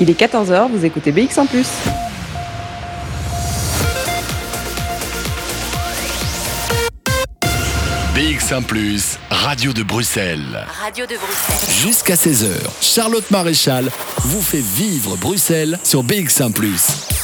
Il 0.00 0.10
est 0.10 0.20
14h, 0.20 0.70
vous 0.70 0.84
écoutez 0.84 1.10
BX 1.10 1.38
en 1.38 1.46
plus. 1.46 1.66
BX1⁇ 8.14 8.64
Radio 9.30 9.72
de 9.72 9.82
Bruxelles. 9.82 10.64
Radio 10.82 11.06
de 11.06 11.16
Bruxelles. 11.16 11.74
Jusqu'à 11.74 12.14
16h, 12.14 12.48
Charlotte 12.80 13.30
Maréchal 13.30 13.90
vous 14.18 14.40
fait 14.40 14.62
vivre 14.62 15.16
Bruxelles 15.16 15.78
sur 15.82 16.04
BX1⁇ 16.04 16.52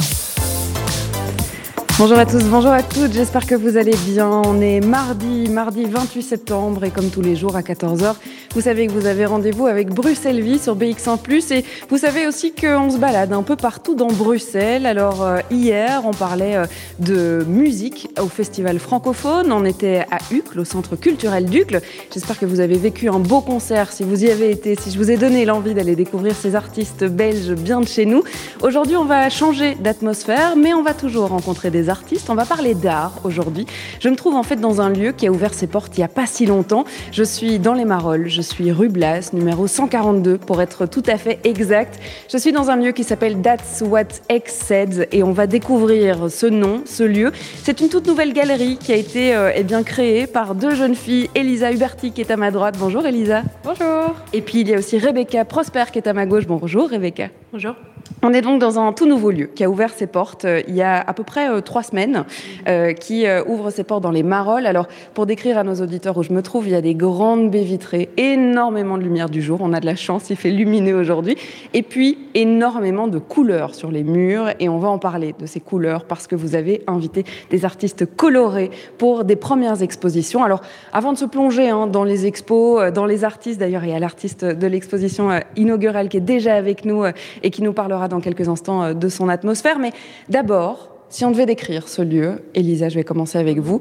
Bonjour 1.98 2.18
à 2.18 2.26
tous, 2.26 2.42
bonjour 2.44 2.72
à 2.72 2.82
toutes, 2.82 3.12
j'espère 3.12 3.46
que 3.46 3.54
vous 3.54 3.76
allez 3.76 3.94
bien. 4.06 4.26
On 4.28 4.60
est 4.60 4.80
mardi, 4.80 5.48
mardi 5.48 5.84
28 5.84 6.22
septembre 6.22 6.84
et 6.84 6.90
comme 6.90 7.10
tous 7.10 7.20
les 7.20 7.36
jours 7.36 7.54
à 7.54 7.60
14h, 7.60 8.14
vous 8.54 8.60
savez 8.60 8.86
que 8.86 8.92
vous 8.92 9.06
avez 9.06 9.24
rendez-vous 9.24 9.66
avec 9.66 9.88
Bruxelles 9.88 10.42
Vie 10.42 10.58
sur 10.58 10.76
BX1 10.76 11.18
et 11.52 11.64
vous 11.88 11.96
savez 11.96 12.26
aussi 12.26 12.52
qu'on 12.52 12.90
se 12.90 12.98
balade 12.98 13.32
un 13.32 13.42
peu 13.42 13.56
partout 13.56 13.94
dans 13.94 14.08
Bruxelles. 14.08 14.84
Alors 14.84 15.22
euh, 15.22 15.38
hier, 15.50 16.02
on 16.04 16.10
parlait 16.10 16.56
euh, 16.56 16.66
de 16.98 17.44
musique 17.48 18.08
au 18.20 18.26
festival 18.26 18.78
francophone, 18.78 19.52
on 19.52 19.64
était 19.64 20.04
à 20.10 20.18
Uccle, 20.30 20.60
au 20.60 20.64
centre 20.64 20.96
culturel 20.96 21.46
d'Ucle. 21.46 21.80
J'espère 22.12 22.38
que 22.38 22.44
vous 22.44 22.60
avez 22.60 22.76
vécu 22.76 23.08
un 23.08 23.20
beau 23.20 23.40
concert 23.40 23.90
si 23.90 24.02
vous 24.02 24.24
y 24.24 24.30
avez 24.30 24.50
été, 24.50 24.76
si 24.76 24.90
je 24.90 24.98
vous 24.98 25.10
ai 25.10 25.16
donné 25.16 25.46
l'envie 25.46 25.72
d'aller 25.72 25.96
découvrir 25.96 26.34
ces 26.34 26.54
artistes 26.54 27.04
belges 27.04 27.54
bien 27.54 27.80
de 27.80 27.88
chez 27.88 28.04
nous. 28.04 28.22
Aujourd'hui, 28.60 28.96
on 28.96 29.06
va 29.06 29.30
changer 29.30 29.76
d'atmosphère, 29.76 30.56
mais 30.56 30.74
on 30.74 30.82
va 30.82 30.92
toujours 30.92 31.28
rencontrer 31.28 31.70
des 31.70 31.88
artistes. 31.88 32.28
On 32.28 32.34
va 32.34 32.44
parler 32.44 32.74
d'art 32.74 33.14
aujourd'hui. 33.24 33.66
Je 34.00 34.10
me 34.10 34.16
trouve 34.16 34.34
en 34.34 34.42
fait 34.42 34.56
dans 34.56 34.82
un 34.82 34.90
lieu 34.90 35.12
qui 35.12 35.26
a 35.26 35.30
ouvert 35.30 35.54
ses 35.54 35.66
portes 35.66 35.96
il 35.96 36.00
n'y 36.00 36.04
a 36.04 36.08
pas 36.08 36.26
si 36.26 36.44
longtemps. 36.44 36.84
Je 37.12 37.22
suis 37.22 37.58
dans 37.58 37.74
les 37.74 37.84
Marolles, 37.84 38.28
suis 38.42 38.72
rue 38.72 38.88
Blas, 38.88 39.30
numéro 39.32 39.66
142 39.66 40.38
pour 40.38 40.60
être 40.60 40.86
tout 40.86 41.02
à 41.06 41.16
fait 41.16 41.38
exact. 41.44 41.98
Je 42.30 42.36
suis 42.36 42.52
dans 42.52 42.70
un 42.70 42.76
lieu 42.76 42.92
qui 42.92 43.04
s'appelle 43.04 43.40
That's 43.40 43.82
What 43.86 44.20
X 44.30 44.52
Said 44.52 45.08
et 45.12 45.22
on 45.22 45.32
va 45.32 45.46
découvrir 45.46 46.30
ce 46.30 46.46
nom, 46.46 46.82
ce 46.84 47.02
lieu. 47.02 47.32
C'est 47.62 47.80
une 47.80 47.88
toute 47.88 48.06
nouvelle 48.06 48.32
galerie 48.32 48.76
qui 48.76 48.92
a 48.92 48.96
été 48.96 49.34
euh, 49.34 49.52
eh 49.54 49.62
bien 49.62 49.82
créée 49.82 50.26
par 50.26 50.54
deux 50.54 50.74
jeunes 50.74 50.94
filles, 50.94 51.30
Elisa 51.34 51.72
Huberti 51.72 52.12
qui 52.12 52.20
est 52.20 52.30
à 52.30 52.36
ma 52.36 52.50
droite. 52.50 52.76
Bonjour 52.78 53.06
Elisa. 53.06 53.42
Bonjour. 53.64 54.14
Et 54.32 54.42
puis 54.42 54.60
il 54.60 54.68
y 54.68 54.74
a 54.74 54.78
aussi 54.78 54.98
Rebecca 54.98 55.44
Prosper 55.44 55.84
qui 55.92 55.98
est 55.98 56.08
à 56.08 56.12
ma 56.12 56.26
gauche. 56.26 56.46
Bonjour 56.46 56.90
Rebecca. 56.90 57.28
Bonjour. 57.52 57.74
On 58.22 58.32
est 58.32 58.40
donc 58.40 58.60
dans 58.60 58.78
un 58.78 58.92
tout 58.92 59.06
nouveau 59.06 59.30
lieu 59.30 59.46
qui 59.46 59.64
a 59.64 59.70
ouvert 59.70 59.92
ses 59.92 60.06
portes 60.06 60.44
euh, 60.44 60.62
il 60.68 60.74
y 60.74 60.82
a 60.82 61.00
à 61.00 61.12
peu 61.12 61.24
près 61.24 61.50
euh, 61.50 61.60
trois 61.60 61.82
semaines, 61.82 62.24
euh, 62.68 62.92
qui 62.92 63.26
ouvre 63.46 63.70
ses 63.70 63.84
portes 63.84 64.02
dans 64.02 64.10
les 64.10 64.22
Marolles. 64.22 64.66
Alors, 64.66 64.86
pour 65.14 65.26
décrire 65.26 65.58
à 65.58 65.64
nos 65.64 65.74
auditeurs 65.74 66.16
où 66.16 66.22
je 66.22 66.32
me 66.32 66.42
trouve, 66.42 66.66
il 66.66 66.72
y 66.72 66.76
a 66.76 66.80
des 66.80 66.94
grandes 66.94 67.50
baies 67.50 67.64
vitrées, 67.64 68.08
énormément 68.32 68.98
de 68.98 69.02
lumière 69.02 69.28
du 69.28 69.42
jour. 69.42 69.60
On 69.62 69.72
a 69.72 69.80
de 69.80 69.86
la 69.86 69.96
chance, 69.96 70.30
il 70.30 70.36
fait 70.36 70.50
lumineux 70.50 70.94
aujourd'hui. 70.94 71.36
Et 71.74 71.82
puis, 71.82 72.18
énormément 72.34 73.08
de 73.08 73.18
couleurs 73.18 73.74
sur 73.74 73.90
les 73.90 74.02
murs. 74.02 74.50
Et 74.60 74.68
on 74.68 74.78
va 74.78 74.88
en 74.88 74.98
parler 74.98 75.34
de 75.38 75.46
ces 75.46 75.60
couleurs 75.60 76.04
parce 76.04 76.26
que 76.26 76.34
vous 76.34 76.54
avez 76.54 76.82
invité 76.86 77.24
des 77.50 77.64
artistes 77.64 78.06
colorés 78.16 78.70
pour 78.98 79.24
des 79.24 79.36
premières 79.36 79.82
expositions. 79.82 80.42
Alors, 80.42 80.62
avant 80.92 81.12
de 81.12 81.18
se 81.18 81.24
plonger 81.24 81.68
hein, 81.68 81.86
dans 81.86 82.04
les 82.04 82.26
expos, 82.26 82.92
dans 82.92 83.06
les 83.06 83.24
artistes, 83.24 83.60
d'ailleurs, 83.60 83.84
il 83.84 83.90
y 83.90 83.94
a 83.94 83.98
l'artiste 83.98 84.44
de 84.44 84.66
l'exposition 84.66 85.30
inaugurale 85.56 86.08
qui 86.08 86.16
est 86.16 86.20
déjà 86.20 86.54
avec 86.54 86.84
nous 86.84 87.04
et 87.42 87.50
qui 87.50 87.62
nous 87.62 87.72
parlera 87.72 88.08
dans 88.08 88.20
quelques 88.20 88.48
instants 88.48 88.82
euh, 88.82 88.94
de 88.94 89.08
son 89.08 89.28
atmosphère. 89.28 89.78
Mais 89.78 89.92
d'abord, 90.28 90.90
si 91.08 91.24
on 91.24 91.30
devait 91.30 91.46
décrire 91.46 91.88
ce 91.88 92.02
lieu, 92.02 92.42
Elisa, 92.54 92.88
je 92.88 92.96
vais 92.96 93.04
commencer 93.04 93.38
avec 93.38 93.58
vous. 93.58 93.80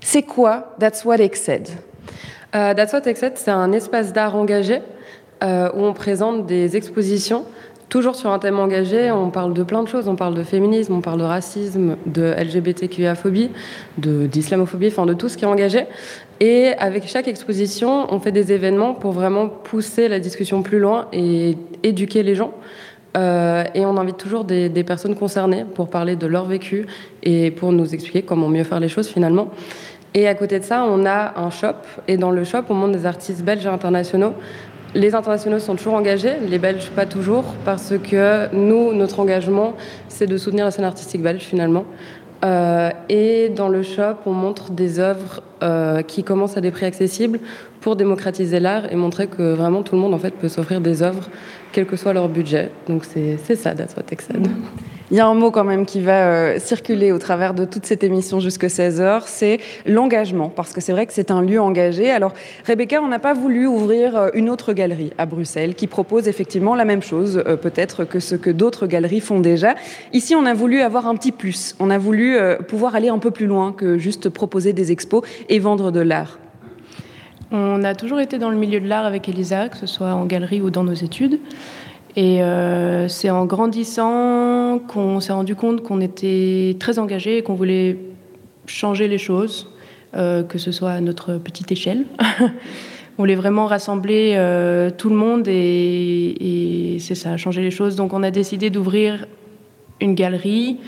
C'est 0.00 0.22
quoi 0.22 0.74
That's 0.78 1.04
What 1.04 1.18
Said? 1.34 1.68
Euh, 2.54 2.74
That's 2.74 2.92
What 2.92 3.02
Said, 3.14 3.32
c'est 3.36 3.50
un 3.50 3.72
espace 3.72 4.12
d'art 4.12 4.36
engagé 4.36 4.80
euh, 5.42 5.70
où 5.74 5.84
on 5.84 5.92
présente 5.92 6.46
des 6.46 6.76
expositions 6.76 7.44
toujours 7.90 8.14
sur 8.14 8.30
un 8.30 8.38
thème 8.38 8.58
engagé. 8.58 9.10
On 9.10 9.30
parle 9.30 9.52
de 9.52 9.62
plein 9.62 9.82
de 9.82 9.88
choses. 9.88 10.08
On 10.08 10.16
parle 10.16 10.34
de 10.34 10.42
féminisme, 10.44 10.94
on 10.94 11.00
parle 11.00 11.18
de 11.18 11.24
racisme, 11.24 11.96
de 12.06 12.32
LGBTQIA-phobie, 12.38 13.50
d'islamophobie, 13.98 14.86
enfin 14.86 15.04
de 15.04 15.12
tout 15.12 15.28
ce 15.28 15.36
qui 15.36 15.44
est 15.44 15.48
engagé. 15.48 15.86
Et 16.38 16.68
avec 16.78 17.06
chaque 17.06 17.28
exposition, 17.28 18.06
on 18.14 18.20
fait 18.20 18.32
des 18.32 18.52
événements 18.52 18.94
pour 18.94 19.12
vraiment 19.12 19.48
pousser 19.48 20.08
la 20.08 20.20
discussion 20.20 20.62
plus 20.62 20.78
loin 20.78 21.08
et 21.12 21.58
éduquer 21.82 22.22
les 22.22 22.34
gens. 22.34 22.54
Euh, 23.16 23.64
et 23.74 23.84
on 23.84 23.96
invite 23.96 24.16
toujours 24.16 24.44
des, 24.44 24.70
personnes 24.84 25.16
concernées 25.16 25.64
pour 25.74 25.90
parler 25.90 26.16
de 26.16 26.26
leur 26.26 26.46
vécu 26.46 26.86
et 27.22 27.50
pour 27.50 27.72
nous 27.72 27.92
expliquer 27.92 28.22
comment 28.22 28.48
mieux 28.48 28.64
faire 28.64 28.80
les 28.80 28.88
choses 28.88 29.08
finalement. 29.08 29.50
Et 30.14 30.26
à 30.26 30.34
côté 30.34 30.58
de 30.58 30.64
ça, 30.64 30.84
on 30.84 31.06
a 31.06 31.38
un 31.38 31.50
shop. 31.50 31.76
Et 32.08 32.16
dans 32.16 32.30
le 32.30 32.44
shop, 32.44 32.64
on 32.68 32.74
montre 32.74 32.98
des 32.98 33.06
artistes 33.06 33.42
belges 33.42 33.64
et 33.64 33.68
internationaux. 33.68 34.34
Les 34.94 35.14
internationaux 35.14 35.60
sont 35.60 35.76
toujours 35.76 35.94
engagés, 35.94 36.34
les 36.48 36.58
Belges 36.58 36.90
pas 36.90 37.06
toujours, 37.06 37.54
parce 37.64 37.94
que 37.96 38.52
nous, 38.52 38.92
notre 38.92 39.20
engagement, 39.20 39.74
c'est 40.08 40.26
de 40.26 40.36
soutenir 40.36 40.64
la 40.64 40.72
scène 40.72 40.84
artistique 40.84 41.22
belge 41.22 41.42
finalement. 41.42 41.84
Euh, 42.44 42.90
et 43.08 43.50
dans 43.50 43.68
le 43.68 43.84
shop, 43.84 44.16
on 44.26 44.32
montre 44.32 44.72
des 44.72 44.98
œuvres 44.98 45.42
euh, 45.62 46.02
qui 46.02 46.24
commencent 46.24 46.56
à 46.56 46.60
des 46.60 46.72
prix 46.72 46.86
accessibles 46.86 47.38
pour 47.80 47.94
démocratiser 47.94 48.58
l'art 48.58 48.90
et 48.90 48.96
montrer 48.96 49.28
que 49.28 49.52
vraiment 49.54 49.82
tout 49.82 49.94
le 49.94 50.00
monde 50.00 50.14
en 50.14 50.18
fait 50.18 50.34
peut 50.34 50.48
s'offrir 50.48 50.80
des 50.80 51.02
œuvres 51.02 51.28
quel 51.70 51.86
que 51.86 51.96
soit 51.96 52.12
leur 52.12 52.28
budget. 52.28 52.70
Donc 52.88 53.04
c'est 53.04 53.36
ça, 53.54 53.74
That's 53.74 53.94
What. 53.94 54.04
Il 55.12 55.16
y 55.16 55.20
a 55.20 55.26
un 55.26 55.34
mot 55.34 55.50
quand 55.50 55.64
même 55.64 55.86
qui 55.86 56.00
va 56.00 56.28
euh, 56.28 56.58
circuler 56.60 57.10
au 57.10 57.18
travers 57.18 57.52
de 57.52 57.64
toute 57.64 57.84
cette 57.84 58.04
émission 58.04 58.38
jusqu'à 58.38 58.68
16h, 58.68 59.22
c'est 59.26 59.58
l'engagement, 59.84 60.50
parce 60.50 60.72
que 60.72 60.80
c'est 60.80 60.92
vrai 60.92 61.04
que 61.04 61.12
c'est 61.12 61.32
un 61.32 61.42
lieu 61.42 61.60
engagé. 61.60 62.12
Alors 62.12 62.32
Rebecca, 62.64 63.02
on 63.02 63.08
n'a 63.08 63.18
pas 63.18 63.34
voulu 63.34 63.66
ouvrir 63.66 64.16
euh, 64.16 64.28
une 64.34 64.48
autre 64.48 64.72
galerie 64.72 65.10
à 65.18 65.26
Bruxelles 65.26 65.74
qui 65.74 65.88
propose 65.88 66.28
effectivement 66.28 66.76
la 66.76 66.84
même 66.84 67.02
chose, 67.02 67.42
euh, 67.44 67.56
peut-être 67.56 68.04
que 68.04 68.20
ce 68.20 68.36
que 68.36 68.50
d'autres 68.50 68.86
galeries 68.86 69.18
font 69.18 69.40
déjà. 69.40 69.74
Ici, 70.12 70.36
on 70.36 70.46
a 70.46 70.54
voulu 70.54 70.80
avoir 70.80 71.08
un 71.08 71.16
petit 71.16 71.32
plus, 71.32 71.74
on 71.80 71.90
a 71.90 71.98
voulu 71.98 72.38
pouvoir 72.68 72.94
aller 72.94 73.08
un 73.08 73.18
peu 73.18 73.32
plus 73.32 73.46
loin 73.46 73.72
que 73.72 73.98
juste 73.98 74.28
proposer 74.28 74.72
des 74.72 74.92
expos 74.92 75.22
et 75.48 75.58
vendre 75.58 75.90
de 75.90 76.00
l'art. 76.00 76.38
On 77.50 77.82
a 77.82 77.96
toujours 77.96 78.20
été 78.20 78.38
dans 78.38 78.50
le 78.50 78.56
milieu 78.56 78.78
de 78.78 78.86
l'art 78.86 79.06
avec 79.06 79.28
Elisa, 79.28 79.68
que 79.68 79.76
ce 79.76 79.86
soit 79.86 80.12
en 80.12 80.24
galerie 80.24 80.60
ou 80.60 80.70
dans 80.70 80.84
nos 80.84 80.94
études. 80.94 81.40
Et 82.16 82.42
euh, 82.42 83.08
c'est 83.08 83.30
en 83.30 83.46
grandissant 83.46 84.80
qu'on 84.88 85.20
s'est 85.20 85.32
rendu 85.32 85.54
compte 85.54 85.82
qu'on 85.82 86.00
était 86.00 86.76
très 86.80 86.98
engagé 86.98 87.38
et 87.38 87.42
qu'on 87.42 87.54
voulait 87.54 87.98
changer 88.66 89.06
les 89.06 89.18
choses, 89.18 89.72
euh, 90.16 90.42
que 90.42 90.58
ce 90.58 90.72
soit 90.72 90.90
à 90.90 91.00
notre 91.00 91.34
petite 91.34 91.70
échelle. 91.70 92.06
on 93.18 93.22
voulait 93.22 93.36
vraiment 93.36 93.66
rassembler 93.66 94.34
euh, 94.36 94.90
tout 94.90 95.08
le 95.08 95.16
monde 95.16 95.46
et, 95.46 96.94
et 96.94 96.98
c'est 96.98 97.14
ça, 97.14 97.36
changer 97.36 97.62
les 97.62 97.70
choses. 97.70 97.94
Donc 97.94 98.12
on 98.12 98.22
a 98.22 98.30
décidé 98.30 98.70
d'ouvrir 98.70 99.26
une 100.00 100.14
galerie, 100.14 100.78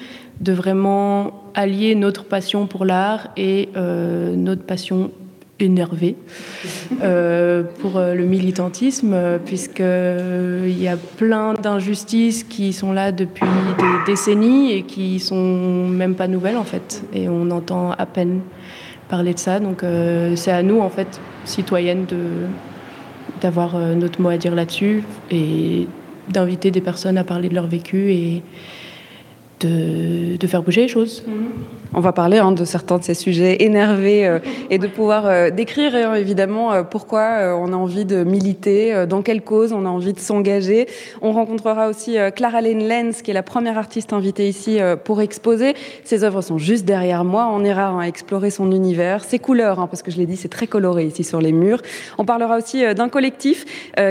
de 0.40 0.52
vraiment 0.52 1.44
allier 1.54 1.94
notre 1.94 2.24
passion 2.24 2.66
pour 2.66 2.84
l'art 2.84 3.28
et 3.36 3.68
notre 3.76 4.62
passion 4.62 5.12
énervé 5.62 6.16
euh, 7.02 7.62
pour 7.80 7.96
euh, 7.96 8.14
le 8.14 8.24
militantisme, 8.24 9.38
puisqu'il 9.44 9.84
euh, 9.84 10.68
y 10.68 10.88
a 10.88 10.96
plein 10.96 11.54
d'injustices 11.54 12.44
qui 12.44 12.72
sont 12.72 12.92
là 12.92 13.12
depuis 13.12 13.46
des 13.78 14.12
décennies 14.12 14.72
et 14.72 14.82
qui 14.82 15.18
sont 15.18 15.88
même 15.88 16.14
pas 16.14 16.28
nouvelles 16.28 16.56
en 16.56 16.64
fait. 16.64 17.04
Et 17.14 17.28
on 17.28 17.50
entend 17.50 17.92
à 17.92 18.06
peine 18.06 18.40
parler 19.08 19.34
de 19.34 19.38
ça. 19.38 19.60
Donc 19.60 19.84
c'est 20.36 20.52
à 20.52 20.62
nous, 20.62 20.80
en 20.80 20.90
fait, 20.90 21.20
citoyennes, 21.44 22.06
de, 22.06 22.16
d'avoir 23.40 23.78
notre 23.78 24.20
mot 24.20 24.30
à 24.30 24.36
dire 24.36 24.54
là-dessus 24.54 25.04
et 25.30 25.86
d'inviter 26.28 26.70
des 26.70 26.80
personnes 26.80 27.18
à 27.18 27.24
parler 27.24 27.48
de 27.48 27.54
leur 27.54 27.66
vécu 27.66 28.12
et 28.12 28.42
de, 29.60 30.36
de 30.36 30.46
faire 30.46 30.62
bouger 30.62 30.82
les 30.82 30.88
choses. 30.88 31.22
Mm-hmm. 31.28 31.81
On 31.94 32.00
va 32.00 32.12
parler 32.12 32.38
hein, 32.38 32.52
de 32.52 32.64
certains 32.64 32.96
de 32.96 33.04
ces 33.04 33.12
sujets 33.12 33.64
énervés 33.64 34.26
euh, 34.26 34.38
et 34.70 34.78
de 34.78 34.86
pouvoir 34.86 35.26
euh, 35.26 35.50
décrire 35.50 35.94
hein, 35.94 36.14
évidemment 36.14 36.72
euh, 36.72 36.82
pourquoi 36.84 37.54
on 37.60 37.70
a 37.72 37.76
envie 37.76 38.06
de 38.06 38.24
militer, 38.24 39.06
dans 39.06 39.22
quelle 39.22 39.42
cause 39.42 39.72
on 39.72 39.84
a 39.84 39.88
envie 39.88 40.12
de 40.12 40.18
s'engager. 40.18 40.86
On 41.20 41.32
rencontrera 41.32 41.88
aussi 41.88 42.16
Clara 42.34 42.60
Lane 42.60 42.86
Lenz, 42.86 43.22
qui 43.22 43.30
est 43.30 43.34
la 43.34 43.42
première 43.42 43.76
artiste 43.78 44.12
invitée 44.12 44.48
ici 44.48 44.78
pour 45.04 45.20
exposer. 45.20 45.74
Ses 46.04 46.24
œuvres 46.24 46.40
sont 46.42 46.58
juste 46.58 46.84
derrière 46.84 47.24
moi. 47.24 47.50
On 47.52 47.64
ira 47.64 47.88
hein, 47.88 48.02
explorer 48.02 48.50
son 48.50 48.70
univers, 48.72 49.24
ses 49.24 49.38
couleurs, 49.38 49.88
parce 49.88 50.02
que 50.02 50.10
je 50.10 50.18
l'ai 50.18 50.26
dit, 50.26 50.36
c'est 50.36 50.48
très 50.48 50.66
coloré 50.66 51.04
ici 51.04 51.24
sur 51.24 51.40
les 51.40 51.52
murs. 51.52 51.82
On 52.18 52.24
parlera 52.24 52.56
aussi 52.58 52.82
d'un 52.94 53.08
collectif 53.08 53.64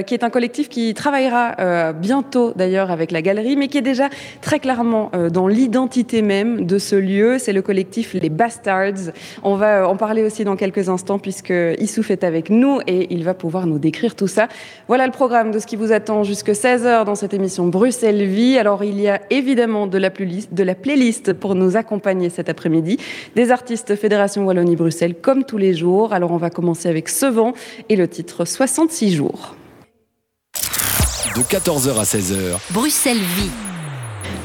qui 0.06 0.13
est 0.13 0.24
un 0.24 0.30
collectif 0.30 0.69
qui 0.69 0.94
travaillera 0.94 1.94
bientôt 1.94 2.54
d'ailleurs 2.56 2.92
avec 2.92 3.12
la 3.12 3.22
galerie, 3.22 3.56
mais 3.56 3.68
qui 3.68 3.77
est 3.77 3.84
déjà 3.84 4.10
très 4.42 4.60
clairement 4.60 5.12
dans 5.31 5.48
l'identité 5.48 6.22
même 6.22 6.66
de 6.66 6.77
ce 6.77 6.95
lieu. 6.95 7.38
C'est 7.39 7.54
le 7.54 7.62
collectif 7.72 8.16
Les 8.16 8.28
Bastards. 8.28 9.14
On 9.44 9.56
va 9.56 9.88
en 9.88 9.96
parler 9.96 10.24
aussi 10.24 10.44
dans 10.44 10.58
quelques 10.58 10.90
instants 10.90 11.20
puisque 11.20 11.54
Issouf 11.80 12.12
est 12.12 12.26
avec 12.26 12.50
nous 12.50 12.82
et 12.86 13.08
il 13.14 13.24
va 13.24 13.34
pouvoir 13.34 13.66
nous 13.66 13.80
décrire 13.80 14.14
tout 14.14 14.28
ça. 14.28 14.50
Voilà 14.90 15.06
le 15.06 15.14
programme 15.14 15.52
de 15.52 15.60
ce 15.60 15.66
qui 15.66 15.78
vous 15.78 15.94
attend 15.94 16.24
jusque 16.24 16.50
16h 16.50 17.06
dans 17.06 17.16
cette 17.16 17.34
émission 17.34 17.68
Bruxelles 17.68 18.26
Vie. 18.26 18.58
Alors 18.58 18.84
il 18.84 19.00
y 19.00 19.08
a 19.08 19.22
évidemment 19.30 19.88
de 19.88 19.98
la, 19.98 20.10
playlist, 20.10 20.54
de 20.54 20.64
la 20.64 20.76
playlist 20.76 21.32
pour 21.32 21.56
nous 21.56 21.78
accompagner 21.78 22.30
cet 22.30 22.50
après-midi. 22.50 22.98
Des 23.38 23.52
artistes 23.52 23.96
Fédération 23.96 24.46
Wallonie-Bruxelles 24.46 25.16
comme 25.16 25.46
tous 25.46 25.58
les 25.58 25.74
jours. 25.74 26.12
Alors 26.12 26.32
on 26.32 26.38
va 26.38 26.50
commencer 26.50 26.90
avec 26.90 27.08
Ce 27.08 27.26
vent 27.26 27.54
et 27.88 27.96
le 27.96 28.10
titre 28.10 28.44
66 28.44 29.14
jours. 29.14 29.56
de 31.38 31.42
14h 31.42 31.98
à 31.98 32.04
16h. 32.04 32.58
Bruxelles 32.74 33.16
vit. 33.38 33.71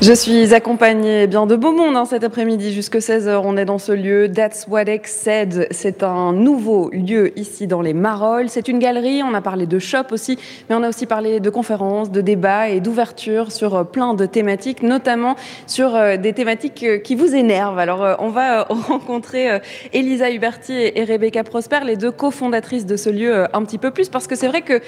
Je 0.03 0.13
suis 0.13 0.53
accompagnée 0.53 1.23
eh 1.23 1.27
bien 1.27 1.47
de 1.47 1.57
beau 1.57 1.73
monde 1.73 1.97
hein, 1.97 2.05
cet 2.05 2.23
après-midi 2.23 2.75
jusqu'à 2.75 2.99
16h. 2.99 3.41
On 3.43 3.57
est 3.57 3.65
dans 3.65 3.79
ce 3.79 3.93
lieu. 3.93 4.31
That's 4.31 4.67
what 4.69 4.83
X 4.83 5.11
said. 5.11 5.69
C'est 5.71 6.03
un 6.03 6.35
nouveau 6.35 6.91
lieu 6.91 7.37
ici 7.39 7.67
dans 7.67 7.81
les 7.81 7.95
Marolles. 7.95 8.51
C'est 8.51 8.69
une 8.69 8.79
galerie. 8.79 9.23
On 9.23 9.33
a 9.33 9.41
parlé 9.41 9.67
de 9.67 9.79
shop 9.79 10.09
aussi, 10.11 10.39
mais 10.69 10.77
on 10.77 10.83
a 10.83 10.91
aussi 10.91 11.07
parlé 11.07 11.41
de 11.41 11.49
conférences, 11.49 12.11
de 12.11 12.21
débats 12.21 12.69
et 12.69 12.81
d'ouverture 12.81 13.51
sur 13.51 13.75
euh, 13.75 13.85
plein 13.85 14.13
de 14.13 14.27
thématiques, 14.27 14.83
notamment 14.83 15.35
sur 15.67 15.97
euh, 15.97 16.19
des 16.19 16.35
thématiques 16.35 16.83
euh, 16.83 16.99
qui 16.99 17.15
vous 17.15 17.35
énervent. 17.35 17.79
Alors, 17.79 18.17
on 18.19 18.29
va 18.29 18.65
rencontrer 18.69 19.61
Elisa 19.95 20.31
Huberti 20.31 20.75
et 20.75 21.05
Rebecca 21.05 21.43
Prosper, 21.43 21.81
les 21.87 21.97
deux 21.97 22.13
cofondatrices 22.13 22.85
de 22.85 22.97
ce 22.97 23.09
lieu, 23.09 23.47
un 23.51 23.65
petit 23.65 23.79
peu 23.79 23.91
plus, 23.91 24.11
parce 24.11 24.27
que 24.27 24.37
c'est 24.37 24.49
vrai 24.49 24.61
que 24.61 24.83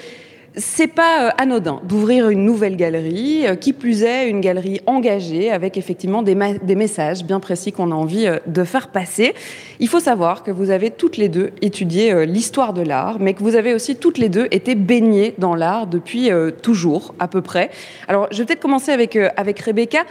c'est 0.55 0.87
pas 0.87 1.27
euh, 1.27 1.29
anodin 1.37 1.79
d'ouvrir 1.83 2.29
une 2.29 2.43
nouvelle 2.43 2.75
galerie, 2.75 3.47
euh, 3.47 3.55
qui 3.55 3.73
plus 3.73 4.03
est 4.03 4.29
une 4.29 4.41
galerie 4.41 4.81
engagée 4.85 5.51
avec 5.51 5.77
effectivement 5.77 6.23
des, 6.23 6.35
messages 6.75 7.23
bien 7.23 7.39
précis 7.39 7.71
qu'on 7.71 7.91
a 7.91 7.95
envie 7.95 8.27
euh, 8.27 8.37
de 8.47 8.63
faire 8.63 8.89
passer. 8.89 9.33
Il 9.79 9.87
faut 9.87 9.99
savoir 9.99 10.43
que 10.43 10.51
vous 10.51 10.69
avez 10.69 10.91
toutes 10.91 11.17
les 11.17 11.29
deux 11.29 11.51
étudié 11.61 12.25
l'histoire 12.25 12.73
de 12.73 12.81
l'art, 12.81 13.17
mais 13.19 13.33
que 13.33 13.43
vous 13.43 13.55
avez 13.55 13.73
aussi 13.73 13.95
toutes 13.95 14.17
les 14.17 14.29
deux 14.29 14.47
été 14.51 14.75
baignées 14.75 15.35
dans 15.37 15.55
l'art 15.55 15.87
depuis 15.87 16.29
toujours 16.61 17.13
à 17.19 17.27
peu 17.27 17.41
près. 17.41 17.69
Alors 18.07 18.27
je 18.31 18.39
vais 18.39 18.45
peut-être 18.45 18.59
commencer 18.59 18.91
avec, 18.91 19.17
avec 19.37 19.59
Rebecca. 19.59 20.03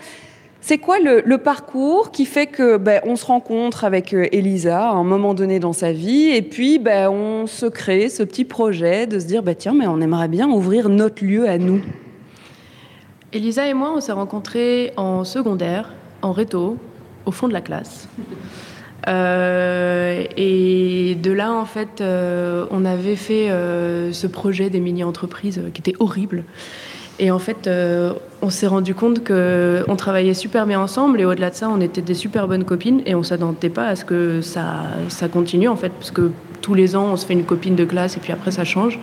C'est 0.60 0.78
quoi 0.78 0.99
le, 0.99 1.38
parcours 1.38 2.10
qui 2.10 2.26
fait 2.26 2.46
que 2.46 2.76
ben, 2.76 3.00
on 3.05 3.16
se 3.16 3.25
rencontre 3.25 3.84
avec 3.84 4.12
euh, 4.12 4.26
Elisa 4.32 4.88
à 4.88 4.93
un 4.93 5.05
moment 5.05 5.32
donné 5.32 5.60
dans 5.60 5.72
sa 5.72 5.93
vie 5.93 6.31
et 6.31 6.43
puis 6.43 6.78
ben, 6.78 7.08
on 7.08 7.46
se 7.46 7.66
crée 7.66 8.08
ce 8.08 8.22
petit 8.22 8.44
projet 8.44 9.06
de 9.06 9.19
se 9.20 9.26
dire 9.26 9.43
ben, 9.43 9.55
tiens 9.55 9.75
mais 9.75 9.87
on 9.87 10.00
aimerait 10.00 10.28
bien 10.28 10.49
ouvrir 10.49 10.88
notre 10.88 11.25
lieu 11.25 11.49
à 11.49 11.58
nous. 11.58 11.81
Elisa 13.32 13.69
et 13.69 13.75
moi 13.75 13.93
on 13.94 14.00
s'est 14.00 14.12
rencontrés 14.12 14.93
en 14.96 15.22
secondaire, 15.25 15.94
en 16.22 16.32
réto, 16.32 16.76
au 17.25 17.31
fond 17.31 17.46
de 17.46 17.52
la 17.52 17.60
classe. 17.60 18.08
Euh, 19.06 20.25
et 20.37 21.14
de 21.14 21.31
là, 21.31 21.52
en 21.52 21.64
fait, 21.64 22.00
euh, 22.00 22.66
on 22.70 22.84
avait 22.84 23.16
fait 23.16 23.49
ce 24.12 24.26
projet 24.26 24.70
des 24.70 24.81
mini-entreprises 24.81 25.62
qui 25.72 25.81
était 25.81 25.94
horrible. 26.00 26.44
Et 27.20 27.31
en 27.31 27.38
fait, 27.38 27.67
euh, 27.67 28.12
on 28.43 28.50
s'est 28.50 28.69
rendu 28.69 28.94
compte 28.94 29.26
qu'on 29.26 29.97
travaillait 29.97 30.35
super 30.35 30.67
bien 30.67 30.81
ensemble 30.81 31.20
et 31.20 31.25
au-delà 31.25 31.50
de 31.50 31.55
ça, 31.55 31.69
on 31.69 31.81
était 31.81 32.00
des 32.00 32.15
super 32.15 32.47
bonnes 32.47 32.65
copines 32.65 33.03
et 33.06 33.15
on 33.15 33.25
s'attendait 33.25 33.70
pas 33.70 33.88
à 33.88 33.97
ce 33.97 34.05
que 34.05 34.41
ça, 34.41 34.85
continue 35.32 35.69
en 35.69 35.76
fait, 35.76 35.91
parce 35.91 36.12
que 36.12 36.31
tous 36.61 36.75
les 36.75 36.94
ans, 36.94 37.12
on 37.12 37.17
se 37.17 37.26
fait 37.26 37.32
une 37.32 37.44
copine 37.44 37.75
de 37.75 37.85
classe 37.85 38.17
et 38.17 38.20
puis 38.20 38.32
après, 38.32 38.53
ça 38.53 38.65
change. 38.65 39.00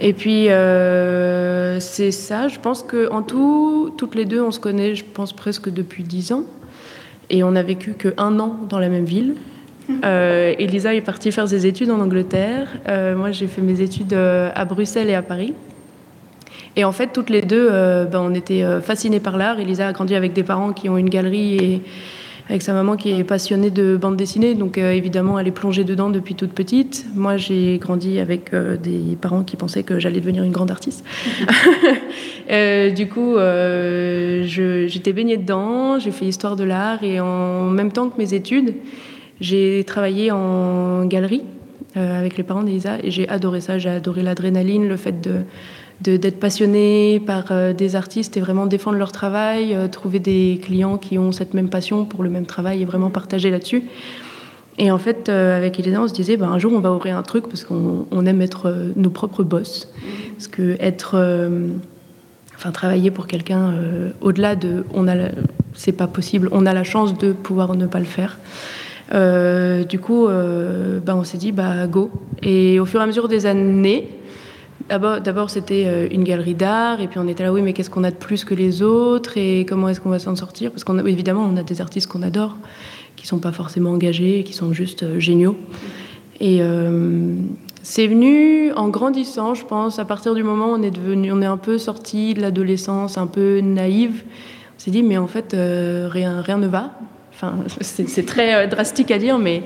Et 0.00 0.12
puis, 0.12 0.48
euh, 0.48 1.80
c'est 1.80 2.12
ça, 2.12 2.48
je 2.48 2.58
pense 2.60 2.82
qu'en 2.82 3.22
tout, 3.22 3.92
toutes 3.98 4.14
les 4.14 4.24
deux, 4.24 4.40
on 4.40 4.52
se 4.52 4.60
connaît, 4.60 4.94
je 4.94 5.04
pense, 5.04 5.32
presque 5.32 5.70
depuis 5.70 6.04
dix 6.04 6.32
ans. 6.32 6.44
Et 7.30 7.42
on 7.42 7.54
a 7.56 7.62
vécu 7.62 7.92
qu'un 7.92 8.40
an 8.40 8.56
dans 8.70 8.78
la 8.78 8.88
même 8.88 9.04
ville. 9.04 9.34
Euh, 10.04 10.54
Elisa 10.58 10.94
est 10.94 11.00
partie 11.00 11.32
faire 11.32 11.48
ses 11.48 11.66
études 11.66 11.90
en 11.90 12.00
Angleterre. 12.00 12.68
Moi, 13.16 13.32
j'ai 13.32 13.48
fait 13.48 13.60
mes 13.60 13.82
études 13.82 14.14
à 14.14 14.64
Bruxelles 14.64 15.10
et 15.10 15.14
à 15.14 15.22
Paris. 15.22 15.52
Et 16.78 16.84
en 16.84 16.92
fait, 16.92 17.08
toutes 17.12 17.28
les 17.28 17.42
deux, 17.42 17.68
euh, 17.72 18.04
ben, 18.04 18.20
on 18.20 18.32
était 18.34 18.62
euh, 18.62 18.80
fascinées 18.80 19.18
par 19.18 19.36
l'art. 19.36 19.58
Elisa 19.58 19.88
a 19.88 19.92
grandi 19.92 20.14
avec 20.14 20.32
des 20.32 20.44
parents 20.44 20.72
qui 20.72 20.88
ont 20.88 20.96
une 20.96 21.10
galerie 21.10 21.56
et 21.56 21.82
avec 22.48 22.62
sa 22.62 22.72
maman 22.72 22.94
qui 22.94 23.10
est 23.10 23.24
passionnée 23.24 23.70
de 23.70 23.96
bande 23.96 24.16
dessinée. 24.16 24.54
Donc 24.54 24.78
euh, 24.78 24.92
évidemment, 24.92 25.40
elle 25.40 25.48
est 25.48 25.50
plongée 25.50 25.82
dedans 25.82 26.08
depuis 26.08 26.36
toute 26.36 26.52
petite. 26.52 27.04
Moi, 27.16 27.36
j'ai 27.36 27.78
grandi 27.78 28.20
avec 28.20 28.54
des 28.54 29.18
parents 29.20 29.42
qui 29.42 29.56
pensaient 29.56 29.82
que 29.82 29.98
j'allais 29.98 30.20
devenir 30.20 30.44
une 30.44 30.52
grande 30.52 30.70
artiste. 30.70 31.04
du 32.96 33.08
coup, 33.08 33.34
j'étais 34.44 35.12
baignée 35.12 35.36
dedans. 35.36 35.98
J'ai 35.98 36.12
fait 36.12 36.26
histoire 36.26 36.54
de 36.54 36.62
l'art 36.62 37.02
et 37.02 37.18
en 37.18 37.70
même 37.70 37.90
temps 37.90 38.08
que 38.08 38.18
mes 38.18 38.34
études, 38.34 38.76
j'ai 39.40 39.82
travaillé 39.82 40.30
en 40.30 41.06
galerie 41.06 41.42
avec 41.98 42.36
les 42.36 42.44
parents 42.44 42.62
d'Elisa 42.62 42.98
et 43.02 43.10
j'ai 43.10 43.28
adoré 43.28 43.60
ça. 43.60 43.78
J'ai 43.78 43.90
adoré 43.90 44.22
l'adrénaline, 44.22 44.88
le 44.88 44.96
fait 44.96 45.20
de 45.20 45.42
d'être 46.00 46.38
passionné 46.38 47.20
par 47.20 47.46
euh, 47.50 47.72
des 47.72 47.96
artistes 47.96 48.36
et 48.36 48.40
vraiment 48.40 48.66
défendre 48.66 48.98
leur 48.98 49.12
travail, 49.12 49.74
euh, 49.74 49.88
trouver 49.88 50.20
des 50.20 50.60
clients 50.62 50.96
qui 50.96 51.18
ont 51.18 51.32
cette 51.32 51.54
même 51.54 51.68
passion 51.68 52.04
pour 52.04 52.22
le 52.22 52.30
même 52.30 52.46
travail 52.46 52.82
et 52.82 52.84
vraiment 52.84 53.10
partager 53.10 53.50
là-dessus. 53.50 53.84
Et 54.78 54.92
en 54.92 54.98
fait, 54.98 55.28
euh, 55.28 55.56
avec 55.56 55.80
Elisa, 55.80 56.00
on 56.00 56.06
se 56.06 56.14
disait, 56.14 56.36
ben, 56.36 56.48
un 56.48 56.58
jour, 56.58 56.72
on 56.72 56.78
va 56.78 56.92
ouvrir 56.92 57.16
un 57.16 57.22
truc 57.22 57.48
parce 57.48 57.64
qu'on 57.64 58.26
aime 58.26 58.40
être 58.42 58.72
nos 58.94 59.10
propres 59.10 59.42
boss. 59.42 59.92
Parce 60.36 60.46
que 60.46 60.76
être, 60.78 61.16
enfin, 62.54 62.70
travailler 62.70 63.10
pour 63.10 63.26
quelqu'un, 63.26 63.74
au-delà 64.20 64.54
de, 64.54 64.84
c'est 65.74 65.90
pas 65.90 66.06
possible, 66.06 66.48
on 66.52 66.64
a 66.64 66.72
la 66.72 66.84
chance 66.84 67.18
de 67.18 67.32
pouvoir 67.32 67.74
ne 67.74 67.86
pas 67.86 67.98
le 67.98 68.04
faire. 68.04 68.38
Du 69.10 69.98
coup, 69.98 70.26
ben, 70.28 71.14
on 71.14 71.24
s'est 71.24 71.38
dit, 71.38 71.52
bah, 71.52 71.86
go. 71.86 72.10
Et 72.42 72.78
au 72.80 72.84
fur 72.84 73.00
et 73.00 73.02
à 73.02 73.06
mesure 73.06 73.28
des 73.28 73.46
années, 73.46 74.08
D'abord, 74.88 75.50
c'était 75.50 75.84
euh, 75.86 76.08
une 76.10 76.24
galerie 76.24 76.54
d'art, 76.54 77.00
et 77.02 77.08
puis 77.08 77.18
on 77.18 77.28
était 77.28 77.42
là, 77.42 77.52
oui, 77.52 77.60
mais 77.60 77.74
qu'est-ce 77.74 77.90
qu'on 77.90 78.04
a 78.04 78.10
de 78.10 78.16
plus 78.16 78.44
que 78.44 78.54
les 78.54 78.82
autres, 78.82 79.36
et 79.36 79.66
comment 79.68 79.88
est-ce 79.90 80.00
qu'on 80.00 80.08
va 80.08 80.18
s'en 80.18 80.34
sortir? 80.34 80.70
Parce 80.70 80.84
qu'évidemment, 80.84 81.42
on 81.42 81.56
a 81.58 81.62
des 81.62 81.82
artistes 81.82 82.06
qu'on 82.06 82.22
adore, 82.22 82.56
qui 83.14 83.26
sont 83.26 83.38
pas 83.38 83.52
forcément 83.52 83.90
engagés, 83.90 84.44
qui 84.44 84.54
sont 84.54 84.72
juste 84.72 85.02
euh, 85.02 85.20
géniaux. 85.20 85.58
Et 86.40 86.62
euh, 86.62 87.34
c'est 87.82 88.06
venu 88.06 88.72
en 88.72 88.88
grandissant, 88.88 89.54
je 89.54 89.66
pense, 89.66 89.98
à 89.98 90.06
partir 90.06 90.34
du 90.34 90.42
moment 90.42 90.70
où 90.70 90.76
on 90.76 90.82
est 90.82 90.90
devenu, 90.90 91.32
on 91.32 91.42
est 91.42 91.46
un 91.46 91.58
peu 91.58 91.76
sorti 91.76 92.32
de 92.32 92.40
l'adolescence, 92.40 93.18
un 93.18 93.26
peu 93.26 93.60
naïve. 93.60 94.22
On 94.76 94.80
s'est 94.80 94.90
dit, 94.90 95.02
mais 95.02 95.18
en 95.18 95.26
fait, 95.26 95.54
rien, 95.54 96.40
rien 96.40 96.56
ne 96.56 96.68
va. 96.68 96.92
C'est 97.80 98.26
très 98.26 98.66
drastique 98.68 99.10
à 99.10 99.18
dire, 99.18 99.38
mais 99.38 99.62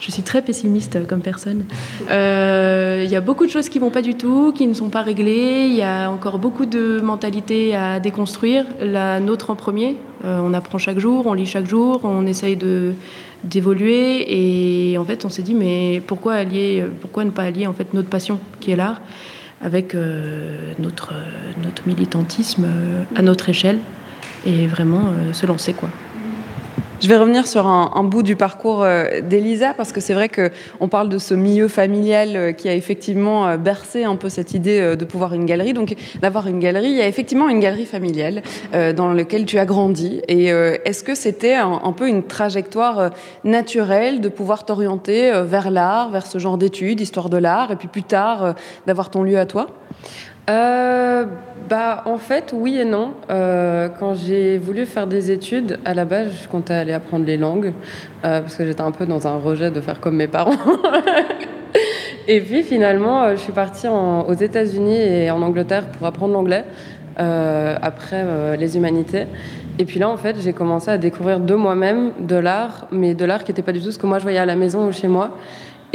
je 0.00 0.12
suis 0.12 0.22
très 0.22 0.42
pessimiste 0.42 1.06
comme 1.06 1.20
personne. 1.20 1.64
Euh, 2.10 3.02
il 3.04 3.10
y 3.10 3.16
a 3.16 3.20
beaucoup 3.20 3.46
de 3.46 3.50
choses 3.50 3.68
qui 3.68 3.78
vont 3.78 3.90
pas 3.90 4.02
du 4.02 4.14
tout, 4.14 4.52
qui 4.52 4.66
ne 4.66 4.74
sont 4.74 4.90
pas 4.90 5.02
réglées. 5.02 5.66
Il 5.68 5.74
y 5.74 5.82
a 5.82 6.08
encore 6.10 6.38
beaucoup 6.38 6.66
de 6.66 7.00
mentalités 7.00 7.74
à 7.74 7.98
déconstruire. 7.98 8.64
La 8.80 9.20
nôtre 9.20 9.50
en 9.50 9.56
premier. 9.56 9.96
Euh, 10.24 10.40
on 10.42 10.54
apprend 10.54 10.78
chaque 10.78 10.98
jour, 10.98 11.26
on 11.26 11.34
lit 11.34 11.46
chaque 11.46 11.66
jour, 11.66 12.00
on 12.04 12.26
essaye 12.26 12.56
de 12.56 12.94
d'évoluer. 13.44 14.92
Et 14.92 14.98
en 14.98 15.04
fait, 15.04 15.24
on 15.24 15.28
s'est 15.28 15.42
dit 15.42 15.54
mais 15.54 16.02
pourquoi 16.06 16.34
allier, 16.34 16.84
pourquoi 17.00 17.24
ne 17.24 17.30
pas 17.30 17.42
allier 17.42 17.66
en 17.66 17.72
fait 17.72 17.92
notre 17.94 18.08
passion 18.08 18.40
qui 18.60 18.70
est 18.70 18.76
l'art 18.76 19.00
avec 19.62 19.94
euh, 19.94 20.72
notre 20.78 21.12
notre 21.62 21.86
militantisme 21.86 22.66
à 23.16 23.22
notre 23.22 23.48
échelle? 23.48 23.78
Et 24.46 24.68
vraiment 24.68 25.12
se 25.32 25.46
lancer 25.46 25.72
quoi. 25.72 25.88
Je 27.00 27.06
vais 27.06 27.16
revenir 27.16 27.46
sur 27.46 27.68
un, 27.68 28.02
bout 28.02 28.24
du 28.24 28.34
parcours 28.34 28.82
euh, 28.82 29.20
d'Elisa 29.20 29.72
parce 29.72 29.92
que 29.92 30.00
c'est 30.00 30.14
vrai 30.14 30.28
que 30.28 30.50
on 30.80 30.88
parle 30.88 31.08
de 31.08 31.18
ce 31.18 31.32
milieu 31.32 31.68
familial 31.68 32.34
euh, 32.34 32.52
qui 32.52 32.68
a 32.68 32.74
effectivement 32.74 33.46
euh, 33.46 33.56
bercé 33.56 34.02
un 34.02 34.16
peu 34.16 34.28
cette 34.28 34.52
idée 34.52 34.96
de 34.96 35.04
pouvoir 35.04 35.32
une 35.32 35.46
galerie. 35.46 35.74
Donc 35.74 35.94
d'avoir 36.20 36.48
une 36.48 36.58
galerie, 36.58 36.88
il 36.88 36.96
y 36.96 37.00
a 37.00 37.06
effectivement 37.06 37.48
une 37.48 37.60
galerie 37.60 37.86
familiale 37.86 38.42
dans 38.72 39.12
laquelle 39.12 39.44
tu 39.44 39.58
as 39.58 39.64
grandi. 39.64 40.20
Et 40.28 40.46
est-ce 40.46 41.04
que 41.04 41.14
c'était 41.14 41.54
un, 41.54 41.92
peu 41.92 42.08
une 42.08 42.24
trajectoire 42.24 43.10
naturelle 43.44 44.20
de 44.20 44.28
pouvoir 44.28 44.64
t'orienter 44.64 45.30
vers 45.44 45.70
l'art, 45.70 46.10
vers 46.10 46.26
ce 46.26 46.38
genre 46.38 46.58
d'études, 46.58 47.00
histoire 47.00 47.28
de 47.28 47.36
l'art, 47.36 47.70
et 47.70 47.76
puis 47.76 47.88
plus 47.88 48.02
tard 48.02 48.54
d'avoir 48.86 49.10
ton 49.10 49.22
lieu 49.22 49.38
à 49.38 49.46
toi? 49.46 49.68
Euh, 50.48 51.24
bah, 51.68 52.02
en 52.06 52.18
fait, 52.18 52.52
oui 52.54 52.78
et 52.78 52.84
non. 52.84 53.12
Euh, 53.30 53.88
quand 53.98 54.14
j'ai 54.14 54.58
voulu 54.58 54.86
faire 54.86 55.06
des 55.06 55.30
études, 55.30 55.78
à 55.84 55.94
la 55.94 56.04
base, 56.04 56.30
je 56.42 56.48
comptais 56.48 56.74
aller 56.74 56.92
apprendre 56.92 57.26
les 57.26 57.36
langues, 57.36 57.72
euh, 58.24 58.40
parce 58.40 58.56
que 58.56 58.64
j'étais 58.64 58.80
un 58.80 58.92
peu 58.92 59.06
dans 59.06 59.26
un 59.26 59.36
rejet 59.36 59.70
de 59.70 59.80
faire 59.80 60.00
comme 60.00 60.16
mes 60.16 60.28
parents. 60.28 60.56
et 62.28 62.40
puis 62.40 62.62
finalement, 62.62 63.30
je 63.30 63.36
suis 63.36 63.52
partie 63.52 63.88
aux 63.88 64.34
États-Unis 64.34 64.96
et 64.96 65.30
en 65.30 65.42
Angleterre 65.42 65.84
pour 65.86 66.06
apprendre 66.06 66.32
l'anglais, 66.32 66.64
après 67.16 68.56
les 68.56 68.76
humanités. 68.76 69.26
Et 69.80 69.84
puis 69.84 69.98
là, 69.98 70.08
en 70.08 70.16
fait, 70.16 70.36
j'ai 70.40 70.52
commencé 70.52 70.90
à 70.90 70.98
découvrir 70.98 71.40
de 71.40 71.54
moi-même 71.54 72.12
de 72.18 72.36
l'art, 72.36 72.86
mais 72.90 73.14
de 73.14 73.24
l'art 73.24 73.44
qui 73.44 73.52
n'était 73.52 73.62
pas 73.62 73.72
du 73.72 73.80
tout 73.80 73.92
ce 73.92 73.98
que 73.98 74.06
moi 74.06 74.18
je 74.18 74.24
voyais 74.24 74.38
à 74.38 74.46
la 74.46 74.56
maison 74.56 74.86
ou 74.86 74.92
chez 74.92 75.08
moi. 75.08 75.36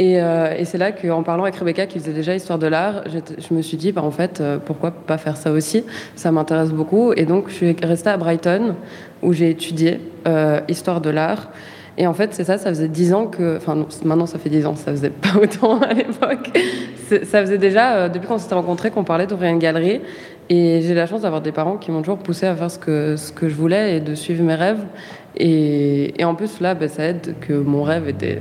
Euh, 0.00 0.54
et, 0.56 0.64
c'est 0.64 0.78
là 0.78 0.92
qu'en 0.92 1.22
parlant 1.22 1.44
avec 1.44 1.56
Rebecca, 1.56 1.86
qui 1.86 1.98
faisait 1.98 2.12
déjà 2.12 2.34
Histoire 2.34 2.58
de 2.58 2.66
l'art, 2.66 3.04
je 3.06 3.54
me 3.54 3.62
suis 3.62 3.76
dit, 3.76 3.92
bah, 3.92 4.02
en 4.02 4.10
fait, 4.10 4.40
euh, 4.40 4.58
pourquoi 4.64 4.90
pas 4.90 5.18
faire 5.18 5.36
ça 5.36 5.52
aussi? 5.52 5.84
Ça 6.16 6.32
m'intéresse 6.32 6.70
beaucoup. 6.70 7.12
Et 7.12 7.24
donc, 7.24 7.48
je 7.48 7.54
suis 7.54 7.76
restée 7.82 8.10
à 8.10 8.16
Brighton, 8.16 8.74
où 9.22 9.32
j'ai 9.32 9.50
étudié 9.50 10.00
euh, 10.26 10.60
Histoire 10.68 11.00
de 11.00 11.10
l'art. 11.10 11.50
Et 11.96 12.08
en 12.08 12.14
fait, 12.14 12.34
c'est 12.34 12.42
ça, 12.42 12.58
ça 12.58 12.70
faisait 12.70 12.88
dix 12.88 13.14
ans 13.14 13.26
que. 13.26 13.56
Enfin, 13.56 13.86
maintenant, 14.04 14.26
ça 14.26 14.40
fait 14.40 14.50
dix 14.50 14.66
ans, 14.66 14.74
ça 14.74 14.90
faisait 14.90 15.10
pas 15.10 15.38
autant 15.40 15.80
à 15.80 15.92
l'époque. 15.92 16.50
Ça 17.22 17.42
faisait 17.42 17.58
déjà, 17.58 18.08
depuis 18.08 18.26
qu'on 18.26 18.38
s'était 18.38 18.54
rencontrés, 18.54 18.90
qu'on 18.90 19.04
parlait 19.04 19.26
d'ouvrir 19.28 19.50
une 19.50 19.60
galerie. 19.60 20.00
Et 20.48 20.82
j'ai 20.82 20.94
la 20.94 21.06
chance 21.06 21.22
d'avoir 21.22 21.40
des 21.40 21.52
parents 21.52 21.76
qui 21.76 21.90
m'ont 21.90 22.00
toujours 22.00 22.18
poussé 22.18 22.46
à 22.46 22.54
faire 22.56 22.70
ce 22.70 22.78
que, 22.78 23.16
ce 23.16 23.30
que 23.30 23.48
je 23.48 23.54
voulais 23.54 23.96
et 23.96 24.00
de 24.00 24.14
suivre 24.14 24.42
mes 24.42 24.56
rêves. 24.56 24.84
Et, 25.36 26.20
et 26.20 26.24
en 26.24 26.34
plus, 26.34 26.60
là, 26.60 26.74
bah, 26.74 26.88
ça 26.88 27.04
aide 27.04 27.36
que 27.40 27.52
mon 27.52 27.82
rêve 27.82 28.08
était 28.08 28.40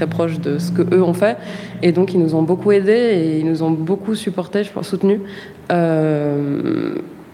très 0.00 0.06
proche 0.06 0.40
de 0.40 0.58
ce 0.58 0.72
que 0.72 0.82
eux 0.94 1.02
ont 1.02 1.14
fait. 1.14 1.36
Et 1.82 1.92
donc, 1.92 2.14
ils 2.14 2.20
nous 2.20 2.34
ont 2.34 2.42
beaucoup 2.42 2.72
aidés 2.72 2.92
et 2.92 3.38
ils 3.38 3.46
nous 3.46 3.62
ont 3.62 3.70
beaucoup 3.70 4.14
supportés, 4.14 4.64
je 4.64 4.72
pense, 4.72 4.88
soutenus. 4.88 5.20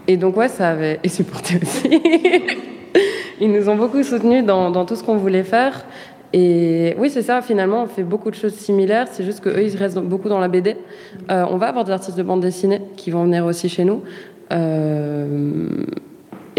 et 0.07 0.17
donc, 0.17 0.35
ouais, 0.35 0.49
ça 0.49 0.69
avait. 0.69 0.99
Et 1.03 1.09
supporté 1.09 1.59
aussi. 1.61 1.89
ils 3.41 3.51
nous 3.51 3.69
ont 3.69 3.75
beaucoup 3.75 4.03
soutenus 4.03 4.43
dans, 4.45 4.69
dans 4.71 4.85
tout 4.85 4.95
ce 4.95 5.03
qu'on 5.03 5.17
voulait 5.17 5.43
faire. 5.43 5.85
Et 6.33 6.93
oui, 6.97 7.09
c'est 7.09 7.21
ça, 7.21 7.41
finalement, 7.41 7.83
on 7.83 7.87
fait 7.87 8.03
beaucoup 8.03 8.29
de 8.29 8.35
choses 8.35 8.53
similaires, 8.53 9.07
c'est 9.09 9.23
juste 9.23 9.39
qu'eux, 9.39 9.63
ils 9.63 9.77
restent 9.77 9.99
beaucoup 9.99 10.27
dans 10.27 10.39
la 10.39 10.49
BD. 10.49 10.75
Euh, 11.31 11.45
on 11.49 11.57
va 11.57 11.67
avoir 11.67 11.85
des 11.85 11.93
artistes 11.93 12.17
de 12.17 12.23
bande 12.23 12.41
dessinée 12.41 12.81
qui 12.97 13.11
vont 13.11 13.23
venir 13.23 13.45
aussi 13.45 13.69
chez 13.69 13.85
nous. 13.85 14.03
Euh, 14.51 15.67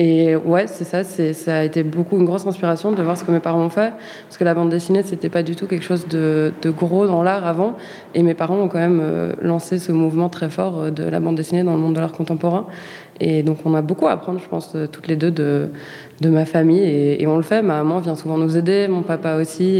et 0.01 0.37
ouais, 0.37 0.69
c'est 0.69 0.85
ça, 0.85 1.03
ça 1.03 1.57
a 1.57 1.65
été 1.65 1.83
beaucoup 1.83 2.17
une 2.19 2.25
grosse 2.25 2.47
inspiration 2.47 2.93
de 2.93 3.03
voir 3.03 3.19
ce 3.19 3.25
que 3.25 3.33
mes 3.33 3.41
parents 3.41 3.65
ont 3.65 3.69
fait, 3.69 3.93
parce 4.27 4.39
que 4.39 4.45
la 4.45 4.55
bande 4.55 4.69
dessinée, 4.69 5.03
c'était 5.03 5.29
pas 5.29 5.43
du 5.43 5.57
tout 5.57 5.67
quelque 5.67 5.85
chose 5.85 6.07
de, 6.07 6.53
gros 6.67 7.09
dans 7.09 7.25
l'art 7.25 7.45
avant, 7.45 7.75
et 8.15 8.23
mes 8.23 8.35
parents 8.35 8.59
ont 8.59 8.69
quand 8.69 8.79
même 8.79 9.01
euh, 9.03 9.33
lancé 9.43 9.81
ce 9.81 9.91
mouvement 9.91 10.29
très 10.29 10.51
fort 10.51 10.93
de 10.93 11.03
la 11.03 11.19
bande 11.19 11.35
dessinée 11.35 11.65
dans 11.65 11.73
le 11.73 11.81
monde 11.81 11.97
de 11.97 12.01
l'art 12.01 12.13
contemporain. 12.13 12.67
Et 13.19 13.43
donc 13.43 13.59
on 13.65 13.75
a 13.75 13.83
beaucoup 13.83 14.07
à 14.07 14.13
apprendre, 14.13 14.39
je 14.39 14.49
pense, 14.49 14.77
toutes 14.93 15.09
les 15.09 15.17
deux 15.17 15.33
de, 15.33 15.71
de 16.21 16.29
ma 16.29 16.45
famille, 16.45 16.85
et, 16.85 17.27
on 17.27 17.37
le 17.37 17.43
fait. 17.43 17.61
Ma 17.61 17.79
maman 17.79 17.99
vient 17.99 18.15
souvent 18.15 18.39
nous 18.39 18.57
aider, 18.57 18.87
mon 18.87 19.03
papa 19.03 19.35
aussi, 19.35 19.79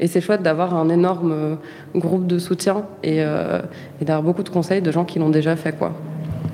et, 0.00 0.06
c'est 0.08 0.20
chouette 0.20 0.42
d'avoir 0.42 0.74
un 0.74 0.88
énorme 0.88 1.58
groupe 1.94 2.26
de 2.26 2.40
soutien 2.40 2.84
et, 3.04 3.22
euh, 3.22 3.60
et 4.00 4.04
d'avoir 4.04 4.24
beaucoup 4.24 4.42
de 4.42 4.48
conseils 4.48 4.82
de 4.82 4.90
gens 4.90 5.04
qui 5.04 5.20
l'ont 5.20 5.30
déjà 5.30 5.54
fait, 5.54 5.78
quoi 5.78 5.92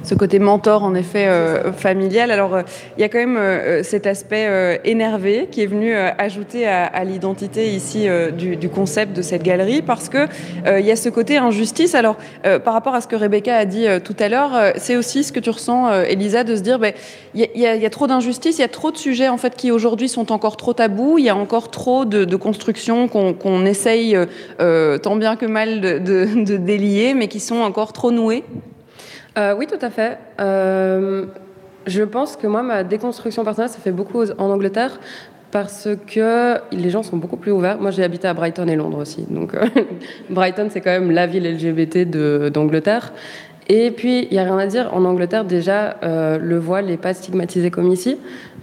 ce 0.02 0.14
côté 0.14 0.38
mentor 0.38 0.84
en 0.84 0.94
effet 0.94 1.26
euh, 1.26 1.72
familial. 1.72 2.30
Alors 2.30 2.54
euh, 2.54 2.62
il 2.96 3.00
y 3.00 3.04
a 3.04 3.08
quand 3.08 3.18
même 3.18 3.36
euh, 3.36 3.82
cet 3.82 4.06
aspect 4.06 4.80
énervé 4.84 5.48
qui 5.50 5.62
est 5.62 5.66
venu 5.66 5.94
ajouter 5.94 6.66
à, 6.66 7.04
l'identité 7.04 7.68
ici 7.68 8.06
du, 8.36 8.68
concept 8.68 9.16
de 9.16 9.22
cette 9.22 9.42
galerie 9.42 9.82
parce 9.82 10.08
que 10.08 10.26
il 10.66 10.84
y 10.84 10.90
a 10.90 10.96
ce 10.96 11.08
côté 11.08 11.38
injustice. 11.38 11.94
Alors 11.94 12.16
par 12.64 12.74
rapport 12.74 12.94
à 12.94 13.00
ce 13.00 13.08
que 13.08 13.16
Rebecca 13.16 13.56
a 13.56 13.64
dit 13.64 13.86
tout 14.04 14.16
à 14.18 14.28
l'heure, 14.28 14.72
c'est 14.76 14.96
aussi 14.96 15.24
ce 15.24 15.32
que 15.32 15.40
tu 15.40 15.50
ressens, 15.50 16.02
Elisa, 16.02 16.44
de 16.44 16.56
se 16.56 16.60
dire 16.60 16.78
ben, 16.78 16.92
il 17.34 17.48
y, 17.54 17.66
a 17.66 17.90
trop 17.90 18.06
d'injustice, 18.06 18.58
il 18.58 18.62
y 18.62 18.64
a 18.64 18.68
trop 18.68 18.90
de 18.90 18.96
sujets 18.96 19.28
en 19.28 19.38
fait 19.38 19.56
qui 19.56 19.70
aujourd'hui 19.70 20.08
sont 20.08 20.32
encore 20.32 20.56
trop 20.56 20.72
tabous, 20.72 21.18
il 21.18 21.24
y 21.24 21.30
a 21.30 21.36
encore 21.36 21.70
trop 21.70 22.04
de, 22.04 22.36
constructions 22.36 23.08
qu'on 23.08 23.66
essaye 23.66 24.16
tant 24.58 25.16
bien 25.16 25.36
que 25.36 25.46
mal 25.46 25.80
de, 25.80 25.98
de 25.98 26.56
délier, 26.56 27.14
mais 27.14 27.28
qui 27.28 27.40
sont 27.40 27.60
encore 27.60 27.92
trop 27.92 28.10
nouées. 28.10 28.44
Euh, 29.36 29.54
oui, 29.56 29.66
tout 29.66 29.84
à 29.84 29.90
fait. 29.90 30.18
Euh, 30.40 31.26
je 31.86 32.02
pense 32.02 32.36
que 32.36 32.46
moi, 32.46 32.62
ma 32.62 32.84
déconstruction 32.84 33.44
personnelle, 33.44 33.70
ça 33.70 33.78
fait 33.78 33.92
beaucoup 33.92 34.22
en 34.38 34.50
Angleterre 34.50 34.98
parce 35.50 35.88
que 36.06 36.56
les 36.72 36.90
gens 36.90 37.02
sont 37.02 37.16
beaucoup 37.16 37.36
plus 37.36 37.52
ouverts. 37.52 37.78
Moi, 37.80 37.90
j'ai 37.90 38.04
habité 38.04 38.28
à 38.28 38.34
Brighton 38.34 38.66
et 38.68 38.76
Londres 38.76 38.98
aussi. 38.98 39.24
Donc, 39.28 39.54
euh, 39.54 39.66
Brighton, 40.30 40.68
c'est 40.70 40.80
quand 40.80 40.90
même 40.90 41.10
la 41.10 41.26
ville 41.26 41.44
LGBT 41.50 42.50
d'Angleterre. 42.50 43.12
Et 43.70 43.90
puis, 43.90 44.26
il 44.30 44.32
n'y 44.32 44.38
a 44.38 44.44
rien 44.44 44.58
à 44.58 44.66
dire. 44.66 44.90
En 44.94 45.04
Angleterre, 45.04 45.44
déjà, 45.44 45.98
le 46.02 46.58
voile 46.58 46.86
n'est 46.86 46.96
pas 46.96 47.12
stigmatisé 47.12 47.70
comme 47.70 47.90
ici. 47.90 48.16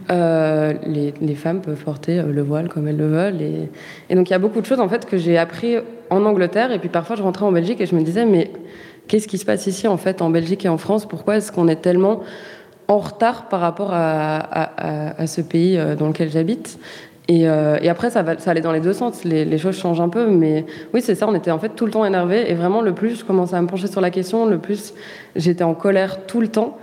les, 0.09 1.35
femmes 1.35 1.61
peuvent 1.61 1.83
porter 1.83 2.23
le 2.23 2.41
voile 2.41 2.69
comme 2.69 2.87
elles 2.87 2.97
le 2.97 3.07
veulent. 3.07 3.39
Et, 3.39 3.69
et 4.09 4.15
donc, 4.15 4.29
il 4.29 4.31
y 4.31 4.35
a 4.35 4.39
beaucoup 4.39 4.61
de 4.61 4.65
choses, 4.65 4.79
en 4.79 4.89
fait, 4.89 5.05
que 5.05 5.17
j'ai 5.17 5.37
appris 5.37 5.77
en 6.09 6.25
Angleterre. 6.25 6.71
Et 6.71 6.79
puis, 6.79 6.89
parfois, 6.89 7.15
je 7.15 7.21
rentrais 7.21 7.45
en 7.45 7.51
Belgique 7.51 7.79
et 7.81 7.85
je 7.85 7.95
me 7.95 8.01
disais, 8.01 8.25
mais 8.25 8.49
qu'est-ce 9.07 9.27
qui 9.27 9.37
se 9.37 9.45
passe 9.45 9.67
ici 9.67 9.87
en 9.87 9.97
fait 9.97 10.21
en 10.21 10.29
Belgique 10.29 10.65
et 10.65 10.69
en 10.69 10.77
France? 10.77 11.05
Pourquoi 11.05 11.37
est-ce 11.37 11.51
qu'on 11.51 11.67
est 11.67 11.81
tellement 11.81 12.21
en 12.87 12.99
retard 12.99 13.49
par 13.49 13.61
rapport 13.61 13.89
à, 13.93 15.25
ce 15.25 15.41
pays 15.41 15.77
euh, 15.77 15.95
dans 15.95 16.07
lequel 16.07 16.29
j'habite? 16.31 16.79
Euh, 17.31 17.77
et, 17.81 17.89
après, 17.89 18.09
ça, 18.09 18.21
va, 18.21 18.37
ça 18.37 18.51
allait 18.51 18.61
dans 18.61 18.71
les 18.71 18.79
deux 18.79 18.93
sens. 18.93 19.23
Les, 19.23 19.57
choses 19.57 19.77
changent 19.77 20.01
un 20.01 20.09
peu, 20.09 20.27
mais 20.27 20.65
oui, 20.93 21.01
c'est 21.01 21.15
ça. 21.15 21.27
On 21.27 21.33
était 21.33 21.51
en 21.51 21.59
fait 21.59 21.69
tout 21.69 21.85
le 21.85 21.91
temps 21.91 22.05
énervé. 22.05 22.49
Et 22.49 22.53
vraiment, 22.53 22.81
le 22.81 22.93
plus 22.93 23.19
je 23.19 23.25
commençais 23.25 23.55
à 23.55 23.61
me 23.61 23.67
pencher 23.67 23.87
sur 23.87 24.01
la 24.01 24.11
question, 24.11 24.45
le 24.45 24.59
plus 24.59 24.93
j'étais 25.35 25.63
en 25.63 25.73
colère 25.73 26.25
tout 26.25 26.41
le 26.41 26.47
temps. 26.47 26.77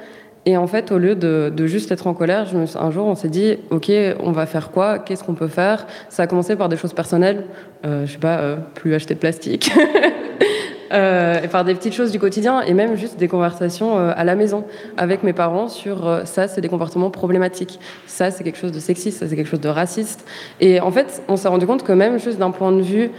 Et 0.44 0.56
en 0.56 0.66
fait, 0.66 0.90
au 0.90 0.98
lieu 0.98 1.14
de, 1.14 1.66
juste 1.66 1.92
être 1.92 2.08
en 2.08 2.14
colère, 2.14 2.48
un 2.74 2.90
jour, 2.90 3.06
on 3.06 3.14
s'est 3.14 3.28
dit, 3.28 3.58
OK, 3.70 3.92
on 4.18 4.32
va 4.32 4.46
faire 4.46 4.72
quoi? 4.72 4.98
Qu'est-ce 4.98 5.22
qu'on 5.22 5.34
peut 5.34 5.46
faire? 5.46 5.86
Ça 6.08 6.24
a 6.24 6.26
commencé 6.26 6.56
par 6.56 6.68
des 6.68 6.76
choses 6.76 6.92
personnelles. 6.92 7.44
Euh, 7.86 8.06
je 8.06 8.12
sais 8.12 8.18
pas, 8.18 8.56
plus 8.74 8.92
acheter 8.94 9.14
de 9.14 9.20
plastique. 9.20 9.70
euh, 10.92 11.40
et 11.42 11.48
par 11.48 11.64
des 11.64 11.74
petites 11.74 11.94
choses 11.94 12.12
du 12.12 12.18
quotidien 12.18 12.60
et 12.60 12.74
même 12.74 12.96
juste 12.96 13.18
des 13.18 13.28
conversations 13.28 13.98
euh, 13.98 14.12
à 14.14 14.24
la 14.24 14.34
maison 14.34 14.64
avec 14.98 15.22
mes 15.22 15.32
parents 15.32 15.68
sur 15.68 16.06
euh, 16.06 16.24
ça, 16.26 16.48
c'est 16.48 16.60
des 16.60 16.68
comportements 16.68 17.10
problématiques, 17.10 17.80
ça, 18.06 18.30
c'est 18.30 18.44
quelque 18.44 18.58
chose 18.58 18.72
de 18.72 18.80
sexiste, 18.80 19.20
ça, 19.20 19.28
c'est 19.28 19.36
quelque 19.36 19.48
chose 19.48 19.60
de 19.60 19.70
raciste. 19.70 20.26
Et 20.60 20.80
en 20.80 20.90
fait, 20.90 21.22
on 21.28 21.36
s'est 21.36 21.48
rendu 21.48 21.66
compte 21.66 21.82
que 21.82 21.92
même 21.92 22.18
juste 22.18 22.38
d'un 22.38 22.50
point 22.50 22.72
de 22.72 22.82
vue 22.82 23.10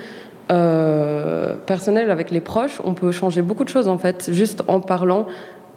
personnel 1.66 2.12
avec 2.12 2.30
les 2.30 2.42
proches, 2.42 2.80
on 2.84 2.94
peut 2.94 3.12
changer 3.12 3.42
beaucoup 3.42 3.64
de 3.64 3.70
choses 3.70 3.88
en 3.88 3.98
fait, 3.98 4.30
juste 4.32 4.62
en 4.68 4.82
parlant 4.82 5.26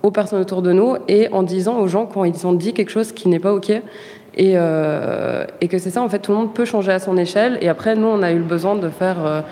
aux 0.02 0.10
personnes 0.10 0.40
autour 0.40 0.60
de 0.60 0.72
nous 0.72 0.96
et 1.08 1.32
en 1.32 1.42
disant 1.44 1.78
aux 1.78 1.86
gens 1.86 2.04
quand 2.04 2.24
ils 2.24 2.46
ont 2.46 2.52
dit 2.52 2.74
quelque 2.74 2.90
chose 2.90 3.12
qui 3.12 3.28
n'est 3.28 3.38
pas 3.38 3.54
OK. 3.54 3.70
Et, 4.36 4.52
que 4.52 5.78
c'est 5.78 5.90
ça, 5.90 6.02
en 6.02 6.10
fait, 6.10 6.18
tout 6.18 6.32
le 6.32 6.36
monde 6.36 6.52
peut 6.52 6.66
changer 6.66 6.92
à 6.92 6.98
son 6.98 7.16
échelle. 7.16 7.56
Et 7.62 7.70
après, 7.70 7.94
nous, 7.94 8.06
on 8.06 8.22
a 8.22 8.32
eu 8.32 8.38
le 8.38 8.44
besoin 8.44 8.74
de 8.74 8.90
faire 8.90 9.44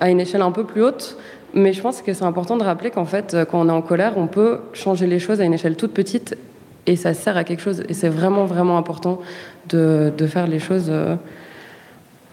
à 0.00 0.10
une 0.10 0.20
échelle 0.20 0.42
un 0.42 0.52
peu 0.52 0.64
plus 0.64 0.82
haute. 0.82 1.16
Mais 1.54 1.72
je 1.72 1.80
pense 1.80 2.02
que 2.02 2.12
c'est 2.12 2.24
important 2.24 2.56
de 2.56 2.62
rappeler 2.62 2.90
qu'en 2.90 3.04
fait, 3.04 3.36
quand 3.50 3.60
on 3.60 3.68
est 3.68 3.72
en 3.72 3.82
colère, 3.82 4.14
on 4.16 4.26
peut 4.26 4.60
changer 4.72 5.06
les 5.06 5.18
choses 5.18 5.40
à 5.40 5.44
une 5.44 5.54
échelle 5.54 5.76
toute 5.76 5.92
petite 5.92 6.36
et 6.86 6.96
ça 6.96 7.14
sert 7.14 7.36
à 7.36 7.44
quelque 7.44 7.60
chose. 7.60 7.82
Et 7.88 7.94
c'est 7.94 8.08
vraiment, 8.08 8.46
vraiment 8.46 8.78
important 8.78 9.20
de, 9.68 10.12
faire 10.26 10.46
les 10.46 10.58
choses 10.58 10.86
euh, 10.88 11.16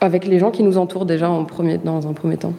avec 0.01 0.25
les 0.25 0.39
gens 0.39 0.51
qui 0.51 0.63
nous 0.63 0.77
entourent 0.77 1.05
déjà 1.05 1.29
en 1.29 1.45
dans 1.83 2.07
un 2.07 2.13
premier 2.13 2.37
temps. 2.37 2.53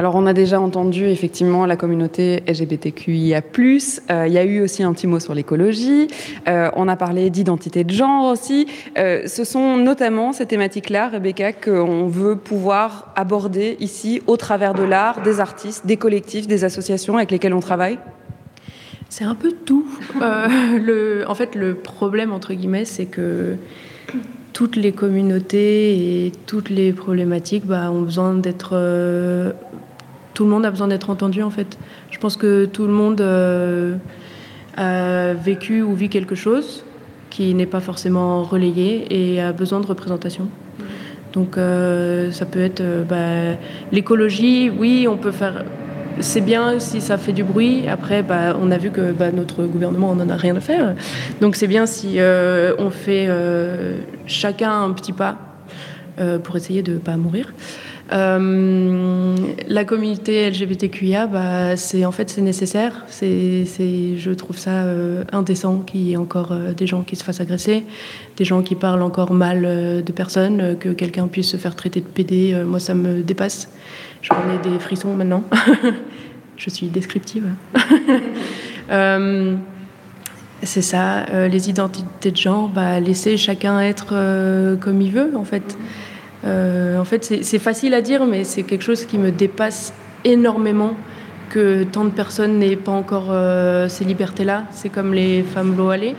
Alors 0.00 0.14
on 0.14 0.24
a 0.24 0.32
déjà 0.32 0.58
entendu 0.58 1.04
effectivement 1.08 1.66
la 1.66 1.76
communauté 1.76 2.42
LGBTQIA+, 2.48 3.42
euh, 3.42 4.26
il 4.26 4.32
y 4.32 4.38
a 4.38 4.44
eu 4.44 4.62
aussi 4.62 4.82
un 4.82 4.94
petit 4.94 5.06
mot 5.06 5.20
sur 5.20 5.34
l'écologie, 5.34 6.08
euh, 6.48 6.70
on 6.74 6.88
a 6.88 6.96
parlé 6.96 7.28
d'identité 7.28 7.84
de 7.84 7.92
genre 7.92 8.32
aussi. 8.32 8.66
Euh, 8.96 9.26
ce 9.26 9.44
sont 9.44 9.76
notamment 9.76 10.32
ces 10.32 10.46
thématiques-là, 10.46 11.10
Rebecca, 11.10 11.52
qu'on 11.52 12.06
veut 12.06 12.36
pouvoir 12.36 13.12
aborder 13.14 13.76
ici 13.78 14.22
au 14.26 14.38
travers 14.38 14.72
de 14.72 14.84
l'art, 14.84 15.20
des 15.20 15.38
artistes, 15.38 15.84
des 15.84 15.98
collectifs, 15.98 16.46
des 16.46 16.64
associations 16.64 17.18
avec 17.18 17.30
lesquels 17.30 17.52
on 17.52 17.60
travaille 17.60 17.98
C'est 19.10 19.24
un 19.24 19.34
peu 19.34 19.52
tout. 19.52 19.84
en 20.22 21.34
fait, 21.34 21.54
le 21.54 21.74
problème, 21.74 22.32
entre 22.32 22.54
guillemets, 22.54 22.86
c'est 22.86 23.04
que 23.04 23.56
toutes 24.54 24.76
les 24.76 24.92
communautés 24.92 26.24
et 26.24 26.32
toutes 26.46 26.70
les 26.70 26.94
problématiques 26.94 27.66
bah, 27.66 27.90
ont 27.90 28.00
besoin 28.00 28.32
d'être 28.32 28.78
tout 30.40 30.46
le 30.46 30.52
monde 30.52 30.64
a 30.64 30.70
besoin 30.70 30.88
d'être 30.88 31.10
entendu 31.10 31.42
en 31.42 31.50
fait. 31.50 31.76
Je 32.10 32.16
pense 32.16 32.38
que 32.38 32.64
tout 32.64 32.86
le 32.86 32.94
monde 32.94 33.20
euh, 33.20 33.96
a 34.74 35.34
vécu 35.34 35.82
ou 35.82 35.94
vit 35.94 36.08
quelque 36.08 36.34
chose 36.34 36.82
qui 37.28 37.52
n'est 37.52 37.66
pas 37.66 37.80
forcément 37.80 38.42
relayé 38.42 39.04
et 39.10 39.42
a 39.42 39.52
besoin 39.52 39.80
de 39.80 39.86
représentation. 39.86 40.48
Donc 41.34 41.58
euh, 41.58 42.30
ça 42.32 42.46
peut 42.46 42.62
être 42.62 42.80
euh, 42.80 43.04
bah, 43.04 43.58
l'écologie, 43.92 44.70
oui, 44.70 45.06
on 45.06 45.18
peut 45.18 45.30
faire. 45.30 45.62
C'est 46.20 46.40
bien 46.40 46.78
si 46.78 47.02
ça 47.02 47.18
fait 47.18 47.34
du 47.34 47.44
bruit. 47.44 47.86
Après, 47.86 48.22
bah, 48.22 48.56
on 48.58 48.70
a 48.70 48.78
vu 48.78 48.90
que 48.90 49.12
bah, 49.12 49.32
notre 49.32 49.64
gouvernement 49.64 50.14
n'en 50.14 50.30
a 50.30 50.36
rien 50.36 50.56
à 50.56 50.60
faire. 50.60 50.94
Donc 51.42 51.54
c'est 51.54 51.68
bien 51.68 51.84
si 51.84 52.18
on 52.78 52.88
fait 52.88 53.28
chacun 54.24 54.84
un 54.84 54.92
petit 54.92 55.12
pas 55.12 55.36
pour 56.42 56.56
essayer 56.56 56.82
de 56.82 56.94
ne 56.94 56.98
pas 56.98 57.18
mourir. 57.18 57.52
Euh, 58.12 59.36
la 59.68 59.84
communauté 59.84 60.50
LGBTQIA, 60.50 61.26
bah, 61.26 61.76
c'est 61.76 62.04
en 62.04 62.12
fait 62.12 62.28
c'est 62.30 62.40
nécessaire. 62.40 63.04
C'est, 63.06 63.64
je 64.16 64.30
trouve 64.32 64.58
ça 64.58 64.82
euh, 64.82 65.24
indécent 65.32 65.78
qu'il 65.78 66.02
y 66.02 66.12
ait 66.12 66.16
encore 66.16 66.52
euh, 66.52 66.72
des 66.72 66.86
gens 66.86 67.02
qui 67.02 67.16
se 67.16 67.22
fassent 67.22 67.40
agresser, 67.40 67.84
des 68.36 68.44
gens 68.44 68.62
qui 68.62 68.74
parlent 68.74 69.02
encore 69.02 69.32
mal 69.32 69.62
de 69.62 70.12
personnes, 70.12 70.76
que 70.78 70.88
quelqu'un 70.88 71.28
puisse 71.28 71.48
se 71.50 71.56
faire 71.56 71.76
traiter 71.76 72.00
de 72.00 72.06
PD. 72.06 72.54
moi, 72.66 72.80
ça 72.80 72.94
me 72.94 73.22
dépasse. 73.22 73.68
J'en 74.22 74.36
ai 74.50 74.58
des 74.68 74.78
frissons 74.78 75.14
maintenant. 75.14 75.44
je 76.56 76.70
suis 76.70 76.88
descriptive. 76.88 77.46
c'est 80.62 80.82
ça, 80.82 81.24
les 81.48 81.70
identités 81.70 82.30
de 82.30 82.36
genre, 82.36 82.68
bah, 82.68 83.00
laisser 83.00 83.36
chacun 83.36 83.80
être 83.80 84.76
comme 84.80 85.00
il 85.00 85.12
veut, 85.12 85.36
en 85.36 85.44
fait. 85.44 85.76
Euh, 85.76 86.09
en 86.44 87.04
fait, 87.04 87.42
c'est 87.42 87.58
facile 87.58 87.94
à 87.94 88.02
dire, 88.02 88.26
mais 88.26 88.44
c'est 88.44 88.62
quelque 88.62 88.84
chose 88.84 89.04
qui 89.04 89.18
me 89.18 89.30
dépasse 89.30 89.92
énormément 90.24 90.94
que 91.50 91.84
tant 91.84 92.04
de 92.04 92.10
personnes 92.10 92.58
n'aient 92.58 92.76
pas 92.76 92.92
encore 92.92 93.28
euh, 93.30 93.88
ces 93.88 94.04
libertés-là. 94.04 94.64
C'est 94.70 94.88
comme 94.88 95.12
les 95.12 95.42
femmes 95.42 95.72
voilées. 95.72 96.14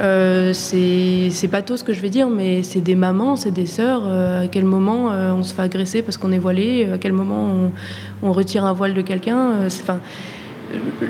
Euh, 0.00 0.52
c'est 0.52 1.46
bateau 1.48 1.76
ce 1.76 1.84
que 1.84 1.92
je 1.92 2.00
vais 2.00 2.08
dire, 2.08 2.28
mais 2.28 2.64
c'est 2.64 2.80
des 2.80 2.96
mamans, 2.96 3.36
c'est 3.36 3.52
des 3.52 3.66
sœurs. 3.66 4.02
Euh, 4.06 4.44
à 4.44 4.46
quel 4.48 4.64
moment 4.64 5.10
on 5.10 5.42
se 5.44 5.54
fait 5.54 5.62
agresser 5.62 6.02
parce 6.02 6.16
qu'on 6.16 6.32
est 6.32 6.38
voilé? 6.38 6.88
À 6.92 6.98
quel 6.98 7.12
moment 7.12 7.70
on, 8.22 8.32
retire 8.32 8.64
un 8.64 8.72
voile 8.72 8.94
de 8.94 9.02
quelqu'un? 9.02 9.66
Enfin, 9.66 10.00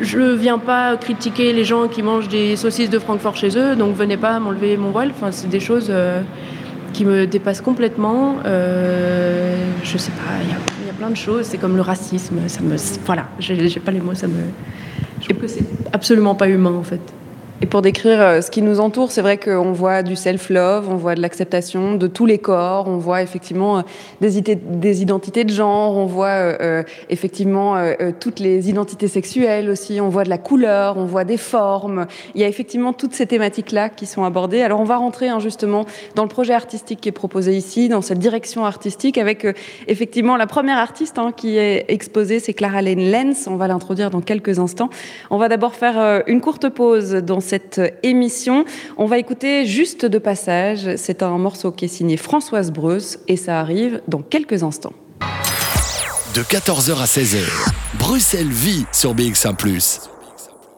je 0.02 0.34
viens 0.34 0.58
pas 0.58 0.96
critiquer 0.96 1.54
les 1.54 1.64
gens 1.64 1.88
qui 1.88 2.02
mangent 2.02 2.28
des 2.28 2.56
saucisses 2.56 2.90
de 2.90 2.98
Francfort 2.98 3.36
chez 3.36 3.56
eux, 3.56 3.76
donc 3.76 3.94
venez 3.94 4.18
pas 4.18 4.38
m'enlever 4.40 4.76
mon 4.76 4.90
voile. 4.90 5.12
C'est 5.30 5.48
des 5.48 5.60
choses 5.60 5.90
qui 6.94 7.04
me 7.04 7.26
dépasse 7.26 7.60
complètement. 7.60 8.36
Euh, 8.46 9.56
je 9.82 9.98
sais 9.98 10.12
pas, 10.12 10.42
il 10.42 10.48
y, 10.48 10.52
a 10.52 10.90
a 10.90 10.94
plein 10.94 11.10
de 11.10 11.16
choses. 11.16 11.44
C'est 11.46 11.58
comme 11.58 11.76
le 11.76 11.82
racisme. 11.82 12.36
Ça 12.46 12.62
me, 12.62 12.76
voilà, 13.04 13.26
j'ai 13.38 13.80
pas 13.80 13.92
les 13.92 14.00
mots. 14.00 14.14
Ça 14.14 14.28
me, 14.28 14.40
je 15.20 15.28
trouve 15.28 15.42
que 15.42 15.48
c'est 15.48 15.64
absolument 15.92 16.34
pas 16.34 16.48
humain 16.48 16.72
en 16.72 16.82
fait. 16.82 17.00
Et 17.64 17.66
pour 17.66 17.80
décrire 17.80 18.20
euh, 18.20 18.40
ce 18.42 18.50
qui 18.50 18.60
nous 18.60 18.78
entoure, 18.78 19.10
c'est 19.10 19.22
vrai 19.22 19.38
qu'on 19.38 19.72
voit 19.72 20.02
du 20.02 20.16
self-love, 20.16 20.86
on 20.90 20.96
voit 20.96 21.14
de 21.14 21.22
l'acceptation 21.22 21.94
de 21.94 22.06
tous 22.06 22.26
les 22.26 22.36
corps, 22.36 22.88
on 22.88 22.98
voit 22.98 23.22
effectivement 23.22 23.78
euh, 23.78 23.82
des, 24.20 25.00
identités 25.00 25.44
de 25.44 25.50
genre, 25.50 25.96
on 25.96 26.04
voit 26.04 26.26
euh, 26.26 26.82
effectivement 27.08 27.76
toutes 28.20 28.38
les 28.38 28.68
identités 28.68 29.08
sexuelles 29.08 29.70
aussi, 29.70 29.98
on 30.02 30.10
voit 30.10 30.24
de 30.24 30.28
la 30.28 30.36
couleur, 30.36 30.98
on 30.98 31.06
voit 31.06 31.24
des 31.24 31.38
formes. 31.38 32.06
Il 32.34 32.42
y 32.42 32.44
a 32.44 32.48
effectivement 32.48 32.92
toutes 32.92 33.14
ces 33.14 33.24
thématiques-là 33.24 33.88
qui 33.88 34.04
sont 34.04 34.24
abordées. 34.24 34.60
Alors 34.60 34.80
on 34.80 34.84
va 34.84 34.98
rentrer 34.98 35.30
hein, 35.30 35.38
justement 35.38 35.86
dans 36.16 36.24
le 36.24 36.28
projet 36.28 36.52
artistique 36.52 37.00
qui 37.00 37.08
est 37.08 37.12
proposé 37.12 37.56
ici, 37.56 37.88
dans 37.88 38.02
cette 38.02 38.18
direction 38.18 38.66
artistique, 38.66 39.16
avec 39.16 39.46
effectivement 39.88 40.36
la 40.36 40.46
première 40.46 40.76
artiste 40.76 41.18
hein, 41.18 41.32
qui 41.34 41.56
est 41.56 41.86
exposée, 41.88 42.40
c'est 42.40 42.52
Clara 42.52 42.82
Lane 42.82 43.10
Lenz. 43.10 43.48
On 43.48 43.56
va 43.56 43.68
l'introduire 43.68 44.10
dans 44.10 44.20
quelques 44.20 44.58
instants. 44.58 44.90
On 45.30 45.38
va 45.38 45.48
d'abord 45.48 45.74
faire 45.74 46.22
une 46.26 46.42
courte 46.42 46.68
pause 46.68 47.14
dans 47.14 47.40
cette 47.40 47.53
émission. 48.02 48.64
On 48.96 49.06
va 49.06 49.18
écouter 49.18 49.66
juste 49.66 50.06
de 50.06 50.18
passage. 50.18 50.96
C'est 50.96 51.22
un 51.22 51.38
morceau 51.38 51.72
qui 51.72 51.86
est 51.86 51.88
signé 51.88 52.16
Françoise 52.16 52.70
Breus 52.70 53.18
et 53.28 53.36
ça 53.36 53.60
arrive 53.60 54.00
dans 54.08 54.22
quelques 54.22 54.62
instants. 54.62 54.92
De 56.34 56.42
14h 56.42 57.00
à 57.00 57.04
16h, 57.04 57.44
Bruxelles 57.98 58.48
vit 58.48 58.86
sur 58.92 59.14
BX1⁇ 59.14 59.56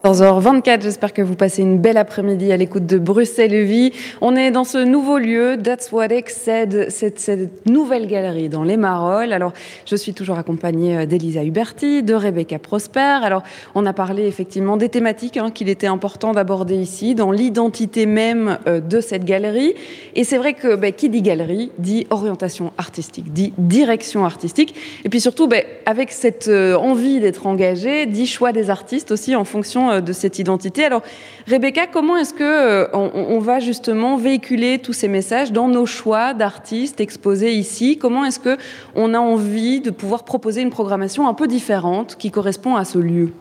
14h24, 0.06 0.82
j'espère 0.82 1.12
que 1.12 1.20
vous 1.20 1.34
passez 1.34 1.62
une 1.62 1.78
belle 1.78 1.96
après-midi 1.96 2.52
à 2.52 2.56
l'écoute 2.56 2.86
de 2.86 2.96
Bruxelles 2.96 3.64
Vie. 3.64 3.90
On 4.20 4.36
est 4.36 4.52
dans 4.52 4.62
ce 4.62 4.78
nouveau 4.78 5.18
lieu, 5.18 5.58
That's 5.60 5.90
What 5.90 6.10
said, 6.28 6.90
cette, 6.90 7.66
nouvelle 7.66 8.06
galerie 8.06 8.48
dans 8.48 8.62
les 8.62 8.76
Marolles. 8.76 9.32
Alors, 9.32 9.52
je 9.84 9.96
suis 9.96 10.14
toujours 10.14 10.38
accompagnée 10.38 10.98
euh, 10.98 11.06
d'Elisa 11.06 11.42
Huberti, 11.42 12.04
de 12.04 12.14
Rebecca 12.14 12.60
Prosper. 12.60 13.00
Alors, 13.00 13.42
on 13.74 13.84
a 13.84 13.92
parlé 13.92 14.28
effectivement 14.28 14.76
des 14.76 14.90
thématiques 14.90 15.38
hein, 15.38 15.50
qu'il 15.50 15.68
était 15.68 15.88
important 15.88 16.30
d'aborder 16.30 16.76
ici, 16.76 17.16
dans 17.16 17.32
l'identité 17.32 18.06
même 18.06 18.58
euh, 18.68 18.78
de 18.80 19.00
cette 19.00 19.24
galerie. 19.24 19.74
Et 20.14 20.22
c'est 20.22 20.38
vrai 20.38 20.54
que 20.54 20.76
ben, 20.76 20.92
qui 20.92 21.08
dit 21.08 21.20
galerie 21.20 21.72
dit 21.78 22.06
orientation 22.10 22.72
artistique, 22.78 23.32
dit 23.32 23.52
direction 23.58 24.24
artistique. 24.24 24.76
Et 25.04 25.08
puis 25.08 25.20
surtout, 25.20 25.48
ben, 25.48 25.64
avec 25.84 26.12
cette 26.12 26.46
euh, 26.46 26.76
envie 26.76 27.18
d'être 27.18 27.48
engagé, 27.48 28.06
dit 28.06 28.28
choix 28.28 28.52
des 28.52 28.70
artistes 28.70 29.10
aussi 29.10 29.34
en 29.34 29.44
fonction 29.44 29.95
euh, 29.95 29.95
de 30.00 30.12
cette 30.12 30.38
identité. 30.38 30.84
Alors, 30.84 31.02
Rebecca, 31.46 31.86
comment 31.86 32.16
est-ce 32.16 32.34
que 32.34 32.42
euh, 32.42 32.88
on, 32.92 33.38
va 33.38 33.60
justement 33.60 34.16
véhiculer 34.16 34.78
tous 34.78 34.92
ces 34.92 35.08
messages 35.08 35.52
dans 35.52 35.68
nos 35.68 35.86
choix 35.86 36.34
d'artistes 36.34 37.00
exposés 37.00 37.52
ici? 37.54 37.98
Comment 37.98 38.24
est-ce 38.24 38.40
que 38.40 38.56
on 38.94 39.14
a 39.14 39.18
envie 39.18 39.80
de 39.80 39.90
pouvoir 39.90 40.24
proposer 40.24 40.62
une 40.62 40.70
programmation 40.70 41.28
un 41.28 41.34
peu 41.34 41.46
différente 41.46 42.16
qui 42.16 42.30
correspond 42.30 42.76
à 42.76 42.84
ce 42.84 42.98
lieu? 42.98 43.32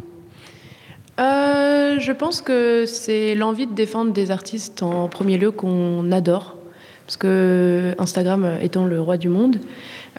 Euh, 1.20 1.98
je 2.00 2.12
pense 2.12 2.42
que 2.42 2.86
c'est 2.86 3.36
l'envie 3.36 3.68
de 3.68 3.74
défendre 3.74 4.12
des 4.12 4.32
artistes 4.32 4.84
en 4.84 5.08
premier 5.08 5.38
lieu 5.38 5.52
qu'on 5.52 6.12
adore, 6.12 6.58
parce 7.06 7.16
que 7.18 7.96
Instagram 7.98 8.58
étant 8.62 8.86
le 8.86 9.00
roi 9.00 9.18
du 9.18 9.30
monde, 9.30 9.60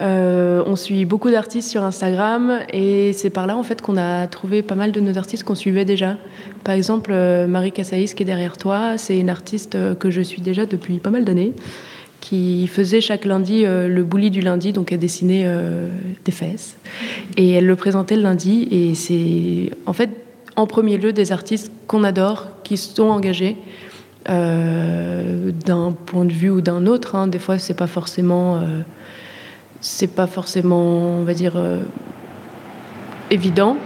euh, 0.03 0.63
on 0.67 0.77
suit 0.77 1.07
beaucoup 1.07 1.31
d'artistes 1.31 1.71
sur 1.71 1.83
Instagram 1.83 2.61
et 2.71 3.15
c'est 3.15 3.31
par 3.31 3.47
là 3.47 3.57
en 3.57 3.63
fait 3.63 3.81
qu'on 3.81 3.97
a 3.97 4.27
trouvé 4.27 4.63
pas 4.63 4.75
mal 4.75 4.93
de 4.93 5.01
nos 5.01 5.17
artistes 5.17 5.45
qu'on 5.45 5.55
suivait 5.55 5.87
déjà. 5.87 6.19
Par 6.65 6.75
exemple, 6.75 7.13
euh, 7.15 7.47
Marie 7.47 7.73
Cassaïs 7.73 8.13
qui 8.13 8.23
est 8.23 8.27
derrière 8.27 8.59
toi, 8.59 8.99
c'est 8.99 9.19
une 9.19 9.31
artiste 9.31 9.75
euh, 9.75 9.95
que 9.95 10.11
je 10.11 10.21
suis 10.21 10.43
déjà 10.43 10.67
depuis 10.67 10.99
pas 10.99 11.11
mal 11.11 11.25
d'années 11.25 11.55
qui 12.21 12.67
faisait 12.67 13.01
chaque 13.01 13.25
lundi 13.25 13.65
le 13.65 14.03
bouli 14.03 14.31
du 14.31 14.41
lundi, 14.41 14.73
donc 14.73 14.91
elle 14.91 14.99
dessinait 14.99 15.49
des 16.25 16.33
fesses 16.33 16.77
et 17.37 17.53
elle 17.53 17.67
le 17.67 17.77
présentait 17.77 18.17
le 18.17 18.23
lundi 18.23 18.67
et 18.73 18.97
c'est 18.97 19.71
en 19.87 19.93
fait 19.93 20.11
en 20.57 20.67
premier 20.67 20.97
lieu 20.97 21.13
des 21.13 21.31
artistes 21.31 21.71
qu'on 21.87 22.03
adore, 22.03 22.49
qui 22.65 22.79
sont 22.79 23.05
engagés. 23.05 23.57
d'un 24.27 25.93
point 26.07 26.25
de 26.25 26.33
vue 26.33 26.51
ou 26.51 26.61
d'un 26.63 26.87
autre. 26.87 27.15
Hein. 27.15 27.29
Des 27.29 27.39
fois, 27.39 27.61
c'est 27.61 27.75
pas 27.75 27.87
forcément 27.87 28.61
c'est 29.81 30.07
pas 30.07 30.27
forcément, 30.27 31.19
on 31.21 31.25
va 31.25 31.35
dire, 31.35 31.55
euh, 31.57 31.83
évident, 33.31 33.77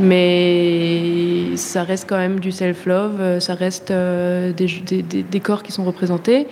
mais 0.00 1.56
ça 1.56 1.82
reste 1.82 2.08
quand 2.08 2.16
même 2.16 2.40
du 2.40 2.52
self-love, 2.52 3.20
euh, 3.20 3.40
ça 3.40 3.54
reste 3.54 3.90
euh, 3.90 4.52
des, 4.52 5.40
corps 5.40 5.62
qui 5.62 5.72
sont 5.72 5.84
représentés. 5.84 6.46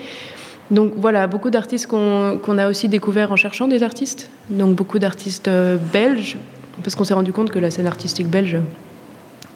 Donc 0.70 0.94
voilà, 0.96 1.26
beaucoup 1.26 1.50
d'artistes 1.50 1.86
qu'on 1.86 2.58
a 2.58 2.68
aussi 2.68 2.88
découvert 2.88 3.30
en 3.30 3.36
cherchant 3.36 3.68
des 3.68 3.84
artistes, 3.84 4.30
donc 4.50 4.74
beaucoup 4.74 4.98
d'artistes 4.98 5.48
belges, 5.92 6.36
parce 6.82 6.96
qu'on 6.96 7.04
s'est 7.04 7.14
rendu 7.14 7.32
compte 7.32 7.50
que 7.50 7.60
la 7.60 7.70
scène 7.70 7.86
artistique 7.86 8.26
belge 8.26 8.58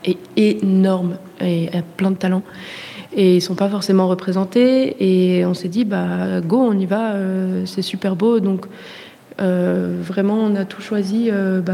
est 0.05 0.19
énorme 0.37 1.17
et 1.41 1.69
a 1.77 1.83
plein 1.83 2.13
de 2.13 2.17
talents. 2.17 2.45
Et 3.13 3.37
ils 3.37 3.41
sont 3.43 3.57
pas 3.57 3.69
forcément 3.69 4.07
représentés. 4.07 4.95
Et 5.01 5.45
on 5.45 5.53
s'est 5.53 5.69
dit 5.69 5.85
bah 5.85 6.41
go 6.41 6.59
on 6.59 6.79
y 6.79 6.87
va 6.87 7.15
c'est 7.67 7.83
super 7.83 8.15
beau. 8.15 8.39
Donc 8.39 8.67
vraiment, 9.41 10.35
on 10.35 10.55
a 10.55 10.65
tout 10.65 10.83
choisi 10.83 11.29
euh, 11.31 11.61
bah, 11.61 11.73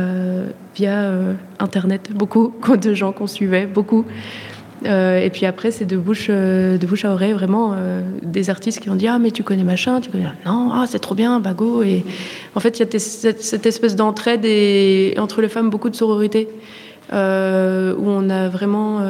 via 0.75 1.01
euh, 1.01 1.33
Internet, 1.59 2.11
beaucoup 2.13 2.53
de 2.81 2.95
gens 2.95 3.13
qu'on 3.13 3.27
suivait, 3.27 3.67
beaucoup. 3.67 4.05
et 4.85 5.31
puis 5.33 5.47
après, 5.47 5.71
c'est 5.71 5.85
de 5.85 5.97
bouche, 5.97 6.29
de 6.29 6.87
bouche 6.87 7.05
à 7.05 7.13
oreille, 7.13 7.33
vraiment, 7.33 7.75
des 8.23 8.51
artistes 8.51 8.81
qui 8.81 8.91
ont 8.91 8.95
dit 8.95 9.09
Ah, 9.09 9.19
mais 9.19 9.31
tu 9.33 9.43
connais 9.43 9.65
machin, 9.65 10.01
tu 10.01 10.11
connais. 10.11 10.27
Non, 10.45 10.71
ah, 10.73 10.85
c'est 10.87 11.01
trop 11.01 11.15
bien, 11.15 11.41
bago. 11.41 11.83
Et 11.83 12.05
en 12.55 12.61
fait, 12.61 12.79
il 12.79 12.87
y 12.87 12.97
a 12.97 12.99
cette, 12.99 13.67
espèce 13.67 13.97
d'entraide 13.97 14.45
et 14.45 15.15
entre 15.19 15.41
les 15.41 15.49
femmes, 15.49 15.71
beaucoup 15.71 15.91
de 15.91 15.97
sororité. 15.97 16.49
où 17.11 17.15
on 17.17 18.31
a 18.31 18.49
vraiment 18.49 19.01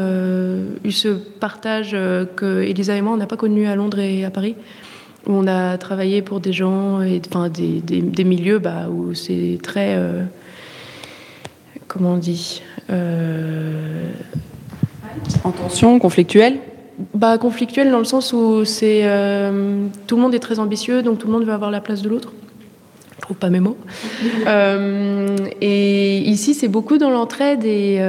eu 0.85 0.93
ce 0.93 1.09
partage 1.09 1.97
que 2.37 2.63
Elisa 2.63 2.97
et 2.97 3.03
moi, 3.03 3.13
on 3.13 3.19
n'a 3.19 3.27
pas 3.27 3.37
connu 3.37 3.67
à 3.67 3.75
Londres 3.77 3.99
et 3.99 4.25
à 4.25 4.31
Paris 4.31 4.55
où 5.27 5.33
on 5.33 5.47
a 5.47 5.77
travaillé 5.79 6.23
pour 6.23 6.41
des 6.41 6.53
gens, 6.53 7.03
et, 7.03 7.21
enfin 7.29 7.49
des, 7.49 7.81
des, 7.81 8.25
milieux 8.25 8.59
bah, 8.59 8.89
où 8.91 9.15
c'est 9.15 9.59
très, 9.63 9.95
euh, 9.97 10.23
comment 11.89 12.15
on 12.15 12.19
dit, 12.19 12.63
euh, 12.91 14.11
en 15.45 15.51
tension, 15.51 15.99
conflictuel. 15.99 16.59
Bah 17.13 17.37
conflictuel 17.37 17.91
dans 17.91 17.99
le 17.99 18.05
sens 18.05 18.33
où 18.33 18.65
c'est 18.65 19.03
euh, 19.05 19.87
tout 20.07 20.17
le 20.17 20.23
monde 20.23 20.35
est 20.35 20.39
très 20.39 20.59
ambitieux, 20.59 21.03
donc 21.03 21.19
tout 21.19 21.27
le 21.27 21.33
monde 21.35 21.45
veut 21.45 21.53
avoir 21.53 21.71
la 21.71 21.81
place 21.81 22.01
de 22.01 22.09
l'autre. 22.09 22.33
Je 23.17 23.21
trouve 23.21 23.37
pas 23.37 23.51
mes 23.51 23.61
mots. 23.61 23.77
et 25.61 26.19
ici, 26.19 26.55
c'est 26.55 26.69
beaucoup 26.69 26.97
dans 26.97 27.11
l'entraide 27.11 27.65
et 27.65 28.01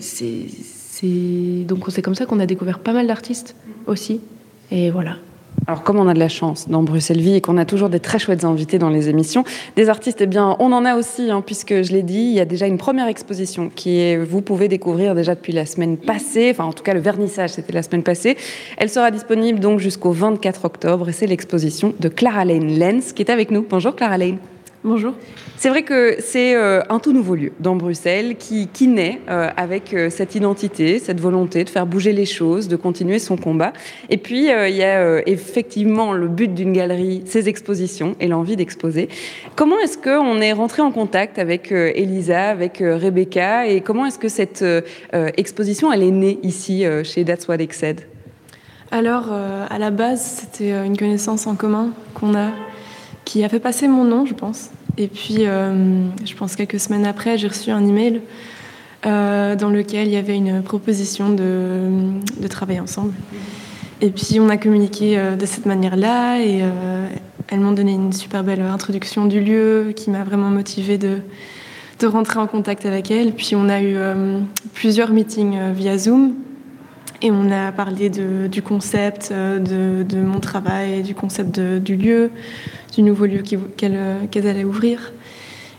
c'est 0.00 0.46
donc 1.66 1.84
c'est 1.90 2.00
comme 2.00 2.14
ça 2.14 2.24
qu'on 2.24 2.40
a 2.40 2.46
découvert 2.46 2.78
pas 2.78 2.92
mal 2.92 3.06
d'artistes 3.06 3.56
aussi. 3.86 4.20
Et 4.70 4.90
voilà. 4.90 5.16
Alors, 5.66 5.82
comme 5.82 5.98
on 5.98 6.08
a 6.08 6.14
de 6.14 6.18
la 6.18 6.28
chance 6.28 6.68
dans 6.68 6.82
Bruxelles 6.82 7.20
Vie 7.20 7.36
et 7.36 7.40
qu'on 7.40 7.56
a 7.56 7.64
toujours 7.64 7.88
des 7.88 8.00
très 8.00 8.18
chouettes 8.18 8.44
invités 8.44 8.78
dans 8.78 8.90
les 8.90 9.08
émissions, 9.08 9.44
des 9.76 9.88
artistes, 9.88 10.20
eh 10.20 10.26
bien, 10.26 10.56
on 10.58 10.72
en 10.72 10.84
a 10.84 10.94
aussi, 10.94 11.30
hein, 11.30 11.42
puisque 11.44 11.82
je 11.82 11.92
l'ai 11.92 12.02
dit, 12.02 12.18
il 12.18 12.32
y 12.32 12.40
a 12.40 12.44
déjà 12.44 12.66
une 12.66 12.76
première 12.76 13.08
exposition 13.08 13.70
qui 13.74 13.98
est, 13.98 14.16
vous 14.16 14.42
pouvez 14.42 14.68
découvrir 14.68 15.14
déjà 15.14 15.34
depuis 15.34 15.54
la 15.54 15.64
semaine 15.64 15.96
passée, 15.96 16.50
enfin, 16.50 16.64
en 16.64 16.72
tout 16.72 16.82
cas, 16.82 16.92
le 16.92 17.00
vernissage, 17.00 17.50
c'était 17.50 17.72
la 17.72 17.82
semaine 17.82 18.02
passée. 18.02 18.36
Elle 18.76 18.90
sera 18.90 19.10
disponible 19.10 19.58
donc 19.58 19.80
jusqu'au 19.80 20.12
24 20.12 20.66
octobre 20.66 21.08
et 21.08 21.12
c'est 21.12 21.26
l'exposition 21.26 21.94
de 21.98 22.08
Clara 22.08 22.44
Lane 22.44 22.78
Lenz 22.78 23.12
qui 23.12 23.22
est 23.22 23.30
avec 23.30 23.50
nous. 23.50 23.64
Bonjour 23.68 23.96
Clara 23.96 24.18
Lane. 24.18 24.38
Bonjour. 24.86 25.14
C'est 25.56 25.70
vrai 25.70 25.82
que 25.82 26.16
c'est 26.18 26.54
euh, 26.54 26.82
un 26.90 26.98
tout 26.98 27.14
nouveau 27.14 27.36
lieu 27.36 27.52
dans 27.58 27.74
Bruxelles 27.74 28.36
qui, 28.36 28.68
qui 28.68 28.86
naît 28.86 29.18
euh, 29.30 29.48
avec 29.56 29.94
euh, 29.94 30.10
cette 30.10 30.34
identité, 30.34 30.98
cette 30.98 31.22
volonté 31.22 31.64
de 31.64 31.70
faire 31.70 31.86
bouger 31.86 32.12
les 32.12 32.26
choses, 32.26 32.68
de 32.68 32.76
continuer 32.76 33.18
son 33.18 33.38
combat. 33.38 33.72
Et 34.10 34.18
puis, 34.18 34.40
il 34.40 34.76
y 34.76 34.82
a 34.82 35.26
effectivement 35.26 36.12
le 36.12 36.28
but 36.28 36.52
d'une 36.52 36.74
galerie, 36.74 37.22
ses 37.24 37.48
expositions 37.48 38.14
et 38.20 38.28
l'envie 38.28 38.56
d'exposer. 38.56 39.08
Comment 39.56 39.78
est-ce 39.78 39.96
qu'on 39.96 40.42
est 40.42 40.52
rentré 40.52 40.82
en 40.82 40.92
contact 40.92 41.38
avec 41.38 41.72
Elisa, 41.72 42.50
avec 42.50 42.80
Rebecca 42.80 43.66
et 43.66 43.80
comment 43.80 44.04
est-ce 44.04 44.18
que 44.18 44.28
cette 44.28 44.62
exposition, 45.12 45.92
elle 45.92 46.02
est 46.02 46.10
née 46.10 46.38
ici 46.42 46.84
chez 47.04 47.24
That's 47.24 47.48
What 47.48 47.56
Exced 47.56 48.02
Alors, 48.90 49.32
à 49.32 49.78
la 49.78 49.90
base, 49.90 50.20
c'était 50.22 50.72
une 50.84 50.96
connaissance 50.96 51.46
en 51.46 51.54
commun 51.54 51.94
qu'on 52.12 52.34
a 52.34 52.50
qui 53.24 53.44
a 53.44 53.48
fait 53.48 53.60
passer 53.60 53.88
mon 53.88 54.04
nom, 54.04 54.26
je 54.26 54.34
pense. 54.34 54.70
Et 54.96 55.08
puis, 55.08 55.38
euh, 55.40 56.06
je 56.24 56.34
pense 56.34 56.56
quelques 56.56 56.78
semaines 56.78 57.06
après, 57.06 57.38
j'ai 57.38 57.48
reçu 57.48 57.70
un 57.70 57.86
email 57.86 58.20
euh, 59.06 59.56
dans 59.56 59.70
lequel 59.70 60.06
il 60.06 60.14
y 60.14 60.16
avait 60.16 60.36
une 60.36 60.62
proposition 60.62 61.30
de, 61.30 61.88
de, 62.40 62.48
travailler 62.48 62.80
ensemble. 62.80 63.12
Et 64.00 64.10
puis, 64.10 64.38
on 64.40 64.48
a 64.48 64.56
communiqué 64.56 65.18
euh, 65.18 65.36
de 65.36 65.46
cette 65.46 65.66
manière-là 65.66 66.40
et 66.40 66.62
elles 67.48 67.60
m'ont 67.60 67.72
donné 67.72 67.92
une 67.92 68.12
super 68.12 68.44
belle 68.44 68.62
introduction 68.62 69.26
du 69.26 69.40
lieu 69.40 69.92
qui 69.96 70.10
m'a 70.10 70.24
vraiment 70.24 70.50
motivée 70.50 70.98
de, 70.98 71.18
de 72.00 72.06
rentrer 72.06 72.38
en 72.38 72.46
contact 72.46 72.86
avec 72.86 73.10
elles. 73.10 73.32
Puis, 73.32 73.56
on 73.56 73.68
a 73.68 73.82
eu 73.82 73.96
plusieurs 74.74 75.10
meetings 75.10 75.72
via 75.72 75.98
Zoom 75.98 76.34
et 77.24 77.30
on 77.30 77.50
a 77.50 77.72
parlé 77.72 78.10
de, 78.10 78.46
du 78.46 78.62
concept 78.62 79.32
de, 79.32 80.02
de, 80.02 80.20
mon 80.20 80.40
travail, 80.40 81.02
du 81.02 81.14
concept 81.14 81.58
du 81.58 81.96
lieu, 81.96 82.30
du 82.94 83.02
nouveau 83.02 83.24
lieu 83.24 83.42
qu'elles 83.42 84.46
allaient 84.46 84.64
ouvrir. 84.64 85.12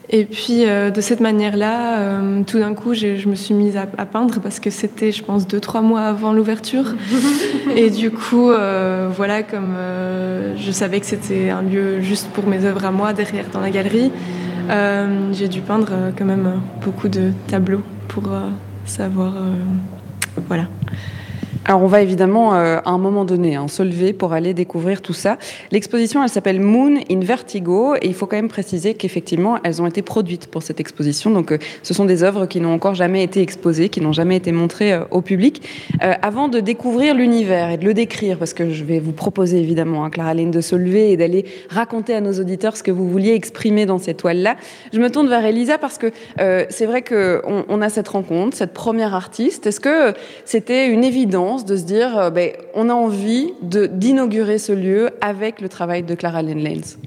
Et 0.09 0.25
puis 0.25 0.65
euh, 0.65 0.91
de 0.91 1.01
cette 1.01 1.19
manière-là, 1.19 1.99
euh, 1.99 2.43
tout 2.43 2.59
d'un 2.59 2.73
coup, 2.73 2.93
je 2.93 3.27
me 3.27 3.35
suis 3.35 3.53
mise 3.53 3.75
à, 3.77 3.85
peindre 3.85 4.39
parce 4.39 4.59
que 4.59 4.69
c'était, 4.69 5.11
je 5.11 5.23
pense, 5.23 5.47
deux 5.47 5.59
trois 5.59 5.81
mois 5.81 6.01
avant 6.01 6.31
l'ouverture. 6.33 6.93
et 7.75 7.89
du 7.89 8.11
coup, 8.11 8.51
euh, 8.51 9.09
voilà, 9.15 9.43
comme 9.43 9.75
je 10.57 10.71
savais 10.71 10.99
que 10.99 11.05
c'était 11.05 11.49
un 11.49 11.61
lieu 11.61 12.01
juste 12.01 12.29
pour 12.31 12.47
mes 12.47 12.65
œuvres 12.65 12.85
à 12.85 12.91
moi 12.91 13.13
derrière 13.13 13.45
dans 13.51 13.61
la 13.61 13.71
galerie, 13.71 14.11
j'ai 15.31 15.47
dû 15.47 15.61
peindre 15.61 16.11
quand 16.17 16.25
même 16.25 16.61
beaucoup 16.83 17.07
de 17.07 17.31
tableaux 17.47 17.83
pour 18.07 18.23
savoir, 18.85 19.33
voilà. 20.47 20.67
Alors 21.67 21.81
on 21.81 21.87
va 21.87 22.03
évidemment 22.03 22.53
euh, 22.53 22.77
à 22.85 22.91
un 22.91 22.99
moment 22.99 23.25
donné 23.25 23.55
hein, 23.55 23.67
se 23.67 23.81
lever 23.81 24.13
pour 24.13 24.33
aller 24.33 24.53
découvrir 24.53 25.01
tout 25.01 25.13
ça. 25.13 25.39
L'exposition 25.71 26.21
elle 26.21 26.29
s'appelle 26.29 26.61
Moon 26.61 26.99
in 27.09 27.19
Vertigo 27.21 27.95
et 27.95 28.05
il 28.05 28.13
faut 28.13 28.27
quand 28.27 28.35
même 28.35 28.49
préciser 28.49 28.93
qu'effectivement 28.93 29.57
elles 29.63 29.81
ont 29.81 29.87
été 29.87 30.03
produites 30.03 30.45
pour 30.45 30.61
cette 30.61 30.79
exposition. 30.79 31.31
Donc 31.31 31.51
euh, 31.51 31.57
ce 31.81 31.95
sont 31.95 32.05
des 32.05 32.21
œuvres 32.21 32.45
qui 32.45 32.61
n'ont 32.61 32.71
encore 32.71 32.93
jamais 32.93 33.23
été 33.23 33.41
exposées, 33.41 33.89
qui 33.89 33.99
n'ont 33.99 34.13
jamais 34.13 34.35
été 34.35 34.51
montrées 34.51 34.93
euh, 34.93 35.05
au 35.09 35.21
public. 35.21 35.67
avant 36.21 36.49
de 36.49 36.59
découvrir 36.59 37.15
l'univers 37.15 37.71
et 37.71 37.77
de 37.77 37.85
le 37.85 37.95
décrire, 37.95 38.37
parce 38.37 38.53
que 38.53 38.69
je 38.69 38.83
vais 38.83 38.99
vous 38.99 39.11
proposer 39.11 39.57
évidemment, 39.57 40.05
hein, 40.05 40.11
Clara 40.11 40.35
Lane, 40.35 40.51
de 40.51 40.61
se 40.61 40.75
lever 40.75 41.11
et 41.11 41.17
d'aller 41.17 41.45
raconter 41.69 42.13
à 42.13 42.21
nos 42.21 42.33
auditeurs 42.33 42.77
ce 42.77 42.83
que 42.83 42.91
vous 42.91 43.09
vouliez 43.09 43.33
exprimer 43.33 43.87
dans 43.87 43.97
cette 43.97 44.17
toile-là, 44.17 44.55
je 44.93 44.99
me 44.99 45.09
tourne 45.09 45.29
vers 45.29 45.43
Elisa 45.43 45.79
parce 45.79 45.97
que 45.97 46.11
c'est 46.37 46.85
vrai 46.85 47.01
qu'on 47.01 47.65
on 47.67 47.81
a 47.81 47.89
cette 47.89 48.07
rencontre, 48.07 48.55
cette 48.55 48.73
première 48.73 49.15
artiste. 49.15 49.65
Est-ce 49.65 49.79
que 49.79 50.13
c'était 50.45 50.87
une 50.87 51.03
évidence 51.03 51.54
de 51.63 51.77
se 51.77 51.83
dire, 51.83 52.17
euh, 52.17 52.29
ben, 52.29 52.51
on 52.73 52.89
a 52.89 52.93
envie 52.93 53.53
d'inaugurer 53.61 54.57
ce 54.57 54.73
lieu 54.73 55.11
avec 55.21 55.61
le 55.61 55.69
travail 55.69 56.03
de 56.03 56.13
Clara 56.15 56.41
Lane 56.41 56.59
Lenz. 56.59 56.97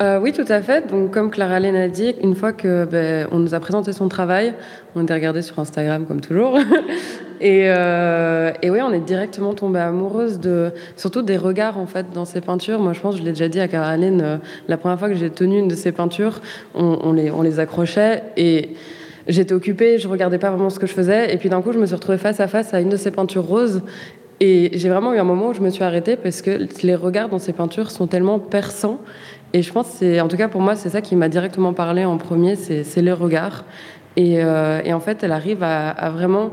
Euh, 0.00 0.20
oui, 0.20 0.32
tout 0.32 0.44
à 0.48 0.62
fait. 0.62 0.88
Donc, 0.88 1.10
comme 1.10 1.30
Clara 1.30 1.58
Lane 1.58 1.76
a 1.76 1.88
dit, 1.88 2.14
une 2.22 2.34
fois 2.36 2.52
que 2.52 2.84
ben, 2.84 3.26
on 3.32 3.38
nous 3.38 3.54
a 3.54 3.60
présenté 3.60 3.92
son 3.92 4.08
travail, 4.08 4.54
on 4.94 5.02
était 5.02 5.14
regardé 5.14 5.42
sur 5.42 5.58
Instagram 5.58 6.06
comme 6.06 6.20
toujours, 6.20 6.58
et, 7.40 7.64
euh, 7.66 8.52
et, 8.62 8.70
oui, 8.70 8.80
on 8.82 8.92
est 8.92 9.00
directement 9.00 9.54
tombé 9.54 9.80
amoureuse 9.80 10.38
de, 10.38 10.70
surtout 10.96 11.22
des 11.22 11.36
regards 11.36 11.78
en 11.78 11.86
fait 11.86 12.06
dans 12.12 12.24
ses 12.24 12.40
peintures. 12.40 12.78
Moi, 12.78 12.92
je 12.92 13.00
pense, 13.00 13.16
je 13.16 13.22
l'ai 13.22 13.30
déjà 13.30 13.48
dit 13.48 13.60
à 13.60 13.66
Clara 13.66 13.96
Lane, 13.96 14.40
la 14.68 14.76
première 14.76 14.98
fois 14.98 15.08
que 15.08 15.16
j'ai 15.16 15.30
tenu 15.30 15.58
une 15.58 15.68
de 15.68 15.76
ses 15.76 15.92
peintures, 15.92 16.40
on, 16.74 16.98
on, 17.02 17.12
les, 17.12 17.30
on 17.30 17.42
les 17.42 17.58
accrochait 17.58 18.22
et 18.36 18.76
j'étais 19.28 19.52
occupée, 19.52 19.98
je 19.98 20.08
regardais 20.08 20.38
pas 20.38 20.50
vraiment 20.50 20.70
ce 20.70 20.78
que 20.78 20.86
je 20.86 20.92
faisais. 20.92 21.32
Et 21.32 21.38
puis 21.38 21.48
d'un 21.48 21.62
coup, 21.62 21.72
je 21.72 21.78
me 21.78 21.86
suis 21.86 21.94
retrouvée 21.94 22.18
face 22.18 22.40
à 22.40 22.48
face 22.48 22.74
à 22.74 22.80
une 22.80 22.88
de 22.88 22.96
ces 22.96 23.10
peintures 23.10 23.44
roses. 23.44 23.82
Et 24.40 24.70
j'ai 24.74 24.88
vraiment 24.88 25.14
eu 25.14 25.18
un 25.18 25.24
moment 25.24 25.48
où 25.48 25.54
je 25.54 25.60
me 25.60 25.70
suis 25.70 25.84
arrêtée 25.84 26.16
parce 26.16 26.42
que 26.42 26.66
les 26.82 26.96
regards 26.96 27.28
dans 27.28 27.38
ces 27.38 27.52
peintures 27.52 27.90
sont 27.90 28.08
tellement 28.08 28.40
perçants. 28.40 28.98
Et 29.52 29.62
je 29.62 29.72
pense, 29.72 29.86
c'est, 29.86 30.20
en 30.20 30.28
tout 30.28 30.36
cas 30.36 30.48
pour 30.48 30.60
moi, 30.60 30.74
c'est 30.74 30.88
ça 30.88 31.00
qui 31.00 31.14
m'a 31.14 31.28
directement 31.28 31.72
parlé 31.72 32.04
en 32.04 32.16
premier, 32.16 32.56
c'est, 32.56 33.02
les 33.02 33.12
regards. 33.12 33.64
Et, 34.16 34.42
euh, 34.42 34.80
et, 34.84 34.92
en 34.92 35.00
fait, 35.00 35.22
elle 35.22 35.32
arrive 35.32 35.62
à, 35.62 36.10
vraiment 36.10 36.50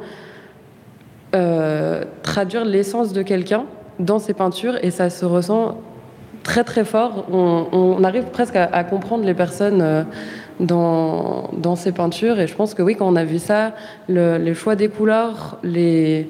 euh, 1.35 2.03
traduire 2.21 2.63
l'essence 2.63 3.11
de 3.11 3.21
quelqu'un 3.21 3.65
dans 3.99 4.19
ses 4.19 4.33
peintures 4.33 4.77
et 4.83 4.91
ça 4.91 5.09
se 5.09 5.25
ressent 5.25 5.81
très 6.43 6.63
très 6.63 6.85
fort. 6.85 7.25
On, 7.31 8.03
arrive 8.03 8.25
presque 8.25 8.55
à, 8.55 8.65
à, 8.65 8.83
comprendre 8.83 9.25
les 9.25 9.33
personnes. 9.33 9.81
Euh, 9.81 10.03
dans, 10.59 11.49
dans 11.53 11.75
ces 11.75 11.91
peintures. 11.91 12.39
Et 12.39 12.47
je 12.47 12.55
pense 12.55 12.73
que 12.73 12.81
oui, 12.81 12.95
quand 12.95 13.07
on 13.07 13.15
a 13.15 13.25
vu 13.25 13.39
ça, 13.39 13.73
le, 14.07 14.37
les 14.37 14.53
choix 14.53 14.75
des 14.75 14.89
couleurs, 14.89 15.57
les, 15.63 16.27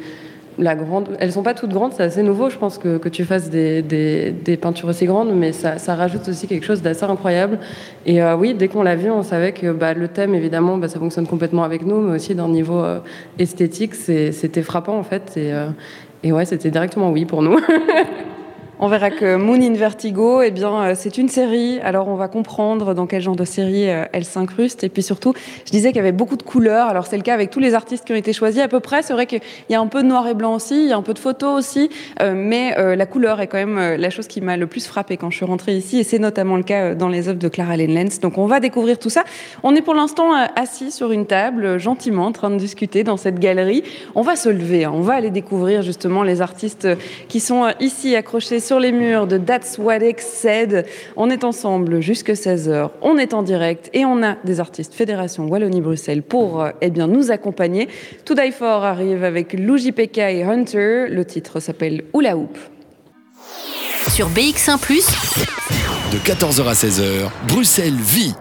la 0.60 0.76
grande, 0.76 1.10
elles 1.20 1.32
sont 1.32 1.42
pas 1.44 1.54
toutes 1.54 1.72
grandes, 1.72 1.94
c'est 1.94 2.04
assez 2.04 2.22
nouveau, 2.22 2.50
je 2.50 2.58
pense 2.58 2.78
que, 2.78 2.98
que 2.98 3.10
tu 3.10 3.24
fasses 3.24 3.50
des, 3.50 3.82
des, 3.82 4.32
des, 4.32 4.58
peintures 4.58 4.90
aussi 4.90 5.06
grandes, 5.06 5.34
mais 5.34 5.54
ça, 5.54 5.78
ça 5.78 5.96
rajoute 5.96 6.28
aussi 6.28 6.48
quelque 6.48 6.66
chose 6.66 6.82
d'assez 6.82 7.06
incroyable. 7.06 7.60
Et 8.06 8.22
euh, 8.22 8.36
oui, 8.36 8.54
dès 8.54 8.68
qu'on 8.68 8.84
l'a 8.84 8.96
vu, 8.96 9.10
on 9.10 9.24
savait 9.24 9.54
que 9.54 9.72
bah, 9.72 9.94
le 9.94 10.10
thème, 10.10 10.36
évidemment, 10.36 10.78
bah, 10.78 10.90
ça 10.90 11.00
fonctionne 11.00 11.28
complètement 11.28 11.64
avec 11.64 11.86
nous, 11.86 12.02
mais 12.02 12.16
aussi 12.16 12.36
d'un 12.36 12.50
niveau 12.50 12.80
euh, 12.80 13.00
esthétique, 13.38 13.96
c'était 13.96 14.62
frappant 14.62 14.98
en 14.98 15.04
fait. 15.04 15.34
Et, 15.38 15.54
euh, 15.54 15.70
et 16.24 16.34
ouais, 16.34 16.46
c'était 16.46 16.72
directement 16.72 17.10
oui 17.12 17.26
pour 17.26 17.42
nous. 17.42 17.60
On 18.82 18.88
verra 18.88 19.12
que 19.12 19.36
Moon 19.36 19.62
in 19.62 19.74
Vertigo, 19.74 20.42
eh 20.42 20.52
bien, 20.52 20.74
euh, 20.82 20.94
c'est 20.96 21.18
une 21.18 21.28
série. 21.28 21.82
Alors, 21.82 22.08
on 22.08 22.16
va 22.16 22.30
comprendre 22.30 22.94
dans 22.94 23.08
quel 23.08 23.22
genre 23.22 23.36
de 23.36 23.44
série 23.44 23.90
euh, 23.90 24.06
elle 24.14 24.24
s'incruste. 24.24 24.86
Et 24.86 24.90
puis 24.90 25.04
surtout, 25.04 25.34
je 25.66 25.72
disais 25.72 25.90
qu'il 25.90 25.98
y 25.98 26.00
avait 26.00 26.14
beaucoup 26.14 26.38
de 26.38 26.44
couleurs. 26.44 26.88
Alors, 26.88 27.06
c'est 27.06 27.18
le 27.18 27.24
cas 27.24 27.34
avec 27.34 27.50
tous 27.50 27.60
les 27.60 27.74
artistes 27.74 28.06
qui 28.06 28.14
ont 28.14 28.16
été 28.16 28.32
choisis 28.32 28.62
à 28.62 28.70
peu 28.70 28.80
près. 28.80 29.02
C'est 29.04 29.12
vrai 29.12 29.26
qu'il 29.26 29.42
y 29.70 29.76
a 29.76 29.82
un 29.82 29.88
peu 29.88 30.02
de 30.02 30.08
noir 30.08 30.30
et 30.30 30.34
blanc 30.34 30.56
aussi, 30.56 30.82
il 30.82 30.88
y 30.88 30.94
a 30.94 30.96
un 30.96 31.02
peu 31.02 31.14
de 31.14 31.20
photos 31.20 31.60
aussi. 31.60 31.90
Euh, 32.22 32.34
mais 32.34 32.74
la 32.96 33.06
couleur 33.06 33.42
est 33.42 33.48
quand 33.48 33.58
même 33.58 33.98
la 33.98 34.10
chose 34.10 34.28
qui 34.28 34.40
m'a 34.40 34.56
le 34.56 34.66
plus 34.66 34.88
frappé 34.88 35.18
quand 35.18 35.30
je 35.30 35.36
suis 35.36 35.46
rentrée 35.46 35.76
ici. 35.76 36.00
Et 36.00 36.04
c'est 36.06 36.20
notamment 36.20 36.56
le 36.56 36.64
cas 36.64 36.96
dans 36.96 37.10
les 37.10 37.28
œuvres 37.28 37.40
de 37.40 37.50
Clara 37.50 37.76
Lenz. 37.76 38.22
Donc, 38.22 38.38
on 38.38 38.46
va 38.46 38.62
découvrir 38.62 38.98
tout 38.98 39.10
ça. 39.10 39.26
On 39.62 39.76
est 39.76 39.82
pour 39.82 39.94
l'instant 39.94 40.32
assis 40.56 40.92
sur 40.92 41.12
une 41.12 41.26
table, 41.26 41.80
gentiment, 41.80 42.28
en 42.28 42.32
train 42.32 42.50
de 42.50 42.58
discuter 42.58 43.04
dans 43.04 43.18
cette 43.18 43.40
galerie. 43.40 43.84
On 44.16 44.22
va 44.22 44.38
se 44.38 44.48
lever. 44.48 44.86
Hein. 44.86 44.92
On 44.94 45.02
va 45.02 45.16
aller 45.16 45.32
découvrir 45.32 45.82
justement 45.82 46.24
les 46.24 46.42
artistes 46.42 46.88
qui 47.28 47.42
sont 47.42 47.68
ici 47.82 48.16
accrochés 48.16 48.62
sur 48.70 48.80
les 48.80 48.92
murs 48.92 49.26
de 49.26 49.40
That's 49.40 49.80
What 49.80 49.98
X 49.98 50.24
Said. 50.24 50.86
On 51.16 51.32
est 51.32 51.44
ensemble 51.44 52.02
jusque 52.02 52.30
16h. 52.30 52.92
On 53.02 53.18
est 53.18 53.34
en 53.34 53.42
direct 53.42 53.90
et 53.94 54.06
on 54.06 54.22
a 54.22 54.36
des 54.44 54.60
artistes 54.60 54.94
Fédération 54.94 55.48
Wallonie-Bruxelles 55.48 56.22
pour 56.22 56.62
euh, 56.62 56.70
eh 56.80 56.92
bien, 56.92 57.08
nous 57.08 57.32
accompagner. 57.32 57.88
Tout 58.26 58.36
Die 58.36 58.52
For 58.52 58.84
arrive 58.84 59.24
avec 59.24 59.54
Luigi 59.54 59.92
Pekka 59.92 60.30
et 60.30 60.44
Hunter. 60.44 61.08
Le 61.10 61.26
titre 61.26 61.60
s'appelle 61.60 62.04
Oula 62.14 62.38
Hoop. 62.38 62.60
Sur 64.08 64.30
BX1⁇ 64.30 64.78
de 66.14 66.18
14h 66.18 66.68
à 66.68 66.74
16h, 66.74 67.30
Bruxelles 67.48 67.94
vit. 67.94 68.36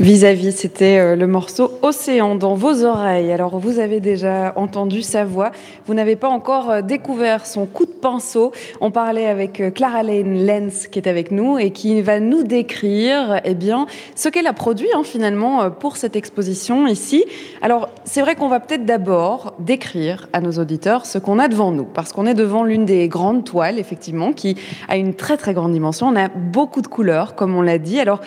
Vis-à-vis, 0.00 0.52
c'était 0.52 0.98
euh, 0.98 1.14
le 1.14 1.26
morceau 1.26 1.72
Océan 1.82 2.34
dans 2.34 2.54
vos 2.54 2.84
oreilles. 2.84 3.32
Alors, 3.32 3.58
vous 3.58 3.78
avez 3.78 4.00
déjà 4.00 4.54
entendu 4.56 5.02
sa 5.02 5.26
voix. 5.26 5.52
Vous 5.86 5.92
n'avez 5.92 6.16
pas 6.16 6.28
encore 6.28 6.70
euh, 6.70 6.80
découvert 6.80 7.44
son 7.44 7.66
coup 7.66 7.84
de 7.84 7.90
pinceau. 7.90 8.52
On 8.80 8.90
parlait 8.90 9.26
avec 9.26 9.60
euh, 9.60 9.70
Clara 9.70 10.02
Lane 10.02 10.46
Lenz 10.46 10.86
qui 10.86 10.98
est 10.98 11.06
avec 11.06 11.30
nous 11.30 11.58
et 11.58 11.70
qui 11.70 12.00
va 12.00 12.18
nous 12.18 12.44
décrire, 12.44 13.42
eh 13.44 13.54
bien, 13.54 13.86
ce 14.14 14.30
qu'elle 14.30 14.46
a 14.46 14.54
produit, 14.54 14.88
hein, 14.94 15.02
finalement, 15.04 15.70
pour 15.70 15.98
cette 15.98 16.16
exposition 16.16 16.86
ici. 16.86 17.26
Alors, 17.60 17.90
c'est 18.04 18.22
vrai 18.22 18.36
qu'on 18.36 18.48
va 18.48 18.58
peut-être 18.58 18.86
d'abord 18.86 19.52
décrire 19.58 20.28
à 20.32 20.40
nos 20.40 20.52
auditeurs 20.52 21.04
ce 21.04 21.18
qu'on 21.18 21.38
a 21.38 21.48
devant 21.48 21.72
nous 21.72 21.84
parce 21.84 22.14
qu'on 22.14 22.24
est 22.24 22.34
devant 22.34 22.64
l'une 22.64 22.86
des 22.86 23.06
grandes 23.08 23.44
toiles, 23.44 23.78
effectivement, 23.78 24.32
qui 24.32 24.56
a 24.88 24.96
une 24.96 25.12
très, 25.12 25.36
très 25.36 25.52
grande 25.52 25.72
dimension. 25.72 26.06
On 26.06 26.16
a 26.16 26.28
beaucoup 26.28 26.80
de 26.80 26.86
couleurs, 26.86 27.34
comme 27.34 27.54
on 27.54 27.60
l'a 27.60 27.76
dit. 27.76 28.00
Alors, 28.00 28.20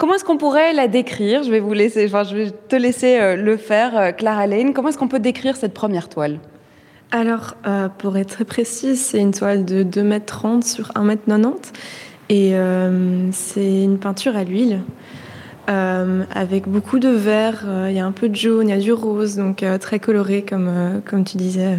Comment 0.00 0.14
est-ce 0.14 0.24
qu'on 0.24 0.38
pourrait 0.38 0.72
la 0.72 0.88
décrire? 0.88 1.42
Je 1.42 1.50
vais 1.50 1.60
te 2.70 2.74
laisser 2.74 3.18
euh, 3.20 3.36
le 3.36 3.58
faire, 3.58 3.98
euh, 3.98 4.12
Clara 4.12 4.46
Lane. 4.46 4.72
Comment 4.72 4.88
est-ce 4.88 4.96
qu'on 4.96 5.08
peut 5.08 5.18
décrire 5.18 5.56
cette 5.56 5.74
première 5.74 6.08
toile? 6.08 6.38
Alors, 7.10 7.54
euh, 7.66 7.90
pour 7.90 8.16
être 8.16 8.30
très 8.30 8.46
précise, 8.46 8.98
c'est 8.98 9.18
une 9.18 9.32
toile 9.32 9.66
de 9.66 9.82
2,30 9.82 10.54
m 10.54 10.62
sur 10.62 10.88
1,90 10.92 11.34
m. 11.34 11.52
Et 12.30 12.54
c'est 13.32 13.82
une 13.82 13.98
peinture 13.98 14.36
à 14.36 14.44
l'huile. 14.44 14.80
avec 15.66 16.66
beaucoup 16.66 16.98
de 16.98 17.10
vert, 17.10 17.66
il 17.88 17.94
y 17.94 18.00
a 18.00 18.06
un 18.06 18.12
peu 18.12 18.30
de 18.30 18.36
jaune, 18.36 18.68
il 18.68 18.70
y 18.70 18.74
a 18.74 18.80
du 18.80 18.92
rose, 18.92 19.36
donc 19.36 19.64
très 19.80 19.98
coloré 19.98 20.46
comme, 20.48 21.02
comme 21.04 21.24
tu 21.24 21.36
disais 21.36 21.76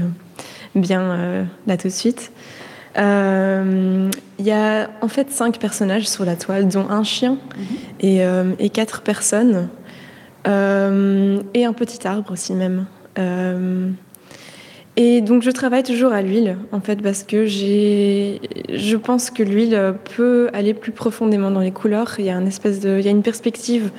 bien 0.76 1.48
là 1.66 1.78
tout 1.78 1.88
de 1.88 1.94
suite. 1.94 2.32
Euh, 2.98 4.10
il 4.40 4.46
y 4.46 4.52
a 4.52 4.90
en 5.02 5.08
fait 5.08 5.32
cinq 5.32 5.60
personnages 5.60 6.08
sur 6.08 6.26
la 6.26 6.36
toile, 6.36 6.68
dont 6.68 6.90
un 6.90 7.04
chien 7.04 7.32
mhm. 7.32 7.66
euh, 8.04 8.54
et, 8.60 8.70
quatre 8.70 9.02
personnes. 9.02 9.70
Euh, 10.48 11.42
et 11.54 11.66
un 11.66 11.74
petit 11.74 12.08
arbre 12.08 12.32
aussi 12.32 12.54
même. 12.54 12.86
et 14.98 15.22
donc 15.22 15.44
je 15.44 15.52
travaille 15.52 15.84
toujours 15.84 16.12
à 16.12 16.24
l'huile 16.24 16.58
en 16.72 16.82
fait 16.82 17.02
parce 17.02 17.24
que 17.24 17.46
j'ai, 17.46 18.42
je 18.70 18.98
pense 18.98 19.30
que 19.30 19.44
l'huile 19.44 19.94
peut 20.16 20.50
aller 20.54 20.74
plus 20.74 20.92
profondément 20.92 21.52
dans 21.52 21.60
les 21.60 21.72
couleurs. 21.72 22.16
Il 22.18 22.26
y 22.26 22.32
a 22.32 22.36
une 22.36 22.48
espèce 22.48 22.80
de, 22.80 22.98
il 22.98 23.06
y 23.06 23.08
a 23.08 23.12
une 23.12 23.22
perspective 23.22 23.92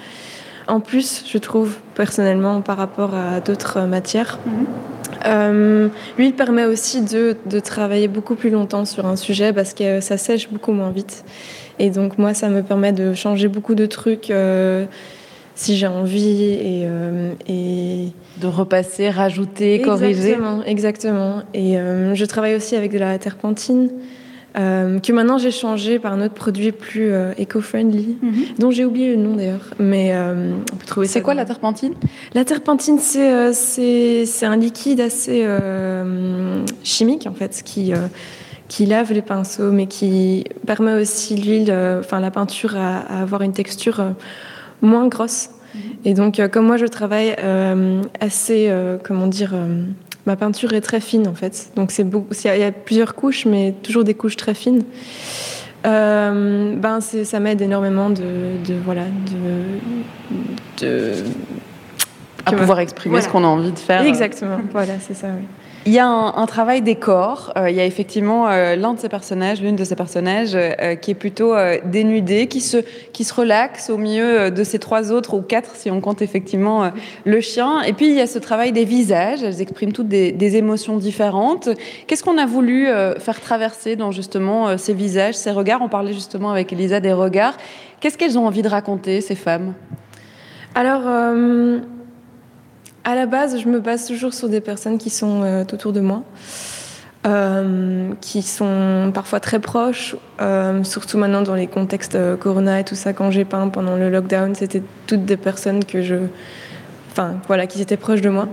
en 0.69 0.81
plus, 0.81 1.25
je 1.27 1.39
trouve 1.39 1.77
personnellement 1.95 2.61
par 2.61 2.77
rapport 2.77 3.15
à 3.15 3.41
d'autres 3.41 3.83
matières. 3.83 4.39
Mhm. 4.47 4.67
Euh, 5.27 5.89
lui, 6.19 6.29
il 6.29 6.35
permet 6.35 6.65
aussi 6.65 7.03
de, 7.03 7.37
travailler 7.61 8.09
beaucoup 8.09 8.35
plus 8.35 8.51
longtemps 8.51 8.85
sur 8.85 9.07
un 9.07 9.17
sujet 9.17 9.53
parce 9.53 9.75
que 9.75 10.01
ça 10.01 10.17
sèche 10.17 10.51
beaucoup 10.51 10.73
moins 10.73 10.91
vite. 10.91 11.25
Et 11.79 11.91
donc 11.91 12.19
moi, 12.19 12.35
ça 12.35 12.49
me 12.49 12.63
permet 12.63 12.93
de 12.93 13.15
changer 13.15 13.49
beaucoup 13.49 13.75
de 13.75 13.87
trucs 13.87 14.31
euh, 14.31 14.85
si 15.55 15.77
j'ai 15.77 15.87
envie 15.87 16.43
et, 16.43 16.85
euh, 16.87 17.33
et, 17.49 18.09
de 18.41 18.47
repasser, 18.47 19.11
rajouter, 19.11 19.81
corriger. 19.81 20.33
Exactement, 20.33 20.65
exactement. 20.65 21.43
Et 21.55 21.77
je 22.15 22.25
travaille 22.25 22.57
aussi 22.57 22.77
avec 22.77 22.93
de 22.93 22.99
la 22.99 23.19
terpentine. 23.19 23.91
Euh, 24.59 25.01
que 25.01 25.13
maintenant 25.13 25.39
j'ai 25.39 25.51
changé 25.51 25.99
par 25.99 26.13
un 26.13 26.21
autre 26.21 26.35
produit 26.35 26.73
plus 26.73 27.11
euh, 27.11 27.33
éco-friendly, 27.39 28.19
mhm. 28.21 28.45
dont 28.59 28.71
j'ai 28.71 28.85
oublié 28.85 29.17
le 29.17 29.23
nom 29.23 29.37
d'ailleurs. 29.37 29.71
Mais 29.79 30.11
euh, 30.13 30.53
on 30.73 30.77
peut 30.77 30.87
trouver. 30.87 31.07
C'est 31.07 31.23
quoi 31.23 31.35
la 31.35 31.47
terpentine? 31.47 31.95
La 32.35 32.45
terpentine, 32.45 32.99
c'est 32.99 33.55
c'est 33.55 34.47
un 34.47 34.57
liquide 34.57 35.01
assez 35.01 35.47
chimique 36.83 37.27
en 37.27 37.33
fait, 37.33 37.63
qui 37.65 37.93
qui 38.69 38.87
lave 38.87 39.13
les 39.13 39.23
pinceaux, 39.23 39.71
mais 39.71 39.87
qui 39.87 40.45
permet 40.67 40.95
aussi 40.95 41.37
l'huile, 41.37 41.73
enfin 42.01 42.21
la 42.21 42.31
peinture 42.31 42.77
à, 42.77 42.99
avoir 43.23 43.43
une 43.43 43.53
texture 43.53 44.15
moins 44.83 45.09
grosse. 45.09 45.51
Et 46.05 46.13
donc, 46.13 46.41
comme 46.51 46.67
moi, 46.67 46.77
je 46.77 46.87
travaille 46.87 47.35
assez, 48.21 48.71
comment 49.03 49.27
dire, 49.27 49.55
ma 50.27 50.37
peinture 50.37 50.73
est 50.73 50.81
très 50.81 51.01
fine 51.01 51.27
en 51.29 51.35
fait. 51.35 51.73
Donc, 51.77 51.91
c'est 51.91 52.05
il 52.05 52.61
y 52.61 52.65
a 52.65 52.73
plusieurs 52.73 53.15
couches, 53.15 53.47
mais 53.47 53.75
toujours 53.83 54.05
des 54.05 54.15
couches 54.15 54.37
très 54.37 54.55
fines. 54.55 54.85
ben, 55.85 56.99
ça 57.01 57.41
m'aide 57.41 57.61
énormément 57.61 58.11
de, 58.11 58.57
de 58.67 58.75
voilà, 58.85 59.05
de, 60.81 60.87
de 60.87 61.13
à 62.45 62.53
pouvoir 62.53 62.81
exprimer 62.81 63.21
ce 63.21 63.29
qu'on 63.29 63.45
a 63.45 63.47
envie 63.47 63.73
de 63.73 63.79
faire. 63.79 64.03
Exactement, 64.03 64.59
voilà, 64.73 64.95
c'est 65.01 65.15
ça. 65.15 65.29
Oui. 65.29 65.47
Il 65.85 65.93
y 65.93 65.99
a 65.99 66.07
un, 66.07 66.47
travail 66.47 66.81
des 66.81 66.95
corps. 66.95 67.53
Euh, 67.57 67.69
il 67.69 67.75
y 67.75 67.81
a 67.81 67.85
effectivement 67.85 68.49
euh, 68.49 68.77
l'un 68.77 68.95
de 68.95 69.01
ces 69.01 69.09
personnages, 69.09 69.61
l'une 69.61 69.75
de 69.75 69.83
ces 69.83 69.97
personnages, 69.97 70.53
euh, 70.55 70.95
qui 70.95 71.11
est 71.11 71.17
plutôt 71.17 71.55
dénudée, 71.85 72.47
qui 72.47 72.61
se, 72.61 72.77
qui 73.13 73.25
se 73.25 73.35
relaxe 73.35 73.91
au 73.91 73.97
milieu 73.97 74.53
de 74.53 74.65
ces 74.65 74.79
trois 74.79 75.11
autres, 75.11 75.35
ou 75.35 75.43
quatre 75.43 75.75
si 75.75 75.91
on 75.91 76.01
compte 76.01 76.23
effectivement 76.23 76.93
le 77.25 77.41
chien. 77.41 77.83
Et 77.83 77.95
puis 77.95 78.09
il 78.09 78.15
y 78.15 78.21
a 78.21 78.29
ce 78.29 78.39
travail 78.39 78.71
des 78.71 78.85
visages. 78.85 79.43
Elles 79.43 79.61
expriment 79.61 79.93
toutes 79.93 80.07
des, 80.07 80.31
des 80.31 80.57
émotions 80.57 80.99
différentes. 80.99 81.69
Qu'est-ce 82.07 82.23
qu'on 82.23 82.39
a 82.39 82.47
voulu 82.47 82.87
faire 83.19 83.41
traverser 83.41 83.97
dans 83.97 84.13
justement 84.13 84.79
ces 84.79 84.95
visages, 84.95 85.35
ces 85.35 85.51
regards? 85.51 85.83
On 85.83 85.89
parlait 85.89 86.13
justement 86.13 86.51
avec 86.51 86.73
Elisa 86.73 87.01
des 87.01 87.13
regards. 87.13 87.57
Qu'est-ce 87.99 88.17
qu'elles 88.17 88.39
ont 88.39 88.47
envie 88.47 88.63
de 88.63 88.69
raconter, 88.69 89.21
ces 89.21 89.35
femmes? 89.35 89.75
Alors. 90.77 91.03
À 93.05 93.17
la 93.17 93.27
base, 93.27 93.61
je 93.61 93.69
me 93.69 93.81
base 93.81 94.07
toujours 94.07 94.33
sur 94.33 94.49
des 94.49 94.61
personnes 94.61 94.97
qui 94.97 95.11
sont 95.11 95.43
euh, 95.43 95.65
autour 95.65 95.93
de 95.93 95.99
moi, 95.99 96.23
euh, 97.27 98.13
qui 98.21 98.43
sont 98.43 99.11
parfois 99.13 99.41
très 99.41 99.59
proches, 99.59 100.15
euh, 100.41 100.85
surtout 100.85 101.19
maintenant 101.19 101.43
dans 101.43 101.57
les 101.57 101.67
contextes 101.67 102.17
Corona 102.39 102.79
et 102.79 102.85
tout 102.85 102.95
ça. 102.95 103.13
Quand 103.13 103.33
j'ai 103.33 103.45
peint 103.45 103.69
pendant 103.71 103.97
le 103.97 104.09
lockdown, 104.09 104.55
c'était 104.55 104.83
toutes 105.09 105.25
des 105.25 105.37
personnes 105.37 105.85
que 105.85 106.01
je, 106.01 106.15
enfin 107.11 107.35
voilà, 107.49 107.67
qui 107.67 107.83
étaient 107.83 107.97
proches 107.97 108.21
de 108.21 108.31
moi. 108.31 108.49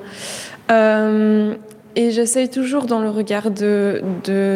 et 1.95 2.11
j'essaye 2.11 2.49
toujours 2.49 2.85
dans 2.87 3.01
le 3.01 3.09
regard 3.09 3.51
de 3.51 4.01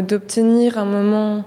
d'obtenir 0.01 0.79
un 0.79 0.85
moment 0.85 1.43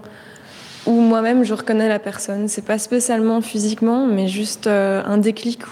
où 0.86 1.00
moi-même 1.00 1.42
je 1.42 1.52
reconnais 1.52 1.88
la 1.88 1.98
personne. 1.98 2.46
C'est 2.46 2.64
pas 2.64 2.78
spécialement 2.78 3.40
physiquement, 3.40 4.06
mais 4.06 4.28
juste 4.28 4.68
un 4.68 5.18
déclic 5.18 5.62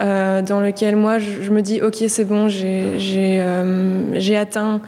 euh, 0.00 0.40
dans 0.40 0.60
lequel 0.60 0.96
moi 0.96 1.18
je, 1.18 1.50
me 1.50 1.60
dis 1.60 1.82
ok 1.82 1.96
c'est 2.08 2.24
bon 2.24 2.48
j'ai 2.48 3.38
euh, 3.42 4.40
atteint 4.40 4.80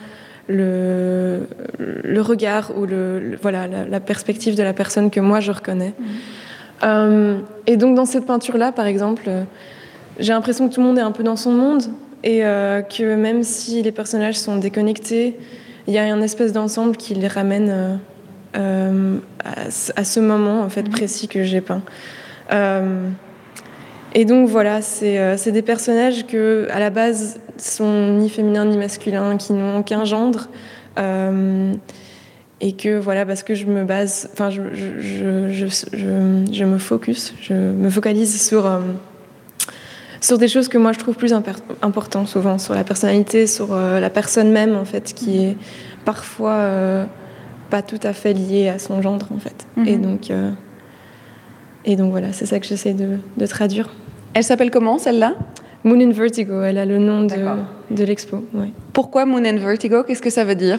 le, 0.49 1.41
le, 1.79 2.21
regard 2.23 2.73
ou 2.79 2.87
le, 2.87 3.37
voilà 3.43 3.67
la, 3.67 4.01
perspective 4.01 4.57
de 4.57 4.63
la 4.63 4.73
personne 4.73 5.11
que 5.11 5.21
moi 5.21 5.41
je 5.41 5.53
reconnais. 5.53 5.93
Mhm. 5.99 6.07
Euh, 6.85 7.39
et 7.67 7.77
donc 7.77 7.95
dans 7.95 8.07
cette 8.07 8.25
peinture 8.25 8.57
là 8.57 8.73
par 8.73 8.87
exemple 8.87 9.29
j'ai 10.19 10.33
l'impression 10.33 10.69
que 10.69 10.75
tout 10.75 10.81
le 10.81 10.87
monde 10.87 10.99
est 10.99 11.03
un 11.03 11.13
peu 11.13 11.23
dans 11.23 11.37
son 11.37 11.53
monde 11.53 11.83
et 12.25 12.41
que 12.41 13.15
même 13.15 13.43
si 13.43 13.83
les 13.83 13.93
personnages 13.93 14.39
sont 14.39 14.57
déconnectés 14.57 15.37
il 15.89 15.93
y 15.93 15.99
a 15.99 16.05
un 16.05 16.23
espèce 16.23 16.53
d'ensemble 16.53 16.97
qui 16.97 17.15
les 17.15 17.29
ramène 17.29 18.01
à, 18.55 18.61
à, 19.97 20.05
ce 20.05 20.21
moment 20.21 20.63
en 20.63 20.71
fait 20.71 20.85
mhm. 20.85 20.91
précis 20.91 21.29
que 21.29 21.45
j'ai 21.45 21.61
peint. 21.61 21.83
Et 24.15 24.25
donc 24.25 24.49
voilà, 24.49 24.81
euh, 25.03 25.35
c'est 25.39 25.53
des 25.53 25.63
personnages 25.63 26.27
que 26.27 26.67
à 26.71 26.79
la 26.79 26.91
base 26.91 27.41
sont 27.57 28.15
ni 28.15 28.29
féminins 28.29 28.65
ni 28.65 28.77
masculins, 28.77 29.37
qui 29.37 29.53
n'ont 29.53 29.79
aucun 29.79 30.05
gendre. 30.05 30.49
Euh, 30.99 31.73
et 32.61 32.75
que 32.75 32.99
voilà, 32.99 33.27
parce 33.27 33.43
que 33.43 33.55
je 33.55 33.67
me 33.67 33.85
base, 33.85 34.29
enfin, 34.35 34.51
je, 34.51 34.63
je, 34.75 35.49
je, 35.49 35.67
je, 36.53 36.65
me 36.65 36.79
focus, 36.79 37.35
je 37.41 37.55
me 37.55 37.91
focalise 37.91 38.41
sur, 38.41 38.67
euh, 38.67 38.81
sur 40.21 40.39
des 40.39 40.47
choses 40.47 40.69
que 40.69 40.79
moi 40.79 40.93
je 40.93 40.99
trouve 40.99 41.17
plus 41.17 41.33
importantes 41.33 42.29
souvent, 42.29 42.59
sur 42.59 42.75
la 42.75 42.85
personnalité, 42.85 43.49
sur 43.49 43.75
la 43.75 44.11
personne 44.11 44.53
même 44.53 44.77
en 44.77 44.85
fait, 44.85 45.13
qui 45.13 45.45
est 45.45 45.57
parfois 46.05 47.09
pas 47.69 47.83
tout 47.83 47.99
à 48.05 48.13
fait 48.13 48.33
liée 48.33 48.69
à 48.69 48.79
son 48.79 49.03
gendre 49.03 49.27
en 49.35 49.39
fait. 49.39 49.67
Et 49.85 49.97
mhm. 49.97 50.03
donc. 50.03 50.31
Et 51.85 51.97
donc 51.97 52.11
voilà, 52.13 52.33
c'est 52.33 52.47
ça 52.47 52.61
que 52.61 52.67
j'essaie 52.67 52.95
de, 52.95 53.19
de, 53.37 53.47
traduire. 53.47 53.91
Elle 54.35 54.45
s'appelle 54.45 54.71
comment 54.71 54.99
celle-là? 54.99 55.35
Moon 55.85 56.01
and 56.01 56.13
Vertigo, 56.13 56.63
elle 56.63 56.79
a 56.79 56.87
le 56.87 56.99
nom 56.99 57.25
de, 57.25 57.35
de 57.91 58.05
l'expo. 58.05 58.45
Pourquoi 58.93 59.27
Moon 59.27 59.45
and 59.45 59.59
Vertigo? 59.59 60.05
Qu'est-ce 60.05 60.23
que 60.23 60.31
ça 60.31 60.45
veut 60.45 60.55
dire? 60.55 60.79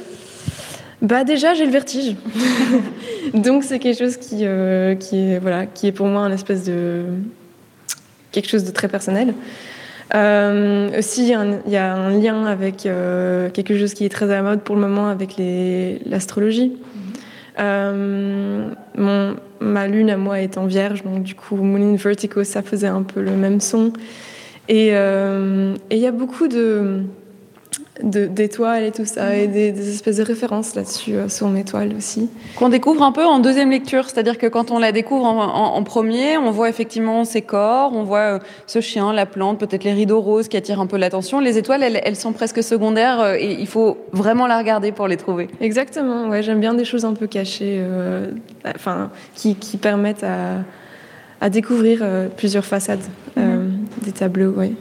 Bah 1.04 1.26
déjà 1.26 1.54
j'ai 1.54 1.66
le 1.66 1.72
vertige, 1.72 2.16
donc 3.34 3.66
c'est 3.66 3.78
quelque 3.78 4.00
chose 4.00 4.16
qui, 4.16 4.46
euh, 4.46 4.96
qui, 4.96 5.18
est, 5.18 5.38
voilà, 5.38 5.66
qui 5.66 5.88
est 5.88 5.92
pour 5.92 6.08
moi 6.08 6.22
un 6.22 6.32
espèce 6.32 6.64
de 6.64 7.04
quelque 8.32 8.48
chose 8.48 8.64
de 8.64 8.72
très 8.72 8.88
personnel. 8.88 9.34
Euh, 10.16 10.98
aussi, 10.98 11.24
il 11.24 11.72
y, 11.72 11.76
a 11.76 11.94
un 11.94 12.10
lien 12.10 12.46
avec 12.46 12.86
euh, 12.86 13.50
quelque 13.50 13.78
chose 13.78 13.94
qui 13.94 14.06
est 14.06 14.10
très 14.10 14.26
à 14.32 14.36
la 14.36 14.44
mode 14.44 14.62
pour 14.62 14.76
le 14.76 14.82
moment 14.82 15.10
avec 15.10 15.36
l'astrologie. 16.06 16.72
Euh, 17.60 18.70
mon, 18.98 19.36
ma 19.60 19.88
lune 19.88 20.10
à 20.10 20.18
moi 20.18 20.38
en 20.58 20.66
vierge, 20.66 21.04
donc 21.04 21.24
du 21.24 21.36
coup, 21.36 21.56
Moon 21.56 21.94
in 21.94 21.96
Vertigo, 21.96 22.44
ça 22.44 22.62
faisait 22.62 22.88
un 22.88 23.04
peu 23.04 23.22
le 23.22 23.32
même 23.32 23.60
son. 23.60 23.94
Et 24.70 24.90
euh, 24.94 25.76
il 25.92 25.98
y 25.98 26.08
a 26.08 26.12
beaucoup 26.12 26.48
de 26.48 27.02
d'étoiles 28.02 28.84
et 28.84 28.92
tout 28.92 29.06
ça, 29.06 29.36
et 29.36 29.48
des, 29.48 29.90
espèces 29.90 30.18
de 30.18 30.24
références 30.24 30.74
là-dessus 30.74 31.14
euh, 31.14 31.30
sur 31.30 31.48
mes 31.50 31.64
toiles 31.64 31.94
aussi. 31.96 32.30
Qu'on 32.56 32.70
découvre 32.70 33.04
un 33.04 33.12
peu 33.12 33.24
en 33.24 33.40
deuxième 33.40 33.70
lecture, 33.70 34.10
c'est-à-dire 34.10 34.40
que 34.40 34.48
quand 34.48 34.72
on 34.72 34.80
la 34.80 34.92
découvre 34.92 35.26
en, 35.26 35.84
premier, 35.84 36.38
on 36.38 36.50
voit 36.50 36.70
effectivement 36.70 37.24
ses 37.24 37.44
corps, 37.44 37.94
on 37.94 38.04
voit 38.04 38.20
euh, 38.20 38.40
ce 38.66 38.82
chien, 38.82 39.14
la 39.14 39.28
plante, 39.28 39.60
peut-être 39.60 39.84
les 39.84 39.94
rideaux 39.94 40.22
roses 40.22 40.48
qui 40.48 40.58
attirent 40.58 40.80
un 40.80 40.88
peu 40.88 40.98
l'attention. 40.98 41.40
Les 41.40 41.60
étoiles, 41.60 41.84
elles, 41.84 42.16
sont 42.16 42.34
presque 42.34 42.64
secondaires 42.64 43.20
euh, 43.20 43.36
et 43.38 43.54
il 43.60 43.68
faut 43.68 43.98
vraiment 44.12 44.48
la 44.48 44.58
regarder 44.58 44.92
pour 44.92 45.08
les 45.08 45.18
trouver. 45.18 45.48
Exactement, 45.62 46.30
ouais, 46.30 46.42
j'aime 46.42 46.60
bien 46.60 46.74
des 46.74 46.86
choses 46.86 47.06
un 47.06 47.14
peu 47.14 47.28
cachées, 47.28 47.84
enfin, 48.66 49.12
qui, 49.36 49.56
qui, 49.56 49.78
permettent 49.78 50.24
à, 50.24 50.64
à 51.42 51.50
découvrir 51.50 52.04
plusieurs 52.38 52.66
façades 52.66 53.04
mhm. 53.36 53.86
des 54.04 54.12
tableaux. 54.12 54.52
Ouais. 54.52 54.72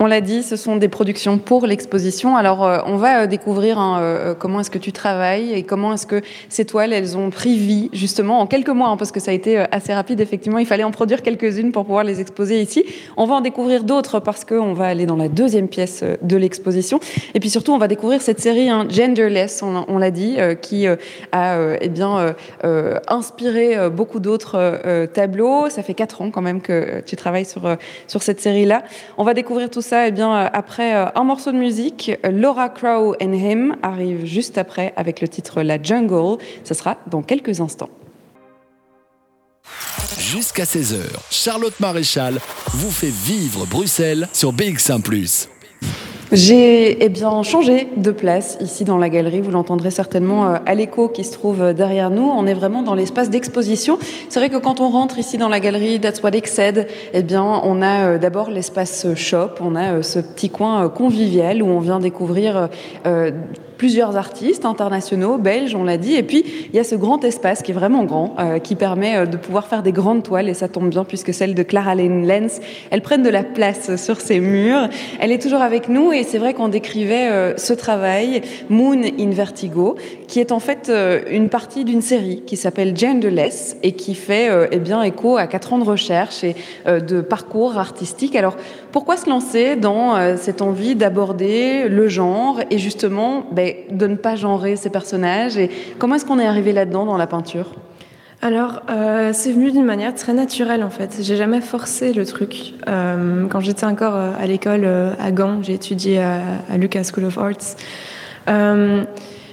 On 0.00 0.06
l'a 0.06 0.20
dit, 0.20 0.42
ce 0.42 0.56
sont 0.56 0.74
des 0.74 0.88
productions 0.88 1.38
pour 1.38 1.66
l'exposition. 1.66 2.36
Alors, 2.36 2.64
euh, 2.64 2.80
on 2.86 2.96
va 2.96 3.20
euh, 3.20 3.26
découvrir 3.28 3.78
hein, 3.78 4.00
euh, 4.00 4.34
comment 4.36 4.58
est-ce 4.58 4.70
que 4.70 4.78
tu 4.78 4.90
travailles 4.90 5.52
et 5.52 5.62
comment 5.62 5.92
est-ce 5.92 6.06
que 6.06 6.20
ces 6.48 6.64
toiles, 6.64 6.92
elles 6.92 7.16
ont 7.16 7.30
pris 7.30 7.56
vie, 7.56 7.90
justement, 7.92 8.40
en 8.40 8.48
quelques 8.48 8.70
mois, 8.70 8.88
hein, 8.88 8.96
parce 8.96 9.12
que 9.12 9.20
ça 9.20 9.30
a 9.30 9.34
été 9.34 9.56
assez 9.70 9.94
rapide, 9.94 10.20
effectivement. 10.20 10.58
Il 10.58 10.66
fallait 10.66 10.82
en 10.82 10.90
produire 10.90 11.22
quelques-unes 11.22 11.70
pour 11.70 11.84
pouvoir 11.84 12.02
les 12.02 12.20
exposer 12.20 12.60
ici. 12.60 12.84
On 13.16 13.24
va 13.24 13.36
en 13.36 13.40
découvrir 13.40 13.84
d'autres 13.84 14.18
parce 14.18 14.44
qu'on 14.44 14.72
va 14.72 14.86
aller 14.86 15.06
dans 15.06 15.14
la 15.14 15.28
deuxième 15.28 15.68
pièce 15.68 16.02
de 16.20 16.36
l'exposition. 16.36 16.98
Et 17.34 17.38
puis 17.38 17.48
surtout, 17.48 17.72
on 17.72 17.78
va 17.78 17.86
découvrir 17.86 18.20
cette 18.20 18.40
série 18.40 18.68
hein, 18.68 18.88
Genderless, 18.90 19.62
on, 19.62 19.98
l'a 19.98 20.10
dit, 20.10 20.38
qui 20.60 20.88
a 21.32 21.76
eh 21.80 21.88
bien, 21.88 22.34
inspiré 23.06 23.90
beaucoup 23.90 24.18
d'autres 24.18 25.06
tableaux. 25.12 25.68
Ça 25.68 25.82
fait 25.82 25.94
quatre 25.94 26.20
ans 26.20 26.30
quand 26.30 26.42
même 26.42 26.60
que 26.60 27.00
tu 27.06 27.14
travailles 27.14 27.44
sur, 27.44 27.62
sur 28.08 28.22
cette 28.22 28.40
série-là. 28.40 28.82
On 29.18 29.24
va 29.24 29.34
découvrir 29.34 29.70
tout 29.70 29.83
eh 29.92 30.10
bien, 30.10 30.34
euh, 30.34 30.48
après 30.52 30.94
euh, 30.94 31.06
un 31.14 31.24
morceau 31.24 31.52
de 31.52 31.56
musique, 31.56 32.12
Laura 32.24 32.68
Crow 32.68 33.14
and 33.20 33.32
Him 33.32 33.76
arrive 33.82 34.24
juste 34.24 34.58
après 34.58 34.92
avec 34.96 35.20
le 35.20 35.28
titre 35.28 35.62
La 35.62 35.82
Jungle. 35.82 36.38
Ce 36.64 36.74
sera 36.74 36.96
dans 37.06 37.22
quelques 37.22 37.60
instants. 37.60 37.90
Jusqu'à 40.18 40.64
16h, 40.64 41.00
Charlotte 41.30 41.78
Maréchal 41.80 42.38
vous 42.68 42.90
fait 42.90 43.12
vivre 43.12 43.66
Bruxelles 43.66 44.28
sur 44.32 44.52
BX1⁇ 44.52 45.02
j'ai 46.34 47.04
eh 47.04 47.08
bien 47.08 47.42
changé 47.44 47.88
de 47.96 48.10
place 48.10 48.58
ici 48.60 48.84
dans 48.84 48.98
la 48.98 49.08
galerie. 49.08 49.40
Vous 49.40 49.52
l'entendrez 49.52 49.92
certainement 49.92 50.48
euh, 50.48 50.56
à 50.66 50.74
l'écho 50.74 51.08
qui 51.08 51.22
se 51.22 51.32
trouve 51.32 51.62
euh, 51.62 51.72
derrière 51.72 52.10
nous. 52.10 52.24
On 52.24 52.44
est 52.46 52.54
vraiment 52.54 52.82
dans 52.82 52.94
l'espace 52.94 53.30
d'exposition. 53.30 53.98
C'est 54.28 54.40
vrai 54.40 54.50
que 54.50 54.56
quand 54.56 54.80
on 54.80 54.88
rentre 54.88 55.18
ici 55.18 55.38
dans 55.38 55.48
la 55.48 55.60
galerie 55.60 56.00
That's 56.00 56.22
What 56.22 56.30
Exced, 56.30 56.88
eh 57.12 57.22
bien 57.22 57.44
on 57.44 57.82
a 57.82 58.06
euh, 58.06 58.18
d'abord 58.18 58.50
l'espace 58.50 59.06
shop. 59.14 59.50
On 59.60 59.76
a 59.76 60.02
ce 60.02 60.18
petit 60.18 60.50
coin 60.50 60.88
convivial 60.88 61.62
où 61.62 61.66
on 61.66 61.78
vient 61.78 62.00
découvrir 62.00 62.68
plusieurs 63.76 64.16
artistes 64.16 64.64
internationaux, 64.64 65.38
belges, 65.38 65.74
on 65.74 65.84
l'a 65.84 65.96
dit. 65.96 66.14
Et 66.14 66.22
puis, 66.22 66.44
il 66.72 66.76
y 66.76 66.78
a 66.78 66.84
ce 66.84 66.94
grand 66.94 67.22
espace 67.24 67.62
qui 67.62 67.72
est 67.72 67.74
vraiment 67.74 68.04
grand, 68.04 68.36
euh, 68.38 68.58
qui 68.58 68.74
permet 68.74 69.16
euh, 69.16 69.26
de 69.26 69.36
pouvoir 69.36 69.66
faire 69.66 69.82
des 69.82 69.92
grandes 69.92 70.22
toiles. 70.22 70.48
Et 70.48 70.54
ça 70.54 70.68
tombe 70.68 70.88
bien 70.88 71.04
puisque 71.04 71.34
celles 71.34 71.54
de 71.54 71.62
Clara 71.62 71.94
Lenz, 71.94 72.60
elles 72.90 73.02
prennent 73.02 73.22
de 73.22 73.30
la 73.30 73.42
place 73.42 73.96
sur 73.96 74.20
ces 74.20 74.40
murs. 74.40 74.88
Elle 75.20 75.32
est 75.32 75.42
toujours 75.42 75.62
avec 75.62 75.88
nous 75.88 76.12
et 76.12 76.22
c'est 76.22 76.38
vrai 76.38 76.54
qu'on 76.54 76.68
décrivait 76.68 77.28
euh, 77.30 77.56
ce 77.56 77.72
travail, 77.72 78.42
Moon 78.68 79.00
in 79.18 79.30
Vertigo, 79.30 79.96
qui 80.28 80.40
est 80.40 80.52
en 80.52 80.60
fait 80.60 80.90
une 81.30 81.48
partie 81.48 81.84
d'une 81.84 82.02
série 82.02 82.42
qui 82.46 82.56
s'appelle 82.56 82.96
Genderless 82.96 83.76
et 83.82 83.92
qui 83.92 84.14
fait 84.14 84.48
eh 84.70 84.78
bien 84.78 85.02
écho 85.02 85.36
à 85.36 85.46
quatre 85.46 85.72
ans 85.72 85.78
de 85.78 85.84
recherche 85.84 86.44
et 86.44 86.54
de 86.86 87.20
parcours 87.20 87.78
artistique. 87.78 88.36
Alors, 88.36 88.56
pourquoi 88.94 89.16
se 89.16 89.28
lancer 89.28 89.74
dans 89.74 90.36
cette 90.36 90.62
envie 90.62 90.94
d'aborder 90.94 91.88
le 91.88 92.06
genre 92.06 92.60
et 92.70 92.78
justement 92.78 93.44
ben, 93.50 93.74
de 93.90 94.06
ne 94.06 94.14
pas 94.14 94.36
genrer 94.36 94.76
ces 94.76 94.88
personnages. 94.88 95.58
Et 95.58 95.68
comment 95.98 96.14
est-ce 96.14 96.24
qu'on 96.24 96.38
est 96.38 96.46
arrivé 96.46 96.72
là-dedans 96.72 97.04
dans 97.04 97.16
la 97.16 97.26
peinture? 97.26 97.72
Alors, 98.40 98.82
euh, 98.90 99.30
c'est 99.32 99.50
venu 99.50 99.72
d'une 99.72 99.84
manière 99.84 100.14
très 100.14 100.32
naturelle 100.32 100.84
en 100.84 100.90
fait. 100.90 101.16
J'ai 101.22 101.34
jamais 101.34 101.60
forcé 101.60 102.12
le 102.12 102.24
truc. 102.24 102.74
Euh, 102.86 103.48
quand 103.48 103.58
j'étais 103.58 103.84
encore 103.86 104.14
euh, 104.14 104.30
à 104.38 104.46
l'école 104.46 104.86
à 105.18 105.32
Gand, 105.32 105.62
j'ai 105.62 105.72
étudié 105.72 106.22
à, 106.22 106.42
Lucas 106.76 107.02
School 107.12 107.24
of 107.24 107.36
Arts. 107.36 107.74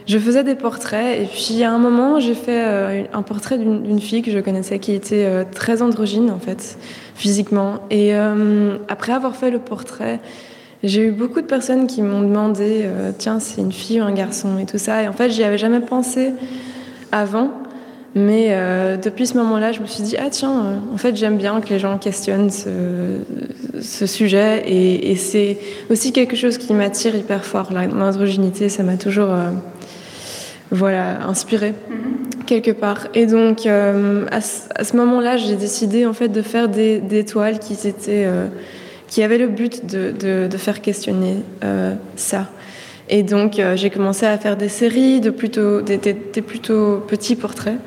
Je 0.07 0.17
faisais 0.17 0.43
des 0.43 0.55
portraits 0.55 1.19
et 1.19 1.25
puis 1.25 1.63
à 1.63 1.71
un 1.71 1.77
moment, 1.77 2.19
j'ai 2.19 2.33
fait 2.33 3.07
un 3.13 3.21
portrait 3.21 3.57
d'une 3.57 3.99
fille 3.99 4.21
que 4.21 4.31
je 4.31 4.39
connaissais 4.39 4.79
qui 4.79 4.93
était 4.93 5.45
très 5.53 5.81
androgyne 5.81 6.31
en 6.31 6.39
fait, 6.39 6.77
physiquement. 7.15 7.79
Et 7.91 8.13
après 8.87 9.13
avoir 9.13 9.35
fait 9.35 9.51
le 9.51 9.59
portrait, 9.59 10.19
j'ai 10.83 11.03
eu 11.03 11.11
beaucoup 11.11 11.41
de 11.41 11.45
personnes 11.45 11.87
qui 11.87 12.01
m'ont 12.01 12.21
demandé 12.21 12.89
tiens, 13.19 13.39
c'est 13.39 13.61
une 13.61 13.71
fille 13.71 14.01
ou 14.01 14.03
un 14.03 14.13
garçon 14.13 14.57
et 14.57 14.65
tout 14.65 14.79
ça. 14.79 15.03
Et 15.03 15.07
en 15.07 15.13
fait, 15.13 15.29
j'y 15.29 15.43
avais 15.43 15.59
jamais 15.59 15.81
pensé 15.81 16.33
avant. 17.11 17.51
Mais 18.13 18.47
euh, 18.49 18.97
depuis 18.97 19.25
ce 19.25 19.37
moment-là, 19.37 19.71
je 19.71 19.79
me 19.79 19.85
suis 19.85 20.03
dit, 20.03 20.17
ah 20.17 20.29
tiens, 20.29 20.65
euh, 20.65 20.93
en 20.93 20.97
fait, 20.97 21.15
j'aime 21.15 21.37
bien 21.37 21.61
que 21.61 21.69
les 21.69 21.79
gens 21.79 21.97
questionnent 21.97 22.49
ce, 22.49 24.05
sujet. 24.05 24.63
Et, 24.67 25.11
et 25.11 25.15
c'est 25.15 25.57
aussi 25.89 26.11
quelque 26.11 26.35
chose 26.35 26.57
qui 26.57 26.73
m'attire 26.73 27.15
hyper 27.15 27.45
fort. 27.45 27.71
L'androgynité, 27.71 28.67
ça 28.67 28.83
m'a 28.83 28.97
toujours 28.97 29.29
euh, 29.31 29.51
voilà, 30.71 31.25
inspiré 31.27 31.71
mm-hmm. 31.71 32.45
quelque 32.45 32.71
part. 32.71 33.07
Et 33.13 33.25
donc, 33.25 33.65
euh, 33.65 34.25
à, 34.31 34.41
ce 34.41 34.95
moment-là, 34.95 35.37
j'ai 35.37 35.55
décidé 35.55 36.05
en 36.05 36.13
fait 36.13 36.29
de 36.29 36.41
faire 36.41 36.69
des, 36.69 37.25
toiles 37.25 37.59
qui, 37.59 37.73
étaient, 37.87 38.27
qui 39.07 39.21
avaient 39.21 39.37
le 39.37 39.47
but 39.47 39.85
de, 39.85 40.57
faire 40.57 40.81
questionner 40.81 41.37
ça. 42.15 42.47
Et 43.11 43.23
donc, 43.23 43.59
euh, 43.59 43.75
j'ai 43.75 43.89
commencé 43.89 44.25
à 44.25 44.37
faire 44.37 44.55
des 44.55 44.69
séries 44.69 45.19
de 45.19 45.31
plutôt, 45.31 45.81
des 45.81 45.97
plutôt 46.41 47.03
petits 47.07 47.35
portraits. 47.35 47.77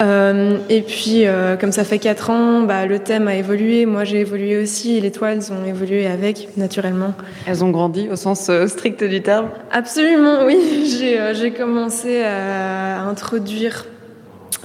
Euh, 0.00 0.58
et 0.68 0.82
puis, 0.82 1.26
euh, 1.26 1.56
comme 1.56 1.72
ça 1.72 1.84
fait 1.84 1.98
quatre 1.98 2.30
ans, 2.30 2.62
bah, 2.62 2.86
le 2.86 2.98
thème 2.98 3.28
a 3.28 3.36
évolué. 3.36 3.86
Moi, 3.86 4.04
j'ai 4.04 4.20
évolué 4.20 4.60
aussi. 4.60 4.96
Et 4.96 5.00
les 5.00 5.10
toiles 5.10 5.40
ont 5.50 5.64
évolué 5.64 6.06
avec, 6.06 6.56
naturellement. 6.56 7.14
Elles 7.46 7.64
ont 7.64 7.70
grandi 7.70 8.08
au 8.10 8.16
sens 8.16 8.48
euh, 8.48 8.66
strict 8.66 9.04
du 9.04 9.22
terme 9.22 9.48
Absolument, 9.72 10.44
oui. 10.44 10.58
J'ai 11.34 11.50
commencé 11.52 12.22
à 12.22 13.02
introduire 13.02 13.86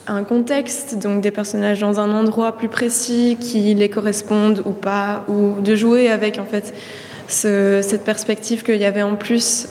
un 0.07 0.23
contexte, 0.23 0.97
donc 0.97 1.21
des 1.21 1.31
personnages 1.31 1.79
dans 1.79 1.99
un 1.99 2.11
endroit 2.11 2.57
plus 2.57 2.69
précis 2.69 3.37
qui 3.39 3.75
les 3.75 3.89
correspondent 3.89 4.63
ou 4.65 4.71
pas, 4.71 5.23
ou 5.27 5.61
de 5.61 5.75
jouer 5.75 6.09
avec, 6.09 6.39
en 6.39 6.45
fait, 6.45 6.73
ce, 7.27 7.81
cette 7.83 8.03
perspective 8.03 8.63
qu'il 8.63 8.77
y 8.77 8.85
avait 8.85 9.03
en 9.03 9.15
plus 9.15 9.67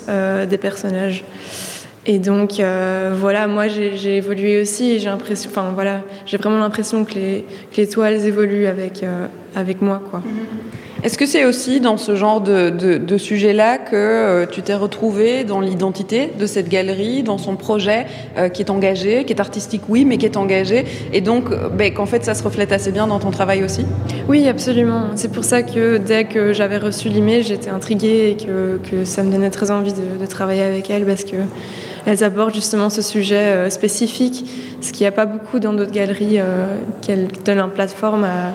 des 0.49 0.59
personnages. 0.59 1.25
Et 2.11 2.19
donc 2.19 2.59
euh, 2.59 3.15
voilà, 3.15 3.47
moi 3.47 3.69
j'ai 3.69 4.17
évolué 4.17 4.63
aussi 4.63 4.93
et 4.93 4.99
j'ai 4.99 5.11
l'impression, 5.11 5.51
enfin 5.51 5.73
voilà, 5.75 6.01
j'ai 6.25 6.39
vraiment 6.39 6.59
l'impression 6.59 7.05
que 7.05 7.13
les, 7.13 7.45
que 7.71 7.77
les 7.77 7.87
toiles 7.87 8.25
évoluent 8.25 8.67
avec, 8.67 9.03
euh, 9.03 9.27
avec 9.55 9.83
moi, 9.83 10.01
quoi. 10.11 10.21
Mm-hmm. 10.21 11.05
Est-ce 11.05 11.19
que 11.19 11.27
c'est 11.27 11.45
aussi 11.45 11.81
dans 11.81 11.99
ce 11.99 12.17
genre 12.17 12.41
de, 12.41 12.71
de, 12.71 12.97
de 12.97 13.19
sujet-là 13.19 13.77
que 13.77 13.95
euh, 13.95 14.47
tu 14.47 14.63
t'es 14.63 14.75
retrouvé 14.75 15.45
dans 15.45 15.61
l'identité 15.61 16.33
de 16.37 16.47
cette 16.47 16.71
galerie, 16.71 17.23
dans 17.23 17.39
son 17.39 17.57
projet 17.57 18.07
qui 18.55 18.63
est 18.63 18.71
engagé, 18.71 19.25
qui 19.25 19.35
est 19.35 19.41
artistique, 19.41 19.83
oui, 19.89 20.07
mais 20.07 20.17
qui 20.17 20.25
est 20.25 20.39
engagé, 20.39 20.87
et 21.13 21.21
donc 21.21 21.51
ben, 21.77 21.93
qu'en 21.93 22.07
fait 22.07 22.25
ça 22.25 22.35
se 22.35 22.43
reflète 22.43 22.73
assez 22.73 22.91
bien 22.91 23.07
dans 23.07 23.19
ton 23.19 23.31
travail 23.31 23.63
aussi? 23.63 23.85
Oui, 24.29 24.49
absolument. 24.49 25.11
C'est 25.15 25.31
pour 25.31 25.45
ça 25.45 25.63
que 25.63 25.99
dès 25.99 26.25
que 26.25 26.55
j'avais 26.55 26.79
reçu 26.79 27.11
l'email, 27.11 27.43
j'étais 27.43 27.71
intriguée 27.71 28.31
et 28.31 28.37
que, 28.45 28.81
que, 28.91 29.05
ça 29.05 29.23
me 29.23 29.31
donnait 29.31 29.51
très 29.51 29.71
envie 29.71 29.93
de, 29.93 30.19
de 30.19 30.27
travailler 30.27 30.63
avec 30.63 30.91
elle 30.91 31.05
parce 31.05 31.25
que 31.25 31.37
elles 32.09 32.25
abordent 32.25 32.55
justement 32.55 32.89
ce 32.89 33.03
sujet 33.03 33.37
euh, 33.37 33.71
spécifique, 33.71 34.49
ce 34.81 34.93
qu'il 34.93 35.03
n'y 35.03 35.09
a 35.09 35.13
pas 35.13 35.27
beaucoup 35.27 35.59
dans 35.59 35.75
d'autres 35.75 35.93
galeries, 35.93 36.41
euh, 36.41 36.79
qu'elles 37.03 37.29
donnent 37.45 37.61
une 37.61 37.71
plateforme 37.71 38.25
à 38.25 38.55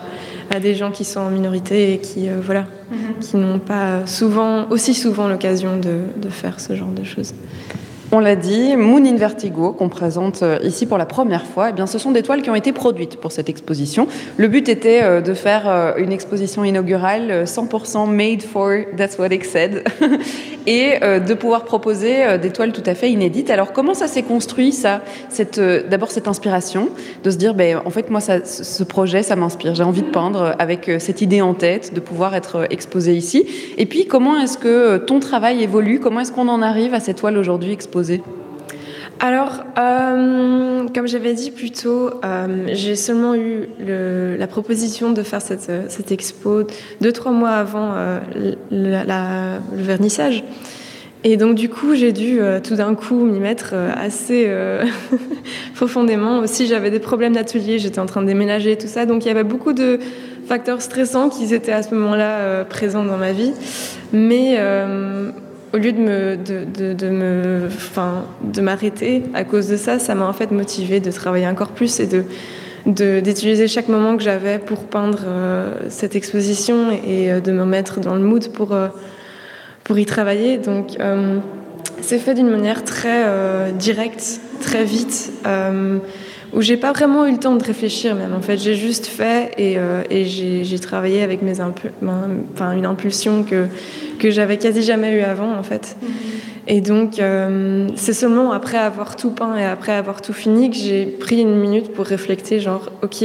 à 0.53 0.59
des 0.59 0.75
gens 0.75 0.91
qui 0.91 1.03
sont 1.03 1.19
en 1.21 1.29
minorité 1.29 1.93
et 1.93 1.97
qui, 1.97 2.29
euh, 2.29 2.33
voilà, 2.41 2.61
mm 2.61 2.95
-hmm. 2.95 3.19
qui 3.23 3.37
n'ont 3.37 3.59
pas 3.59 4.05
souvent, 4.05 4.69
aussi 4.69 4.93
souvent 4.93 5.27
l'occasion 5.27 5.77
de, 5.77 5.95
de 6.25 6.29
faire 6.29 6.59
ce 6.59 6.75
genre 6.75 6.91
de 6.91 7.03
choses. 7.03 7.33
On 8.15 8.19
l'a 8.19 8.35
dit, 8.35 8.77
Moon 8.77 9.03
in 9.03 9.15
Vertigo, 9.15 9.73
qu'on 9.73 9.89
présente 9.89 10.43
euh, 10.43 10.59
ici 10.61 10.85
pour 10.85 10.99
la 10.99 11.07
première 11.07 11.47
fois, 11.47 11.71
eh 11.71 11.73
bien, 11.73 11.87
ce 11.87 11.97
sont 11.97 12.11
des 12.11 12.21
toiles 12.21 12.43
qui 12.43 12.51
ont 12.51 12.55
été 12.55 12.71
produites 12.71 13.17
pour 13.17 13.31
cette 13.31 13.49
exposition. 13.49 14.07
Le 14.37 14.47
but 14.47 14.69
était 14.69 15.01
euh, 15.01 15.19
de 15.19 15.33
faire 15.33 15.67
euh, 15.67 15.93
une 15.97 16.11
exposition 16.11 16.63
inaugurale 16.63 17.45
100% 17.45 18.07
made 18.07 18.43
for 18.43 18.69
That's 18.95 19.17
What 19.17 19.29
It 19.33 19.43
Said 19.45 19.85
et 20.67 20.99
de 21.01 21.33
pouvoir 21.33 21.65
proposer 21.65 22.37
des 22.37 22.49
toiles 22.51 22.71
tout 22.71 22.83
à 22.85 22.95
fait 22.95 23.11
inédites. 23.11 23.49
Alors, 23.49 23.73
comment 23.73 23.93
ça 23.93 24.07
s'est 24.07 24.23
construit, 24.23 24.71
ça 24.71 25.01
D'abord, 25.89 26.09
cette 26.09 26.29
inspiration, 26.29 26.87
de 27.21 27.31
se 27.31 27.35
dire, 27.35 27.53
ben, 27.53 27.81
en 27.83 27.89
fait, 27.89 28.09
moi, 28.09 28.21
ce 28.21 28.83
projet, 28.83 29.23
ça 29.23 29.35
m'inspire. 29.35 29.75
J'ai 29.75 29.83
envie 29.83 30.03
de 30.03 30.09
peindre 30.09 30.55
avec 30.59 30.89
cette 30.99 31.21
idée 31.21 31.41
en 31.41 31.53
tête, 31.53 31.93
de 31.93 31.99
pouvoir 31.99 32.33
être 32.33 32.65
exposé 32.69 33.13
ici. 33.13 33.45
Et 33.77 33.85
puis, 33.85 34.05
comment 34.05 34.39
est-ce 34.39 34.57
que 34.57 34.97
ton 34.97 35.19
travail 35.19 35.61
évolue? 35.61 35.99
Comment 35.99 36.21
est-ce 36.21 36.31
qu'on 36.31 36.47
en 36.47 36.61
arrive 36.61 36.93
à 36.93 37.01
cette 37.01 37.17
toile 37.17 37.37
aujourd'hui 37.37 37.73
exposée? 37.73 38.02
Alors, 39.19 39.63
euh, 39.77 40.85
comme 40.93 41.07
j'avais 41.07 41.33
dit 41.33 41.51
plus 41.51 41.71
tôt, 41.71 42.09
euh, 42.25 42.67
j'ai 42.73 42.97
seulement 42.97 43.35
eu 43.35 43.69
la 43.79 44.47
proposition 44.47 45.13
de 45.13 45.23
faire 45.23 45.41
cette, 45.41 45.71
cette, 45.87 46.11
expo 46.11 46.63
deux, 46.99 47.11
trois 47.13 47.31
mois 47.31 47.51
avant 47.51 47.93
euh, 47.95 48.19
le 48.71 49.81
vernissage. 49.81 50.43
Et 51.25 51.37
donc, 51.37 51.55
du 51.55 51.69
coup, 51.69 51.95
j'ai 51.95 52.11
dû 52.11 52.41
euh, 52.41 52.59
tout 52.59 52.75
d'un 52.75 52.95
coup 52.95 53.23
m'y 53.23 53.39
mettre 53.39 53.71
euh, 53.73 53.91
assez 53.95 54.45
euh, 54.47 54.83
profondément. 55.75 56.39
Aussi, 56.39 56.67
j'avais 56.67 56.91
des 56.91 56.99
problèmes 56.99 57.33
d'atelier, 57.33 57.79
j'étais 57.79 57.99
en 57.99 58.05
train 58.05 58.21
de 58.21 58.27
déménager, 58.27 58.77
tout 58.77 58.87
ça. 58.87 59.05
Donc, 59.05 59.23
il 59.23 59.29
y 59.29 59.31
avait 59.31 59.45
beaucoup 59.45 59.71
de 59.71 59.99
facteurs 60.47 60.81
stressants 60.81 61.29
qui 61.29 61.53
étaient 61.53 61.71
à 61.71 61.81
ce 61.81 61.95
moment-là 61.95 62.65
présents 62.65 63.05
dans 63.05 63.17
ma 63.17 63.31
vie. 63.31 63.53
Mais 64.11 64.57
au 65.73 65.77
lieu 65.77 65.91
de 65.91 65.99
me, 65.99 66.37
de, 66.37 66.93
de, 66.93 67.09
me, 67.09 67.65
enfin, 67.65 68.25
de 68.43 68.61
m'arrêter 68.61 69.23
à 69.33 69.43
cause 69.43 69.67
de 69.67 69.75
ça, 69.75 69.97
ça 69.97 70.13
m'a 70.13 70.25
en 70.25 70.33
fait 70.33 70.51
motivé 70.51 70.99
de 70.99 71.11
travailler 71.11 71.47
encore 71.47 71.69
plus 71.69 71.99
et 71.99 72.07
de 72.07 72.25
d'utiliser 72.85 73.69
chaque 73.69 73.87
moment 73.87 74.17
que 74.17 74.23
j'avais 74.23 74.59
pour 74.59 74.83
peindre 74.83 75.19
euh, 75.25 75.73
cette 75.87 76.17
exposition 76.17 76.91
et 76.91 77.31
euh, 77.31 77.39
de 77.39 77.53
me 77.53 77.63
mettre 77.63 78.01
dans 78.01 78.15
le 78.15 78.19
mood 78.19 78.51
pour 78.51 78.73
euh, 78.73 78.89
pour 79.85 79.97
y 79.99 80.05
travailler. 80.05 80.57
Donc 80.57 80.97
c'est 82.01 82.19
fait 82.19 82.33
d'une 82.33 82.49
manière 82.49 82.83
très 82.83 83.71
directe, 83.73 84.39
très 84.61 84.85
vite. 84.85 85.31
Où 86.55 86.61
j'ai 86.61 86.77
pas 86.77 86.91
vraiment 86.91 87.25
eu 87.25 87.31
le 87.31 87.39
temps 87.39 87.55
de 87.55 87.63
réfléchir 87.63 88.15
même 88.15 88.33
en 88.33 88.41
fait. 88.41 88.57
J'ai 88.57 88.75
juste 88.75 89.07
fait 89.07 89.51
et, 89.57 89.77
euh, 89.77 90.03
et 90.11 90.25
j'ai 90.25 90.79
travaillé 90.79 91.23
avec 91.23 91.41
mes 91.41 91.59
enfin 91.61 92.71
une 92.73 92.85
impulsion 92.85 93.43
que 93.43 93.67
que 94.19 94.29
j'avais 94.29 94.57
quasi 94.57 94.83
jamais 94.83 95.11
eu 95.17 95.21
avant 95.21 95.57
en 95.57 95.63
fait. 95.63 95.95
Mm 96.01 96.05
-hmm. 96.05 96.75
et 96.75 96.81
donc 96.81 97.19
euh, 97.19 97.87
c'est 97.95 98.13
seulement 98.13 98.51
après 98.59 98.77
avoir 98.77 99.15
tout 99.15 99.31
peint 99.39 99.55
et 99.57 99.65
après 99.65 99.95
avoir 100.01 100.21
tout 100.21 100.35
fini 100.43 100.69
que 100.69 100.77
j'ai 100.85 101.05
pris 101.25 101.39
une 101.41 101.55
minute 101.65 101.87
pour 101.95 102.05
réfléchir 102.15 102.59
genre 102.67 102.85
ok 103.07 103.19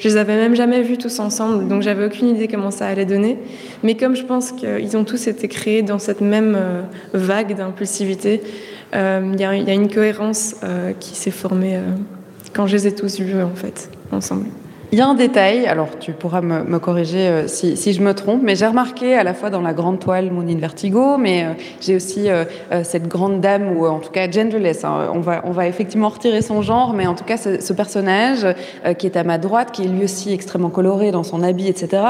je 0.00 0.08
les 0.08 0.16
avais 0.22 0.36
même 0.44 0.54
jamais 0.62 0.80
vus 0.90 0.98
tous 1.04 1.16
ensemble 1.28 1.68
donc 1.70 1.80
j'avais 1.86 2.04
aucune 2.10 2.28
idée 2.34 2.48
comment 2.54 2.72
ça 2.78 2.84
allait 2.90 3.10
donner. 3.14 3.34
Mais 3.84 3.94
comme 4.00 4.14
je 4.20 4.24
pense 4.30 4.46
qu'ils 4.58 4.94
ont 4.98 5.06
tous 5.12 5.22
été 5.32 5.46
créés 5.56 5.82
dans 5.90 6.00
cette 6.06 6.22
même 6.34 6.54
euh, 6.56 6.82
vague 7.30 7.52
d'impulsivité 7.60 8.32
il 8.92 8.98
euh, 8.98 9.36
y, 9.42 9.42
y, 9.68 9.72
a 9.74 9.76
une 9.82 9.90
cohérence 9.96 10.42
qui 11.02 11.14
s'est 11.20 11.36
formée 11.42 11.76
quand 12.52 12.66
je 12.66 12.76
les 12.76 12.86
ai 12.88 12.94
tous 12.94 13.20
vus 13.20 13.42
en 13.42 13.54
fait 13.54 13.90
ensemble. 14.12 14.46
Il 14.90 14.98
y 14.98 15.02
a 15.02 15.06
un 15.06 15.14
détail, 15.14 15.66
alors 15.66 15.98
tu 16.00 16.12
pourras 16.12 16.40
me, 16.40 16.78
corriger 16.78 17.28
euh, 17.28 17.46
si, 17.46 17.76
si 17.76 17.92
je 17.92 18.00
me 18.00 18.14
trompe, 18.14 18.40
mais 18.42 18.56
j'ai 18.56 18.66
remarqué 18.66 19.16
à 19.16 19.22
la 19.22 19.34
fois 19.34 19.50
dans 19.50 19.60
la 19.60 19.74
grande 19.74 19.98
toile 19.98 20.30
Moon 20.30 20.48
in 20.48 20.56
Vertigo, 20.56 21.18
mais 21.18 21.44
euh, 21.44 21.48
j'ai 21.82 21.94
aussi 21.94 22.30
euh, 22.30 22.44
cette 22.84 23.06
grande 23.06 23.42
dame, 23.42 23.76
ou 23.76 23.86
en 23.86 23.98
tout 23.98 24.10
cas 24.10 24.30
genderless, 24.30 24.86
hein, 24.86 25.10
on, 25.12 25.20
va, 25.20 25.42
on 25.44 25.50
va 25.50 25.68
effectivement 25.68 26.08
retirer 26.08 26.40
son 26.40 26.62
genre, 26.62 26.94
mais 26.94 27.06
en 27.06 27.14
tout 27.14 27.24
cas 27.24 27.36
ce, 27.36 27.72
personnage 27.74 28.46
qui 28.98 29.06
est 29.06 29.16
à 29.18 29.24
ma 29.24 29.36
droite, 29.36 29.72
qui 29.72 29.82
est 29.82 29.88
lui 29.88 30.04
aussi 30.04 30.32
extrêmement 30.32 30.70
coloré 30.70 31.10
dans 31.10 31.22
son 31.22 31.42
habit, 31.42 31.68
etc. 31.68 32.02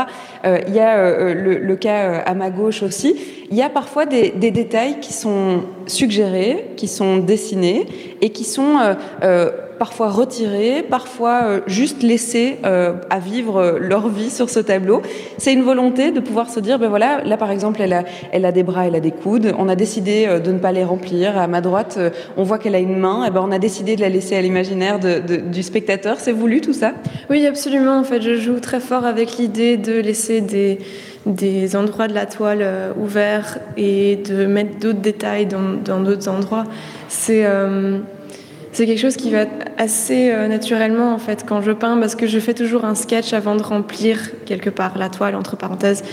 Il 0.44 0.74
y 0.74 0.79
a 0.79 1.35
le, 1.35 1.77
cas 1.77 2.22
à 2.24 2.35
ma 2.35 2.51
gauche 2.51 2.83
aussi. 2.83 3.16
Il 3.51 3.57
y 3.57 3.62
a 3.62 3.68
parfois 3.68 4.07
des 4.07 4.30
détails 4.51 5.01
qui 5.01 5.12
sont 5.12 5.62
suggérés, 5.86 6.70
qui 6.76 6.89
sont 6.89 7.18
dessinés 7.18 7.86
et 8.22 8.30
qui 8.30 8.45
sont 8.45 8.78
parfois 9.79 10.11
retirés, 10.11 10.83
parfois 10.83 11.43
euh, 11.45 11.61
juste 11.66 12.03
laissés 12.03 12.59
euh, 12.64 12.95
à 13.11 13.18
vivre 13.18 13.57
euh, 13.57 13.79
leur 13.79 14.09
vie 14.09 14.31
sur 14.31 14.51
ce 14.51 14.61
tableau. 14.61 15.03
C'est 15.39 15.53
une 15.53 15.62
volonté 15.62 16.11
de 16.11 16.20
pouvoir 16.20 16.51
se 16.51 16.61
dire, 16.61 16.79
ben 16.79 16.89
voilà, 16.89 17.22
là 17.24 17.37
par 17.37 17.51
exemple, 17.51 17.81
elle 17.81 17.93
a, 17.93 18.05
elle 18.33 18.45
a 18.45 18.53
des 18.53 18.62
bras, 18.62 18.87
elle 18.87 18.97
a 18.97 19.01
des 19.01 19.12
coudes, 19.12 19.55
on 19.59 19.68
a 19.68 19.76
décidé 19.76 20.26
de 20.26 20.53
ne 20.53 20.59
pas 20.59 20.72
les 20.72 20.85
remplir. 20.85 21.39
À 21.39 21.47
ma 21.47 21.61
droite, 21.61 21.99
on 22.37 22.43
voit 22.43 22.59
qu'elle 22.59 22.74
a 22.74 22.79
une 22.81 22.99
main, 22.99 23.24
et 23.24 23.31
ben 23.31 23.43
on 23.47 23.53
a 23.53 23.59
décidé 23.59 23.97
de 23.97 24.01
la 24.01 24.09
laisser 24.09 24.37
à 24.37 24.43
l'imaginaire 24.43 24.99
du 24.99 25.62
spectateur. 25.62 26.16
C'est 26.18 26.33
voulu 26.33 26.61
tout 26.61 26.72
ça? 26.72 26.93
Oui, 27.31 27.47
absolument. 27.47 27.99
En 27.99 28.05
fait, 28.05 28.20
je 28.20 28.37
joue 28.37 28.61
très 28.61 28.81
fort 28.81 29.05
avec 29.05 29.39
l'idée 29.39 29.76
de 29.76 30.01
laisser 30.01 30.41
des 30.41 30.79
des 31.26 31.76
endroits 31.76 32.09
de 32.09 32.14
la 32.14 32.24
toile 32.24 32.64
ouverts 32.99 33.59
et 33.76 34.16
de 34.16 34.47
mettre 34.47 34.79
d'autres 34.79 35.01
détails 35.01 35.47
dans 35.47 36.01
d'autres 36.01 36.29
endroits. 36.29 36.64
C'est 37.09 37.45
c'est 38.72 38.86
quelque 38.86 39.00
chose 39.00 39.16
qui 39.16 39.30
va 39.30 39.44
assez 39.76 40.32
naturellement 40.48 41.14
en 41.14 41.18
fait 41.18 41.44
quand 41.48 41.62
je 41.62 41.72
peins 41.72 41.98
parce 41.98 42.14
que 42.14 42.26
je 42.26 42.38
fais 42.38 42.54
toujours 42.54 42.84
un 42.84 42.94
sketch 42.94 43.32
avant 43.32 43.56
de 43.56 43.62
remplir 43.62 44.18
quelque 44.44 44.70
part 44.70 44.98
la 44.98 45.08
toile 45.08 45.34
entre 45.34 45.56
parenthèses. 45.56 46.04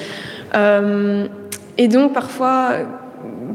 et 0.53 1.87
donc 1.87 2.13
parfois, 2.13 2.71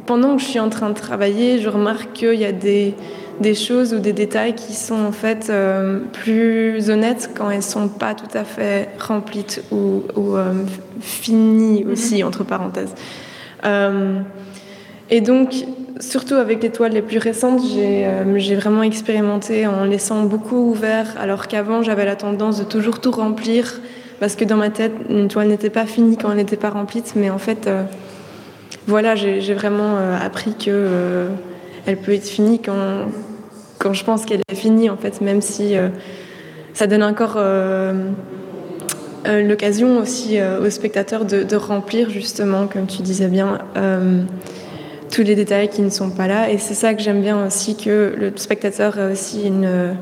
pendant 0.07 0.36
que 0.36 0.42
je 0.42 0.46
suis 0.46 0.61
en 0.61 0.68
train 0.68 0.90
de 0.90 0.94
travailler, 0.94 1.61
je 1.61 1.68
remarque 1.68 2.12
qu'il 2.12 2.34
y 2.34 2.44
a 2.44 2.53
des, 2.53 2.94
des 3.40 3.55
choses 3.55 3.94
ou 3.94 3.98
des 3.98 4.12
détails 4.12 4.55
qui 4.55 4.74
sont 4.74 5.03
en 5.03 5.12
fait 5.12 5.48
euh, 5.51 6.01
plus 6.12 6.90
honnêtes 6.90 7.30
quand 7.34 7.51
elles 7.51 7.62
sont 7.62 7.88
pas 7.88 8.14
tout 8.14 8.36
à 8.36 8.44
fait 8.44 8.90
remplies 8.98 9.61
ou, 9.70 10.03
ou 10.14 10.36
euh, 10.36 10.53
finies 11.01 11.84
mhm. 11.84 11.92
aussi, 11.92 12.22
entre 12.22 12.44
parenthèses. 12.44 12.94
Euh, 15.11 15.15
et 15.15 15.21
donc, 15.21 15.55
surtout 16.01 16.35
avec 16.35 16.63
les 16.63 16.71
toiles 16.71 16.93
les 16.93 17.03
plus 17.03 17.19
récentes, 17.19 17.63
j'ai 17.65 18.57
vraiment 18.57 18.83
expérimenté 18.83 19.67
en 19.67 19.85
laissant 19.85 20.23
beaucoup 20.23 20.71
ouvert, 20.71 21.07
alors 21.21 21.49
qu'avant 21.49 21.83
j'avais 21.83 22.05
la 22.05 22.17
tendance 22.17 22.59
de 22.59 22.65
toujours 22.65 23.01
tout 23.01 23.11
remplir, 23.11 23.81
parce 24.19 24.37
que 24.37 24.45
dans 24.45 24.57
ma 24.57 24.71
tête, 24.71 24.93
une 25.09 25.29
toile 25.29 25.49
n'était 25.49 25.71
pas 25.71 25.87
finie 25.87 26.17
quand 26.17 26.31
elle 26.31 26.37
n'était 26.37 26.57
pas 26.57 26.71
remplie, 26.71 27.03
mais 27.17 27.31
en 27.31 27.39
fait, 27.39 27.69
voilà, 28.87 29.15
j'ai 29.15 29.55
vraiment 29.55 29.97
appris 30.23 30.55
que 30.55 31.29
elle 31.87 31.97
peut 31.97 32.13
être 32.13 32.29
finie 32.29 32.61
quand, 32.61 33.07
quand 33.81 33.93
je 33.95 34.05
pense 34.05 34.25
qu'elle 34.25 34.43
est 34.49 34.55
finie, 34.55 34.91
en 34.91 34.97
fait, 34.97 35.21
même 35.21 35.41
si 35.41 35.77
euh, 35.77 35.89
ça 36.75 36.87
donne 36.87 37.03
encore 37.03 37.35
euh, 37.37 38.11
euh, 39.27 39.43
l'occasion 39.43 39.99
aussi 39.99 40.39
aux 40.41 40.71
spectateurs 40.71 41.25
de, 41.25 41.57
remplir, 41.57 42.11
justement, 42.11 42.67
comme 42.67 42.87
tu 42.87 43.03
disais 43.03 43.29
bien, 43.29 43.59
tous 45.11 45.23
les 45.23 45.35
détails 45.35 45.69
qui 45.69 45.83
ne 45.83 45.91
sont 45.91 46.11
pas 46.11 46.27
là. 46.27 46.51
Et 46.51 46.59
c'est 46.59 46.75
ça 46.75 46.95
que 46.95 47.03
j'aime 47.03 47.21
bien 47.21 47.47
aussi, 47.47 47.77
que 47.77 48.15
le 48.17 48.33
spectateur 48.37 48.99
a 48.99 49.09
aussi 49.09 49.47
une, 49.47 49.97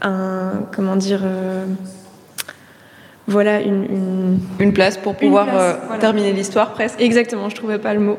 un, 0.00 0.52
comment 0.74 0.96
dire, 0.96 1.22
voilà, 3.26 3.60
une, 3.60 4.40
une, 4.58 4.72
place 4.72 4.96
pour 4.96 5.14
pouvoir 5.16 5.48
terminer 6.00 6.32
l'histoire 6.32 6.72
presque. 6.72 7.00
Exactement, 7.00 7.48
je 7.48 7.56
trouvais 7.56 7.78
pas 7.78 7.94
le 7.94 8.00
mot. 8.00 8.18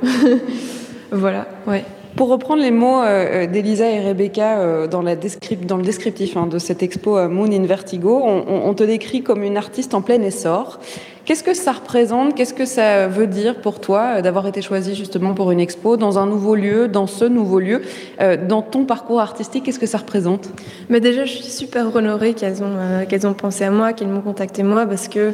voilà, 1.11 1.47
ouais. 1.67 1.83
Pour 2.15 2.29
reprendre 2.29 2.61
les 2.61 2.69
mots 2.69 3.01
euh, 3.01 3.45
euh, 3.45 3.47
d'Elisa 3.47 3.89
et 3.89 3.99
Rebecca 3.99 4.59
euh, 4.59 4.87
dans, 4.87 5.01
le 5.01 5.15
descriptif 5.15 6.37
hein, 6.37 6.45
de 6.45 6.59
cette 6.59 6.83
expo 6.83 7.27
Moon 7.27 7.51
in 7.51 7.65
Vertigo, 7.65 8.21
on, 8.23 8.73
te 8.75 8.83
décrit 8.83 9.23
comme 9.23 9.43
une 9.43 9.57
artiste 9.57 9.95
en 9.95 10.01
plein 10.01 10.21
essor. 10.21 10.79
Qu'est-ce 11.25 11.43
que 11.43 11.55
ça 11.55 11.71
représente? 11.71 12.35
Qu'est-ce 12.35 12.53
que 12.53 12.65
ça 12.65 13.07
veut 13.07 13.25
dire 13.25 13.61
pour 13.61 13.79
toi 13.79 14.21
d'avoir 14.21 14.45
été 14.45 14.61
choisie 14.61 14.93
justement 14.93 15.33
pour 15.33 15.51
une 15.51 15.59
expo 15.59 15.97
dans 15.97 16.19
un 16.19 16.27
nouveau 16.27 16.53
lieu, 16.53 16.87
dans 16.87 17.07
ce 17.07 17.25
nouveau 17.25 17.59
lieu 17.59 17.81
Dans 18.19 18.61
ton 18.61 18.83
parcours 18.83 19.21
artistique, 19.21 19.63
qu'est-ce 19.63 19.79
que 19.79 19.85
ça 19.85 19.99
représente? 19.99 20.49
Mais 20.89 20.99
Déjà, 20.99 21.23
je 21.23 21.33
suis 21.33 21.45
super 21.45 21.95
honorée 21.95 22.33
qu'elles 22.33 22.61
ont, 22.61 23.05
qu'elles 23.07 23.25
ont 23.25 23.33
pensé 23.33 23.63
à 23.63 23.71
moi, 23.71 23.93
qu'elles 23.93 24.09
m'ont 24.09 24.21
contacté 24.21 24.63
moi 24.63 24.85
parce 24.85 25.07
que 25.07 25.33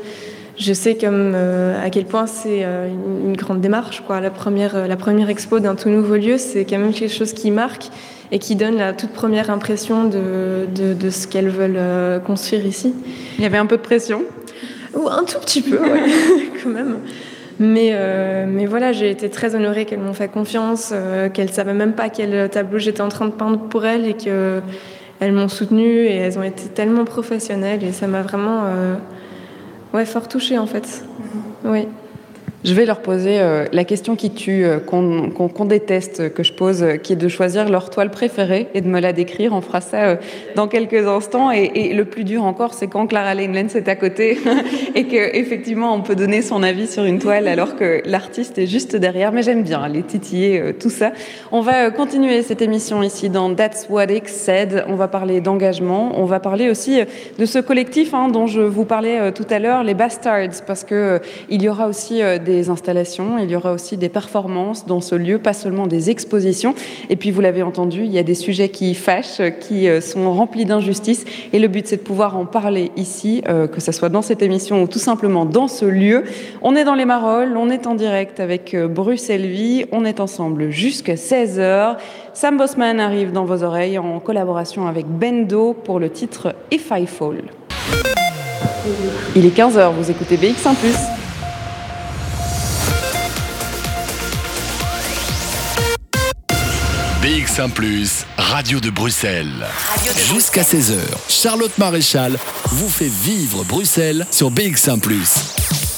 je 0.59 0.73
sais 0.73 0.95
comme 0.95 1.31
euh, 1.35 1.81
à 1.81 1.89
quel 1.89 2.05
point 2.05 2.27
c'est 2.27 2.65
euh, 2.65 2.89
une, 2.89 3.35
grande 3.37 3.61
démarche. 3.61 4.03
Quoi. 4.05 4.19
La, 4.19 4.29
première, 4.29 4.75
euh, 4.75 4.87
la 4.87 4.97
première 4.97 5.29
expo 5.29 5.59
d'un 5.59 5.75
tout 5.75 5.89
nouveau 5.89 6.15
lieu, 6.15 6.37
c'est 6.37 6.65
quand 6.65 6.77
même 6.77 6.93
quelque 6.93 7.13
chose 7.13 7.31
qui 7.31 7.49
marque 7.49 7.85
et 8.31 8.39
qui 8.39 8.55
donne 8.55 8.75
la 8.75 8.91
toute 8.93 9.11
première 9.11 9.49
impression 9.49 10.03
de, 10.03 10.67
de, 10.75 10.93
de 10.93 11.09
ce 11.09 11.27
qu'elles 11.27 11.49
veulent 11.49 12.21
construire 12.23 12.65
ici. 12.65 12.93
Il 13.37 13.43
y 13.43 13.47
avait 13.47 13.57
un 13.57 13.65
peu 13.65 13.77
de 13.77 13.81
pression? 13.81 14.23
Ou 14.93 15.07
un 15.07 15.23
tout 15.23 15.39
petit 15.39 15.61
peu, 15.61 15.79
ouais, 15.79 16.03
quand 16.63 16.69
même. 16.69 16.97
Mais, 17.57 17.97
mais 18.47 18.67
voilà, 18.67 18.91
j'ai 18.91 19.09
été 19.09 19.29
très 19.29 19.55
honorée 19.55 19.85
qu'elles 19.85 19.99
m'ont 19.99 20.13
fait 20.13 20.27
confiance, 20.27 20.93
qu'elles 21.33 21.47
ne 21.47 21.51
savaient 21.51 21.73
même 21.73 21.93
pas 21.93 22.09
quel 22.09 22.49
tableau 22.49 22.77
j'étais 22.77 23.01
en 23.01 23.09
train 23.09 23.25
de 23.25 23.31
peindre 23.31 23.57
pour 23.67 23.83
elles 23.83 24.05
et 24.05 24.13
qu'elles 24.13 25.31
m'ont 25.31 25.49
soutenue 25.49 26.05
et 26.05 26.15
elles 26.17 26.37
ont 26.37 26.43
été 26.43 26.65
tellement 26.67 27.05
professionnelles 27.05 27.83
et 27.83 27.91
ça 27.91 28.05
m'a 28.05 28.21
vraiment 28.21 28.61
Ouais, 29.93 30.05
fort 30.05 30.27
touché 30.27 30.57
en 30.57 30.67
fait. 30.67 31.03
Oui. 31.65 31.87
Je 32.65 32.73
vais 32.73 32.85
leur 32.85 32.99
poser 32.99 33.39
euh, 33.39 33.67
la 33.71 33.85
question 33.85 34.17
qui 34.17 34.31
tue, 34.31 34.65
euh, 34.65 34.79
qu'on 34.79 35.65
déteste, 35.65 36.33
que 36.33 36.43
je 36.43 36.51
pose, 36.51 36.83
euh, 36.83 36.97
qui 36.97 37.13
est 37.13 37.15
de 37.15 37.29
choisir 37.29 37.69
leur 37.69 37.89
toile 37.89 38.11
préférée 38.11 38.67
et 38.73 38.81
de 38.81 38.87
me 38.87 38.99
la 38.99 39.13
décrire. 39.13 39.53
On 39.53 39.61
fera 39.61 39.79
ça 39.79 40.17
dans 40.55 40.67
quelques 40.67 41.07
instants. 41.07 41.51
Et, 41.51 41.93
le 41.93 42.03
plus 42.03 42.25
dur 42.25 42.43
encore, 42.43 42.73
c'est 42.73 42.87
quand 42.87 43.07
Clara 43.07 43.33
Lane 43.33 43.53
Lenz 43.53 43.75
est 43.75 43.87
à 43.87 43.95
côté 43.95 44.37
et 44.95 45.05
qu'effectivement, 45.05 45.93
on 45.93 46.01
peut 46.01 46.15
donner 46.15 46.41
son 46.41 46.61
avis 46.61 46.87
sur 46.87 47.05
une 47.05 47.19
toile 47.19 47.47
alors 47.47 47.77
que 47.77 48.01
l'artiste 48.05 48.57
est 48.57 48.67
juste 48.67 48.95
derrière. 48.95 49.31
Mais 49.31 49.41
j'aime 49.41 49.63
bien 49.63 49.87
les 49.87 50.03
titiller, 50.03 50.73
tout 50.79 50.89
ça. 50.89 51.13
On 51.51 51.61
va 51.61 51.91
continuer 51.91 52.41
cette 52.41 52.61
émission 52.61 53.01
ici 53.01 53.29
dans 53.29 53.53
That's 53.53 53.87
What 53.89 54.11
It 54.11 54.27
Said. 54.27 54.83
On 54.87 54.95
va 54.95 55.07
parler 55.07 55.39
d'engagement. 55.39 56.11
On 56.15 56.25
va 56.25 56.41
parler 56.41 56.69
aussi 56.69 56.99
de 57.37 57.45
ce 57.45 57.59
collectif 57.59 58.13
hein, 58.13 58.27
dont 58.27 58.47
je 58.47 58.61
vous 58.61 58.85
parlais 58.85 59.31
tout 59.31 59.47
à 59.49 59.59
l'heure, 59.59 59.83
les 59.83 59.93
Bastards, 59.93 60.63
parce 60.67 60.83
que 60.83 61.21
il 61.49 61.61
y 61.61 61.69
aura 61.69 61.87
aussi 61.87 62.21
des 62.45 62.48
installations, 62.69 63.37
il 63.37 63.49
y 63.49 63.55
aura 63.55 63.73
aussi 63.73 63.97
des 63.97 64.09
performances 64.09 64.85
dans 64.85 65.01
ce 65.01 65.15
lieu, 65.15 65.39
pas 65.39 65.53
seulement 65.53 65.87
des 65.87 66.09
expositions. 66.09 66.75
Et 67.09 67.15
puis, 67.15 67.31
vous 67.31 67.41
l'avez 67.41 67.63
entendu, 67.63 68.03
il 68.03 68.11
y 68.11 68.19
a 68.19 68.23
des 68.23 68.35
sujets 68.35 68.69
qui 68.69 68.93
fâchent, 68.95 69.41
qui 69.59 69.87
euh, 69.87 70.01
sont 70.01 70.31
remplis 70.33 70.65
d'injustice. 70.65 71.25
Et 71.53 71.59
le 71.59 71.67
but, 71.67 71.87
c'est 71.87 71.97
de 71.97 72.01
pouvoir 72.01 72.37
en 72.37 72.45
parler 72.45 72.91
ici, 72.95 73.41
euh, 73.47 73.67
que 73.67 73.79
ce 73.79 73.91
soit 73.91 74.09
dans 74.09 74.21
cette 74.21 74.41
émission 74.41 74.83
ou 74.83 74.87
tout 74.87 74.99
simplement 74.99 75.45
dans 75.45 75.67
ce 75.67 75.85
lieu. 75.85 76.23
On 76.61 76.75
est 76.75 76.83
dans 76.83 76.95
les 76.95 77.05
Marolles, 77.05 77.55
on 77.57 77.69
est 77.69 77.87
en 77.87 77.95
direct 77.95 78.39
avec 78.39 78.73
euh, 78.73 78.87
Bruxelles 78.87 79.47
Vie, 79.47 79.85
on 79.91 80.05
est 80.05 80.19
ensemble 80.19 80.71
jusqu'à 80.71 81.15
16h. 81.15 81.97
Sam 82.33 82.57
Bosman 82.57 82.99
arrive 82.99 83.31
dans 83.31 83.45
vos 83.45 83.63
oreilles 83.63 83.97
en 83.97 84.19
collaboration 84.19 84.87
avec 84.87 85.05
Bendo 85.07 85.73
pour 85.73 85.99
le 85.99 86.09
titre 86.09 86.55
If 86.71 86.91
I 86.91 87.05
Fall. 87.05 87.43
Il 89.35 89.45
est 89.45 89.55
15h, 89.55 89.91
vous 89.93 90.09
écoutez 90.09 90.37
BX1⁇ 90.37 90.73
BX1⁇ 97.59 98.25
Radio 98.41 98.79
de 98.79 98.89
Bruxelles. 98.89 99.67
Jusqu'à 100.33 100.61
16h, 100.61 100.95
Charlotte 101.27 101.77
Maréchal 101.77 102.39
vous 102.67 102.87
fait 102.87 103.11
vivre 103.11 103.65
Bruxelles 103.65 104.25
sur 104.31 104.49
BX1⁇ 104.49 104.97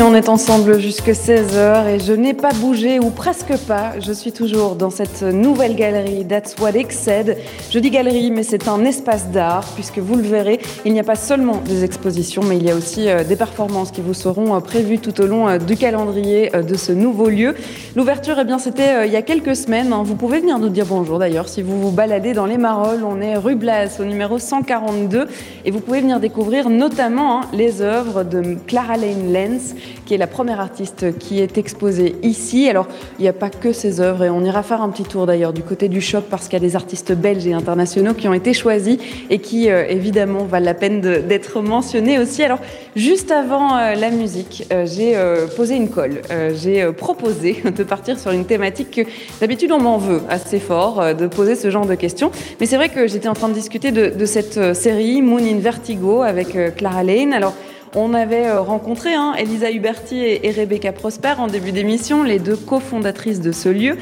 On 0.00 0.14
est 0.14 0.28
ensemble 0.28 0.80
jusque 0.80 1.08
16h 1.08 1.86
et 1.86 2.00
je 2.00 2.12
n'ai 2.12 2.32
pas 2.32 2.52
bougé 2.54 2.98
ou 2.98 3.10
presque 3.10 3.56
pas. 3.68 3.92
Je 4.00 4.12
suis 4.12 4.32
toujours 4.32 4.74
dans 4.74 4.90
cette 4.90 5.22
nouvelle 5.22 5.76
galerie 5.76 6.26
That's 6.26 6.56
What 6.58 6.72
Said. 6.88 7.36
Je 7.70 7.78
dis 7.78 7.90
galerie, 7.90 8.30
mais 8.30 8.42
c'est 8.42 8.68
un 8.68 8.84
espace 8.84 9.28
d'art 9.28 9.64
puisque 9.74 9.98
vous 9.98 10.16
le 10.16 10.22
verrez, 10.22 10.60
il 10.84 10.92
n'y 10.92 10.98
a 10.98 11.04
pas 11.04 11.14
seulement 11.14 11.58
des 11.66 11.84
expositions, 11.84 12.42
mais 12.42 12.56
il 12.56 12.64
y 12.64 12.70
a 12.70 12.74
aussi 12.74 13.08
euh, 13.08 13.22
des 13.22 13.36
performances 13.36 13.90
qui 13.90 14.00
vous 14.00 14.14
seront 14.14 14.56
euh, 14.56 14.60
prévues 14.60 14.98
tout 14.98 15.20
au 15.20 15.26
long 15.26 15.48
euh, 15.48 15.58
du 15.58 15.76
calendrier 15.76 16.50
de 16.50 16.74
ce 16.74 16.90
nouveau 16.90 17.28
lieu. 17.28 17.54
L'ouverture, 17.94 18.38
eh 18.40 18.44
bien, 18.44 18.58
c'était 18.58 19.06
il 19.06 19.12
y 19.12 19.16
a 19.16 19.22
quelques 19.22 19.54
semaines. 19.54 19.92
Hein. 19.92 20.02
Vous 20.04 20.16
pouvez 20.16 20.40
venir 20.40 20.58
nous 20.58 20.70
dire 20.70 20.86
bonjour 20.86 21.18
d'ailleurs 21.18 21.48
si 21.48 21.62
vous 21.62 21.80
vous 21.80 21.92
baladez 21.92 22.32
dans 22.32 22.46
les 22.46 22.58
Marolles. 22.58 23.04
On 23.04 23.20
est 23.20 23.36
rue 23.36 23.56
Blas 23.56 24.00
au 24.00 24.04
numéro 24.04 24.38
142 24.38 25.28
et 25.64 25.70
vous 25.70 25.80
pouvez 25.80 26.00
venir 26.00 26.18
découvrir 26.18 26.70
notamment 26.70 27.40
hein, 27.40 27.44
les 27.52 27.82
œuvres 27.82 28.24
de 28.24 28.56
Clara 28.66 28.96
Lane 28.96 29.32
Lenz 29.32 29.74
qui 30.06 30.14
est 30.14 30.18
la 30.18 30.26
première 30.26 30.60
artiste 30.60 31.18
qui 31.18 31.40
est 31.40 31.58
exposée 31.58 32.16
ici. 32.22 32.68
Alors, 32.68 32.86
il 33.18 33.22
n'y 33.22 33.28
a 33.28 33.32
pas 33.32 33.50
que 33.50 33.72
ses 33.72 34.00
œuvres, 34.00 34.24
et 34.24 34.30
on 34.30 34.44
ira 34.44 34.62
faire 34.62 34.82
un 34.82 34.90
petit 34.90 35.04
tour 35.04 35.26
d'ailleurs 35.26 35.52
du 35.52 35.62
côté 35.62 35.88
du 35.88 36.00
shop 36.00 36.22
parce 36.30 36.44
qu'il 36.48 36.54
y 36.54 36.64
a 36.64 36.66
des 36.66 36.76
artistes 36.76 37.12
belges 37.12 37.46
et 37.46 37.52
internationaux 37.52 38.14
qui 38.14 38.28
ont 38.28 38.34
été 38.34 38.52
choisis 38.52 38.98
et 39.30 39.38
qui, 39.38 39.70
euh, 39.70 39.84
évidemment, 39.88 40.44
valent 40.44 40.66
la 40.66 40.74
peine 40.74 41.00
d'être 41.00 41.60
mentionnés 41.60 42.18
aussi. 42.18 42.42
Alors, 42.42 42.58
juste 42.96 43.30
avant 43.30 43.76
euh, 43.76 43.94
la 43.94 44.10
musique, 44.10 44.66
euh, 44.72 44.86
j'ai 44.86 45.16
posé 45.56 45.76
une 45.76 45.88
colle. 45.88 46.22
j'ai 46.54 46.84
proposé 46.92 47.62
de 47.76 47.82
partir 47.82 48.18
sur 48.18 48.30
une 48.30 48.44
thématique 48.44 48.90
que 48.90 49.02
d'habitude 49.40 49.72
on 49.72 49.80
m'en 49.80 49.98
veut 49.98 50.22
assez 50.28 50.58
fort 50.58 51.14
de 51.14 51.26
poser 51.26 51.54
ce 51.54 51.70
genre 51.70 51.86
de 51.86 51.94
questions. 51.94 52.30
Mais 52.60 52.66
c'est 52.66 52.76
vrai 52.76 52.88
que 52.88 53.06
j'étais 53.06 53.28
en 53.28 53.34
train 53.34 53.48
de 53.48 53.54
discuter 53.54 53.90
de, 53.90 54.08
de 54.08 54.26
cette 54.26 54.74
série 54.74 55.22
Moon 55.22 55.38
in 55.38 55.58
Vertigo 55.58 56.22
avec 56.22 56.56
Clara 56.76 57.02
Lane. 57.02 57.32
Alors, 57.32 57.54
on 57.94 58.14
avait 58.14 58.46
euh, 58.46 58.60
rencontré 58.60 59.14
hein, 59.14 59.34
Elisa 59.38 59.70
Huberti 59.70 60.18
et, 60.18 60.50
Rebecca 60.50 60.92
Prosper 60.92 61.34
en 61.38 61.46
début 61.46 61.72
d'émission, 61.72 62.22
les 62.22 62.38
deux 62.38 62.56
cofondatrices 62.56 63.40
de 63.40 63.52
ce 63.52 63.68
lieu. 63.68 63.96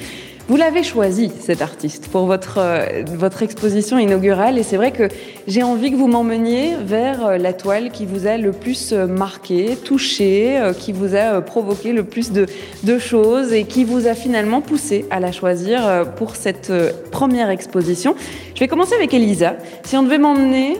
Vous 0.49 0.57
l'avez 0.57 0.83
choisi, 0.83 1.31
cet 1.39 1.63
artiste, 1.63 2.09
pour 2.09 2.27
votre, 2.27 2.59
euh, 2.59 3.05
votre 3.07 3.43
exposition 3.43 3.99
inaugurale. 3.99 4.59
Et 4.59 4.65
c'est 4.65 4.77
vrai 4.77 4.91
que 4.91 5.09
j'ai 5.47 5.63
envie 5.63 5.93
que 5.93 5.97
vous 5.97 6.09
m'emmeniez 6.09 6.75
vers 6.83 7.25
euh, 7.25 7.39
la 7.39 7.53
toile 7.53 7.91
qui 7.91 8.05
vous 8.05 8.27
a 8.27 8.37
le 8.37 8.51
plus 8.53 8.93
marqué, 8.93 9.77
touché, 9.77 10.61
qui 10.79 10.93
vous 10.93 11.15
a 11.15 11.41
provoqué 11.41 11.93
le 11.93 12.05
plus 12.05 12.33
de, 12.33 12.47
de, 12.83 12.99
choses 12.99 13.53
et 13.53 13.65
qui 13.65 13.85
vous 13.85 14.07
a 14.07 14.15
finalement 14.15 14.61
poussé 14.61 15.07
à 15.11 15.21
la 15.21 15.31
choisir 15.31 16.05
pour 16.17 16.35
cette 16.37 16.73
première 17.11 17.51
exposition. 17.51 18.15
Je 18.55 18.61
vais 18.61 18.69
commencer 18.69 18.95
avec 18.95 19.15
Elisa. 19.15 19.57
Si 19.85 19.97
on 19.97 20.03
devait 20.03 20.19
m'emmener 20.19 20.79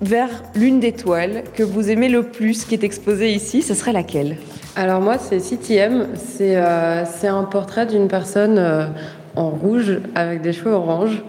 vers 0.00 0.30
l'une 0.54 0.80
des 0.80 0.92
toiles 0.92 1.42
que 1.54 1.62
vous 1.62 1.90
aimez 1.90 2.08
le 2.08 2.22
plus 2.22 2.64
qui 2.64 2.74
est 2.74 2.84
exposée 2.84 3.32
ici, 3.32 3.62
ce 3.62 3.74
serait 3.74 3.92
laquelle 3.92 4.36
Alors 4.76 5.00
moi, 5.00 5.18
c'est 5.18 5.40
CTM. 5.40 6.08
C'est 6.14 6.56
euh, 6.56 7.04
un 7.24 7.44
portrait 7.44 7.86
d'une 7.86 8.08
personne 8.08 8.58
euh, 8.58 8.86
en 9.36 9.50
rouge 9.50 9.98
avec 10.14 10.42
des 10.42 10.52
cheveux 10.52 10.72
orange. 10.72 11.22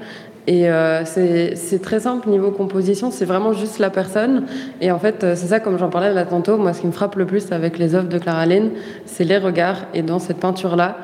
Et 0.48 0.68
euh, 0.68 1.04
c'est 1.06 1.82
très 1.82 2.00
simple 2.00 2.28
niveau 2.28 2.50
composition, 2.50 3.12
c'est 3.12 3.26
vraiment 3.26 3.54
juste 3.54 3.78
la 3.78 3.92
personne. 3.92 4.46
Et 4.82 4.90
en 4.90 4.98
fait, 4.98 5.20
c'est 5.36 5.48
ça, 5.48 5.60
comme 5.60 5.78
j'en 5.78 5.90
parlais 5.90 6.12
là 6.12 6.26
tantôt, 6.26 6.58
moi 6.58 6.74
ce 6.74 6.82
qui 6.82 6.88
me 6.88 6.92
frappe 6.92 7.18
le 7.18 7.26
plus 7.26 7.52
avec 7.52 7.78
les 7.78 7.94
œuvres 7.94 8.08
de 8.08 8.18
Clara 8.18 8.48
Lane, 8.48 8.72
c'est 9.06 9.26
les 9.26 9.38
regards. 9.38 9.86
Et 9.94 10.02
dans 10.02 10.18
cette 10.18 10.38
peinture-là, 10.38 10.98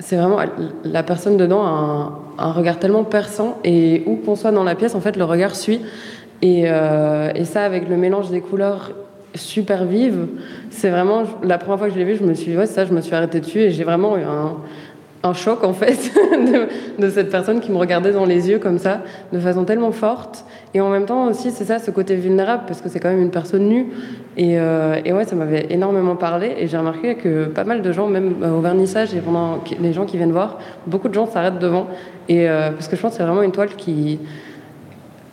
c'est 0.00 0.16
vraiment 0.16 0.38
la 0.82 1.02
personne 1.04 1.36
dedans 1.36 1.62
a 1.62 1.68
un, 1.68 2.12
un, 2.38 2.50
regard 2.50 2.80
tellement 2.80 3.04
perçant. 3.04 3.58
Et 3.62 4.02
où 4.06 4.16
qu'on 4.16 4.34
soit 4.34 4.50
dans 4.50 4.64
la 4.64 4.74
pièce, 4.74 4.96
en 4.96 5.00
fait, 5.00 5.16
le 5.16 5.24
regard 5.24 5.54
suit. 5.54 5.80
Et, 6.42 6.64
euh, 6.66 7.30
et 7.34 7.44
ça, 7.44 7.64
avec 7.64 7.88
le 7.88 7.96
mélange 7.96 8.30
des 8.30 8.40
couleurs 8.40 8.92
super 9.34 9.84
vives, 9.84 10.26
c'est 10.70 10.90
vraiment 10.90 11.22
la 11.42 11.58
première 11.58 11.78
fois 11.78 11.88
que 11.88 11.94
je 11.94 11.98
l'ai 11.98 12.04
vu, 12.04 12.16
je 12.16 12.24
me 12.24 12.34
suis, 12.34 12.56
ouais, 12.56 12.66
ça, 12.66 12.84
je 12.84 12.92
me 12.92 13.00
suis 13.00 13.14
arrêtée 13.14 13.40
dessus 13.40 13.60
et 13.60 13.70
j'ai 13.70 13.84
vraiment 13.84 14.16
eu 14.16 14.22
un 14.22 14.56
un 15.22 15.34
choc 15.34 15.64
en 15.64 15.72
fait 15.72 16.12
de, 16.98 17.10
cette 17.10 17.30
personne 17.30 17.60
qui 17.60 17.72
me 17.72 17.76
regardait 17.76 18.12
dans 18.12 18.24
les 18.24 18.48
yeux 18.50 18.58
comme 18.58 18.78
ça, 18.78 19.02
de 19.32 19.38
façon 19.38 19.64
tellement 19.64 19.90
forte. 19.90 20.44
Et 20.74 20.80
en 20.80 20.90
même 20.90 21.06
temps 21.06 21.26
aussi, 21.26 21.50
c'est 21.50 21.64
ça, 21.64 21.78
ce 21.78 21.90
côté 21.90 22.14
vulnérable, 22.14 22.64
parce 22.66 22.80
que 22.80 22.88
c'est 22.88 23.00
quand 23.00 23.08
même 23.08 23.22
une 23.22 23.30
personne 23.30 23.68
nue. 23.68 23.86
Et, 24.36 24.58
euh, 24.58 25.00
et 25.04 25.12
ouais, 25.12 25.24
ça 25.24 25.34
m'avait 25.34 25.66
énormément 25.70 26.16
parlé. 26.16 26.54
Et 26.58 26.68
j'ai 26.68 26.76
remarqué 26.76 27.16
que 27.16 27.46
pas 27.46 27.64
mal 27.64 27.82
de 27.82 27.92
gens, 27.92 28.06
même 28.06 28.36
euh, 28.42 28.56
au 28.56 28.60
vernissage 28.60 29.14
et 29.14 29.20
pendant 29.20 29.58
les 29.80 29.92
gens 29.92 30.04
qui 30.04 30.16
viennent 30.16 30.32
voir, 30.32 30.58
beaucoup 30.86 31.08
de 31.08 31.14
gens 31.14 31.26
s'arrêtent 31.26 31.58
devant. 31.58 31.88
Et 32.28 32.48
euh, 32.48 32.70
parce 32.70 32.88
que 32.88 32.96
je 32.96 33.02
pense 33.02 33.12
que 33.12 33.16
c'est 33.18 33.24
vraiment 33.24 33.42
une 33.42 33.52
toile 33.52 33.74
qui 33.76 34.20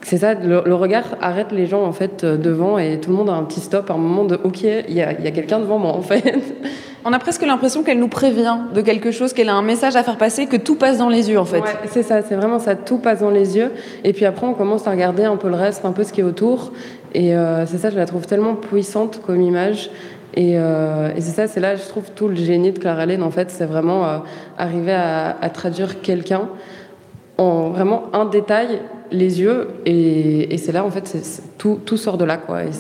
c'est 0.06 0.20
ça, 0.20 0.36
le, 0.36 0.76
regard 0.76 1.03
arrête 1.20 1.51
les 1.51 1.66
gens 1.66 1.84
en 1.84 1.91
fait 1.91 2.24
devant 2.24 2.78
et 2.78 2.99
tout 2.99 3.10
le 3.10 3.16
monde 3.16 3.28
a 3.32 3.34
un 3.34 3.43
petit 3.43 3.60
stop, 3.60 3.89
un 3.89 3.97
moment 3.97 4.24
de 4.24 4.36
ok, 4.36 4.62
il 4.62 4.93
y 4.93 5.01
a, 5.01 5.20
y 5.20 5.28
a 5.28 5.32
quelqu'un 5.32 5.60
devant 5.60 5.80
moi 5.80 5.93
en 5.93 6.01
fait. 6.03 6.32
On 7.08 7.12
a 7.12 7.18
presque 7.18 7.43
l'impression 7.43 7.82
qu'elle 7.82 7.97
nous 7.97 8.08
prévient 8.08 8.58
de 8.74 8.82
quelque 8.82 9.10
chose, 9.10 9.34
qu'elle 9.34 9.49
a 9.49 9.56
un 9.56 9.64
message 9.64 9.95
à 9.95 10.03
faire 10.03 10.18
passer, 10.18 10.45
que 10.45 10.58
tout 10.58 10.76
passe 10.76 10.99
dans 10.99 11.10
les 11.10 11.32
yeux 11.32 11.39
en 11.39 11.45
fait. 11.45 11.60
Ouais, 11.60 11.70
c'est 11.89 12.03
ça, 12.03 12.22
c'est 12.22 12.36
vraiment 12.36 12.60
ça, 12.60 12.76
tout 12.76 12.99
passe 12.99 13.22
dans 13.22 13.32
les 13.32 13.58
yeux. 13.58 13.72
Et 14.03 14.14
puis 14.14 14.26
après, 14.26 14.45
on 14.45 14.53
commence 14.53 14.86
à 14.86 14.91
regarder 14.91 15.24
un 15.24 15.38
peu 15.38 15.49
le 15.49 15.56
reste, 15.56 15.86
un 15.86 15.91
peu 15.91 16.03
ce 16.03 16.14
qui 16.14 16.22
est 16.22 16.24
autour. 16.24 16.72
Et 17.16 17.36
euh, 17.36 17.66
c'est 17.66 17.80
ça, 17.80 17.89
je 17.89 17.95
la 17.95 18.06
trouve 18.06 18.28
tellement 18.28 18.53
puissante 18.53 19.22
comme 19.26 19.41
image. 19.41 19.89
Et, 20.36 20.60
euh, 20.60 21.12
et 21.16 21.22
c'est 21.22 21.32
ça, 21.32 21.47
c'est 21.47 21.60
là, 21.60 21.76
je 21.76 21.88
trouve 21.88 22.12
tout 22.12 22.28
le 22.28 22.36
génie 22.36 22.72
de 22.72 22.78
Clara 22.78 23.08
Lane 23.08 23.24
en 23.24 23.32
fait, 23.32 23.49
c'est 23.49 23.66
vraiment 23.66 24.06
euh, 24.06 24.18
arriver 24.58 24.93
à, 24.93 25.36
à 25.41 25.49
traduire 25.49 26.01
quelqu'un 26.01 26.49
en 27.38 27.70
vraiment 27.70 28.03
un 28.14 28.26
détail, 28.26 28.80
les 29.12 29.39
yeux. 29.41 29.68
Et, 29.86 30.58
c'est 30.58 30.72
là 30.72 30.86
en 30.86 30.91
fait, 30.91 31.16
tout, 31.58 31.80
tout 31.86 31.97
sort 31.97 32.18
de 32.18 32.26
là 32.26 32.38
quoi. 32.38 32.64
Et 32.66 32.72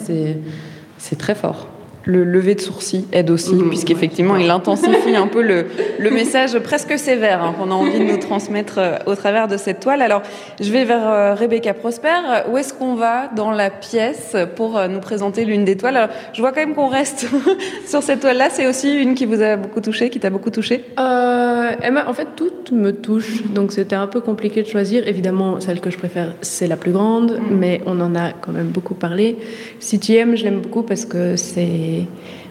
c'est 0.97 1.15
très 1.17 1.35
fort 1.35 1.67
le 2.05 2.23
lever 2.23 2.55
de 2.55 2.61
sourcil 2.61 3.05
aide 3.11 3.31
aussi, 3.31 3.55
mmh. 3.55 3.69
puisqu'effectivement, 3.69 4.35
il 4.37 4.49
intensifie 4.49 5.15
un 5.15 5.27
peu 5.27 5.41
le, 5.41 5.65
le 5.97 6.11
message 6.11 6.57
presque 6.59 6.97
sévère 6.97 7.43
hein, 7.43 7.55
qu'on 7.57 7.71
a 7.71 7.73
envie 7.73 7.99
de 7.99 8.03
nous 8.03 8.17
transmettre 8.17 8.75
euh, 8.77 8.97
au 9.07 9.15
travers 9.15 9.47
de 9.47 9.57
cette 9.57 9.79
toile. 9.79 10.01
Alors, 10.01 10.21
je 10.61 10.71
vais 10.71 10.85
vers 10.85 11.09
euh, 11.09 11.33
Rebecca 11.33 11.73
Prosper. 11.73 12.09
Où 12.51 12.57
est-ce 12.57 12.73
qu'on 12.73 12.95
va 12.95 13.27
dans 13.35 13.51
la 13.51 13.69
pièce 13.69 14.35
pour 14.55 14.77
euh, 14.77 14.87
nous 14.87 14.99
présenter 14.99 15.45
l'une 15.45 15.65
des 15.65 15.77
toiles? 15.77 15.97
Alors, 15.97 16.09
Je 16.33 16.41
vois 16.41 16.51
quand 16.51 16.61
même 16.61 16.75
qu'on 16.75 16.87
reste 16.87 17.27
sur 17.87 18.03
cette 18.03 18.19
toile-là. 18.19 18.49
C'est 18.51 18.67
aussi 18.67 18.93
une 18.93 19.15
qui 19.15 19.25
vous 19.25 19.41
a 19.41 19.55
beaucoup 19.55 19.81
touché, 19.81 20.09
qui 20.09 20.19
t'a 20.19 20.29
beaucoup 20.29 20.51
touché? 20.51 20.85
Euh, 20.99 21.71
Emma, 21.81 22.07
En 22.07 22.13
fait, 22.13 22.27
toutes 22.35 22.71
me 22.71 22.91
touchent, 22.91 23.43
donc 23.53 23.71
c'était 23.71 23.95
un 23.95 24.07
peu 24.07 24.21
compliqué 24.21 24.61
de 24.61 24.67
choisir. 24.67 25.07
Évidemment, 25.07 25.59
celle 25.59 25.79
que 25.79 25.89
je 25.89 25.97
préfère, 25.97 26.33
c'est 26.41 26.67
la 26.67 26.77
plus 26.77 26.91
grande, 26.91 27.31
mmh. 27.31 27.55
mais 27.55 27.81
on 27.85 27.99
en 27.99 28.15
a 28.15 28.31
quand 28.31 28.51
même 28.51 28.67
beaucoup 28.67 28.93
parlé. 28.95 29.37
CTM, 29.79 30.35
je 30.35 30.43
l'aime 30.43 30.59
beaucoup 30.59 30.83
parce 30.83 31.05
que 31.05 31.35
c'est 31.35 31.94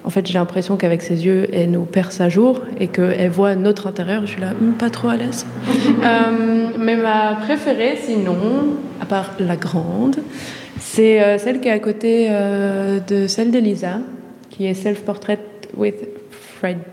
en 0.05 0.11
fait, 0.11 0.27
j'ai 0.27 0.35
l'impression 0.35 0.77
qu'avec 0.77 1.01
ses 1.01 1.25
yeux, 1.25 1.47
elle 1.51 1.71
nous 1.71 1.87
perce 1.87 2.21
à 2.21 2.29
jour 2.29 2.61
et 2.79 2.89
qu'elle 2.89 3.31
voit 3.31 3.55
notre 3.55 3.87
intérieur. 3.87 4.27
Je 4.27 4.33
suis 4.33 4.41
là, 4.41 4.51
hmm, 4.53 4.73
pas 4.73 4.91
trop 4.91 5.09
à 5.09 5.17
l'aise. 5.17 5.47
euh, 6.05 6.67
mais 6.79 6.97
ma 6.97 7.37
préférée, 7.37 7.97
sinon, 8.03 8.37
à 9.01 9.07
part 9.07 9.31
la 9.39 9.57
grande, 9.57 10.17
c'est 10.79 11.23
euh, 11.23 11.39
celle 11.39 11.61
qui 11.61 11.69
est 11.69 11.73
à 11.73 11.79
côté 11.79 12.27
euh, 12.29 13.01
de 13.01 13.27
celle 13.27 13.51
d'Elisa, 13.51 14.01
qui 14.51 14.67
est 14.67 14.75
Self-Portrait 14.75 15.41
with 15.75 15.95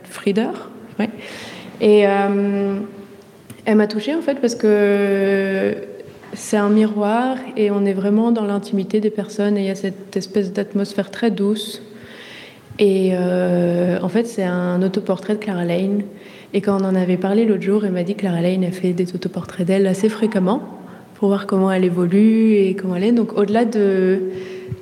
Frieder. 0.05 0.51
Ouais. 0.97 1.09
Et 1.81 2.01
elle 3.65 3.75
m'a 3.75 3.87
touchée 3.87 4.13
en 4.13 4.21
fait 4.21 4.35
parce 4.35 4.53
que 4.53 5.73
c'est 6.33 6.57
un 6.57 6.69
miroir 6.69 7.37
et 7.57 7.71
on 7.71 7.85
est 7.85 7.93
vraiment 7.93 8.31
dans 8.31 8.45
l'intimité 8.45 8.99
des 8.99 9.09
personnes 9.09 9.57
et 9.57 9.61
il 9.61 9.65
y 9.65 9.71
a 9.71 9.75
cette 9.75 10.15
espèce 10.15 10.53
d'atmosphère 10.53 11.09
très 11.09 11.31
douce 11.31 11.81
et 12.79 13.11
euh, 13.13 13.99
en 14.01 14.09
fait, 14.09 14.25
c'est 14.25 14.43
un 14.43 14.81
autoportrait 14.81 15.35
de 15.35 15.39
Clara 15.39 15.65
Lane. 15.65 16.03
Et 16.53 16.61
quand 16.61 16.81
on 16.81 16.85
en 16.85 16.95
avait 16.95 17.17
parlé 17.17 17.45
l'autre 17.45 17.61
jour, 17.61 17.85
elle 17.85 17.91
m'a 17.91 18.03
dit 18.03 18.15
que 18.15 18.21
Clara 18.21 18.41
Lane 18.41 18.63
a 18.63 18.71
fait 18.71 18.93
des 18.93 19.13
autoportraits 19.15 19.65
d'elle 19.65 19.87
assez 19.87 20.09
fréquemment 20.09 20.61
pour 21.15 21.29
voir 21.29 21.47
comment 21.47 21.71
elle 21.71 21.85
évolue 21.85 22.53
et 22.55 22.75
comment 22.75 22.95
elle 22.95 23.03
est. 23.03 23.11
Donc 23.11 23.37
au-delà 23.37 23.65
de, 23.65 24.19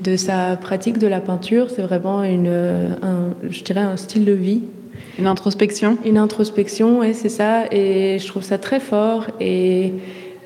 de 0.01 0.15
sa 0.15 0.55
pratique 0.55 0.97
de 0.97 1.07
la 1.07 1.19
peinture, 1.19 1.69
c'est 1.69 1.81
vraiment 1.81 2.23
une, 2.23 2.47
un, 2.47 3.35
je 3.49 3.63
dirais 3.63 3.81
un 3.81 3.97
style 3.97 4.25
de 4.25 4.31
vie. 4.31 4.61
Une 5.19 5.27
introspection 5.27 5.97
Une 6.05 6.17
introspection, 6.17 6.99
oui, 7.01 7.13
c'est 7.13 7.29
ça. 7.29 7.65
Et 7.71 8.17
je 8.19 8.27
trouve 8.27 8.43
ça 8.43 8.57
très 8.57 8.79
fort. 8.79 9.27
Et 9.41 9.93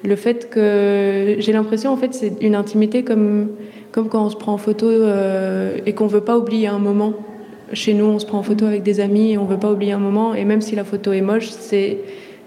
le 0.03 0.15
fait 0.15 0.49
que 0.49 1.35
j'ai 1.37 1.53
l'impression, 1.53 1.93
en 1.93 1.97
fait, 1.97 2.13
c'est 2.13 2.33
une 2.41 2.55
intimité 2.55 3.03
comme, 3.03 3.49
comme 3.91 4.09
quand 4.09 4.25
on 4.25 4.29
se 4.29 4.35
prend 4.35 4.53
en 4.53 4.57
photo 4.57 4.87
euh, 4.87 5.77
et 5.85 5.93
qu'on 5.93 6.07
veut 6.07 6.21
pas 6.21 6.37
oublier 6.37 6.67
un 6.67 6.79
moment. 6.79 7.13
Chez 7.71 7.93
nous, 7.93 8.05
on 8.05 8.19
se 8.19 8.25
prend 8.25 8.39
en 8.39 8.43
photo 8.43 8.65
avec 8.65 8.83
des 8.83 8.99
amis 8.99 9.31
et 9.31 9.37
on 9.37 9.45
veut 9.45 9.57
pas 9.57 9.71
oublier 9.71 9.93
un 9.93 9.99
moment. 9.99 10.33
Et 10.35 10.45
même 10.45 10.61
si 10.61 10.75
la 10.75 10.83
photo 10.83 11.13
est 11.13 11.21
moche, 11.21 11.49
c'est 11.49 11.97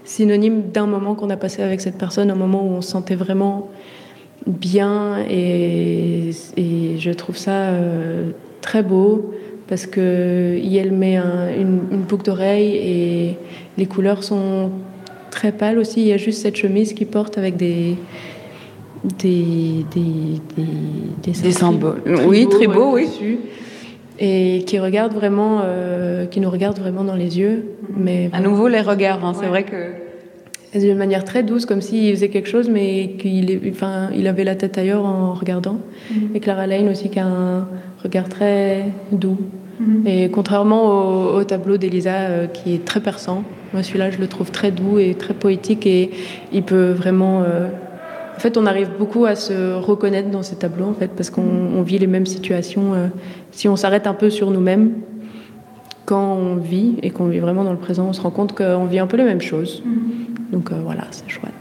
synonyme 0.04 0.70
d'un 0.72 0.86
moment 0.86 1.14
qu'on 1.14 1.30
a 1.30 1.36
passé 1.36 1.62
avec 1.62 1.80
cette 1.80 1.98
personne, 1.98 2.30
un 2.30 2.36
moment 2.36 2.64
où 2.64 2.70
on 2.70 2.80
se 2.80 2.90
sentait 2.90 3.16
vraiment 3.16 3.68
bien. 4.46 5.24
Et, 5.28 6.30
et 6.56 6.98
je 6.98 7.10
trouve 7.10 7.36
ça 7.36 7.70
euh, 7.70 8.30
très 8.60 8.82
beau 8.82 9.32
parce 9.68 9.86
que 9.86 10.60
elle 10.76 10.92
met 10.92 11.16
un, 11.16 11.48
une, 11.58 11.80
une 11.90 12.02
boucle 12.02 12.24
d'oreille 12.24 12.76
et 12.76 13.36
les 13.78 13.86
couleurs 13.86 14.22
sont 14.22 14.70
très 15.30 15.50
pâles 15.50 15.78
aussi. 15.78 16.02
Il 16.02 16.06
y 16.06 16.12
a 16.12 16.18
juste 16.18 16.42
cette 16.42 16.56
chemise 16.56 16.92
qui 16.92 17.04
porte 17.04 17.38
avec 17.38 17.56
des 17.56 17.96
des, 19.18 19.84
des, 19.94 20.40
des, 21.22 21.32
des 21.32 21.52
symboles. 21.52 22.02
Oui, 22.26 22.46
très 22.48 22.66
beau, 22.66 22.94
oui. 22.94 23.06
Dessus 23.06 23.38
et 24.18 24.64
qui 24.66 24.78
regarde 24.78 25.12
vraiment, 25.12 25.60
euh, 25.64 26.26
qui 26.26 26.40
nous 26.40 26.50
regarde 26.50 26.78
vraiment 26.78 27.04
dans 27.04 27.14
les 27.14 27.38
yeux. 27.38 27.76
Mais 27.96 28.30
à 28.32 28.40
nouveau 28.40 28.68
les 28.68 28.80
regards, 28.80 29.24
hein, 29.24 29.32
c'est 29.38 29.46
vrai 29.46 29.64
que 29.64 30.06
de 30.74 30.94
manière 30.94 31.24
très 31.24 31.42
douce, 31.42 31.66
comme 31.66 31.80
s'il 31.80 32.14
faisait 32.14 32.28
quelque 32.28 32.48
chose, 32.48 32.68
mais 32.68 33.14
qu'il 33.18 33.60
enfin, 33.70 34.10
il 34.14 34.26
avait 34.26 34.44
la 34.44 34.54
tête 34.54 34.78
ailleurs 34.78 35.04
en 35.04 35.34
regardant. 35.34 35.78
Mm-hmm. 36.12 36.36
Et 36.36 36.40
Clara 36.40 36.66
Lane 36.66 36.88
aussi 36.88 37.08
qui 37.08 37.18
a 37.18 37.26
un 37.26 37.68
regard 38.02 38.28
très 38.28 38.84
doux. 39.12 39.38
Mm-hmm. 39.80 40.08
Et 40.08 40.30
contrairement 40.30 41.34
au, 41.34 41.44
tableau 41.44 41.76
d'Elisa 41.76 42.14
euh, 42.14 42.46
qui 42.46 42.74
est 42.74 42.84
très 42.84 43.00
perçant, 43.00 43.44
moi 43.72 43.82
celui-là 43.82 44.10
je 44.10 44.18
le 44.18 44.26
trouve 44.26 44.50
très 44.50 44.70
doux 44.70 44.98
et 44.98 45.14
très 45.14 45.34
poétique 45.34 45.86
et 45.86 46.10
il 46.52 46.62
peut 46.62 46.90
vraiment 46.90 47.42
euh, 47.42 47.68
en 48.36 48.38
fait, 48.38 48.58
on 48.58 48.66
arrive 48.66 48.90
beaucoup 48.98 49.24
à 49.24 49.34
se 49.34 49.74
reconnaître 49.74 50.30
dans 50.30 50.42
ces 50.42 50.56
tableaux, 50.56 50.84
en 50.84 50.92
fait, 50.92 51.08
parce 51.08 51.30
qu'on 51.30 51.80
vit 51.82 51.98
les 51.98 52.06
mêmes 52.06 52.26
situations. 52.26 52.92
Euh, 52.92 53.06
si 53.50 53.66
on 53.66 53.76
s'arrête 53.76 54.06
un 54.06 54.12
peu 54.12 54.28
sur 54.28 54.50
nous-mêmes, 54.50 54.92
quand 56.04 56.34
on 56.34 56.56
vit 56.56 56.96
et 57.02 57.10
qu'on 57.10 57.28
vit 57.28 57.38
vraiment 57.38 57.64
dans 57.64 57.72
le 57.72 57.78
présent, 57.78 58.08
on 58.08 58.12
se 58.12 58.20
rend 58.20 58.30
compte 58.30 58.54
qu'on 58.54 58.84
vit 58.84 58.98
un 58.98 59.06
peu 59.06 59.16
les 59.16 59.24
mêmes 59.24 59.40
choses. 59.40 59.82
Mm-hmm. 59.84 60.52
Donc 60.52 60.70
euh, 60.70 60.76
voilà, 60.84 61.04
c'est 61.10 61.28
chouette. 61.28 61.52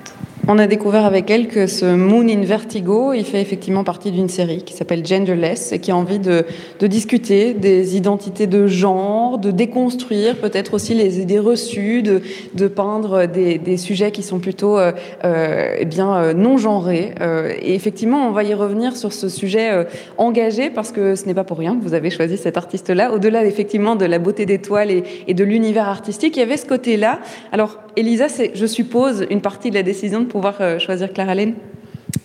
On 0.48 0.60
a 0.60 0.68
découvert 0.68 1.06
avec 1.06 1.32
elle 1.32 1.48
que 1.48 1.66
ce 1.66 1.86
Moon 1.86 2.28
in 2.30 2.42
Vertigo, 2.42 3.14
il 3.14 3.26
fait 3.26 3.42
effectivement 3.42 3.84
partie 3.84 4.12
d'une 4.12 4.30
série 4.30 4.62
qui 4.62 4.76
s'appelle 4.76 5.04
Genderless 5.04 5.72
et 5.72 5.80
qui 5.80 5.90
a 5.90 5.98
envie 5.98 6.20
de, 6.20 6.46
de, 6.80 6.86
discuter 6.86 7.56
des 7.56 7.98
identités 7.98 8.46
de 8.46 8.68
genre, 8.68 9.40
de 9.40 9.50
déconstruire 9.50 10.36
peut-être 10.36 10.76
aussi 10.76 10.94
les 10.94 11.20
idées 11.20 11.40
reçues, 11.40 12.04
de, 12.04 12.22
de 12.54 12.68
peindre 12.68 13.26
des, 13.26 13.58
des, 13.58 13.78
sujets 13.78 14.12
qui 14.12 14.22
sont 14.22 14.38
plutôt 14.38 14.78
euh, 14.78 14.92
euh, 15.24 15.78
eh 15.80 15.86
bien 15.86 16.16
euh, 16.16 16.34
non 16.36 16.60
genrés. 16.60 17.16
Euh, 17.22 17.52
et 17.60 17.74
effectivement, 17.74 18.28
on 18.28 18.32
va 18.32 18.44
y 18.44 18.54
revenir 18.54 18.96
sur 18.96 19.14
ce 19.14 19.30
sujet 19.30 19.88
engagé 20.20 20.70
parce 20.70 20.92
que 20.92 21.16
ce 21.16 21.26
n'est 21.26 21.34
pas 21.34 21.44
pour 21.44 21.58
rien 21.58 21.76
que 21.76 21.82
vous 21.82 21.96
avez 21.96 22.12
choisi 22.12 22.38
cet 22.38 22.56
artiste-là. 22.56 23.12
Au-delà 23.14 23.46
effectivement 23.46 23.96
de 23.96 24.06
la 24.06 24.20
beauté 24.20 24.46
des 24.46 24.60
toiles 24.60 24.92
et, 24.92 25.04
et 25.28 25.34
de 25.34 25.44
l'univers 25.44 25.90
artistique, 25.90 26.38
il 26.38 26.42
y 26.42 26.44
avait 26.44 26.58
ce 26.58 26.68
côté-là. 26.68 27.20
Alors, 27.52 27.80
Elisa, 27.96 28.28
c'est, 28.28 28.52
je 28.54 28.66
suppose, 28.66 29.26
une 29.30 29.42
partie 29.42 29.70
de 29.70 29.76
la 29.76 29.84
décision 29.84 30.20
de 30.20 30.26
pouvoir 30.36 30.56
euh, 30.60 30.80
choisir 30.80 31.14
Clara 31.14 31.34
Lane? 31.34 31.54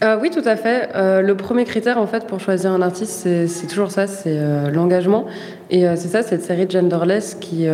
Euh, 0.03 0.19
oui, 0.21 0.31
tout 0.31 0.43
à 0.45 0.57
fait. 0.57 0.89
Euh, 0.97 1.21
le 1.23 1.37
premier 1.37 1.65
critère, 1.65 1.97
en 1.99 2.09
fait, 2.09 2.27
pour 2.27 2.41
choisir 2.41 2.73
un 2.73 2.83
artiste, 2.83 3.29
c'est 3.47 3.67
toujours 3.69 3.93
ça, 3.93 4.09
c'est 4.09 4.37
l'engagement. 4.73 5.27
Et 5.71 5.83
c'est 5.95 6.09
ça, 6.09 6.23
cette 6.23 6.43
série 6.43 6.69
Genderless 6.69 7.37
qui, 7.37 7.67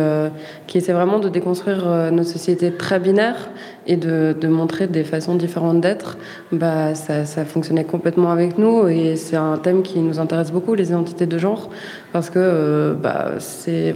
qui 0.67 0.77
essaie 0.77 0.93
vraiment 0.93 1.17
de 1.17 1.29
déconstruire 1.29 2.11
notre 2.11 2.29
société 2.29 2.71
très 2.71 2.99
binaire 2.99 3.49
et 3.87 3.95
de, 3.95 4.47
montrer 4.47 4.85
des 4.85 5.03
façons 5.03 5.33
différentes 5.33 5.81
d'être. 5.81 6.17
Bah, 6.51 6.93
ça, 6.93 7.25
ça 7.25 7.45
fonctionnait 7.45 7.85
complètement 7.85 8.29
avec 8.29 8.59
nous 8.59 8.87
et 8.87 9.15
c'est 9.15 9.37
un 9.37 9.57
thème 9.57 9.81
qui 9.81 9.99
nous 9.99 10.19
intéresse 10.19 10.51
beaucoup, 10.51 10.75
les 10.75 10.89
identités 10.89 11.25
de 11.25 11.37
genre, 11.39 11.69
parce 12.13 12.29
que 12.29 12.95
bah, 13.01 13.31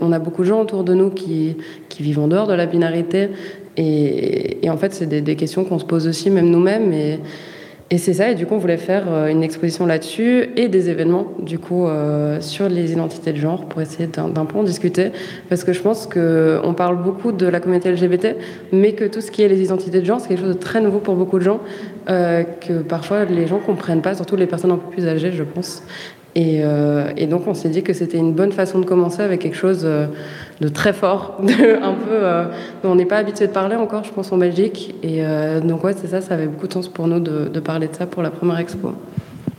on 0.01 0.11
a 0.11 0.19
beaucoup 0.19 0.41
de 0.41 0.47
gens 0.47 0.61
autour 0.61 0.83
de 0.83 0.95
nous 0.95 1.11
qui, 1.11 1.57
qui 1.89 2.01
vivent 2.01 2.19
en 2.19 2.27
dehors 2.27 2.47
de 2.47 2.53
la 2.53 2.65
binarité, 2.65 3.29
Et, 3.77 4.69
en 4.69 4.77
fait, 4.77 4.93
c'est 4.93 5.07
des, 5.07 5.35
questions 5.35 5.63
qu'on 5.63 5.79
se 5.79 5.85
pose 5.85 6.07
aussi, 6.07 6.29
même 6.29 6.49
nous-mêmes. 6.49 6.91
Et, 6.93 7.19
c'est 7.97 8.13
ça, 8.13 8.31
et 8.31 8.35
du 8.35 8.45
coup, 8.45 8.55
on 8.55 8.57
voulait 8.57 8.77
faire 8.77 9.11
euh, 9.11 9.27
une 9.27 9.43
exposition 9.43 9.85
là-dessus 9.85 10.51
et 10.55 10.69
des 10.69 10.89
événements, 10.89 11.27
du 11.39 11.59
coup, 11.59 11.87
euh, 11.87 12.39
sur 12.39 12.69
les 12.69 12.93
identités 12.93 13.33
de 13.33 13.37
genre 13.37 13.65
pour 13.65 13.81
essayer 13.81 14.07
d'un 14.07 14.45
peu 14.45 14.57
en 14.57 14.63
discuter. 14.63 15.11
Parce 15.49 15.65
que 15.65 15.73
je 15.73 15.81
pense 15.81 16.07
qu'on 16.07 16.73
parle 16.73 17.03
beaucoup 17.03 17.33
de 17.33 17.45
la 17.45 17.59
communauté 17.59 17.91
LGBT, 17.91 18.37
mais 18.71 18.93
que 18.93 19.03
tout 19.03 19.19
ce 19.19 19.29
qui 19.29 19.41
est 19.41 19.49
les 19.49 19.61
identités 19.61 19.99
de 19.99 20.05
genre, 20.05 20.21
c'est 20.21 20.29
quelque 20.29 20.39
chose 20.39 20.55
de 20.55 20.59
très 20.59 20.79
nouveau 20.79 20.99
pour 20.99 21.15
beaucoup 21.15 21.37
de 21.37 21.43
gens, 21.43 21.59
euh, 22.09 22.43
que 22.43 22.81
parfois 22.81 23.25
les 23.25 23.45
gens 23.45 23.59
comprennent 23.59 24.01
pas, 24.01 24.15
surtout 24.15 24.37
les 24.37 24.47
personnes 24.47 24.71
un 24.71 24.77
peu 24.77 24.89
plus 24.89 25.05
âgées, 25.05 25.33
je 25.33 25.43
pense. 25.43 25.83
Et, 26.35 26.61
et 27.17 27.27
donc, 27.27 27.47
on 27.47 27.53
s'est 27.53 27.69
dit 27.69 27.83
que 27.83 27.91
c'était 27.91 28.17
une 28.17 28.33
bonne 28.33 28.53
façon 28.53 28.79
de 28.79 28.85
commencer 28.85 29.21
avec 29.21 29.41
quelque 29.41 29.57
chose 29.57 29.85
de 30.61 30.67
très 30.67 30.93
fort, 30.93 31.37
de, 31.41 31.83
un 31.83 31.93
peu, 31.93 32.11
euh, 32.11 32.45
on 32.83 32.95
n'est 32.95 33.05
pas 33.05 33.17
habitué 33.17 33.47
de 33.47 33.51
parler 33.51 33.75
encore, 33.75 34.03
je 34.03 34.11
pense, 34.11 34.31
en 34.31 34.37
Belgique. 34.37 34.95
Et 35.03 35.25
euh, 35.25 35.59
donc, 35.59 35.83
ouais, 35.83 35.93
c'est 35.93 36.07
ça, 36.07 36.21
ça 36.21 36.35
avait 36.35 36.45
beaucoup 36.45 36.67
de 36.67 36.73
sens 36.73 36.87
pour 36.87 37.07
nous 37.07 37.19
de, 37.19 37.47
de 37.47 37.59
parler 37.59 37.87
de 37.87 37.95
ça 37.95 38.05
pour 38.05 38.21
la 38.21 38.29
première 38.29 38.59
expo. 38.59 38.93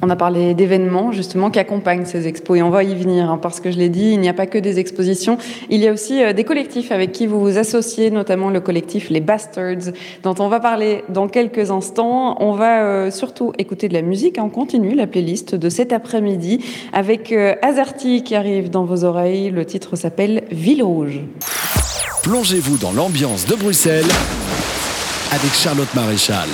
On 0.04 0.10
a 0.10 0.16
parlé 0.16 0.54
d'événements 0.54 1.12
justement 1.12 1.48
qui 1.48 1.60
accompagnent 1.60 2.04
ces 2.06 2.26
expos 2.26 2.58
et 2.58 2.62
on 2.62 2.70
va 2.70 2.82
y 2.82 2.92
venir 2.92 3.30
hein, 3.30 3.38
parce 3.40 3.60
que 3.60 3.70
je 3.70 3.78
l'ai 3.78 3.88
dit, 3.88 4.10
il 4.10 4.20
n'y 4.20 4.28
a 4.28 4.34
pas 4.34 4.46
que 4.46 4.58
des 4.58 4.80
expositions, 4.80 5.38
il 5.70 5.78
y 5.78 5.86
a 5.86 5.92
aussi 5.92 6.20
euh, 6.20 6.32
des 6.32 6.42
collectifs 6.42 6.90
avec 6.90 7.12
qui 7.12 7.28
vous 7.28 7.40
vous 7.40 7.56
associez, 7.56 8.10
notamment 8.10 8.50
le 8.50 8.58
collectif 8.58 9.10
Les 9.10 9.20
Bastards 9.20 9.92
dont 10.24 10.34
on 10.40 10.48
va 10.48 10.58
parler 10.58 11.04
dans 11.08 11.28
quelques 11.28 11.70
instants. 11.70 12.36
On 12.40 12.50
va 12.50 12.82
euh, 12.82 13.10
surtout 13.12 13.52
écouter 13.58 13.88
de 13.88 13.94
la 13.94 14.02
musique, 14.02 14.38
hein. 14.38 14.44
on 14.46 14.50
continue 14.50 14.96
la 14.96 15.06
playlist 15.06 15.54
de 15.54 15.68
cet 15.68 15.92
après-midi 15.92 16.64
avec 16.92 17.30
euh, 17.30 17.54
Azerty 17.62 18.24
qui 18.24 18.34
arrive 18.34 18.70
dans 18.70 18.84
vos 18.84 19.04
oreilles. 19.04 19.50
Le 19.50 19.64
titre 19.64 19.94
s'appelle 19.94 20.42
Ville 20.50 20.82
Rouge. 20.82 21.20
Plongez-vous 22.24 22.78
dans 22.78 22.92
l'ambiance 22.92 23.46
de 23.46 23.54
Bruxelles 23.54 24.10
avec 25.30 25.52
Charlotte 25.52 25.94
Maréchal. 25.94 26.48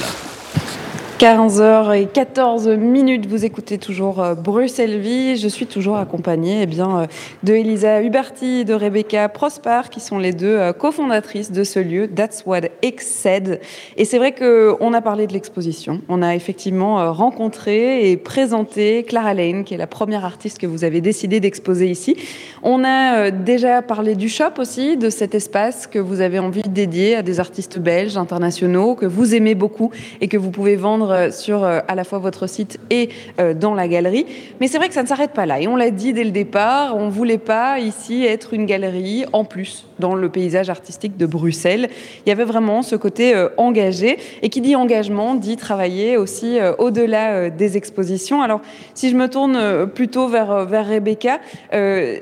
15h14 1.19 2.77
minutes, 2.77 3.27
vous 3.27 3.45
écoutez 3.45 3.77
toujours 3.79 4.23
euh, 4.23 4.37
Bruxelles 4.37 5.01
Vie. 5.01 5.37
Je 5.37 5.49
suis 5.49 5.67
toujours 5.67 5.97
accompagnée 5.97 6.61
eh 6.63 6.67
bien, 6.67 7.01
euh, 7.01 7.07
de 7.43 7.55
Elisa 7.55 8.03
Huberti 8.03 8.65
de 8.65 8.73
Rebecca 8.73 9.29
Prosper, 9.29 9.81
qui 9.91 9.99
sont 9.99 10.21
les 10.21 10.33
deux 10.33 10.57
euh, 10.57 10.73
cofondatrices 10.73 11.51
de 11.51 11.65
ce 11.65 11.81
lieu, 11.81 12.07
That's 12.07 12.45
What 12.47 12.61
Said. 12.99 13.61
Et 13.97 14.05
c'est 14.05 14.19
vrai 14.19 14.33
qu'on 14.33 14.95
a 14.95 15.01
parlé 15.01 15.27
de 15.27 15.33
l'exposition. 15.33 16.03
On 16.09 16.23
a 16.23 16.37
effectivement 16.37 17.13
rencontré 17.13 18.13
et 18.13 18.17
présenté 18.17 19.03
Clara 19.03 19.35
Lane, 19.35 19.65
qui 19.65 19.75
est 19.75 19.79
la 19.79 19.89
première 19.89 20.25
artiste 20.25 20.59
que 20.59 20.69
vous 20.69 20.85
avez 20.85 21.01
décidé 21.01 21.41
d'exposer 21.41 21.91
ici. 21.91 22.17
On 22.63 22.85
a 22.85 23.33
déjà 23.33 23.83
parlé 23.83 24.15
du 24.15 24.29
shop 24.29 24.59
aussi, 24.59 24.97
de 24.97 25.11
cet 25.11 25.35
espace 25.35 25.89
que 25.89 25.99
vous 25.99 26.21
avez 26.21 26.39
envie 26.39 26.63
de 26.63 26.69
dédier 26.69 27.17
à 27.17 27.23
des 27.23 27.41
artistes 27.41 27.81
belges, 27.81 28.17
internationaux, 28.17 28.95
que 28.95 29.07
vous 29.07 29.35
aimez 29.35 29.57
beaucoup 29.57 29.91
et 30.21 30.29
que 30.29 30.37
vous 30.37 30.51
pouvez 30.51 30.77
vendre 30.77 31.08
euh, 31.11 31.31
sur 31.31 31.65
euh, 31.65 31.81
à 31.89 31.95
la 31.95 32.05
fois 32.05 32.19
votre 32.19 32.47
site 32.47 32.79
et 32.91 33.09
euh, 33.41 33.55
dans 33.55 33.75
la 33.75 33.89
galerie. 33.89 34.27
Mais 34.61 34.69
c'est 34.69 34.79
vrai 34.79 34.89
que 34.89 34.95
ça 34.95 35.03
ne 35.03 35.09
s'arrête 35.09 35.33
pas 35.33 35.47
là. 35.47 35.61
Et 35.61 35.69
on 35.69 35.77
l'a 35.77 35.91
dit 35.91 36.13
dès 36.13 36.25
le 36.25 36.31
départ, 36.31 36.97
on 36.97 37.07
ne 37.07 37.11
voulait 37.11 37.39
pas 37.39 37.79
ici 37.79 38.25
être 38.25 38.55
une 38.55 38.67
galerie 38.67 39.25
en 39.33 39.45
plus 39.45 39.87
dans 39.99 40.15
le 40.15 40.29
paysage 40.29 40.71
artistique 40.71 41.17
de 41.17 41.27
Bruxelles. 41.27 41.89
Il 42.25 42.29
y 42.29 42.33
avait 42.33 42.45
vraiment 42.45 42.83
ce 42.83 42.97
côté 42.97 43.35
engagé. 43.57 44.19
Et 44.43 44.49
qui 44.49 44.61
dit 44.61 44.77
engagement 44.77 45.35
dit 45.35 45.57
travailler 45.57 46.17
aussi 46.17 46.59
au-delà 46.79 47.51
des 47.51 47.77
expositions. 47.77 48.43
Alors, 48.43 48.61
si 48.95 49.11
je 49.11 49.17
me 49.17 49.29
tourne 49.29 49.89
plutôt 49.89 50.29
vers, 50.29 50.67
vers 50.67 50.87
Rebecca, 50.87 51.41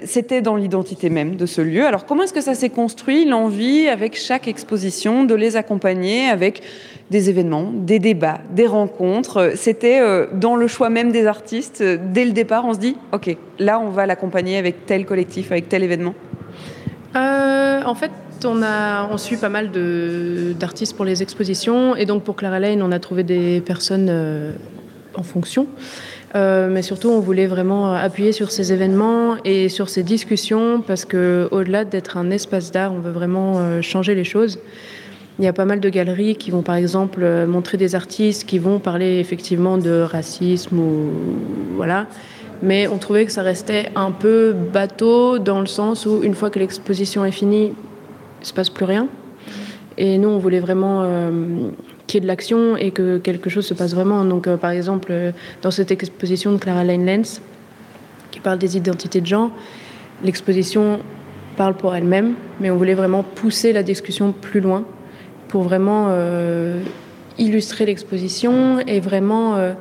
c'était 0.05 0.41
dans 0.41 0.57
l'identité 0.57 1.11
même 1.11 1.37
de 1.37 1.45
ce 1.45 1.61
lieu. 1.61 1.85
Alors, 1.85 2.07
comment 2.07 2.23
est-ce 2.23 2.33
que 2.33 2.41
ça 2.41 2.55
s'est 2.55 2.71
construit, 2.71 3.27
l'envie, 3.27 3.89
avec 3.89 4.17
chaque 4.17 4.49
exposition, 4.49 5.25
de 5.25 5.35
les 5.35 5.57
accompagner 5.57 6.29
avec 6.31 6.63
des 7.11 7.31
événements, 7.31 7.71
des 7.73 7.99
débats, 7.99 8.41
des 8.51 8.67
rencontres. 8.67 8.76
C'était 9.55 10.01
euh, 10.01 10.27
dans 10.33 10.57
le 10.57 10.67
choix 10.67 10.91
même 10.91 11.13
des 11.13 11.27
artistes. 11.27 11.83
Dès 11.83 12.25
le 12.25 12.33
départ, 12.33 12.65
on 12.65 12.75
se 12.75 12.79
dit, 12.79 12.97
OK, 13.13 13.37
là, 13.59 13.81
on 13.81 13.91
va 13.91 14.07
l'accompagner 14.07 14.59
avec 14.59 14.87
tel 14.87 15.07
collectif, 15.07 15.51
avec 15.51 15.69
tel 15.69 15.83
événement. 15.83 16.15
Euh, 17.15 17.83
en 17.85 17.95
fait, 17.95 18.11
on, 18.45 18.63
a, 18.63 19.09
on 19.11 19.17
suit 19.17 19.37
pas 19.37 19.49
mal 19.49 19.71
d'artistes 20.59 20.95
pour 20.97 21.05
les 21.05 21.23
expositions. 21.23 21.97
Et 21.97 22.07
donc, 22.07 22.25
pour 22.25 22.37
Clara 22.37 22.61
Lane, 22.61 22.83
on 22.83 22.93
a 22.93 22.99
trouvé 22.99 23.23
des 23.23 23.61
personnes 23.61 24.09
euh, 24.11 24.53
en 25.15 25.23
fonction. 25.23 25.67
mais 26.35 26.83
surtout, 26.83 27.09
on 27.09 27.21
voulait 27.21 27.47
vraiment 27.47 27.95
appuyer 27.95 28.33
sur 28.33 28.51
ces 28.51 28.71
événements 28.71 29.37
et 29.45 29.71
sur 29.71 29.89
ces 29.89 30.03
discussions 30.03 30.83
parce 30.87 31.07
que, 31.07 31.49
au-delà 31.51 31.87
d'être 31.87 32.19
un 32.19 32.31
espace 32.31 32.71
d'art, 32.71 32.93
on 32.93 32.99
veut 32.99 33.13
vraiment 33.13 33.81
changer 33.81 34.15
les 34.15 34.25
choses. 34.25 34.59
Il 35.39 35.45
y 35.45 35.49
a 35.49 35.53
pas 35.53 35.67
mal 35.67 35.81
de 35.81 35.89
galeries 35.91 36.37
qui 36.37 36.51
vont 36.51 36.63
par 36.63 36.77
exemple 36.77 37.21
euh, 37.23 37.47
montrer 37.47 37.77
des 37.77 37.95
artistes 37.95 38.45
qui 38.45 38.59
vont 38.59 38.79
parler 38.79 39.19
effectivement 39.19 39.77
de 39.77 40.01
racisme 40.01 40.79
ou 40.79 41.11
voilà. 41.75 42.07
Mais 42.63 42.89
on 42.89 42.97
trouvait 42.97 43.27
que 43.27 43.33
ça 43.33 43.43
restait 43.43 43.91
un 43.97 44.13
peu 44.13 44.55
bateau 44.55 45.39
dans 45.39 45.61
le 45.61 45.67
sens 45.67 46.07
où 46.07 46.23
une 46.23 46.35
fois 46.35 46.49
que 46.49 46.59
l'exposition 46.59 47.23
est 47.27 47.33
finie, 47.33 47.75
il 48.41 48.47
se 48.47 48.55
passe 48.55 48.71
plus 48.71 48.87
rien. 48.87 49.09
Et 49.99 50.17
nous, 50.17 50.31
on 50.31 50.39
voulait 50.39 50.61
vraiment 50.61 51.03
euh, 51.03 51.31
qu'il 52.07 52.17
y 52.17 52.19
ait 52.19 52.23
de 52.23 52.27
l'action 52.27 52.79
et 52.79 52.91
que 52.91 53.19
quelque 53.19 53.51
chose 53.51 53.67
se 53.67 53.75
passe 53.75 53.95
vraiment. 53.95 54.25
Donc, 54.25 54.47
euh, 54.47 54.57
par 54.57 54.71
exemple, 54.71 55.13
dans 55.61 55.71
cette 55.71 55.93
exposition 55.93 56.53
de 56.53 56.57
Clara 56.57 56.83
Lane 56.83 57.05
Lenz, 57.05 57.43
qui 58.31 58.41
parle 58.41 58.59
des 58.59 58.79
identités 58.79 59.21
de 59.21 59.27
genre, 59.27 59.51
l'exposition 60.25 61.01
parle 61.59 61.75
pour 61.75 61.95
elle-même, 61.95 62.37
mais 62.59 62.71
on 62.71 62.77
voulait 62.77 62.95
vraiment 62.95 63.23
pousser 63.23 63.75
la 63.75 63.83
discussion 63.83 64.33
plus 64.33 64.61
loin 64.61 64.87
pour 65.49 65.63
vraiment 65.63 66.07
euh, 66.11 66.81
illustrer 67.39 67.87
l'exposition 67.87 68.81
et 68.81 69.01
vraiment 69.01 69.57
euh, 69.57 69.73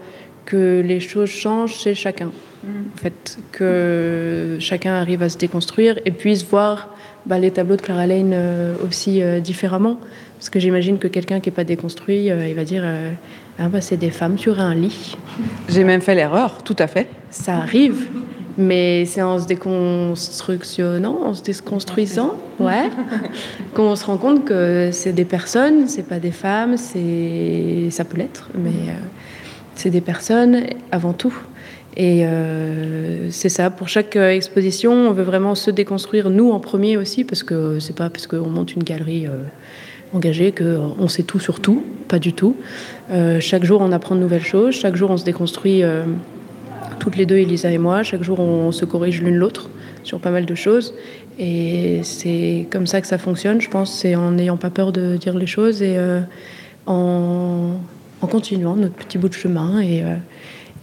que 0.46 0.82
les 0.86 1.00
choses 1.00 1.30
changent 1.30 1.76
chez 1.76 1.96
chacun. 1.96 2.32
Mm. 2.64 2.70
En 2.94 2.98
fait, 2.98 3.38
que 3.52 4.58
chacun 4.60 4.94
arrive 4.94 5.22
à 5.22 5.30
se 5.30 5.38
déconstruire 5.38 6.00
et 6.06 6.12
puisse 6.12 6.46
voir 6.46 6.90
bah, 7.26 7.40
les 7.40 7.52
tableaux 7.52 7.76
de 7.76 7.82
Clara 7.82 8.08
Lane 8.08 8.32
euh, 8.34 8.76
aussi 8.86 9.22
différemment. 9.42 10.00
Parce 10.38 10.50
que 10.50 10.60
j'imagine 10.60 11.00
que 11.00 11.08
quelqu'un 11.08 11.40
qui 11.40 11.50
n'est 11.50 11.56
pas 11.56 11.64
déconstruit, 11.64 12.26
il 12.26 12.56
va 12.56 12.64
dire 12.66 12.84
ah, 13.58 13.70
bah, 13.70 13.80
c'est 13.80 13.98
des 13.98 14.10
femmes 14.10 14.38
sur 14.38 14.60
un 14.60 14.76
lit. 14.76 15.16
J'ai 15.70 15.86
même 15.86 16.02
fait 16.02 16.14
l'erreur, 16.14 16.62
tout 16.64 16.76
à 16.78 16.88
fait. 16.88 17.08
Ça 17.32 17.56
arrive. 17.56 18.10
Mais 18.58 19.06
c'est 19.06 19.22
en 19.22 19.38
se 19.40 19.48
déconstructionnant, 19.48 21.20
en 21.26 21.34
se 21.34 21.44
déconstruisant, 21.44 22.36
ouais, 22.60 22.90
qu'on 23.74 23.96
se 23.98 24.06
rend 24.06 24.18
compte 24.18 24.46
que 24.46 24.90
c'est 24.94 25.12
des 25.12 25.26
personnes, 25.26 25.88
c'est 25.88 26.08
pas 26.08 26.20
des 26.20 26.32
femmes, 26.32 26.78
c'est 26.78 27.90
ça 27.92 28.06
peut 28.06 28.18
l'être, 28.18 28.50
mais 28.58 28.70
euh, 28.70 28.94
c'est 29.76 29.90
des 29.90 30.02
personnes 30.02 30.64
avant 30.92 31.12
tout. 31.12 31.36
Et 31.98 32.26
euh, 32.26 33.30
c'est 33.30 33.50
ça, 33.50 33.70
pour 33.70 33.90
chaque 33.90 34.16
euh, 34.16 34.30
exposition, 34.30 34.94
on 34.94 35.12
veut 35.12 35.24
vraiment 35.24 35.56
se 35.56 35.70
déconstruire, 35.70 36.30
nous 36.30 36.52
en 36.52 36.62
premier 36.62 36.96
aussi, 36.96 37.26
parce 37.26 37.44
que 37.44 37.80
c'est 37.80 37.96
pas 37.96 38.10
parce 38.10 38.26
qu'on 38.26 38.50
monte 38.50 38.74
une 38.74 38.84
galerie 38.84 39.28
engagée 40.14 40.54
qu'on 40.54 41.10
sait 41.10 41.24
tout 41.24 41.40
sur 41.40 41.60
tout, 41.60 41.84
pas 42.08 42.20
du 42.20 42.32
tout. 42.32 42.56
chaque 43.42 43.66
jour, 43.66 43.82
on 43.82 43.92
apprend 43.92 44.16
de 44.16 44.22
nouvelles 44.22 44.46
choses, 44.46 44.76
chaque 44.76 44.96
jour, 44.96 45.10
on 45.12 45.18
se 45.18 45.26
déconstruit 45.26 45.84
toutes 47.00 47.18
les 47.18 47.26
deux, 47.26 47.38
Elisa 47.38 47.72
et 47.72 47.78
moi. 47.78 48.04
Chaque 48.04 48.24
jour, 48.24 48.40
on 48.40 48.72
se 48.72 48.86
corrige 48.86 49.22
l'une 49.22 49.36
l'autre 49.36 49.70
sur 50.04 50.20
pas 50.20 50.32
mal 50.32 50.46
de 50.46 50.56
choses. 50.56 50.94
Et 51.38 52.00
c'est 52.04 52.68
comme 52.72 52.88
ça 52.88 53.02
que 53.02 53.08
ça 53.08 53.18
fonctionne, 53.18 53.62
je 53.62 53.70
pense. 53.70 53.94
C'est 53.94 54.16
en 54.16 54.32
n'ayant 54.32 54.58
pas 54.58 54.70
peur 54.70 54.92
de 54.92 55.18
dire 55.18 55.38
les 55.38 55.48
choses 55.48 55.82
et 55.82 55.98
euh, 55.98 56.22
en, 56.86 57.80
continuant 58.22 58.76
notre 58.76 58.96
petit 58.96 59.18
bout 59.18 59.30
de 59.30 59.34
chemin. 59.34 59.80
Et, 59.82 60.04
euh, 60.04 60.16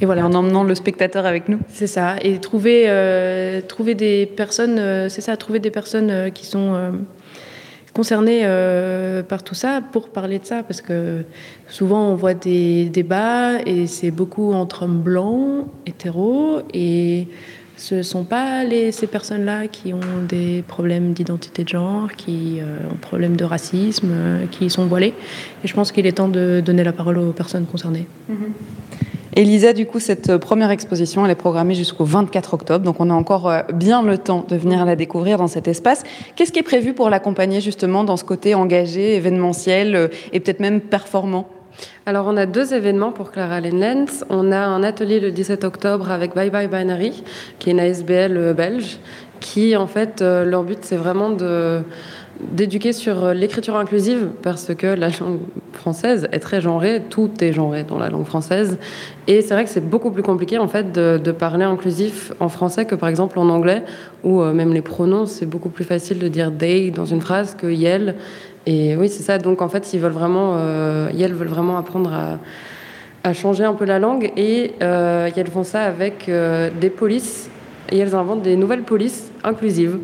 et 0.01 0.07
voilà. 0.07 0.27
en 0.27 0.35
emmenant 0.35 0.65
le 0.65 0.75
spectateur 0.75 1.27
avec 1.27 1.49
nous. 1.49 1.59
C'est 1.69 1.87
ça. 1.87 2.17
Et 2.23 2.39
trouver, 2.39 2.85
euh, 2.87 3.61
trouver 3.61 3.95
des 3.95 4.27
personnes, 4.27 5.09
c'est 5.09 5.21
ça, 5.21 5.37
trouver 5.37 5.59
des 5.59 5.71
personnes 5.71 6.31
qui 6.33 6.47
sont 6.47 6.93
concernés 7.93 8.43
euh, 8.45 9.23
par 9.23 9.43
tout 9.43 9.55
ça 9.55 9.83
pour 9.93 10.09
parler 10.09 10.39
de 10.39 10.47
ça 10.47 10.63
parce 10.63 10.81
que 10.81 11.25
souvent 11.69 12.09
on 12.09 12.15
voit 12.15 12.35
des 12.35 12.87
débats 12.87 13.61
et 13.67 13.87
c'est 13.87 14.11
beaucoup 14.11 14.53
entre 14.53 14.85
hommes 14.85 15.01
blancs, 15.01 15.67
hétéros 15.87 16.63
et 16.73 17.29
ce 17.77 18.03
sont 18.03 18.25
pas 18.25 18.63
ces 18.93 19.07
personnes-là 19.09 19.67
qui 19.67 19.93
ont 19.93 20.25
des 20.29 20.63
problèmes 20.67 21.15
d'identité 21.15 21.65
de 21.65 21.69
genre, 21.69 22.13
qui 22.13 22.61
euh, 22.61 22.79
ont 22.89 22.97
problèmes 22.97 23.37
de 23.37 23.45
racisme, 23.45 24.09
euh, 24.13 24.47
qui 24.47 24.71
sont 24.71 24.87
voilés. 24.87 25.15
Et 25.65 25.69
je 25.69 25.75
pense 25.75 25.91
qu'il 25.91 26.07
est 26.07 26.13
temps 26.13 26.29
de 26.29 26.63
donner 26.65 26.85
la 26.85 26.93
parole 26.93 27.19
aux 27.19 27.33
personnes 27.33 27.67
concernées. 27.67 28.07
Mm-hmm. 28.31 29.03
Elisa, 29.35 29.73
du 29.73 29.87
coup, 29.87 29.99
cette 29.99 30.29
euh, 30.29 30.39
première 30.39 30.71
exposition, 30.71 31.25
elle 31.25 31.31
est 31.31 31.35
programmée 31.35 31.75
jusqu'au 31.75 32.05
24 32.05 32.53
octobre, 32.53 32.85
donc 32.85 33.01
on 33.01 33.09
a 33.09 33.15
encore 33.15 33.49
euh, 33.49 33.63
bien 33.73 34.03
le 34.03 34.19
temps 34.19 34.45
de 34.47 34.57
venir 34.57 34.85
la 34.85 34.95
découvrir 34.95 35.39
dans 35.39 35.47
cet 35.47 35.69
espace. 35.69 36.03
Qu'est-ce 36.37 36.53
qui 36.53 36.59
est 36.59 36.63
prévu 36.63 36.93
pour 36.93 37.09
l'accompagner 37.09 37.63
justement 37.63 38.05
dans 38.05 38.19
ce 38.19 38.25
côté 38.25 38.55
engagé, 38.55 39.17
événementiel 39.17 39.97
euh, 39.97 40.09
et 40.35 40.41
peut-être 40.41 40.61
même 40.61 40.83
performant? 40.83 41.49
Alors, 42.05 42.27
on 42.29 42.37
a 42.37 42.45
deux 42.45 42.75
événements 42.75 43.11
pour 43.11 43.31
Clara 43.31 43.63
Lenz. 43.63 44.23
On 44.29 44.53
a 44.53 44.59
un 44.59 44.83
atelier 44.83 45.19
le 45.19 45.31
17 45.31 45.65
octobre 45.65 46.11
avec 46.11 46.35
Bye 46.35 46.51
Bye 46.51 46.69
Binary, 46.69 47.25
qui 47.59 47.71
est 47.71 47.73
une 47.73 47.81
ASBL 47.81 48.53
belge, 48.53 48.99
qui, 49.41 49.75
en 49.75 49.87
fait, 49.87 50.21
leur 50.21 50.65
but, 50.65 50.81
c'est 50.83 50.99
vraiment 50.99 51.31
de 51.31 51.83
d'éduquer 52.41 52.93
sur 52.93 53.35
l'écriture 53.35 53.77
inclusive 53.77 54.29
parce 54.43 54.75
que 54.75 54.87
la 54.87 55.09
langue 55.09 55.41
française 55.73 56.29
est 56.33 56.39
très 56.39 56.61
genrée, 56.61 57.03
tout 57.09 57.31
est 57.41 57.53
genré 57.53 57.85
dans 57.85 57.99
la 57.99 58.09
langue 58.09 58.25
française. 58.25 58.79
Et 59.27 59.43
c'est 59.43 59.55
vrai 59.55 59.65
que 59.65 59.71
c'est 59.71 59.87
beaucoup 59.87 60.11
plus 60.11 60.23
compliqué 60.23 60.59
en 60.59 60.69
fait 60.69 60.93
de, 60.93 61.33
parler 61.33 61.65
inclusif 61.65 62.33
en 62.41 62.49
français 62.49 62.85
que 62.85 62.95
par 62.95 63.09
exemple 63.09 63.39
en 63.39 63.49
anglais, 63.49 63.85
où 64.25 64.41
euh, 64.41 64.53
même 64.53 64.73
les 64.73 64.83
pronoms, 64.83 65.27
c'est 65.27 65.47
beaucoup 65.47 65.69
plus 65.69 65.85
facile 65.85 66.19
de 66.19 66.29
dire 66.29 66.51
they 66.57 66.91
dans 66.91 67.07
une 67.07 67.21
phrase 67.21 67.55
que 67.55 67.67
yell. 67.67 68.17
Et 68.67 68.97
oui, 68.97 69.09
c'est 69.09 69.23
ça. 69.23 69.39
Donc 69.39 69.63
en 69.63 69.69
fait, 69.69 69.93
ils 69.93 70.01
veulent 70.01 70.13
vraiment, 70.13 70.55
euh, 70.57 71.11
veulent 71.13 71.49
vraiment 71.49 71.79
apprendre 71.79 72.39
à, 73.25 73.33
changer 73.35 73.65
un 73.65 73.75
peu 73.75 73.85
la 73.85 73.99
langue. 73.99 74.33
Et 74.37 74.73
euh, 74.83 75.31
elles 75.35 75.51
font 75.51 75.65
ça 75.65 75.83
avec 75.83 76.29
euh, 76.29 76.71
des 76.81 76.91
polices. 76.91 77.51
Et 77.91 77.99
elles 77.99 78.15
inventent 78.15 78.43
des 78.43 78.57
nouvelles 78.57 78.83
polices 78.83 79.31
inclusives. 79.45 79.99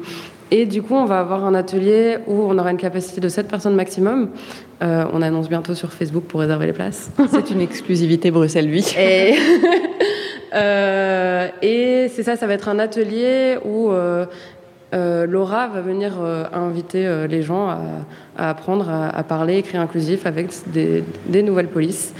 Et 0.51 0.64
du 0.64 0.82
coup, 0.82 0.94
on 0.94 1.05
va 1.05 1.20
avoir 1.20 1.44
un 1.44 1.55
atelier 1.55 2.18
où 2.26 2.42
on 2.42 2.59
aura 2.59 2.70
une 2.70 2.78
capacité 2.78 3.20
de 3.20 3.28
7 3.28 3.49
personnes 3.49 3.74
maximum. 3.74 4.30
Euh, 4.82 5.05
on 5.12 5.20
annonce 5.20 5.49
bientôt 5.49 5.74
sur 5.74 5.92
Facebook 5.92 6.24
pour 6.24 6.40
réserver 6.40 6.66
les 6.66 6.72
places. 6.72 7.11
C'est 7.30 7.51
une 7.51 7.61
exclusivité 7.61 8.30
Bruxelles, 8.30 8.68
oui. 8.70 8.84
Et, 8.99 9.34
euh, 10.55 11.49
et 11.61 12.09
c'est 12.14 12.22
ça, 12.22 12.36
ça 12.36 12.46
va 12.46 12.55
être 12.55 12.68
un 12.68 12.78
atelier 12.78 13.59
où 13.64 13.90
euh, 13.90 14.26
Laura 15.26 15.68
va 15.68 15.82
venir 15.82 16.14
inviter 16.55 17.26
les 17.28 17.42
gens 17.42 17.68
à, 17.68 17.78
apprendre 18.38 18.88
à, 18.88 19.22
parler, 19.24 19.59
écrire 19.59 19.82
inclusif 19.82 20.24
avec 20.24 20.49
des, 20.68 21.05
des 21.26 21.42
nouvelles 21.42 21.68
polices. 21.68 22.14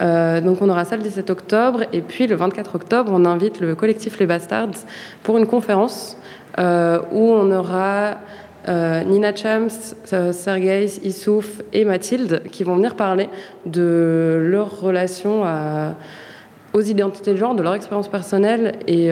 donc 0.00 0.62
on 0.62 0.70
aura 0.70 0.86
ça 0.86 0.96
le 0.96 1.02
17 1.02 1.28
octobre 1.28 1.84
et 1.92 2.00
puis 2.00 2.26
le 2.26 2.36
24 2.36 2.76
octobre 2.76 3.12
on 3.14 3.26
invite 3.26 3.60
le 3.60 3.74
collectif 3.74 4.18
Les 4.18 4.26
Bastards 4.26 4.86
pour 5.22 5.36
une 5.36 5.46
conférence 5.46 6.16
où 6.58 7.32
on 7.32 7.50
aura 7.50 8.18
euh, 8.68 9.04
Nina 9.04 9.34
Chams, 9.34 9.68
euh, 10.14 10.32
Sergei 10.32 10.86
Issouf 11.02 11.60
et 11.74 11.84
Mathilde 11.84 12.42
qui 12.50 12.64
vont 12.64 12.76
venir 12.76 12.96
parler 12.96 13.28
de 13.66 14.38
leur 14.42 14.80
relation 14.80 15.44
aux 16.72 16.80
identités 16.80 17.32
de 17.32 17.36
genre, 17.36 17.54
de 17.54 17.62
leur 17.62 17.74
expérience 17.74 18.08
personnelle. 18.08 18.76
Et, 18.86 19.08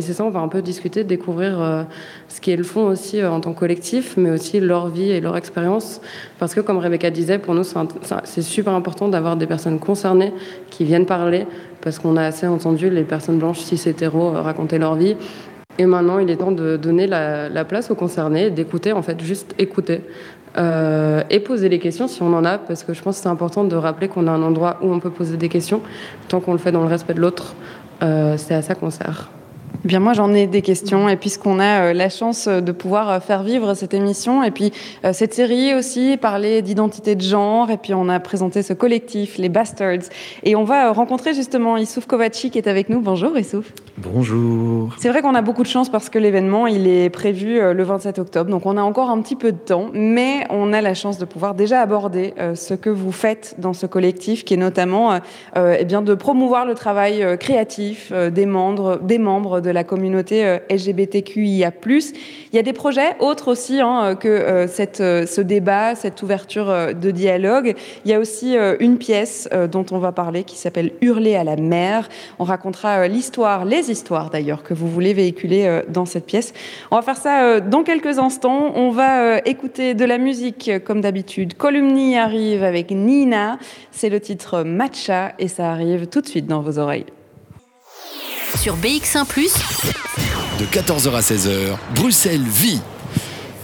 c'est 0.00 0.12
ça, 0.12 0.24
on 0.24 0.30
va 0.30 0.40
un 0.40 0.48
peu 0.48 0.62
discuter, 0.62 1.04
découvrir 1.04 1.86
ce 2.28 2.40
qu'elles 2.40 2.64
font 2.64 2.86
aussi 2.88 3.24
en 3.24 3.40
tant 3.40 3.54
que 3.54 3.58
collectif, 3.60 4.16
mais 4.16 4.30
aussi 4.30 4.60
leur 4.60 4.88
vie 4.88 5.10
et 5.10 5.20
leur 5.20 5.36
expérience. 5.36 6.00
Parce 6.38 6.54
que, 6.54 6.60
comme 6.60 6.78
Rebecca 6.78 7.10
disait, 7.10 7.38
pour 7.38 7.54
nous, 7.54 7.64
c'est 8.24 8.42
super 8.42 8.74
important 8.74 9.08
d'avoir 9.08 9.36
des 9.36 9.46
personnes 9.46 9.78
concernées 9.78 10.34
qui 10.70 10.84
viennent 10.84 11.06
parler, 11.06 11.46
parce 11.80 11.98
qu'on 11.98 12.16
a 12.16 12.24
assez 12.24 12.46
entendu 12.46 12.90
les 12.90 13.04
personnes 13.04 13.38
blanches 13.38 13.60
cis 13.60 13.88
hétéros 13.88 14.32
raconter 14.32 14.78
leur 14.78 14.96
vie. 14.96 15.16
Et 15.78 15.86
maintenant, 15.86 16.18
il 16.18 16.30
est 16.30 16.36
temps 16.36 16.52
de 16.52 16.76
donner 16.76 17.06
la, 17.06 17.64
place 17.64 17.90
aux 17.90 17.94
concernés, 17.94 18.50
d'écouter, 18.50 18.92
en 18.92 19.02
fait, 19.02 19.20
juste 19.20 19.54
écouter. 19.58 20.02
Euh, 20.56 21.22
et 21.28 21.38
poser 21.40 21.68
les 21.68 21.78
questions 21.78 22.08
si 22.08 22.22
on 22.22 22.32
en 22.32 22.44
a, 22.46 22.56
parce 22.56 22.82
que 22.82 22.94
je 22.94 23.02
pense 23.02 23.16
que 23.16 23.22
c'est 23.24 23.28
important 23.28 23.64
de 23.64 23.76
rappeler 23.76 24.08
qu'on 24.08 24.26
a 24.26 24.30
un 24.30 24.42
endroit 24.42 24.78
où 24.80 24.90
on 24.90 25.00
peut 25.00 25.10
poser 25.10 25.36
des 25.36 25.50
questions, 25.50 25.82
tant 26.28 26.40
qu'on 26.40 26.52
le 26.52 26.58
fait 26.58 26.72
dans 26.72 26.80
le 26.80 26.88
respect 26.88 27.12
de 27.12 27.20
l'autre. 27.20 27.54
Euh, 28.02 28.36
c'est 28.38 28.54
à 28.54 28.62
ça 28.62 28.74
qu'on 28.74 28.90
sert. 28.90 29.28
Bien, 29.84 30.00
moi, 30.00 30.14
j'en 30.14 30.32
ai 30.34 30.46
des 30.46 30.62
questions. 30.62 31.08
Et 31.08 31.16
puisqu'on 31.16 31.58
a 31.58 31.80
euh, 31.80 31.92
la 31.92 32.08
chance 32.08 32.48
de 32.48 32.72
pouvoir 32.72 33.10
euh, 33.10 33.20
faire 33.20 33.42
vivre 33.42 33.74
cette 33.74 33.94
émission, 33.94 34.42
et 34.42 34.50
puis 34.50 34.72
euh, 35.04 35.12
cette 35.12 35.34
série 35.34 35.74
aussi, 35.74 36.16
parler 36.16 36.62
d'identité 36.62 37.14
de 37.14 37.20
genre, 37.20 37.70
et 37.70 37.76
puis 37.76 37.94
on 37.94 38.08
a 38.08 38.20
présenté 38.20 38.62
ce 38.62 38.72
collectif, 38.72 39.38
les 39.38 39.48
Bastards. 39.48 40.08
Et 40.42 40.56
on 40.56 40.64
va 40.64 40.92
rencontrer 40.92 41.34
justement 41.34 41.76
Issouf 41.76 42.06
Kovaci 42.06 42.50
qui 42.50 42.58
est 42.58 42.68
avec 42.68 42.88
nous. 42.88 43.00
Bonjour, 43.00 43.36
Issouf. 43.38 43.72
Bonjour. 43.98 44.94
C'est 44.98 45.08
vrai 45.08 45.22
qu'on 45.22 45.34
a 45.34 45.42
beaucoup 45.42 45.62
de 45.62 45.68
chance 45.68 45.88
parce 45.88 46.10
que 46.10 46.18
l'événement, 46.18 46.66
il 46.66 46.86
est 46.86 47.08
prévu 47.08 47.58
le 47.58 47.82
27 47.82 48.18
octobre. 48.18 48.50
Donc 48.50 48.66
on 48.66 48.76
a 48.76 48.82
encore 48.82 49.08
un 49.08 49.20
petit 49.22 49.36
peu 49.36 49.52
de 49.52 49.58
temps, 49.58 49.86
mais 49.94 50.46
on 50.50 50.72
a 50.74 50.82
la 50.82 50.92
chance 50.92 51.16
de 51.16 51.24
pouvoir 51.24 51.54
déjà 51.54 51.80
aborder 51.80 52.34
ce 52.54 52.74
que 52.74 52.90
vous 52.90 53.12
faites 53.12 53.54
dans 53.58 53.72
ce 53.72 53.86
collectif, 53.86 54.44
qui 54.44 54.52
est 54.52 54.58
notamment 54.58 55.18
eh 55.56 55.84
bien, 55.86 56.02
de 56.02 56.14
promouvoir 56.14 56.66
le 56.66 56.74
travail 56.74 57.38
créatif 57.38 58.12
des 58.12 58.46
membres, 58.46 58.98
des 59.02 59.18
membres 59.18 59.60
de 59.66 59.70
la 59.72 59.84
communauté 59.84 60.46
euh, 60.46 60.58
LGBTQIA+. 60.70 61.72
Il 61.86 62.56
y 62.56 62.58
a 62.58 62.62
des 62.62 62.72
projets 62.72 63.16
autres 63.18 63.48
aussi 63.48 63.80
hein, 63.80 64.14
que 64.14 64.28
euh, 64.28 64.68
cette, 64.68 65.00
euh, 65.00 65.26
ce 65.26 65.40
débat, 65.40 65.94
cette 65.94 66.22
ouverture 66.22 66.94
de 66.94 67.10
dialogue. 67.10 67.74
Il 68.04 68.10
y 68.10 68.14
a 68.14 68.20
aussi 68.20 68.56
une 68.80 68.98
pièce 68.98 69.48
dont 69.70 69.84
on 69.90 69.98
va 69.98 70.12
parler 70.12 70.44
qui 70.44 70.56
s'appelle 70.56 70.92
Hurler 71.00 71.34
à 71.34 71.44
la 71.44 71.56
mer. 71.56 72.08
On 72.38 72.44
racontera 72.44 73.08
l'histoire, 73.08 73.64
les 73.64 73.90
histoires 73.90 74.30
d'ailleurs, 74.30 74.62
que 74.62 74.74
vous 74.74 74.88
voulez 74.88 75.12
véhiculer 75.12 75.82
dans 75.88 76.04
cette 76.04 76.26
pièce. 76.26 76.52
On 76.90 76.96
va 76.96 77.02
faire 77.02 77.16
ça 77.16 77.60
dans 77.60 77.82
quelques 77.82 78.18
instants. 78.18 78.72
On 78.76 78.90
va 78.90 79.38
écouter 79.44 79.94
de 79.94 80.04
la 80.04 80.18
musique 80.18 80.70
comme 80.84 81.00
d'habitude. 81.00 81.54
Columni 81.54 82.16
arrive 82.16 82.62
avec 82.62 82.90
Nina. 82.90 83.58
C'est 83.90 84.10
le 84.10 84.20
titre 84.20 84.62
Matcha 84.62 85.32
et 85.38 85.48
ça 85.48 85.70
arrive 85.70 86.06
tout 86.06 86.20
de 86.20 86.28
suite 86.28 86.46
dans 86.46 86.60
vos 86.60 86.78
oreilles 86.78 87.06
sur 88.56 88.76
BX1⁇ 88.76 89.24
de 90.58 90.64
14h 90.64 91.14
à 91.14 91.20
16h, 91.20 91.76
Bruxelles 91.94 92.40
vit. 92.40 92.80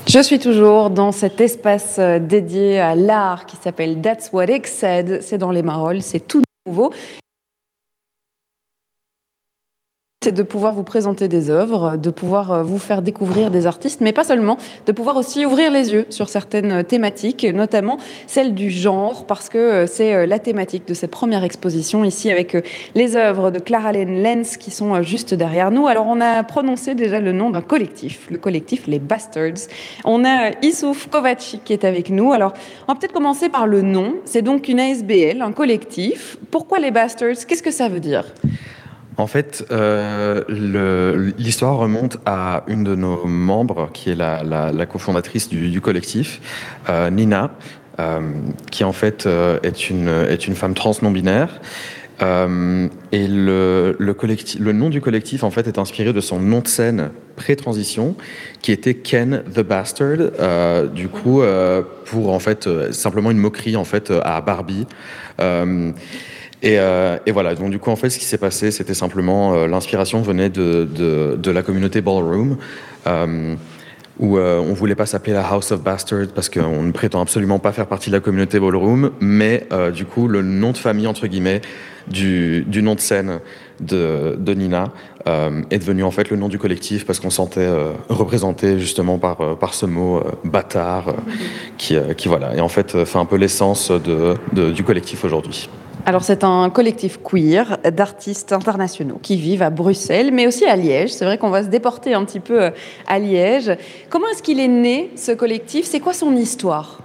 Je 0.07 0.21
suis 0.23 0.39
toujours 0.39 0.91
dans 0.91 1.13
cet 1.13 1.41
espace 1.41 1.97
euh, 1.99 2.19
dédié 2.19 2.81
à 2.81 2.95
l'art 2.95 3.47
qui 3.47 3.57
s'appelle 3.57 4.01
That's 4.03 4.31
What 4.33 4.47
It 4.47 4.67
Said. 4.67 5.23
C'est 5.23 5.39
dans 5.39 5.51
les 5.51 5.63
Marolles, 5.63 6.03
c'est 6.03 6.21
tout 6.21 6.43
nouveau 6.67 6.93
c'est 10.23 10.33
de 10.33 10.43
pouvoir 10.45 10.73
vous 10.73 10.85
présenter 10.85 11.27
des 11.27 11.51
œuvres, 11.51 11.97
de 11.97 12.11
pouvoir 12.11 12.53
euh, 12.53 12.63
vous 12.63 12.79
faire 12.79 13.03
découvrir 13.03 13.51
des 13.51 13.67
artistes, 13.67 14.01
mais 14.01 14.13
pas 14.13 14.23
seulement, 14.23 14.57
de 14.87 14.93
pouvoir 14.93 15.17
aussi 15.17 15.45
ouvrir 15.45 15.73
les 15.73 15.93
yeux 15.93 16.07
sur 16.11 16.29
certaines 16.29 16.85
thématiques, 16.85 17.45
notamment 17.45 17.99
celle 18.29 18.55
du 18.55 18.71
genre, 18.71 19.27
parce 19.27 19.49
que 19.49 19.59
euh, 19.59 19.87
c'est 19.89 20.15
euh, 20.15 20.27
la 20.27 20.39
thématique 20.39 20.87
de 20.87 20.95
cette 20.95 21.11
première 21.11 21.43
exposition 21.43 22.05
ici 22.05 22.31
avec 22.31 22.57
les 22.95 23.17
œuvres 23.17 23.51
de 23.51 23.59
Clara 23.59 23.91
Lane 23.91 24.23
Lenz 24.23 24.57
qui 24.59 24.71
sont 24.71 25.03
juste 25.03 25.35
derrière 25.35 25.73
nous. 25.73 25.89
Alors 25.89 26.07
on 26.07 26.21
a 26.21 26.45
prononcé 26.45 26.95
déjà 26.95 27.19
le 27.19 27.33
nom 27.33 27.51
d'un 27.51 27.61
collectif, 27.61 28.29
le 28.31 28.39
collectif 28.39 28.87
Les 28.87 29.01
Bastards. 29.01 29.69
On 30.05 30.25
a 30.25 30.51
Issouf 30.63 31.09
Kovaci 31.09 31.59
qui 31.65 31.73
est 31.73 31.85
avec 31.85 32.11
nous. 32.11 32.33
Alors 32.33 32.53
on 32.87 32.93
va 32.93 32.99
peut-être 32.99 33.13
commencer 33.13 33.49
par 33.49 33.67
le 33.67 33.83
nom. 33.83 34.15
C'est 34.25 34.43
donc 34.43 34.69
une 34.69 34.79
ASBL, 34.79 35.43
un 35.43 35.53
collectif. 35.53 36.39
Pourquoi 36.53 36.79
les 36.79 36.93
Bastards? 36.93 37.47
Qu'est-ce 37.49 37.63
que 37.63 37.73
ça 37.73 37.89
veut 37.89 38.01
dire? 38.01 38.25
En 39.17 39.27
fait, 39.27 39.67
euh, 39.71 40.43
l'histoire 41.39 41.77
remonte 41.77 42.19
à 42.25 42.65
une 42.67 42.83
de 42.83 42.95
nos 42.95 43.27
membres, 43.27 43.91
qui 43.93 44.11
est 44.11 44.15
la, 44.15 44.87
cofondatrice 44.87 45.49
du, 45.49 45.81
collectif, 45.81 46.41
euh, 46.89 47.11
Nina, 47.11 47.51
euh, 48.01 48.21
qui 48.71 48.85
en 48.85 48.93
fait 48.93 49.29
est, 49.63 49.91
une, 49.91 50.09
est 50.09 50.47
une 50.47 50.55
femme 50.55 50.75
trans 50.75 50.95
non-binaire. 51.03 51.61
et 52.21 53.27
le, 53.29 53.97
le, 53.99 54.73
nom 54.73 54.89
du 54.89 55.01
collectif 55.01 55.45
en 55.45 55.51
fait 55.51 55.67
est 55.67 55.79
inspiré 55.79 56.13
de 56.13 56.21
son 56.21 56.39
nom 56.39 56.61
de 56.61 56.69
scène 56.69 57.11
pré-transition, 57.37 58.17
qui 58.63 58.73
était 58.73 58.95
Ken 58.95 59.43
the 59.55 59.61
Bastard. 59.61 60.89
du 60.95 61.09
coup, 61.09 61.43
pour 62.07 62.33
en 62.33 62.39
fait 62.39 62.67
simplement 62.93 63.31
une 63.31 63.39
moquerie 63.39 63.77
en 63.77 63.85
fait 63.85 64.11
à 64.11 64.41
Barbie. 64.41 64.87
Euh, 66.65 67.19
et, 67.27 67.33
voilà, 67.33 67.55
donc 67.55 67.71
du 67.71 67.79
coup, 67.79 67.91
en 67.91 67.97
fait, 67.97 68.11
ce 68.11 68.19
qui 68.19 68.25
s'est 68.25 68.39
passé, 68.39 68.71
c'était 68.71 68.95
simplement 68.95 69.55
euh, 69.55 69.67
l'inspiration 69.67 70.23
venait 70.23 70.49
de, 70.49 70.89
de, 71.37 71.51
la 71.51 71.63
communauté 71.63 72.01
Ballroom, 72.01 72.57
euh, 73.07 73.55
où 74.19 74.39
on 74.39 74.73
voulait 74.75 74.95
pas 74.95 75.07
s'appeler 75.07 75.33
la 75.33 75.45
House 75.45 75.73
of 75.73 75.83
Bastards 75.83 76.29
parce 76.35 76.49
qu'on 76.49 76.83
ne 76.83 76.93
prétend 76.93 77.21
absolument 77.21 77.59
pas 77.59 77.73
faire 77.73 77.87
partie 77.87 78.11
de 78.11 78.15
la 78.15 78.21
communauté 78.21 78.61
Ballroom, 78.61 79.11
mais 79.21 79.67
du 79.93 80.05
coup, 80.05 80.29
le 80.29 80.43
nom 80.43 80.71
de 80.71 80.77
famille, 80.77 81.07
entre 81.07 81.27
guillemets, 81.27 81.61
du, 82.09 82.63
du 82.67 82.83
nom 82.83 82.95
de 82.95 83.01
scène 83.01 83.41
de, 83.81 84.37
de 84.39 84.55
Nina 84.55 84.93
est 85.27 85.79
devenu 85.79 86.05
en 86.05 86.11
fait 86.11 86.31
le 86.31 86.37
nom 86.37 86.49
du 86.49 86.59
collectif 86.59 87.07
parce 87.07 87.21
qu'on 87.21 87.31
sentait 87.31 87.69
représenté 88.09 88.79
justement 88.79 89.19
par, 89.19 89.59
par 89.59 89.75
ce 89.75 89.87
mot 89.87 90.23
bâtard 90.45 91.15
qui, 91.79 91.97
qui, 92.17 92.29
voilà, 92.29 92.55
et 92.55 92.61
en 92.61 92.69
fait 92.69 93.05
fait 93.05 93.19
un 93.19 93.25
peu 93.25 93.37
l'essence 93.37 93.91
de, 93.91 94.71
du 94.71 94.85
collectif 94.85 95.25
aujourd'hui. 95.25 95.69
Alors 96.05 96.25
c'est 96.25 96.43
un 96.43 96.69
collectif 96.69 97.21
queer 97.23 97.79
d'artistes 97.93 98.53
internationaux 98.53 99.21
qui 99.23 99.37
vivent 99.37 99.63
à 99.63 99.71
Bruxelles, 99.71 100.31
mais 100.33 100.49
aussi 100.49 100.65
à 100.65 100.75
Liège. 100.75 101.11
C'est 101.11 101.25
vrai 101.25 101.39
qu'on 101.39 101.51
va 101.51 101.63
se 101.63 101.69
déporter 101.69 102.13
un 102.15 102.25
petit 102.25 102.41
peu 102.41 102.61
euh, 102.61 102.71
à 103.07 103.21
Liège. 103.21 103.77
Comment 104.11 104.27
est-ce 104.29 104.43
qu'il 104.43 104.59
est 104.59 104.69
né, 104.69 105.11
ce 105.15 105.31
collectif? 105.31 105.87
C'est 105.87 106.01
quoi 106.01 106.13
son 106.13 106.35
histoire? 106.35 106.99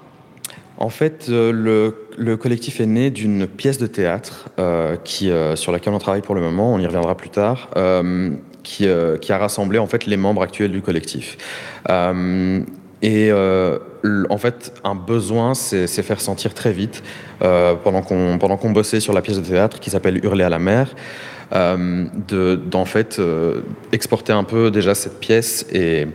En 0.80 0.90
fait, 0.90 1.28
euh, 1.30 1.94
le, 2.18 2.38
collectif 2.38 2.82
est 2.82 2.88
né 2.88 3.12
d'une 3.12 3.46
pièce 3.46 3.78
de 3.78 3.86
théâtre 3.86 4.50
euh, 4.58 4.96
qui, 5.04 5.32
sur 5.56 5.72
laquelle 5.72 5.94
on 5.94 6.00
travaille 6.00 6.22
pour 6.22 6.34
le 6.34 6.42
moment, 6.42 6.74
on 6.74 6.80
y 6.80 6.86
reviendra 6.86 7.16
plus 7.16 7.30
tard, 7.30 7.70
qui, 8.64 8.88
qui, 9.22 9.32
a 9.32 9.38
rassemblé 9.38 9.78
en 9.78 9.88
fait 9.88 10.08
les 10.08 10.18
membres 10.18 10.42
actuels 10.42 10.72
du 10.72 10.82
collectif. 10.82 11.38
Et 13.02 13.30
euh, 13.32 13.78
en 14.30 14.38
fait, 14.38 14.74
un 14.84 14.96
besoin 14.96 15.54
s'est 15.54 15.88
faire 15.88 16.22
sentir 16.22 16.54
très 16.54 16.72
vite 16.72 17.04
euh, 17.44 17.76
pendant 17.76 18.02
qu'on 18.02 18.38
pendant 18.40 18.58
bossait 18.58 19.00
sur 19.00 19.14
la 19.14 19.22
pièce 19.22 19.38
de 19.38 19.46
théâtre 19.46 19.80
qui 19.80 19.90
s'appelle 19.90 20.24
Hurler 20.24 20.46
à 20.46 20.50
la 20.50 20.60
mer, 20.60 20.96
euh, 21.54 22.06
d'en 22.30 22.86
fait 22.86 23.22
exporter 23.92 24.34
un 24.34 24.44
peu 24.44 24.72
déjà 24.72 24.96
cette 24.96 25.20
pièce 25.20 25.66
et 25.72 26.08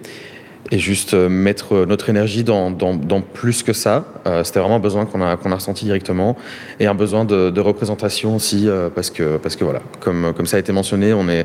et 0.71 0.79
juste 0.79 1.13
mettre 1.13 1.85
notre 1.85 2.09
énergie 2.09 2.45
dans, 2.45 2.71
dans, 2.71 2.95
dans 2.95 3.21
plus 3.21 3.63
que 3.63 3.75
ça. 3.75 4.07
C'était 4.43 4.61
vraiment 4.61 4.77
un 4.77 4.81
besoin 4.81 5.05
qu'on 5.05 5.21
a, 5.21 5.37
qu'on 5.37 5.53
a 5.53 5.57
ressenti 5.57 5.85
directement 5.85 6.35
et 6.81 6.87
un 6.87 6.95
besoin 6.95 7.27
de, 7.27 7.51
de 7.51 7.61
représentation 7.61 8.37
aussi 8.37 8.69
parce, 8.95 9.11
que, 9.11 9.37
parce 9.37 9.57
que 9.57 9.65
voilà, 9.65 9.81
comme, 10.01 10.33
comme 10.35 10.47
ça 10.47 10.57
a 10.57 10.61
été 10.61 10.73
mentionné, 10.73 11.13
on 11.13 11.29
est, 11.29 11.45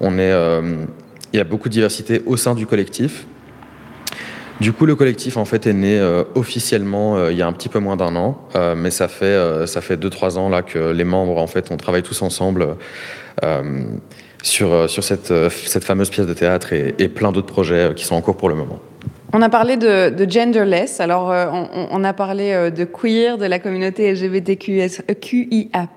on 0.00 0.18
est, 0.18 0.32
il 1.32 1.36
y 1.36 1.40
a 1.40 1.44
beaucoup 1.44 1.68
de 1.68 1.74
diversité 1.74 2.22
au 2.26 2.36
sein 2.36 2.56
du 2.56 2.66
collectif. 2.66 3.26
Du 4.60 4.72
coup, 4.72 4.86
le 4.86 4.94
collectif 4.94 5.36
en 5.36 5.44
fait 5.44 5.66
est 5.66 5.72
né 5.72 5.98
euh, 5.98 6.22
officiellement 6.34 7.16
euh, 7.16 7.32
il 7.32 7.38
y 7.38 7.42
a 7.42 7.46
un 7.46 7.52
petit 7.52 7.68
peu 7.68 7.80
moins 7.80 7.96
d'un 7.96 8.14
an, 8.14 8.38
euh, 8.54 8.74
mais 8.76 8.90
ça 8.90 9.08
fait 9.08 9.66
ça 9.66 9.80
fait 9.80 9.96
deux 9.96 10.10
trois 10.10 10.38
ans 10.38 10.48
là 10.48 10.62
que 10.62 10.92
les 10.92 11.04
membres 11.04 11.38
en 11.38 11.46
fait 11.46 11.70
on 11.70 11.76
travaille 11.76 12.02
tous 12.02 12.22
ensemble 12.22 12.76
sur 14.42 14.88
sur 14.88 15.02
cette 15.02 15.84
fameuse 15.84 16.10
pièce 16.10 16.26
de 16.26 16.34
théâtre 16.34 16.72
et 16.72 17.08
plein 17.08 17.32
d'autres 17.32 17.52
projets 17.52 17.92
qui 17.96 18.04
sont 18.04 18.14
en 18.14 18.20
cours 18.20 18.36
pour 18.36 18.48
le 18.48 18.54
moment. 18.54 18.80
On 19.36 19.42
a 19.42 19.48
parlé 19.48 19.76
de, 19.76 20.30
genderless, 20.30 21.00
alors 21.00 21.32
euh, 21.32 21.46
on, 21.90 22.04
a 22.04 22.12
parlé 22.12 22.52
euh, 22.52 22.70
de 22.70 22.84
queer, 22.84 23.36
de 23.36 23.46
la 23.46 23.58
communauté 23.58 24.12
LGBTQIA+. 24.12 25.88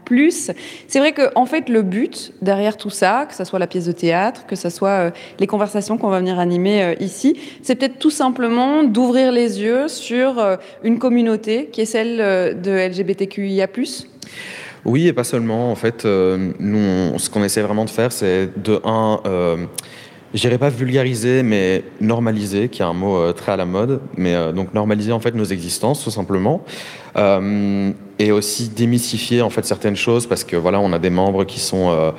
C'est 0.88 0.98
vrai 0.98 1.12
que 1.12 1.22
en 1.36 1.46
fait 1.46 1.70
le 1.70 1.84
but 1.84 2.34
derrière 2.42 2.78
tout 2.78 2.90
ça, 2.90 3.28
que 3.30 3.36
ce 3.36 3.44
soit 3.44 3.60
la 3.60 3.68
pièce 3.68 3.86
de 3.86 3.92
théâtre, 3.92 4.48
que 4.48 4.56
ce 4.56 4.72
soit 4.72 4.90
euh, 4.90 5.12
les 5.40 5.46
conversations 5.46 6.00
qu'on 6.00 6.10
va 6.10 6.18
venir 6.18 6.40
animer 6.40 6.96
ici, 7.00 7.40
c'est 7.62 7.76
peut-être 7.76 8.00
tout 8.00 8.10
simplement 8.10 8.84
d'ouvrir 8.84 9.32
les 9.32 9.62
yeux 9.62 9.88
sur 9.88 10.44
une 10.84 10.98
communauté 10.98 11.70
qui 11.72 11.82
est 11.82 11.86
celle 11.86 12.18
de 12.60 12.72
LGBTQIA+. 12.72 13.68
Oui, 14.84 15.08
et 15.08 15.14
pas 15.14 15.24
seulement. 15.24 15.72
En 15.72 15.76
fait, 15.76 16.06
nous, 16.06 17.20
ce 17.20 17.30
qu'on 17.30 17.44
essaie 17.44 17.62
vraiment 17.62 17.86
de 17.86 17.92
faire, 17.92 18.12
c'est 18.12 18.50
de 18.60 18.82
un 18.84 19.22
je 20.34 20.42
dirais 20.42 20.58
pas 20.58 20.70
vulgariser, 20.70 21.44
mais 21.44 21.84
normaliser, 22.02 22.70
qui 22.70 22.82
est 22.82 22.86
un 22.86 22.94
mot 22.94 23.18
euh, 23.18 23.34
très 23.34 23.54
à 23.54 23.56
la 23.56 23.66
mode, 23.66 24.02
mais 24.16 24.36
euh, 24.36 24.52
donc 24.52 24.74
normaliser 24.74 25.12
en 25.12 25.20
fait 25.20 25.34
nos 25.34 25.46
existences 25.46 26.04
tout 26.04 26.12
simplement, 26.12 26.64
euh, 27.18 27.92
et 28.20 28.32
aussi 28.32 28.70
démystifier 28.70 29.42
en 29.42 29.50
fait 29.50 29.66
certaines 29.66 29.96
choses 29.96 30.28
parce 30.28 30.44
que 30.44 30.56
voilà, 30.56 30.80
on 30.80 30.92
a 30.92 31.00
des 31.00 31.10
membres 31.10 31.46
qui 31.46 31.60
sont 31.60 32.14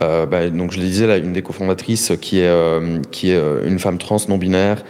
bah, 0.00 0.50
donc 0.50 0.72
je 0.72 0.78
le 0.78 0.84
disais 0.84 1.18
une 1.20 1.32
des 1.32 1.42
cofondatrices 1.42 2.12
qui 2.20 2.40
est 2.40 2.52
qui 3.10 3.30
est 3.30 3.40
une 3.64 3.78
femme 3.78 3.98
trans 3.98 4.16
non 4.28 4.38
binaire, 4.38 4.82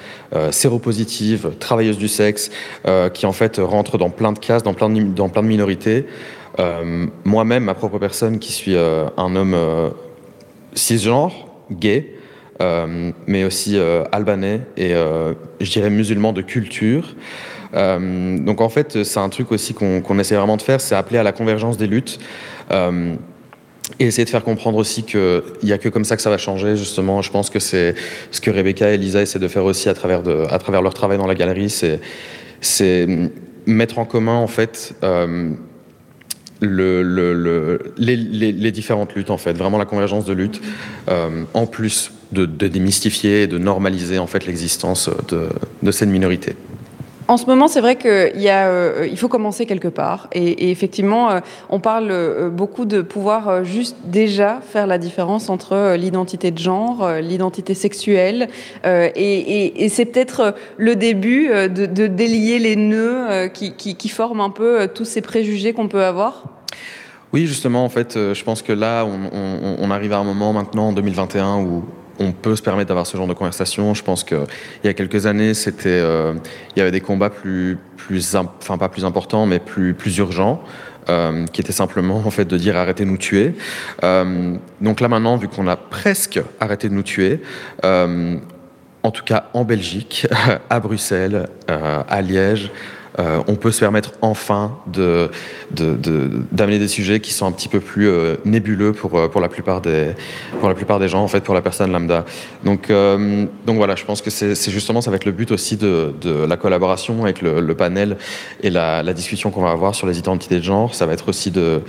séropositive, 0.50 1.50
travailleuse 1.58 1.98
du 1.98 2.08
sexe, 2.08 2.50
qui 3.12 3.26
en 3.26 3.32
fait 3.32 3.58
rentre 3.58 3.98
dans 3.98 4.10
plein 4.10 4.32
de 4.32 4.38
cases, 4.38 4.62
dans 4.62 4.74
plein 4.74 4.88
de, 4.88 5.02
dans 5.02 5.28
plein 5.28 5.42
de 5.42 5.48
minorités. 5.48 6.06
Moi-même, 7.24 7.64
ma 7.64 7.74
propre 7.74 7.98
personne, 7.98 8.38
qui 8.38 8.52
suis 8.52 8.76
un 8.76 9.36
homme 9.36 9.56
cisgenre, 10.74 11.48
gay, 11.70 12.13
mais 12.61 13.44
aussi 13.44 13.76
euh, 13.76 14.05
albanais 14.12 14.61
et 14.76 14.94
euh, 14.94 15.34
je 15.61 15.70
dirais 15.70 15.90
musulman 15.90 16.32
de 16.32 16.42
culture. 16.42 17.14
donc 17.72 18.61
en 18.61 18.68
fait, 18.68 19.02
c'est 19.02 19.18
un 19.18 19.28
truc 19.28 19.50
aussi 19.52 19.74
qu'on 19.74 20.18
essaie 20.18 20.36
vraiment 20.36 20.57
de 20.57 20.62
faire, 20.62 20.80
c'est 20.80 20.94
appeler 20.94 21.18
à 21.18 21.22
la 21.22 21.32
convergence 21.32 21.76
des 21.76 21.86
luttes. 21.86 22.18
Et 24.00 24.07
essayer 24.07 24.24
de 24.24 24.30
faire 24.30 24.44
comprendre 24.44 24.78
aussi 24.78 25.02
qu'il 25.02 25.42
n'y 25.62 25.72
a 25.72 25.76
que 25.76 25.90
comme 25.90 26.07
ça 26.07 26.16
que 26.16 26.22
ça 26.22 26.30
va 26.30 26.38
changer, 26.38 26.74
justement. 26.74 27.20
Je 27.20 27.30
pense 27.30 27.50
que 27.50 27.59
c'est 27.59 27.94
ce 28.30 28.40
que 28.40 28.50
Rebecca 28.50 28.90
et 28.90 28.94
Elisa 28.94 29.20
essaient 29.20 29.38
de 29.38 29.48
faire 29.48 29.64
aussi 29.64 29.90
à 29.90 29.94
travers, 29.94 30.22
à 30.50 30.59
travers 30.59 30.80
leur 30.80 30.94
travail 30.94 31.18
dans 31.18 31.26
la 31.26 31.34
galerie, 31.34 31.68
c'est 32.61 33.07
mettre 33.66 33.98
en 33.98 34.07
commun, 34.07 34.36
en 34.36 34.46
fait, 34.46 34.94
le, 35.02 37.02
le, 37.02 37.92
les, 37.98 38.16
les, 38.16 38.72
différentes 38.72 39.14
luttes, 39.14 39.30
en 39.30 39.36
fait, 39.36 39.52
vraiment 39.52 39.76
la 39.76 39.84
convergence 39.84 40.24
de 40.24 40.32
luttes, 40.32 40.62
en 41.09 41.66
plus 41.66 42.11
de, 42.32 42.46
démystifier 42.46 43.42
et 43.42 43.46
de 43.46 43.58
normaliser 43.58 44.18
en 44.18 44.26
fait 44.26 44.46
l'existence 44.46 45.10
de, 45.28 45.48
de 45.82 45.90
cette 45.90 46.08
minorité. 46.08 46.56
En 47.26 47.38
ce 47.38 47.46
moment, 47.46 47.68
c'est 47.68 47.80
vrai 47.80 47.96
qu'il 47.96 48.10
euh, 48.10 49.08
il 49.10 49.16
faut 49.16 49.28
commencer 49.28 49.64
quelque 49.64 49.88
part. 49.88 50.28
Et, 50.32 50.70
effectivement, 50.70 51.30
euh, 51.30 51.40
on 51.70 51.80
parle 51.80 52.10
euh, 52.10 52.50
beaucoup 52.50 52.84
de 52.84 53.00
pouvoir 53.00 53.64
juste 53.64 53.96
déjà 54.04 54.60
faire 54.60 54.86
la 54.86 54.98
différence 54.98 55.48
entre 55.48 55.94
l'identité 55.96 56.50
de 56.50 56.58
genre, 56.58 57.08
l'identité 57.22 57.74
sexuelle. 57.74 58.48
et, 58.84 59.88
c'est 59.88 60.04
peut-être 60.04 60.54
le 60.76 60.96
début 60.96 61.48
de, 61.48 62.06
délier 62.06 62.58
les 62.58 62.76
nœuds 62.76 63.48
qui, 63.48 64.08
forment 64.08 64.40
un 64.40 64.50
peu 64.50 64.88
tous 64.88 65.04
ces 65.04 65.20
préjugés 65.20 65.72
qu'on 65.72 65.88
peut 65.88 66.04
avoir. 66.04 66.44
Oui, 67.32 67.46
justement, 67.46 67.84
en 67.84 67.88
fait, 67.88 68.14
je 68.14 68.44
pense 68.44 68.62
que 68.62 68.72
là, 68.72 69.04
on, 69.04 69.76
on 69.80 69.90
arrive 69.90 70.12
à 70.12 70.18
un 70.18 70.24
moment 70.24 70.52
maintenant, 70.52 70.88
en 70.88 70.92
2021, 70.92 71.62
où 71.62 71.84
on 72.18 72.32
peut 72.32 72.56
se 72.56 72.62
permettre 72.62 72.88
d'avoir 72.88 73.06
ce 73.06 73.16
genre 73.16 73.26
de 73.26 73.32
conversation. 73.32 73.94
Je 73.94 74.02
pense 74.02 74.24
qu'il 74.24 74.46
y 74.84 74.88
a 74.88 74.94
quelques 74.94 75.26
années, 75.26 75.54
c'était, 75.54 75.88
euh, 75.88 76.34
il 76.74 76.78
y 76.78 76.82
avait 76.82 76.90
des 76.90 77.00
combats 77.00 77.30
plus, 77.30 77.78
plus, 77.96 78.36
enfin 78.36 78.78
pas 78.78 78.88
plus 78.88 79.04
importants, 79.04 79.46
mais 79.46 79.58
plus, 79.58 79.94
plus 79.94 80.16
urgents. 80.18 80.62
Euh, 81.10 81.44
qui 81.44 81.60
étaient 81.60 81.70
simplement 81.70 82.22
en 82.24 82.30
fait 82.30 82.46
de 82.46 82.56
dire 82.56 82.78
arrêtez 82.78 83.04
de 83.04 83.10
nous 83.10 83.18
tuer. 83.18 83.54
Euh, 84.02 84.54
donc 84.80 85.02
là 85.02 85.08
maintenant, 85.08 85.36
vu 85.36 85.48
qu'on 85.48 85.68
a 85.68 85.76
presque 85.76 86.40
arrêté 86.60 86.88
de 86.88 86.94
nous 86.94 87.02
tuer, 87.02 87.42
en 87.82 89.10
tout 89.12 89.22
cas 89.22 89.50
en 89.52 89.64
Belgique, 89.64 90.26
à 90.70 90.80
Bruxelles, 90.80 91.50
à 91.68 92.22
Liège, 92.22 92.70
euh, 93.20 93.42
on 93.46 93.54
peut 93.54 93.70
se 93.70 93.78
permettre 93.78 94.12
enfin 94.22 94.76
de, 94.88 95.30
d'amener 96.50 96.80
des 96.80 96.88
sujets 96.88 97.20
qui 97.20 97.32
sont 97.32 97.46
un 97.46 97.52
petit 97.52 97.68
peu 97.68 97.78
plus 97.78 98.08
euh, 98.08 98.36
nébuleux 98.44 98.92
pour, 98.92 99.16
euh, 99.16 99.28
pour, 99.28 99.40
la 99.40 99.48
plupart 99.48 99.80
des, 99.80 100.14
gens, 101.08 101.22
en 101.22 101.28
fait, 101.28 101.40
pour 101.40 101.54
la 101.54 101.62
personne 101.62 101.92
lambda. 101.92 102.24
Donc, 102.64 102.90
voilà, 103.66 103.94
je 103.94 104.04
pense 104.04 104.20
que 104.20 104.30
c'est, 104.30 104.70
justement, 104.70 105.00
ça 105.00 105.10
va 105.10 105.16
être 105.16 105.26
le 105.26 105.32
but 105.32 105.52
aussi 105.52 105.76
de, 105.76 106.12
la 106.46 106.56
collaboration 106.56 107.22
avec 107.22 107.40
le, 107.40 107.74
panel 107.74 108.16
et 108.62 108.70
la, 108.70 109.02
discussion 109.14 109.50
qu'on 109.50 109.62
va 109.62 109.70
avoir 109.70 109.94
sur 109.94 110.08
les 110.08 110.18
identités 110.18 110.58
de 110.58 110.64
genre. 110.64 110.94
Ça 110.94 111.06
va 111.06 111.12
être 111.12 111.28
aussi 111.28 111.50
de 111.50 111.82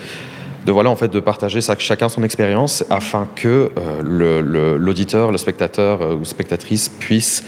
de 0.65 0.71
voilà 0.71 0.89
en 0.89 0.95
fait 0.95 1.09
de 1.09 1.19
partager 1.19 1.59
chacun 1.77 2.09
son 2.09 2.23
expérience 2.23 2.83
afin 2.89 3.27
que 3.35 3.69
l'auditeur, 4.01 5.31
le, 5.31 5.37
spectateur 5.37 6.17
ou 6.19 6.25
spectatrice 6.25 6.89
puisse 6.89 7.43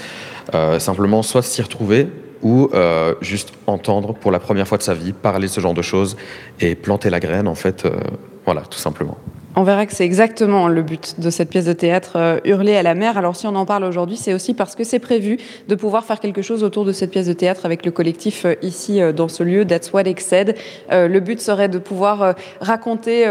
simplement 0.77 1.23
soit 1.23 1.41
s'y 1.41 1.63
retrouver 1.63 2.07
ou 2.41 2.69
euh, 2.73 3.15
juste 3.21 3.53
entendre 3.67 4.13
pour 4.13 4.31
la 4.31 4.39
première 4.39 4.67
fois 4.67 4.77
de 4.77 4.83
sa 4.83 4.93
vie 4.93 5.13
parler 5.13 5.47
ce 5.47 5.59
genre 5.59 5.73
de 5.73 5.81
choses 5.81 6.17
et 6.59 6.75
planter 6.75 7.09
la 7.09 7.19
graine, 7.19 7.47
en 7.47 7.55
fait, 7.55 7.85
euh, 7.85 7.97
voilà, 8.45 8.61
tout 8.61 8.79
simplement. 8.79 9.17
On 9.59 9.63
verra 9.63 9.87
que 9.87 9.95
c'est 9.95 10.05
exactement 10.05 10.67
le 10.67 10.83
but 10.83 11.19
de 11.19 11.31
cette 11.31 11.49
pièce 11.49 11.65
de 11.65 11.73
théâtre 11.73 12.11
euh, 12.17 12.39
Hurler 12.45 12.75
à 12.75 12.83
la 12.83 12.93
mer. 12.93 13.17
Alors 13.17 13.35
si 13.35 13.47
on 13.47 13.55
en 13.55 13.65
parle 13.65 13.85
aujourd'hui, 13.85 14.15
c'est 14.15 14.35
aussi 14.35 14.53
parce 14.53 14.75
que 14.75 14.83
c'est 14.83 14.99
prévu 14.99 15.39
de 15.67 15.73
pouvoir 15.73 16.05
faire 16.05 16.19
quelque 16.19 16.43
chose 16.43 16.63
autour 16.63 16.85
de 16.85 16.91
cette 16.91 17.09
pièce 17.09 17.25
de 17.25 17.33
théâtre 17.33 17.65
avec 17.65 17.83
le 17.83 17.89
collectif 17.89 18.45
euh, 18.45 18.53
ici 18.61 19.01
euh, 19.01 19.11
dans 19.11 19.27
ce 19.27 19.41
lieu, 19.41 19.65
That's 19.65 19.91
What 19.91 20.03
Exced. 20.03 20.55
le 20.91 21.19
but 21.19 21.41
serait 21.41 21.69
de 21.69 21.79
pouvoir 21.79 22.35
raconter 22.61 23.25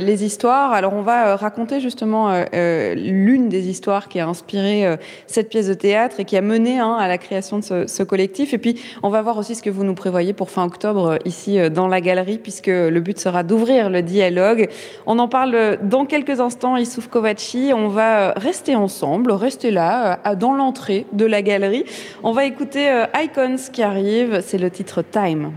les 0.00 0.24
histoires. 0.24 0.72
Alors 0.72 0.92
on 0.92 1.02
va 1.02 1.34
raconter 1.34 1.80
justement 1.80 2.44
l'une 2.52 3.48
des 3.48 3.68
histoires 3.68 4.08
qui 4.08 4.20
a 4.20 4.28
inspiré 4.28 4.96
cette 5.26 5.48
pièce 5.48 5.66
de 5.66 5.74
théâtre 5.74 6.20
et 6.20 6.24
qui 6.24 6.36
a 6.36 6.40
mené 6.40 6.78
hein, 6.78 6.94
à 6.94 7.08
la 7.08 7.18
création 7.18 7.58
de 7.58 7.64
ce, 7.64 7.86
ce, 7.86 8.02
collectif. 8.02 8.54
Et 8.54 8.58
puis 8.58 8.80
on 9.02 9.08
va 9.08 9.22
voir 9.22 9.36
aussi 9.38 9.54
ce 9.54 9.62
que 9.62 9.70
vous 9.70 9.84
nous 9.84 9.94
prévoyez 9.94 10.32
pour 10.32 10.50
fin 10.50 10.64
octobre 10.64 11.18
ici 11.24 11.58
dans 11.70 11.88
la 11.88 12.00
galerie, 12.00 12.38
puisque 12.38 12.68
le 12.68 13.00
but 13.00 13.18
sera 13.18 13.42
d'ouvrir 13.42 13.90
le 13.90 14.02
dialogue. 14.02 14.68
On 15.06 15.18
en 15.18 15.28
parle 15.28 15.71
dans 15.82 16.06
quelques 16.06 16.40
instants, 16.40 16.76
Issouf 16.76 17.08
Kovaci, 17.08 17.72
on 17.74 17.88
va 17.88 18.30
euh, 18.30 18.32
rester 18.36 18.76
ensemble, 18.76 19.32
rester 19.32 19.70
là, 19.70 20.20
euh, 20.26 20.34
dans 20.34 20.54
l'entrée 20.54 21.06
de 21.12 21.24
la 21.24 21.42
galerie. 21.42 21.84
On 22.22 22.32
va 22.32 22.44
écouter 22.44 22.90
euh, 22.90 23.06
Icons 23.14 23.56
qui 23.72 23.82
arrive, 23.82 24.42
c'est 24.46 24.58
le 24.58 24.70
titre 24.70 25.02
Time. 25.02 25.52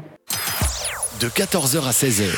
De 1.22 1.28
14h 1.28 1.88
à 1.88 1.92
16h, 1.92 2.30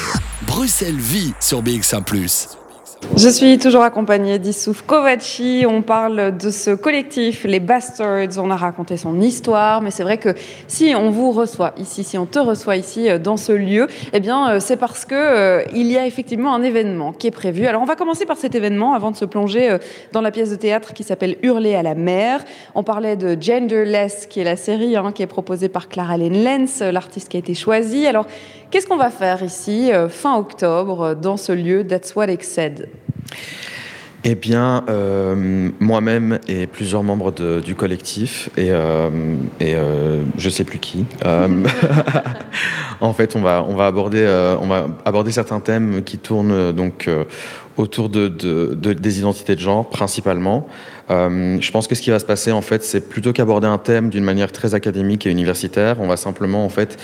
Bruxelles 0.46 0.96
vit 0.96 1.34
sur 1.40 1.64
BX1⁇ 1.64 2.04
je 3.16 3.30
suis 3.30 3.58
toujours 3.58 3.84
accompagnée 3.84 4.38
d'Issouf 4.40 4.84
Kovaci. 4.84 5.66
On 5.68 5.82
parle 5.82 6.38
de 6.38 6.52
ce 6.52 6.72
collectif, 6.72 7.46
les 7.46 7.60
Bastards. 7.60 8.38
On 8.38 8.52
a 8.52 8.56
raconté 8.56 8.98
son 8.98 9.22
histoire, 9.22 9.82
mais 9.82 9.92
c'est 9.92 10.04
vrai 10.04 10.18
que 10.18 10.36
si 10.68 10.94
on 10.96 11.10
vous 11.10 11.32
reçoit 11.32 11.74
ici, 11.78 12.04
si 12.04 12.18
on 12.18 12.26
te 12.26 12.40
reçoit 12.40 12.76
ici 12.76 13.10
euh, 13.10 13.18
dans 13.18 13.38
ce 13.38 13.52
lieu, 13.52 13.88
eh 14.14 14.20
bien, 14.20 14.52
euh, 14.52 14.60
c'est 14.60 14.78
parce 14.78 15.06
que 15.06 15.16
euh, 15.16 15.64
il 15.74 15.88
y 15.88 15.98
a 15.98 16.06
effectivement 16.06 16.54
un 16.54 16.64
événement 16.64 17.12
qui 17.12 17.28
est 17.28 17.32
prévu. 17.32 17.66
Alors, 17.66 17.82
on 17.82 17.86
va 17.86 17.96
commencer 17.96 18.26
par 18.26 18.38
cet 18.38 18.56
événement 18.56 18.94
avant 18.94 19.12
de 19.12 19.16
se 19.16 19.26
plonger 19.26 19.78
dans 20.12 20.22
la 20.22 20.32
pièce 20.32 20.50
de 20.50 20.56
théâtre 20.56 20.94
qui 20.94 21.04
s'appelle 21.04 21.38
Hurler 21.42 21.76
à 21.76 21.84
la 21.84 21.96
mer. 21.96 22.44
On 22.76 22.84
parlait 22.84 23.16
de 23.16 23.36
Genderless, 23.40 24.28
qui 24.28 24.42
est 24.42 24.44
la 24.44 24.58
série 24.58 24.96
hein, 24.96 25.12
qui 25.12 25.24
est 25.24 25.28
proposée 25.28 25.70
par 25.70 25.88
Clara 25.90 26.18
Lane 26.18 26.44
Lenz, 26.44 26.82
l'artiste 26.82 27.30
qui 27.30 27.38
a 27.38 27.40
été 27.40 27.54
choisie. 27.54 28.06
Alors, 28.06 28.28
Qu'est-ce 28.70 28.86
qu'on 28.86 28.98
va 28.98 29.12
faire 29.12 29.44
ici, 29.44 29.94
euh, 29.94 30.10
fin 30.10 30.36
octobre, 30.36 31.16
dans 31.16 31.38
ce 31.38 31.54
lieu? 31.54 31.86
That's 31.88 32.16
What 32.16 32.28
Said 32.42 32.90
eh 34.24 34.36
bien, 34.36 34.84
euh, 34.90 35.70
moi-même 35.80 36.40
et 36.50 36.68
plusieurs 36.68 37.02
membres 37.02 37.32
du 37.62 37.76
collectif 37.76 38.50
et, 38.58 38.72
euh, 38.72 39.10
et 39.62 39.76
je 40.38 40.50
sais 40.50 40.66
plus 40.66 40.80
qui. 40.80 41.06
en 43.00 43.14
fait, 43.14 43.38
on 43.38 43.42
va 43.42 43.64
on 43.66 43.76
va 43.76 43.86
aborder 43.86 44.28
on 44.60 44.68
va 44.68 44.88
aborder 45.06 45.32
certains 45.32 45.62
thèmes 45.62 46.04
qui 46.04 46.18
tournent 46.18 46.74
donc 46.74 47.10
autour 47.78 48.10
de, 48.10 48.28
des 48.74 49.20
identités 49.20 49.56
de 49.56 49.62
genre 49.62 49.88
principalement. 49.88 50.68
Euh, 51.10 51.58
je 51.62 51.72
pense 51.72 51.88
que 51.88 51.96
ce 51.96 52.02
qui 52.02 52.10
va 52.10 52.20
se 52.20 52.26
passer 52.26 52.52
en 52.52 52.62
fait, 52.62 52.84
c'est 52.84 53.02
plutôt 53.02 53.32
qu'aborder 53.32 53.68
un 53.68 53.78
thème 53.78 54.10
d'une 54.10 54.24
manière 54.24 54.52
très 54.52 54.76
académique 54.76 55.26
et 55.26 55.32
universitaire, 55.32 55.98
on 56.00 56.08
va 56.08 56.18
simplement 56.18 56.66
en 56.66 56.70
fait 56.70 56.98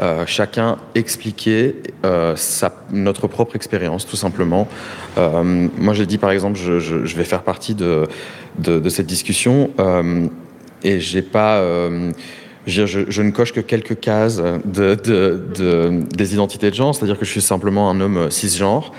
euh, 0.00 0.24
chacun 0.26 0.76
expliquer 0.94 1.76
euh, 2.04 2.36
notre 2.92 3.28
propre 3.28 3.56
expérience 3.56 4.06
tout 4.06 4.16
simplement. 4.16 4.68
moi, 5.16 5.94
j'ai 5.94 6.06
dit 6.06 6.18
par 6.18 6.30
exemple, 6.30 6.58
je, 6.58 7.16
vais 7.16 7.24
faire 7.24 7.42
partie 7.42 7.74
de, 7.74 8.06
cette 8.88 9.06
discussion 9.06 9.70
et 10.82 11.00
j'ai 11.00 11.22
pas 11.22 11.62
je, 12.66 13.22
ne 13.22 13.30
coche 13.30 13.52
que 13.52 13.60
quelques 13.60 13.98
cases 14.00 14.42
de, 14.64 14.94
de, 14.94 16.02
des 16.14 16.34
identités 16.34 16.70
de 16.70 16.74
genre, 16.74 16.94
c'est-à-dire 16.94 17.18
que 17.18 17.24
je 17.24 17.30
suis 17.30 17.40
simplement 17.40 17.88
un 17.88 18.00
homme 18.00 18.30
cisgenre. 18.30 18.92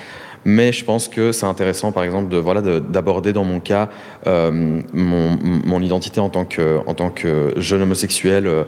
Mais 0.45 0.71
je 0.71 0.85
pense 0.85 1.07
que 1.07 1.31
c'est 1.31 1.45
intéressant, 1.45 1.91
par 1.91 2.03
exemple, 2.03 2.29
de 2.29 2.37
voilà 2.37 2.61
d'aborder 2.61 3.33
dans 3.33 3.43
mon 3.43 3.59
cas 3.59 3.89
euh, 4.27 4.81
mon, 4.93 5.81
identité 5.81 6.19
en 6.19 6.29
tant 6.29 6.45
que 6.45 7.53
jeune 7.57 7.81
homosexuel 7.81 8.47
euh, 8.47 8.63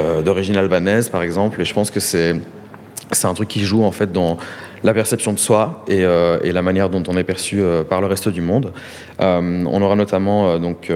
euh, 0.00 0.22
d'origine 0.22 0.56
albanaise, 0.56 1.08
par 1.08 1.22
exemple. 1.22 1.60
Et 1.60 1.64
je 1.64 1.74
pense 1.74 1.90
que 1.90 2.00
c'est 2.00 2.36
c'est 3.12 3.28
un 3.28 3.34
truc 3.34 3.48
qui 3.48 3.64
joue 3.64 3.84
en 3.84 3.92
fait 3.92 4.10
dans 4.10 4.36
la 4.82 4.92
perception 4.92 5.32
de 5.32 5.38
soi 5.38 5.84
et, 5.86 6.02
la 6.02 6.62
manière 6.62 6.90
dont 6.90 7.04
on 7.06 7.16
est 7.16 7.24
perçu 7.24 7.62
par 7.88 8.00
le 8.00 8.08
reste 8.08 8.28
du 8.28 8.40
monde. 8.40 8.72
on 9.20 9.82
aura 9.82 9.94
notamment 9.94 10.58
donc 10.58 10.90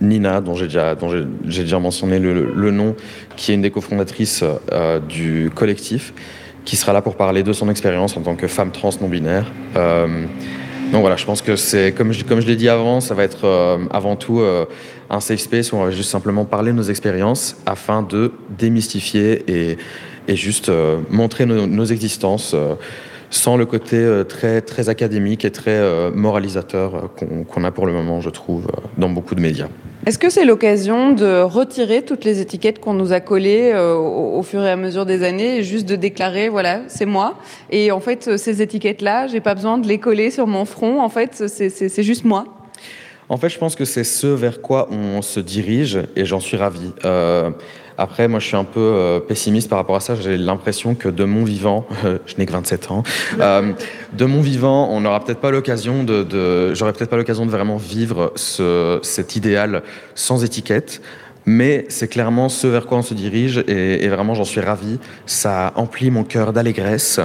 Nina, 0.00 0.40
dont 0.40 0.54
j'ai 0.54 0.66
déjà, 0.66 0.94
déjà 1.42 1.78
mentionné 1.80 2.20
le, 2.20 2.70
nom, 2.70 2.94
qui 3.34 3.50
est 3.50 3.54
une 3.56 3.62
des 3.62 3.72
cofondatrices 3.72 4.44
du 5.08 5.50
collectif 5.52 6.12
qui 6.64 6.76
sera 6.76 6.92
là 6.92 7.02
pour 7.02 7.16
parler 7.16 7.42
de 7.42 7.52
son 7.52 7.68
expérience 7.68 8.16
en 8.16 8.22
tant 8.22 8.36
que 8.36 8.46
femme 8.46 8.70
trans 8.70 8.90
non 9.00 9.08
binaire. 9.08 9.50
Euh, 9.76 10.24
donc 10.92 11.00
voilà, 11.00 11.16
je 11.16 11.24
pense 11.24 11.42
que 11.42 11.56
c'est, 11.56 11.92
comme 11.92 12.12
je, 12.12 12.24
comme 12.24 12.40
je 12.40 12.46
l'ai 12.46 12.56
dit 12.56 12.68
avant, 12.68 13.00
ça 13.00 13.14
va 13.14 13.24
être 13.24 13.44
euh, 13.44 13.78
avant 13.90 14.16
tout 14.16 14.40
euh, 14.40 14.64
un 15.10 15.20
safe 15.20 15.40
space 15.40 15.72
où 15.72 15.76
on 15.76 15.84
va 15.84 15.90
juste 15.90 16.10
simplement 16.10 16.44
parler 16.44 16.72
de 16.72 16.76
nos 16.76 16.84
expériences 16.84 17.56
afin 17.66 18.02
de 18.02 18.32
démystifier 18.56 19.44
et, 19.48 19.78
et 20.28 20.36
juste 20.36 20.70
montrer 21.10 21.46
nos, 21.46 21.66
nos 21.66 21.84
existences 21.84 22.54
sans 23.30 23.56
le 23.56 23.66
côté 23.66 24.22
très, 24.28 24.60
très 24.60 24.88
académique 24.88 25.44
et 25.44 25.50
très 25.50 26.10
moralisateur 26.12 27.10
qu'on 27.48 27.64
a 27.64 27.70
pour 27.70 27.86
le 27.86 27.92
moment, 27.92 28.20
je 28.20 28.30
trouve, 28.30 28.68
dans 28.96 29.10
beaucoup 29.10 29.34
de 29.34 29.40
médias. 29.40 29.68
Est-ce 30.06 30.18
que 30.18 30.28
c'est 30.28 30.44
l'occasion 30.44 31.12
de 31.12 31.40
retirer 31.40 32.02
toutes 32.02 32.24
les 32.24 32.42
étiquettes 32.42 32.78
qu'on 32.78 32.92
nous 32.92 33.14
a 33.14 33.20
collées 33.20 33.72
euh, 33.72 33.94
au, 33.94 34.42
fur 34.42 34.62
et 34.62 34.70
à 34.70 34.76
mesure 34.76 35.06
des 35.06 35.22
années 35.22 35.56
et 35.56 35.62
juste 35.62 35.88
de 35.88 35.96
déclarer, 35.96 36.50
voilà, 36.50 36.82
c'est 36.88 37.06
moi. 37.06 37.38
Et 37.70 37.90
en 37.90 38.00
fait, 38.00 38.36
ces 38.36 38.60
étiquettes-là, 38.60 39.28
j'ai 39.28 39.40
pas 39.40 39.54
besoin 39.54 39.78
de 39.78 39.88
les 39.88 39.98
coller 39.98 40.30
sur 40.30 40.46
mon 40.46 40.66
front. 40.66 41.00
En 41.00 41.08
fait, 41.08 41.48
c'est 41.48 42.02
juste 42.02 42.26
moi. 42.26 42.44
En 43.30 43.38
fait, 43.38 43.48
je 43.48 43.58
pense 43.58 43.74
que 43.76 43.86
c'est 43.86 44.04
ce 44.04 44.26
vers 44.26 44.60
quoi 44.60 44.90
on 44.90 45.22
se 45.22 45.40
dirige 45.40 45.98
et 46.16 46.26
j'en 46.26 46.40
suis 46.40 46.58
ravi. 46.58 46.92
Euh, 47.06 47.50
après, 47.98 48.28
moi, 48.28 48.40
je 48.40 48.46
suis 48.46 48.56
un 48.56 48.64
peu 48.64 48.80
euh, 48.80 49.20
pessimiste 49.20 49.68
par 49.68 49.78
rapport 49.78 49.96
à 49.96 50.00
ça. 50.00 50.14
J'ai 50.14 50.36
l'impression 50.36 50.94
que 50.94 51.08
de 51.08 51.24
mon 51.24 51.44
vivant, 51.44 51.86
je 52.26 52.34
n'ai 52.36 52.46
que 52.46 52.52
27 52.52 52.90
ans, 52.90 53.02
euh, 53.40 53.72
de 54.12 54.24
mon 54.24 54.40
vivant, 54.40 54.88
on 54.90 55.00
n'aura 55.00 55.22
peut-être 55.24 55.40
pas 55.40 55.50
l'occasion 55.50 56.02
de, 56.02 56.22
de 56.22 56.74
j'aurais 56.74 56.92
peut-être 56.92 57.10
pas 57.10 57.16
l'occasion 57.16 57.46
de 57.46 57.50
vraiment 57.50 57.76
vivre 57.76 58.32
ce, 58.36 58.98
cet 59.02 59.36
idéal 59.36 59.82
sans 60.14 60.44
étiquette. 60.44 61.00
Mais 61.46 61.84
c'est 61.90 62.08
clairement 62.08 62.48
ce 62.48 62.66
vers 62.66 62.86
quoi 62.86 62.98
on 62.98 63.02
se 63.02 63.12
dirige 63.12 63.62
et, 63.68 64.08
vraiment 64.08 64.34
j'en 64.34 64.44
suis 64.44 64.62
ravi. 64.62 64.98
Ça 65.26 65.72
emplit 65.76 66.10
mon 66.10 66.24
cœur 66.24 66.54
d'allégresse. 66.54 67.20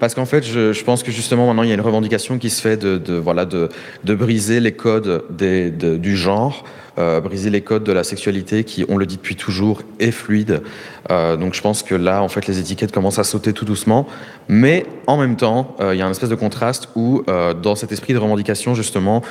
Parce 0.00 0.14
qu'en 0.14 0.26
fait, 0.26 0.44
je, 0.44 0.84
pense 0.84 1.02
que 1.02 1.10
justement 1.10 1.46
maintenant 1.46 1.62
il 1.62 1.68
y 1.68 1.72
a 1.72 1.74
une 1.74 1.80
revendication 1.80 2.38
qui 2.38 2.50
se 2.50 2.60
fait 2.60 2.76
de, 2.76 3.14
voilà 3.14 3.44
de, 3.44 3.68
de, 4.04 4.14
briser 4.14 4.60
les 4.60 4.72
codes 4.72 5.24
des, 5.30 5.70
de, 5.70 5.96
du 5.96 6.16
genre, 6.16 6.64
euh, 6.98 7.20
briser 7.20 7.50
les 7.50 7.62
codes 7.62 7.84
de 7.84 7.92
la 7.92 8.04
sexualité 8.04 8.64
qui, 8.64 8.84
on 8.88 8.96
le 8.96 9.06
dit 9.06 9.16
depuis 9.16 9.36
toujours, 9.36 9.82
est 9.98 10.10
fluide. 10.10 10.62
Euh, 11.10 11.36
donc 11.36 11.54
je 11.54 11.60
pense 11.60 11.82
que 11.82 11.94
là, 11.94 12.22
en 12.22 12.28
fait, 12.28 12.46
les 12.46 12.58
étiquettes 12.58 12.92
commencent 12.92 13.18
à 13.18 13.24
sauter 13.24 13.52
tout 13.52 13.64
doucement, 13.64 14.06
mais 14.48 14.86
en 15.06 15.16
même 15.16 15.36
temps, 15.36 15.76
euh, 15.80 15.94
il 15.94 15.98
y 15.98 16.02
a 16.02 16.06
un 16.06 16.10
espèce 16.10 16.30
de 16.30 16.34
contraste 16.34 16.88
où, 16.94 17.24
dans 17.62 17.74
cet 17.74 17.92
esprit 17.92 18.14
de 18.14 18.18
revendication, 18.18 18.74
justement, 18.74 19.22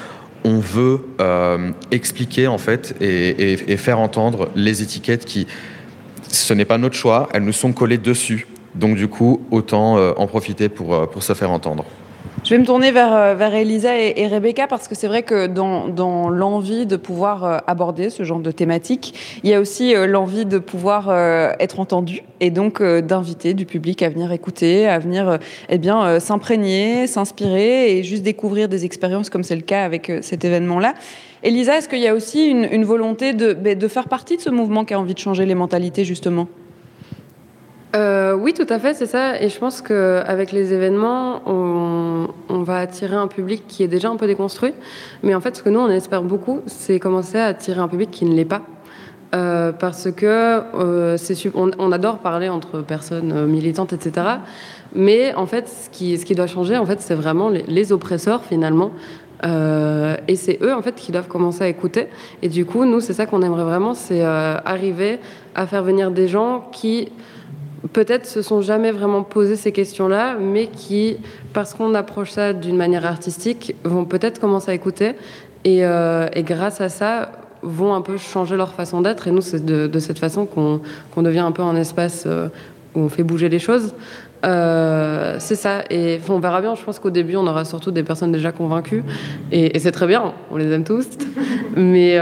on 0.43 0.59
veut 0.59 1.01
expliquer 1.91 2.47
en 2.47 2.57
fait 2.57 2.95
et 3.01 3.77
faire 3.77 3.99
entendre 3.99 4.49
les 4.55 4.81
étiquettes 4.81 5.25
qui, 5.25 5.47
ce 6.29 6.53
n'est 6.53 6.65
pas 6.65 6.77
notre 6.77 6.95
choix, 6.95 7.29
elles 7.33 7.43
nous 7.43 7.53
sont 7.53 7.73
collées 7.73 7.97
dessus. 7.97 8.47
Donc 8.77 8.95
du 8.95 9.07
coup, 9.07 9.41
autant 9.51 9.97
euh, 9.97 10.13
en 10.17 10.27
profiter 10.27 10.69
pour, 10.69 10.93
euh, 10.93 11.05
pour 11.05 11.23
se 11.23 11.33
faire 11.33 11.51
entendre. 11.51 11.83
Je 12.43 12.51
vais 12.51 12.59
me 12.59 12.65
tourner 12.65 12.91
vers, 12.91 13.13
euh, 13.13 13.33
vers 13.33 13.53
Elisa 13.55 13.97
et, 13.97 14.27
Rebecca 14.27 14.67
parce 14.67 14.87
que 14.87 14.93
c'est 14.93 15.07
vrai 15.07 15.23
que 15.23 15.47
dans, 15.47 15.87
dans 15.87 16.29
l'envie 16.29 16.85
de 16.85 16.95
pouvoir 16.95 17.63
aborder 17.65 18.09
ce 18.09 18.23
genre 18.23 18.39
de 18.39 18.51
thématique, 18.51 19.39
il 19.43 19.49
y 19.49 19.53
a 19.53 19.59
aussi 19.59 19.95
l'envie 20.07 20.45
de 20.45 20.59
pouvoir 20.59 21.11
être 21.59 21.79
entendu 21.79 22.21
et 22.39 22.51
donc 22.51 22.81
d'inviter 22.81 23.53
du 23.53 23.65
public 23.65 24.01
à 24.03 24.09
venir 24.09 24.31
écouter, 24.31 24.87
à 24.87 24.99
venir 24.99 25.39
eh 25.67 25.77
bien 25.77 26.19
s'imprégner, 26.19 27.07
s'inspirer 27.07 27.97
et 27.97 28.03
juste 28.03 28.23
découvrir 28.23 28.69
des 28.69 28.85
expériences 28.85 29.29
comme 29.29 29.43
c'est 29.43 29.55
le 29.55 29.61
cas 29.61 29.83
avec 29.83 30.11
cet 30.21 30.45
événement-là. 30.45 30.93
Elisa, 31.43 31.77
est-ce 31.77 31.89
qu'il 31.89 31.99
y 31.99 32.07
a 32.07 32.13
aussi 32.13 32.45
une, 32.45 32.67
une 32.71 32.85
volonté 32.85 33.33
de, 33.33 33.53
de 33.53 33.87
faire 33.87 34.07
partie 34.07 34.37
de 34.37 34.41
ce 34.41 34.49
mouvement 34.49 34.85
qui 34.85 34.93
a 34.93 34.99
envie 34.99 35.15
de 35.15 35.19
changer 35.19 35.45
les 35.45 35.55
mentalités 35.55 36.05
justement? 36.05 36.47
Euh, 37.97 38.33
oui, 38.33 38.53
tout 38.53 38.67
à 38.69 38.77
fait, 38.79 38.93
c'est 38.93 39.07
ça. 39.07 39.41
Et 39.41 39.49
je 39.49 39.57
pense 39.57 39.81
qu'avec 39.81 40.51
les 40.51 40.71
événements, 40.71 41.41
on, 41.47 42.27
va 42.63 42.79
attirer 42.79 43.15
un 43.15 43.27
public 43.27 43.63
qui 43.67 43.81
est 43.81 43.87
déjà 43.87 44.09
un 44.09 44.17
peu 44.17 44.27
déconstruit. 44.27 44.73
Mais 45.23 45.33
en 45.33 45.41
fait, 45.41 45.55
ce 45.55 45.63
que 45.63 45.69
nous, 45.69 45.79
on 45.79 45.89
espère 45.89 46.21
beaucoup, 46.21 46.61
c'est 46.65 46.99
commencer 46.99 47.37
à 47.37 47.45
attirer 47.45 47.79
un 47.79 47.87
public 47.87 48.11
qui 48.11 48.25
ne 48.25 48.35
l'est 48.35 48.45
pas. 48.45 48.61
Euh, 49.35 49.71
parce 49.71 50.09
que 50.11 50.25
euh, 50.25 51.17
c'est 51.17 51.35
on, 51.53 51.71
on, 51.79 51.91
adore 51.91 52.19
parler 52.19 52.49
entre 52.49 52.81
personnes 52.81 53.45
militantes, 53.45 53.93
etc. 53.93 54.27
Mais 54.93 55.33
en 55.35 55.45
fait, 55.45 55.67
ce 55.67 55.89
qui, 55.89 56.35
doit 56.35 56.47
changer, 56.47 56.77
en 56.77 56.85
fait, 56.85 57.01
c'est 57.01 57.15
vraiment 57.15 57.49
les, 57.49 57.91
oppresseurs 57.91 58.43
finalement. 58.43 58.91
Et 59.43 60.35
c'est 60.35 60.59
eux 60.61 60.73
en 60.73 60.81
fait 60.81 60.95
qui 60.95 61.11
doivent 61.11 61.27
commencer 61.27 61.63
à 61.63 61.67
écouter. 61.67 62.07
Et 62.41 62.49
du 62.49 62.65
coup, 62.65 62.85
nous, 62.85 62.99
c'est 62.99 63.13
ça 63.13 63.25
qu'on 63.25 63.41
aimerait 63.41 63.63
vraiment, 63.63 63.93
c'est 63.93 64.21
arriver 64.21 65.19
à 65.55 65.67
faire 65.67 65.83
venir 65.83 66.11
des 66.11 66.27
gens 66.27 66.69
qui 66.71 67.09
peut-être 67.93 68.25
se 68.25 68.41
sont 68.41 68.61
jamais 68.61 68.91
vraiment 68.91 69.23
posé 69.23 69.55
ces 69.55 69.71
questions-là, 69.71 70.35
mais 70.39 70.67
qui, 70.67 71.17
parce 71.53 71.73
qu'on 71.73 71.93
approche 71.95 72.31
ça 72.31 72.53
d'une 72.53 72.77
manière 72.77 73.05
artistique, 73.05 73.75
vont 73.83 74.05
peut-être 74.05 74.39
commencer 74.39 74.71
à 74.71 74.73
écouter 74.73 75.13
et, 75.63 75.85
euh, 75.85 76.27
et, 76.33 76.43
grâce 76.43 76.81
à 76.81 76.89
ça 76.89 77.31
vont 77.61 77.93
un 77.93 78.01
peu 78.01 78.17
changer 78.17 78.55
leur 78.55 78.73
façon 78.73 79.01
d'être. 79.01 79.27
Et 79.27 79.31
nous, 79.31 79.41
c'est 79.41 79.65
de, 79.65 79.99
cette 79.99 80.19
façon 80.19 80.45
qu'on 80.45 80.79
qu 81.13 81.21
devient 81.21 81.39
un 81.39 81.51
peu 81.51 81.63
un 81.63 81.75
espace 81.75 82.23
euh, 82.25 82.47
où 82.95 83.01
on 83.01 83.09
fait 83.09 83.23
bouger 83.23 83.49
les 83.49 83.59
choses. 83.59 83.93
Euh, 84.45 85.37
c'est 85.39 85.55
ça. 85.55 85.83
Et 85.89 86.19
on 86.29 86.39
verra 86.39 86.61
bien. 86.61 86.75
Je 86.75 86.83
pense 86.83 86.99
qu'au 86.99 87.09
début, 87.09 87.35
on 87.35 87.47
aura 87.47 87.65
surtout 87.65 87.91
des 87.91 88.03
personnes 88.03 88.31
déjà 88.31 88.51
convaincues. 88.51 89.03
Et, 89.51 89.77
c'est 89.79 89.91
très 89.91 90.07
bien. 90.07 90.33
On 90.51 90.57
les 90.57 90.71
aime 90.71 90.83
tous. 90.83 91.07
Mais 91.75 92.19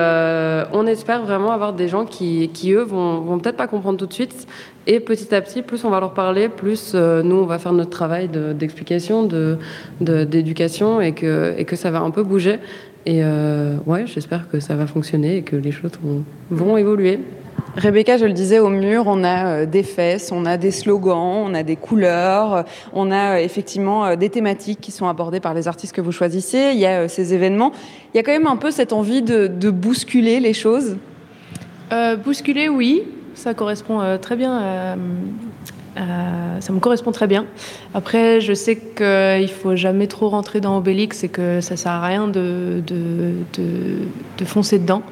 on 0.71 0.87
espère 0.87 1.23
vraiment 1.23 1.51
avoir 1.51 1.73
des 1.73 1.87
gens 1.87 2.05
qui, 2.05 2.49
qui 2.53 2.71
eux, 2.71 2.83
vont, 2.83 3.19
vont 3.19 3.37
peut-être 3.39 3.57
pas 3.57 3.67
comprendre 3.67 3.99
tout 3.99 4.07
de 4.07 4.13
suite. 4.13 4.47
Et 4.87 4.99
petit 4.99 5.33
à 5.33 5.41
petit, 5.41 5.63
plus 5.63 5.83
on 5.83 5.89
va 5.89 5.99
leur 5.99 6.13
parler, 6.13 6.47
plus 6.47 6.91
euh, 6.93 7.23
nous, 7.23 7.37
on 7.37 7.45
va 7.45 7.57
faire 7.57 7.73
notre 7.73 7.89
travail 7.89 8.29
d'explication, 8.29 9.23
de, 9.23 9.57
d'éducation 9.99 10.97
de, 10.97 11.03
et, 11.03 11.11
que, 11.13 11.55
et 11.57 11.65
que 11.65 11.75
ça 11.75 11.89
va 11.89 12.01
un 12.01 12.11
peu 12.11 12.23
bouger. 12.23 12.59
Et 13.07 13.23
euh, 13.23 13.75
ouais, 13.85 14.05
j'espère 14.05 14.47
que 14.49 14.59
ça 14.59 14.75
va 14.75 14.85
fonctionner 14.87 15.37
et 15.37 15.41
que 15.41 15.55
les 15.55 15.71
choses 15.71 15.91
vont, 16.03 16.23
vont 16.51 16.77
évoluer. 16.77 17.19
Rebecca, 17.77 18.17
je 18.17 18.25
le 18.25 18.33
disais, 18.33 18.59
au 18.59 18.69
mur, 18.69 19.03
on 19.07 19.23
a 19.23 19.47
euh, 19.47 19.65
des 19.65 19.83
fesses, 19.83 20.31
on 20.31 20.45
a 20.45 20.57
des 20.57 20.71
slogans, 20.71 21.43
on 21.45 21.53
a 21.53 21.63
des 21.63 21.75
couleurs, 21.75 22.63
on 22.93 23.11
a 23.11 23.35
euh, 23.35 23.43
effectivement 23.43 24.15
des 24.15 24.29
thématiques 24.29 24.81
qui 24.81 24.91
sont 24.91 25.07
abordées 25.07 25.39
par 25.39 25.53
les 25.53 25.67
artistes 25.67 25.95
que 25.95 26.01
vous 26.01 26.11
choisissez. 26.11 26.71
Il 26.73 26.79
y 26.79 26.85
a 26.85 27.07
ces 27.07 27.33
événements. 27.33 27.71
Il 28.13 28.17
y 28.17 28.19
a 28.19 28.23
quand 28.23 28.31
même 28.31 28.47
un 28.47 28.57
peu 28.57 28.71
cette 28.71 28.93
envie 28.93 29.21
de, 29.21 29.47
de 29.47 29.69
bousculer 29.71 30.39
les 30.39 30.53
choses? 30.53 30.95
Euh, 31.91 32.15
bousculer, 32.15 32.69
oui, 32.69 33.03
ça 33.35 33.53
correspond 33.53 34.01
euh, 34.01 34.17
très 34.17 34.35
bien. 34.35 34.59
Euh, 35.97 36.59
ça 36.59 36.73
me 36.73 36.79
correspond 36.79 37.11
très 37.11 37.27
bien. 37.27 37.45
Après, 37.93 38.41
je 38.41 38.53
sais 38.53 38.75
qu'il 38.75 39.05
ne 39.05 39.47
faut 39.47 39.75
jamais 39.75 40.07
trop 40.07 40.27
rentrer 40.29 40.59
dans 40.59 40.77
Obélix 40.77 41.23
et 41.23 41.29
que 41.29 41.61
ça 41.61 41.77
sert 41.77 41.91
à 41.91 42.05
rien 42.05 42.27
de, 42.27 42.81
de, 42.85 43.33
de, 43.53 43.99
de 44.37 44.45
foncer 44.45 44.79
dedans 44.79 45.03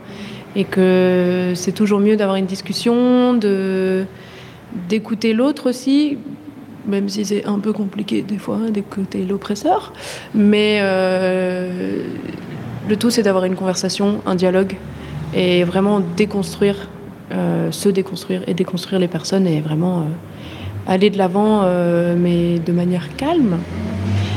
et 0.55 0.65
que 0.65 1.53
c'est 1.55 1.71
toujours 1.71 1.99
mieux 1.99 2.15
d'avoir 2.15 2.35
une 2.37 2.45
discussion, 2.45 3.39
d'écouter 4.89 5.33
l'autre 5.33 5.69
aussi, 5.69 6.17
même 6.85 7.09
si 7.09 7.25
c'est 7.25 7.45
un 7.45 7.59
peu 7.59 7.73
compliqué 7.73 8.21
des 8.21 8.37
fois 8.37 8.59
d'écouter 8.69 9.25
l'oppresseur. 9.25 9.93
Mais 10.35 10.79
euh, 10.81 12.03
le 12.87 12.97
tout, 12.97 13.09
c'est 13.09 13.23
d'avoir 13.23 13.45
une 13.45 13.55
conversation, 13.55 14.21
un 14.25 14.35
dialogue, 14.35 14.75
et 15.33 15.63
vraiment 15.63 15.99
déconstruire, 15.99 16.75
euh, 16.75 17.02
se 17.71 17.89
déconstruire 17.89 18.43
et 18.47 18.53
déconstruire 18.53 18.99
les 18.99 19.07
personnes 19.07 19.47
et 19.47 19.61
vraiment 19.61 19.99
euh, 19.99 20.03
aller 20.87 21.09
de 21.09 21.17
l'avant, 21.17 21.63
mais 22.17 22.59
de 22.59 22.71
manière 22.71 23.15
calme. 23.15 23.57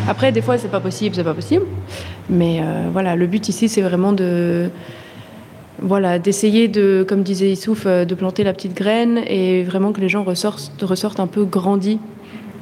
Après, 0.08 0.30
des 0.30 0.42
fois, 0.42 0.58
c'est 0.58 0.70
pas 0.70 0.80
possible, 0.80 1.14
c'est 1.14 1.24
pas 1.24 1.34
possible. 1.34 1.64
Mais 2.30 2.62
voilà, 2.92 3.16
le 3.16 3.26
but 3.26 3.48
ici, 3.48 3.68
c'est 3.68 3.82
vraiment 3.82 4.12
de 4.12 4.70
voilà, 5.80 6.18
d'essayer 6.18 6.68
de, 6.68 7.04
comme 7.06 7.22
disait 7.22 7.50
Issouf, 7.50 7.86
de 7.86 8.14
planter 8.14 8.44
la 8.44 8.54
petite 8.54 8.74
graine 8.74 9.20
et 9.26 9.62
vraiment 9.64 9.92
que 9.92 10.00
les 10.00 10.08
gens 10.08 10.22
ressortent, 10.24 10.72
ressortent 10.82 11.20
un 11.20 11.26
peu 11.26 11.44
grandis 11.44 11.98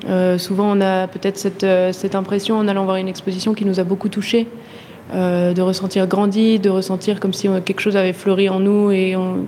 euh, 0.08 0.38
souvent, 0.38 0.76
on 0.76 0.80
a 0.80 1.06
peut-être 1.06 1.38
cette, 1.38 1.64
euh, 1.64 1.92
cette, 1.92 2.14
impression 2.14 2.58
en 2.58 2.68
allant 2.68 2.84
voir 2.84 2.96
une 2.96 3.08
exposition 3.08 3.54
qui 3.54 3.64
nous 3.64 3.80
a 3.80 3.84
beaucoup 3.84 4.08
touchés, 4.08 4.46
euh, 5.12 5.52
de 5.52 5.62
ressentir 5.62 6.06
grandi, 6.06 6.58
de 6.58 6.70
ressentir 6.70 7.20
comme 7.20 7.32
si 7.32 7.48
quelque 7.64 7.80
chose 7.80 7.96
avait 7.96 8.12
fleuri 8.12 8.48
en 8.48 8.60
nous 8.60 8.90
et 8.90 9.16
on, 9.16 9.46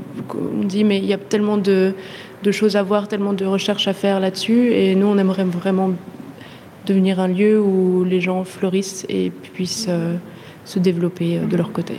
dit 0.64 0.84
mais 0.84 0.98
il 0.98 1.06
y 1.06 1.12
a 1.12 1.18
tellement 1.18 1.56
de, 1.56 1.94
de, 2.42 2.52
choses 2.52 2.76
à 2.76 2.82
voir, 2.82 3.08
tellement 3.08 3.32
de 3.32 3.44
recherches 3.44 3.88
à 3.88 3.92
faire 3.92 4.20
là-dessus 4.20 4.72
et 4.72 4.94
nous 4.94 5.06
on 5.06 5.18
aimerait 5.18 5.44
vraiment 5.44 5.92
devenir 6.86 7.20
un 7.20 7.28
lieu 7.28 7.60
où 7.60 8.04
les 8.04 8.20
gens 8.20 8.44
fleurissent 8.44 9.06
et 9.08 9.30
puissent 9.30 9.88
se 10.64 10.78
développer 10.78 11.38
de 11.38 11.56
leur 11.56 11.72
côté. 11.72 11.94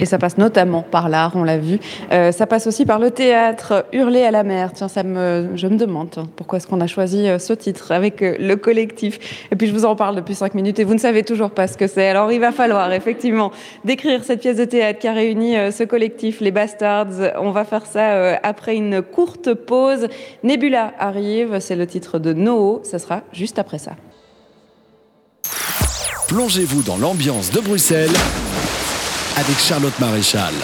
Et 0.00 0.06
ça 0.06 0.18
passe 0.18 0.38
notamment 0.38 0.82
par 0.82 1.08
l'art, 1.08 1.32
on 1.34 1.44
l'a 1.44 1.58
vu. 1.58 1.78
Euh, 2.12 2.32
ça 2.32 2.46
passe 2.46 2.66
aussi 2.66 2.84
par 2.84 2.98
le 2.98 3.10
théâtre, 3.10 3.86
Hurler 3.92 4.22
à 4.22 4.30
la 4.30 4.42
mer. 4.42 4.72
Tiens, 4.74 4.88
ça 4.88 5.02
me, 5.02 5.50
je 5.54 5.66
me 5.66 5.76
demande 5.76 6.08
pourquoi 6.36 6.58
est-ce 6.58 6.66
qu'on 6.66 6.80
a 6.80 6.86
choisi 6.86 7.28
euh, 7.28 7.38
ce 7.38 7.52
titre 7.52 7.92
avec 7.92 8.22
euh, 8.22 8.36
le 8.38 8.56
collectif? 8.56 9.46
Et 9.52 9.56
puis 9.56 9.66
je 9.66 9.72
vous 9.72 9.84
en 9.84 9.94
parle 9.94 10.16
depuis 10.16 10.34
cinq 10.34 10.54
minutes 10.54 10.78
et 10.78 10.84
vous 10.84 10.94
ne 10.94 10.98
savez 10.98 11.22
toujours 11.22 11.50
pas 11.50 11.66
ce 11.68 11.76
que 11.76 11.86
c'est. 11.86 12.08
Alors 12.08 12.32
il 12.32 12.40
va 12.40 12.50
falloir 12.50 12.92
effectivement 12.92 13.52
décrire 13.84 14.24
cette 14.24 14.40
pièce 14.40 14.56
de 14.56 14.64
théâtre 14.64 14.98
qui 14.98 15.08
a 15.08 15.12
réuni 15.12 15.54
ce 15.70 15.84
collectif, 15.84 16.40
les 16.40 16.50
Bastards. 16.50 17.32
On 17.40 17.50
va 17.50 17.64
faire 17.64 17.86
ça 17.86 18.36
après 18.42 18.76
une 18.76 19.02
courte 19.02 19.54
pause. 19.54 20.08
Nebula 20.42 20.92
arrive, 20.98 21.60
c'est 21.60 21.76
le 21.76 21.86
titre 21.86 22.18
de 22.18 22.32
Noho. 22.32 22.80
Ça 22.84 22.98
sera 22.98 23.22
juste 23.32 23.58
après 23.58 23.78
ça. 23.78 23.92
Plongez-vous 26.28 26.82
dans 26.82 26.96
l'ambiance 26.96 27.50
de 27.50 27.60
Bruxelles 27.60 28.10
avec 29.36 29.58
Charlotte 29.58 29.98
Maréchal. 29.98 30.54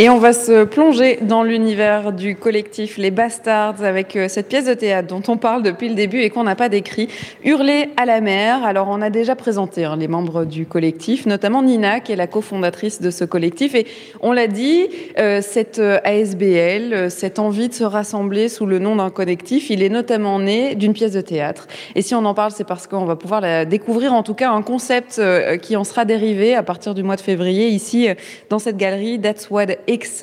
Et 0.00 0.08
on 0.08 0.18
va 0.18 0.32
se 0.32 0.62
plonger 0.62 1.18
dans 1.22 1.42
l'univers 1.42 2.12
du 2.12 2.36
collectif 2.36 2.98
Les 2.98 3.10
Bastards 3.10 3.82
avec 3.82 4.14
euh, 4.14 4.28
cette 4.28 4.46
pièce 4.46 4.66
de 4.66 4.74
théâtre 4.74 5.08
dont 5.08 5.24
on 5.26 5.36
parle 5.36 5.64
depuis 5.64 5.88
le 5.88 5.96
début 5.96 6.20
et 6.20 6.30
qu'on 6.30 6.44
n'a 6.44 6.54
pas 6.54 6.68
décrit, 6.68 7.08
Hurler 7.42 7.90
à 7.96 8.06
la 8.06 8.20
mer. 8.20 8.64
Alors 8.64 8.86
on 8.88 9.02
a 9.02 9.10
déjà 9.10 9.34
présenté 9.34 9.84
hein, 9.84 9.96
les 9.96 10.06
membres 10.06 10.44
du 10.44 10.66
collectif, 10.66 11.26
notamment 11.26 11.64
Nina 11.64 11.98
qui 11.98 12.12
est 12.12 12.16
la 12.16 12.28
cofondatrice 12.28 13.00
de 13.02 13.10
ce 13.10 13.24
collectif. 13.24 13.74
Et 13.74 13.88
on 14.20 14.30
l'a 14.30 14.46
dit, 14.46 14.86
euh, 15.18 15.42
cette 15.42 15.80
euh, 15.80 15.98
ASBL, 16.04 17.10
cette 17.10 17.40
envie 17.40 17.68
de 17.68 17.74
se 17.74 17.82
rassembler 17.82 18.48
sous 18.48 18.66
le 18.66 18.78
nom 18.78 18.94
d'un 18.94 19.10
collectif, 19.10 19.68
il 19.68 19.82
est 19.82 19.88
notamment 19.88 20.38
né 20.38 20.76
d'une 20.76 20.92
pièce 20.92 21.14
de 21.14 21.22
théâtre. 21.22 21.66
Et 21.96 22.02
si 22.02 22.14
on 22.14 22.24
en 22.24 22.34
parle, 22.34 22.52
c'est 22.52 22.62
parce 22.62 22.86
qu'on 22.86 23.04
va 23.04 23.16
pouvoir 23.16 23.40
la 23.40 23.64
découvrir, 23.64 24.12
en 24.12 24.22
tout 24.22 24.34
cas 24.34 24.52
un 24.52 24.62
concept 24.62 25.20
qui 25.60 25.74
en 25.74 25.82
sera 25.82 26.04
dérivé 26.04 26.54
à 26.54 26.62
partir 26.62 26.94
du 26.94 27.02
mois 27.02 27.16
de 27.16 27.20
février 27.20 27.66
ici 27.66 28.06
dans 28.48 28.60
cette 28.60 28.76
galerie 28.76 29.20
That's 29.20 29.50
What 29.50 29.66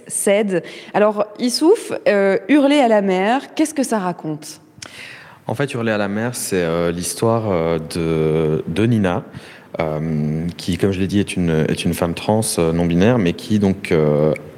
Said. 0.08 0.64
Alors, 0.94 1.26
Issouf, 1.40 1.92
euh, 2.08 2.38
Hurler 2.50 2.80
à 2.80 2.88
la 2.88 3.02
mer, 3.02 3.54
qu'est-ce 3.56 3.74
que 3.74 3.84
ça 3.84 4.00
raconte? 4.00 4.62
En 5.48 5.56
fait, 5.56 5.74
Hurler 5.74 5.92
à 5.92 5.98
la 5.98 6.08
mer, 6.08 6.36
c'est 6.36 6.62
euh, 6.62 6.92
l'histoire 6.92 7.52
euh, 7.52 7.80
de, 7.94 8.64
de, 8.68 8.86
Nina, 8.86 9.24
qui, 10.58 10.78
comme 10.78 10.92
je 10.92 11.00
l'ai 11.00 11.08
dit, 11.08 11.20
est 11.20 11.36
une, 11.36 11.66
est 11.68 11.84
une 11.84 11.94
femme 11.94 12.14
trans 12.14 12.42
non 12.74 12.86
binaire, 12.86 13.18
mais 13.18 13.34
qui 13.34 13.60
donc 13.60 13.94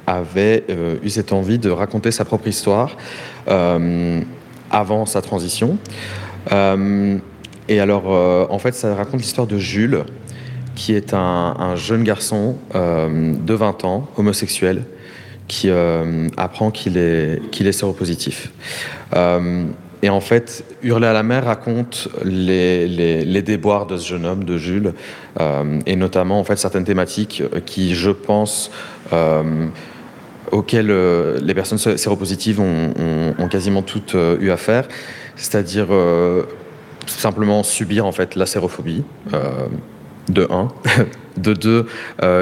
avait 0.06 0.64
eu 1.02 1.08
cette 1.08 1.32
envie 1.32 1.58
de 1.58 1.70
raconter 1.70 2.12
sa 2.12 2.24
propre 2.24 2.46
histoire 2.46 2.96
avant 4.70 5.06
sa 5.06 5.20
transition. 5.20 5.76
et 6.52 7.80
alors, 7.80 8.06
en 8.48 8.58
fait, 8.60 8.76
ça 8.76 8.94
raconte 8.94 9.20
l'histoire 9.20 9.48
de 9.48 9.58
Jules, 9.58 10.04
qui 10.76 10.94
est 10.94 11.14
un 11.14 11.74
jeune 11.74 12.04
garçon 12.04 12.54
de 12.72 13.54
20 13.54 13.84
ans, 13.84 14.08
homosexuel, 14.16 14.84
qui 15.48 15.70
euh, 15.70 16.28
apprend 16.36 16.70
qu'il 16.70 16.96
est, 16.98 17.40
qu'il 17.50 17.66
est 17.66 17.72
séropositif. 17.72 18.52
Euh, 19.16 19.64
et 20.02 20.10
en 20.10 20.20
fait, 20.20 20.64
Hurler 20.82 21.08
à 21.08 21.12
la 21.12 21.24
mer 21.24 21.46
raconte 21.46 22.08
les, 22.22 22.86
les, 22.86 23.42
déboires 23.42 23.86
de 23.86 23.96
ce 23.96 24.06
jeune 24.06 24.26
homme, 24.26 24.44
de 24.44 24.56
Jules, 24.56 24.92
euh, 25.40 25.80
et 25.86 25.96
notamment 25.96 26.38
en 26.38 26.44
fait 26.44 26.56
certaines 26.56 26.84
thématiques 26.84 27.42
qui, 27.66 27.96
je 27.96 28.10
pense, 28.10 28.70
auxquelles 30.52 31.36
les 31.42 31.54
personnes 31.54 31.78
séropositives 31.78 32.60
ont, 32.60 32.92
ont, 33.36 33.48
quasiment 33.48 33.82
toutes 33.82 34.14
eu 34.14 34.50
affaire, 34.52 34.86
c'est-à-dire 35.34 35.88
simplement 37.06 37.64
subir 37.64 38.06
en 38.06 38.12
fait 38.12 38.36
la 38.36 38.46
sérophobie. 38.46 39.02
de 40.28 40.46
un, 40.48 40.68
de 41.36 41.54
deux, 41.54 41.86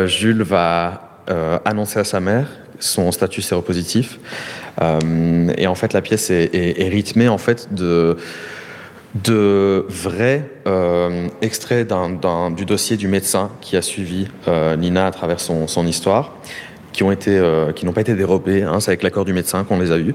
Jules 0.06 0.42
va 0.42 1.22
annoncer 1.64 2.00
à 2.00 2.04
sa 2.04 2.20
mère 2.20 2.48
son 2.78 3.12
statut 3.12 3.42
séropositif. 3.42 4.18
Euh, 4.82 5.52
et 5.56 5.66
en 5.66 5.74
fait, 5.74 5.92
la 5.92 6.02
pièce 6.02 6.30
est, 6.30 6.88
rythmée 6.88 7.28
en 7.28 7.38
fait 7.38 7.72
de 7.74 8.16
de 9.14 9.86
vrais 9.88 10.50
euh, 10.66 11.28
extraits 11.40 11.90
du 12.54 12.64
dossier 12.66 12.98
du 12.98 13.08
médecin 13.08 13.50
qui 13.62 13.78
a 13.78 13.80
suivi 13.80 14.28
euh, 14.46 14.76
Nina 14.76 15.06
à 15.06 15.10
travers 15.10 15.40
son, 15.40 15.66
son 15.66 15.86
histoire, 15.86 16.34
qui 16.92 17.02
ont 17.02 17.10
été, 17.10 17.40
qui 17.74 17.86
n'ont 17.86 17.94
pas 17.94 18.02
été 18.02 18.14
dérobés. 18.14 18.62
Hein, 18.62 18.78
c'est 18.80 18.90
avec 18.90 19.02
l'accord 19.02 19.24
du 19.24 19.32
médecin 19.32 19.64
qu'on 19.64 19.78
les 19.78 19.90
a 19.90 19.96
eus. 19.96 20.14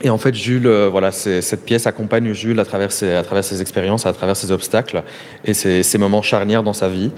Et 0.00 0.10
en 0.10 0.18
fait, 0.18 0.34
Jules, 0.34 0.66
euh, 0.66 0.88
voilà, 0.88 1.12
cette 1.12 1.64
pièce 1.64 1.86
accompagne 1.86 2.32
Jules 2.32 2.58
à 2.58 2.64
travers 2.64 2.92
ses, 2.92 3.60
expériences, 3.60 4.06
à 4.06 4.12
travers 4.12 4.36
ses 4.36 4.50
obstacles 4.50 5.02
et 5.44 5.54
ses, 5.54 5.98
moments 5.98 6.22
charnières 6.22 6.62
dans 6.62 6.72
sa 6.72 6.88
vie, 6.88 7.10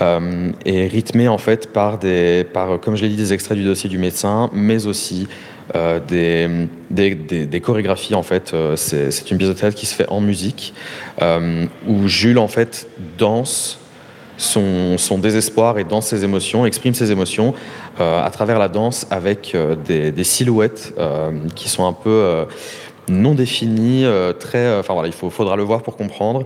euh, 0.00 0.50
et 0.64 0.86
rythmé 0.86 1.28
en 1.28 1.38
fait 1.38 1.72
par 1.72 1.98
des, 1.98 2.44
par, 2.44 2.78
comme 2.80 2.96
je 2.96 3.02
l'ai 3.02 3.08
dit, 3.08 3.16
des 3.16 3.32
extraits 3.32 3.58
du 3.58 3.64
dossier 3.64 3.88
du 3.88 3.98
médecin, 3.98 4.50
mais 4.52 4.86
aussi 4.86 5.26
euh, 5.74 5.98
des, 6.90 7.60
chorégraphies 7.60 8.14
en 8.14 8.22
fait. 8.22 8.54
c'est 8.76 9.30
une 9.30 9.38
pièce 9.38 9.50
de 9.50 9.54
théâtre 9.54 9.76
qui 9.76 9.86
se 9.86 9.94
fait 9.94 10.08
en 10.08 10.20
musique, 10.20 10.74
où 11.88 12.08
Jules 12.08 12.38
en 12.38 12.48
fait 12.48 12.88
danse 13.18 13.80
son, 14.38 15.18
désespoir 15.18 15.78
et 15.78 15.84
dans 15.84 16.00
ses 16.00 16.24
émotions, 16.24 16.64
exprime 16.64 16.94
ses 16.94 17.10
émotions 17.10 17.54
euh, 18.00 18.24
à 18.24 18.30
travers 18.30 18.58
la 18.58 18.68
danse 18.68 19.06
avec 19.10 19.54
euh, 19.54 19.74
des, 19.74 20.24
silhouettes 20.24 20.94
euh, 20.98 21.32
qui 21.54 21.68
sont 21.68 21.86
un 21.86 21.92
peu 21.92 22.46
non 23.08 23.34
définies, 23.34 24.04
très, 24.38 24.78
enfin 24.78 24.92
voilà, 24.92 25.08
il 25.08 25.14
faut, 25.14 25.30
faudra 25.30 25.56
le 25.56 25.62
voir 25.62 25.82
pour 25.82 25.96
comprendre, 25.96 26.44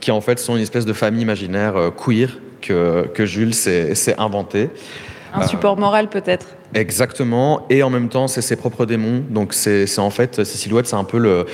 qui 0.00 0.10
en 0.10 0.20
fait 0.20 0.38
sont 0.38 0.56
une 0.56 0.62
espèce 0.62 0.86
de 0.86 0.92
famille 0.92 1.22
imaginaire 1.22 1.74
queer 1.96 2.38
que, 2.60 3.08
que 3.12 3.26
Jules 3.26 3.54
s'est 3.54 4.14
inventé. 4.18 4.70
Un 5.34 5.46
support 5.46 5.76
moral 5.76 6.08
peut-être. 6.08 6.46
Exactement, 6.74 7.66
et 7.68 7.82
en 7.82 7.90
même 7.90 8.08
temps 8.08 8.28
c'est 8.28 8.42
ses 8.42 8.54
propres 8.54 8.86
démons, 8.86 9.24
donc 9.28 9.52
c'est 9.52 9.98
en 9.98 10.10
fait 10.10 10.44
ces 10.44 10.56
silhouettes, 10.56 10.86
c'est 10.86 10.96
un 10.96 11.04
peu 11.04 11.18
le, 11.18 11.46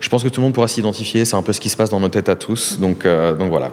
je 0.00 0.08
pense 0.08 0.24
que 0.24 0.28
tout 0.28 0.40
le 0.40 0.44
monde 0.44 0.54
pourra 0.54 0.68
s'identifier, 0.68 1.26
c'est 1.26 1.36
un 1.36 1.42
peu 1.42 1.52
ce 1.52 1.60
qui 1.60 1.68
se 1.68 1.76
passe 1.76 1.90
dans 1.90 2.00
nos 2.00 2.08
têtes 2.08 2.30
à 2.30 2.36
tous, 2.36 2.80
donc, 2.80 3.06
donc 3.06 3.50
voilà. 3.50 3.70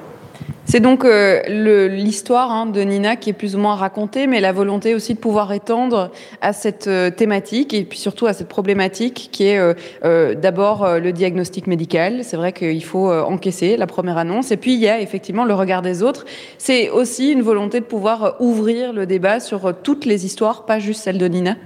C'est 0.72 0.80
donc 0.80 1.04
euh, 1.04 1.42
l'histoire 1.90 2.50
hein, 2.50 2.66
de 2.66 2.80
Nina 2.80 3.18
qui 3.18 3.30
est 3.30 3.34
plus 3.34 3.58
ou 3.58 3.60
moins 3.60 3.76
racontée, 3.76 4.26
mais 4.26 4.40
la 4.40 4.54
volonté 4.54 4.96
aussi 4.96 5.14
de 5.16 5.20
pouvoir 5.20 5.52
étendre 5.52 6.12
à 6.40 6.54
cette 6.54 6.88
euh, 6.88 7.10
thématique 7.10 7.74
et 7.74 7.84
puis 7.84 8.00
surtout 8.00 8.26
à 8.26 8.32
cette 8.32 8.48
problématique 8.48 9.28
qui 9.34 9.48
est 9.48 9.60
euh, 10.06 10.34
d'abord 10.34 10.88
le 10.98 11.12
diagnostic 11.12 11.68
médical. 11.68 12.24
C'est 12.24 12.38
vrai 12.38 12.54
qu'il 12.54 12.86
faut 12.86 13.12
encaisser 13.12 13.76
la 13.76 13.86
première 13.86 14.18
annonce. 14.18 14.52
Et 14.52 14.58
puis 14.58 14.74
il 14.74 14.80
y 14.80 14.88
a 14.88 15.02
effectivement 15.02 15.44
le 15.44 15.54
regard 15.54 15.82
des 15.82 16.04
autres. 16.04 16.26
C'est 16.58 16.90
aussi 16.90 17.34
une 17.34 17.42
volonté 17.42 17.82
de 17.82 17.86
pouvoir 17.86 18.38
ouvrir 18.40 18.94
le 18.94 19.06
débat 19.06 19.42
sur 19.42 19.74
toutes 19.84 20.06
les 20.06 20.26
histoires, 20.26 20.66
pas 20.66 20.80
juste 20.80 21.02
celle 21.02 21.18
de 21.18 21.28
Nina. 21.28 21.58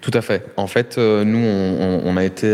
Tout 0.00 0.10
à 0.12 0.22
fait. 0.22 0.44
En 0.56 0.66
fait, 0.66 0.98
nous, 0.98 1.38
on, 1.46 2.00
on 2.04 2.16
a 2.16 2.24
été 2.24 2.52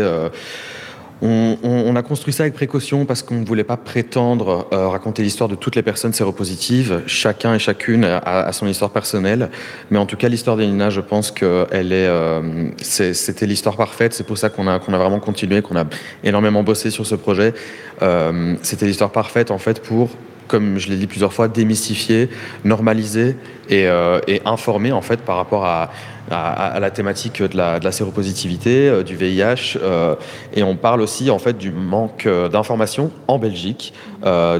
on, 1.21 1.95
a 1.95 2.01
construit 2.01 2.33
ça 2.33 2.43
avec 2.43 2.53
précaution 2.53 3.05
parce 3.05 3.21
qu'on 3.21 3.35
ne 3.35 3.45
voulait 3.45 3.63
pas 3.63 3.77
prétendre 3.77 4.67
euh, 4.73 4.87
raconter 4.87 5.21
l'histoire 5.21 5.47
de 5.47 5.55
toutes 5.55 5.75
les 5.75 5.83
personnes 5.83 6.13
séropositives. 6.13 7.01
Chacun 7.05 7.53
et 7.53 7.59
chacune 7.59 8.03
a, 8.03 8.51
son 8.53 8.67
histoire 8.67 8.91
personnelle. 8.91 9.49
Mais 9.91 9.99
en 9.99 10.05
tout 10.05 10.17
cas, 10.17 10.29
l'histoire 10.29 10.57
d'Elina, 10.57 10.89
je 10.89 11.01
pense 11.01 11.31
que 11.31 11.67
elle 11.71 11.91
est, 11.93 12.07
euh, 12.07 12.69
c'était 12.79 13.45
l'histoire 13.45 13.77
parfaite. 13.77 14.13
C'est 14.13 14.25
pour 14.25 14.37
ça 14.37 14.49
qu'on 14.49 14.67
a, 14.67 14.79
qu'on 14.79 14.93
a 14.93 14.97
vraiment 14.97 15.19
continué, 15.19 15.61
qu'on 15.61 15.77
a 15.77 15.85
énormément 16.23 16.63
bossé 16.63 16.89
sur 16.89 17.05
ce 17.05 17.15
projet. 17.15 17.53
Euh, 18.01 18.55
c'était 18.63 18.87
l'histoire 18.87 19.11
parfaite, 19.11 19.51
en 19.51 19.59
fait, 19.59 19.81
pour 19.81 20.09
comme 20.47 20.79
je 20.79 20.89
l'ai 20.89 20.97
dit 20.97 21.07
plusieurs 21.07 21.31
fois, 21.31 21.47
démystifier, 21.47 22.29
normaliser 22.65 23.37
et, 23.69 23.85
et 24.27 24.41
informer 24.43 24.91
en 24.91 25.01
fait 25.01 25.21
par 25.21 25.37
rapport 25.37 25.63
à, 25.63 25.91
à, 26.29 26.79
la 26.79 26.91
thématique 26.91 27.41
de 27.41 27.57
la, 27.57 27.91
séropositivité, 27.91 28.89
euh, 28.89 29.03
du 29.03 29.15
VIH, 29.15 29.77
euh, 29.81 30.15
et 30.53 30.63
on 30.63 30.75
parle 30.75 31.01
aussi 31.01 31.29
en 31.29 31.39
fait 31.39 31.57
du 31.57 31.71
manque 31.71 32.25
euh, 32.25 32.49
d'informations 32.49 33.11
en 33.27 33.39
Belgique 33.39 33.93
par 34.21 34.59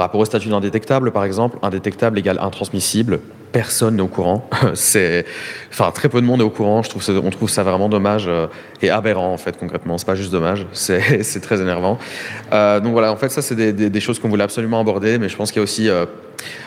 rapport 0.00 0.20
au 0.20 0.24
statut 0.24 0.48
d'indétectable, 0.48 1.12
par 1.12 1.24
exemple, 1.24 1.58
indétectable 1.62 2.18
égale 2.18 2.38
intransmissible. 2.40 3.20
Personne 3.54 3.94
n'est 3.94 4.02
au 4.02 4.08
courant. 4.08 4.50
c'est, 4.74 5.24
enfin, 5.70 5.92
très 5.92 6.08
peu 6.08 6.20
de 6.20 6.26
monde 6.26 6.40
est 6.40 6.44
au 6.44 6.50
courant. 6.50 6.82
Je 6.82 6.90
trouve 6.90 7.02
on 7.24 7.30
trouve 7.30 7.48
ça 7.48 7.62
vraiment 7.62 7.88
dommage 7.88 8.28
et 8.82 8.90
aberrant 8.90 9.32
en 9.32 9.38
fait 9.38 9.56
concrètement. 9.56 9.96
C'est 9.96 10.06
pas 10.06 10.16
juste 10.16 10.32
dommage, 10.32 10.66
c'est, 10.72 11.40
très 11.40 11.60
énervant. 11.62 11.98
donc 12.50 12.92
voilà, 12.92 13.12
en 13.12 13.16
fait, 13.16 13.30
ça 13.30 13.42
c'est 13.42 13.54
des, 13.54 14.00
choses 14.00 14.18
qu'on 14.18 14.28
voulait 14.28 14.44
absolument 14.44 14.80
aborder, 14.80 15.18
mais 15.18 15.28
je 15.28 15.36
pense 15.36 15.52
qu'il 15.52 15.60
y 15.60 15.62
a 15.62 15.62
aussi 15.62 15.88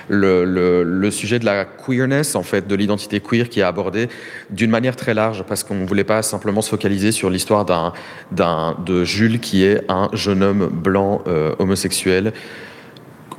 le, 0.07 0.83
le, 0.83 1.11
sujet 1.11 1.39
de 1.39 1.45
la 1.45 1.65
queerness, 1.65 2.35
en 2.35 2.43
fait, 2.43 2.67
de 2.67 2.75
l'identité 2.75 3.19
queer 3.19 3.49
qui 3.49 3.59
est 3.59 3.63
abordé 3.63 4.07
d'une 4.49 4.71
manière 4.71 4.95
très 4.95 5.13
large, 5.13 5.43
parce 5.43 5.63
qu'on 5.63 5.75
ne 5.75 5.85
voulait 5.85 6.05
pas 6.05 6.21
simplement 6.21 6.61
se 6.61 6.69
focaliser 6.69 7.11
sur 7.11 7.29
l'histoire 7.29 7.65
d'un, 7.65 8.75
de 8.85 9.03
Jules 9.03 9.41
qui 9.41 9.65
est 9.65 9.81
un 9.89 10.07
jeune 10.13 10.41
homme 10.41 10.69
blanc 10.71 11.21
homosexuel. 11.59 12.31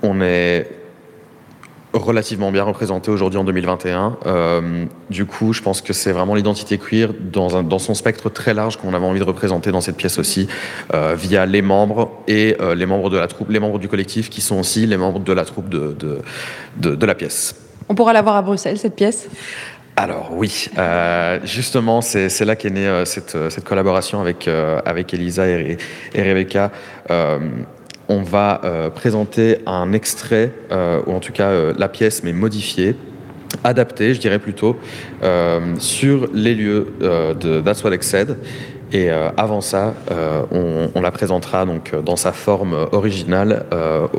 On 0.02 0.20
est 0.20 0.77
relativement 1.92 2.52
bien 2.52 2.64
représenté 2.64 3.10
aujourd'hui 3.10 3.38
en 3.38 3.44
2021. 3.44 4.18
Euh, 4.26 4.84
du 5.10 5.24
coup, 5.26 5.52
je 5.52 5.62
pense 5.62 5.80
que 5.80 5.92
c'est 5.92 6.12
vraiment 6.12 6.34
l'identité 6.34 6.78
queer 6.78 7.10
dans, 7.18 7.56
un, 7.56 7.62
dans, 7.62 7.78
son 7.78 7.94
spectre 7.94 8.28
très 8.30 8.54
large 8.54 8.76
qu'on 8.76 8.94
avait 8.94 9.06
envie 9.06 9.20
de 9.20 9.24
représenter 9.24 9.72
dans 9.72 9.80
cette 9.80 9.96
pièce 9.96 10.18
aussi, 10.18 10.48
euh, 10.94 11.14
via 11.16 11.46
les 11.46 11.62
membres 11.62 12.10
et 12.26 12.56
euh, 12.60 12.74
les 12.74 12.86
membres 12.86 13.10
de 13.10 13.16
la 13.16 13.26
troupe, 13.26 13.50
les 13.50 13.60
membres 13.60 13.78
du 13.78 13.88
collectif 13.88 14.28
qui 14.30 14.40
sont 14.40 14.58
aussi 14.58 14.86
les 14.86 14.96
membres 14.96 15.20
de 15.20 15.32
la 15.32 15.44
troupe 15.44 15.68
de, 15.68 15.96
de, 15.98 16.18
de, 16.76 16.94
de 16.94 17.06
la 17.06 17.14
pièce. 17.14 17.54
On 17.88 17.94
pourra 17.94 18.12
la 18.12 18.22
voir 18.22 18.36
à 18.36 18.42
Bruxelles, 18.42 18.78
cette 18.78 18.96
pièce? 18.96 19.28
Alors 19.98 20.28
oui, 20.30 20.68
euh, 20.78 21.40
justement, 21.42 22.02
c'est 22.02 22.44
là 22.44 22.54
qu'est 22.54 22.70
née 22.70 22.86
euh, 22.86 23.04
cette, 23.04 23.36
cette, 23.50 23.64
collaboration 23.64 24.20
avec, 24.20 24.46
euh, 24.46 24.80
avec 24.84 25.12
Elisa 25.12 25.48
et, 25.48 25.76
et 26.14 26.22
Rebecca 26.22 26.70
on 28.08 28.22
va 28.22 28.60
euh, 28.64 28.90
présenter 28.90 29.58
un 29.66 29.92
extrait, 29.92 30.52
euh, 30.72 31.00
ou 31.06 31.12
en 31.12 31.20
tout 31.20 31.32
cas 31.32 31.48
euh, 31.48 31.74
la 31.76 31.88
pièce, 31.88 32.22
mais 32.24 32.32
modifiée, 32.32 32.96
adaptée, 33.64 34.14
je 34.14 34.20
dirais 34.20 34.38
plutôt, 34.38 34.76
sur 35.78 36.28
les 36.34 36.54
lieux 36.54 36.86
de 37.00 37.60
That's 37.60 37.82
What 37.82 37.92
Said. 38.02 38.36
Et 38.92 39.10
avant 39.10 39.62
ça, 39.62 39.94
on, 40.50 41.00
la 41.00 41.10
présentera 41.10 41.64
donc 41.64 41.94
dans 42.04 42.16
sa 42.16 42.32
forme 42.32 42.76
originale 42.92 43.64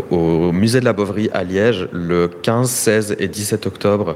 au 0.10 0.52
Musée 0.52 0.80
de 0.80 0.86
la 0.86 0.94
Bovary 0.94 1.30
à 1.32 1.44
Liège 1.44 1.88
le 1.94 2.28
15, 2.28 2.70
16 2.70 3.16
et 3.20 3.28
17 3.28 3.68
octobre 3.68 4.16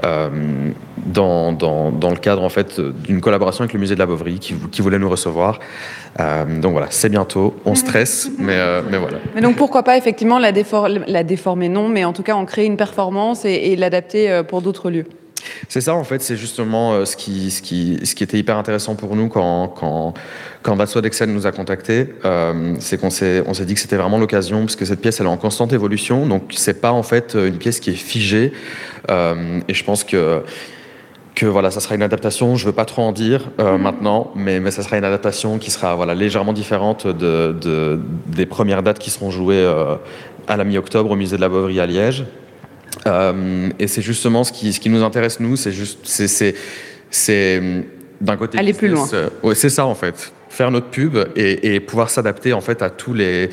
dans, 0.00 1.52
dans, 1.52 1.90
dans, 1.90 2.10
le 2.10 2.16
cadre 2.16 2.42
en 2.42 2.48
fait 2.48 2.80
d'une 2.80 3.20
collaboration 3.20 3.62
avec 3.62 3.72
le 3.72 3.80
musée 3.80 3.94
de 3.94 3.98
la 4.00 4.06
Bovary 4.06 4.38
qui, 4.38 4.54
qui 4.70 4.82
voulait 4.82 4.98
nous 4.98 5.10
recevoir. 5.10 5.58
Euh, 6.20 6.60
donc 6.60 6.72
voilà, 6.72 6.88
c'est 6.90 7.08
bientôt. 7.08 7.54
On 7.64 7.74
stresse, 7.74 8.30
mais, 8.38 8.56
euh, 8.56 8.82
mais 8.90 8.98
voilà. 8.98 9.18
Mais 9.34 9.40
donc 9.40 9.56
pourquoi 9.56 9.82
pas 9.82 9.96
effectivement 9.96 10.38
la, 10.38 10.52
défor 10.52 10.88
la 10.88 11.24
déformer? 11.24 11.68
Non, 11.68 11.88
mais 11.88 12.04
en 12.04 12.12
tout 12.12 12.22
cas 12.22 12.34
en 12.34 12.44
créer 12.44 12.66
une 12.66 12.76
performance 12.76 13.44
et, 13.44 13.52
et 13.52 13.76
l'adapter 13.76 14.42
pour 14.48 14.62
d'autres 14.62 14.90
lieux. 14.90 15.06
C'est 15.68 15.80
ça, 15.80 15.94
en 15.94 16.04
fait, 16.04 16.22
c'est 16.22 16.36
justement 16.36 16.92
euh, 16.92 17.04
ce, 17.04 17.16
qui, 17.16 17.50
ce, 17.50 17.62
qui, 17.62 17.98
ce 18.04 18.14
qui 18.14 18.24
était 18.24 18.38
hyper 18.38 18.56
intéressant 18.56 18.94
pour 18.94 19.16
nous 19.16 19.28
quand, 19.28 19.68
quand, 19.68 20.14
quand 20.62 21.00
Dexel 21.00 21.32
nous 21.32 21.46
a 21.46 21.52
contactés. 21.52 22.14
Euh, 22.24 22.74
c'est 22.78 23.00
qu'on 23.00 23.10
s'est, 23.10 23.42
on 23.46 23.54
s'est 23.54 23.64
dit 23.64 23.74
que 23.74 23.80
c'était 23.80 23.96
vraiment 23.96 24.18
l'occasion, 24.18 24.60
parce 24.60 24.76
que 24.76 24.84
cette 24.84 25.00
pièce, 25.00 25.20
elle 25.20 25.26
est 25.26 25.30
en 25.30 25.36
constante 25.36 25.72
évolution. 25.72 26.26
Donc, 26.26 26.52
c'est 26.56 26.80
pas 26.80 26.92
en 26.92 27.02
fait 27.02 27.34
une 27.34 27.58
pièce 27.58 27.80
qui 27.80 27.90
est 27.90 27.94
figée. 27.94 28.52
Euh, 29.10 29.60
et 29.68 29.74
je 29.74 29.84
pense 29.84 30.04
que 30.04 30.42
que 31.34 31.46
voilà, 31.46 31.70
ça 31.70 31.80
sera 31.80 31.94
une 31.94 32.02
adaptation. 32.02 32.56
Je 32.56 32.66
veux 32.66 32.72
pas 32.72 32.84
trop 32.84 33.02
en 33.02 33.12
dire 33.12 33.48
euh, 33.58 33.76
mhm. 33.76 33.82
maintenant, 33.82 34.30
mais, 34.34 34.60
mais 34.60 34.70
ça 34.70 34.82
sera 34.82 34.98
une 34.98 35.04
adaptation 35.04 35.58
qui 35.58 35.70
sera 35.70 35.94
voilà 35.94 36.14
légèrement 36.14 36.52
différente 36.52 37.06
de, 37.06 37.56
de 37.60 38.00
des 38.26 38.46
premières 38.46 38.82
dates 38.82 38.98
qui 38.98 39.10
seront 39.10 39.30
jouées 39.30 39.56
euh, 39.56 39.96
à 40.46 40.56
la 40.56 40.64
mi-octobre 40.64 41.10
au 41.10 41.16
musée 41.16 41.36
de 41.36 41.40
la 41.40 41.48
Bovary 41.48 41.80
à 41.80 41.86
Liège. 41.86 42.24
Euh, 43.06 43.70
et 43.78 43.88
c'est 43.88 44.02
justement 44.02 44.44
ce 44.44 44.52
qui, 44.52 44.72
ce 44.72 44.80
qui 44.80 44.88
nous 44.88 45.02
intéresse, 45.02 45.40
nous, 45.40 45.56
c'est 45.56 45.72
juste, 45.72 46.00
c'est, 46.04 46.54
c'est, 47.10 47.62
d'un 48.20 48.36
côté. 48.36 48.58
Aller 48.58 48.72
plus 48.72 48.88
loin. 48.88 49.08
Euh, 49.12 49.28
ouais, 49.42 49.54
c'est 49.54 49.70
ça, 49.70 49.86
en 49.86 49.94
fait. 49.94 50.32
Faire 50.52 50.70
notre 50.70 50.88
pub 50.88 51.16
et, 51.34 51.74
et 51.74 51.80
pouvoir 51.80 52.10
s'adapter, 52.10 52.52
en 52.52 52.60
fait, 52.60 52.82
à 52.82 52.90
tous 52.90 53.14
les, 53.14 53.48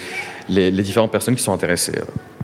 les, 0.50 0.70
les 0.70 0.84
différentes 0.84 1.14
personnes 1.14 1.36
qui 1.36 1.44
sont 1.44 1.54
intéressées. 1.54 1.94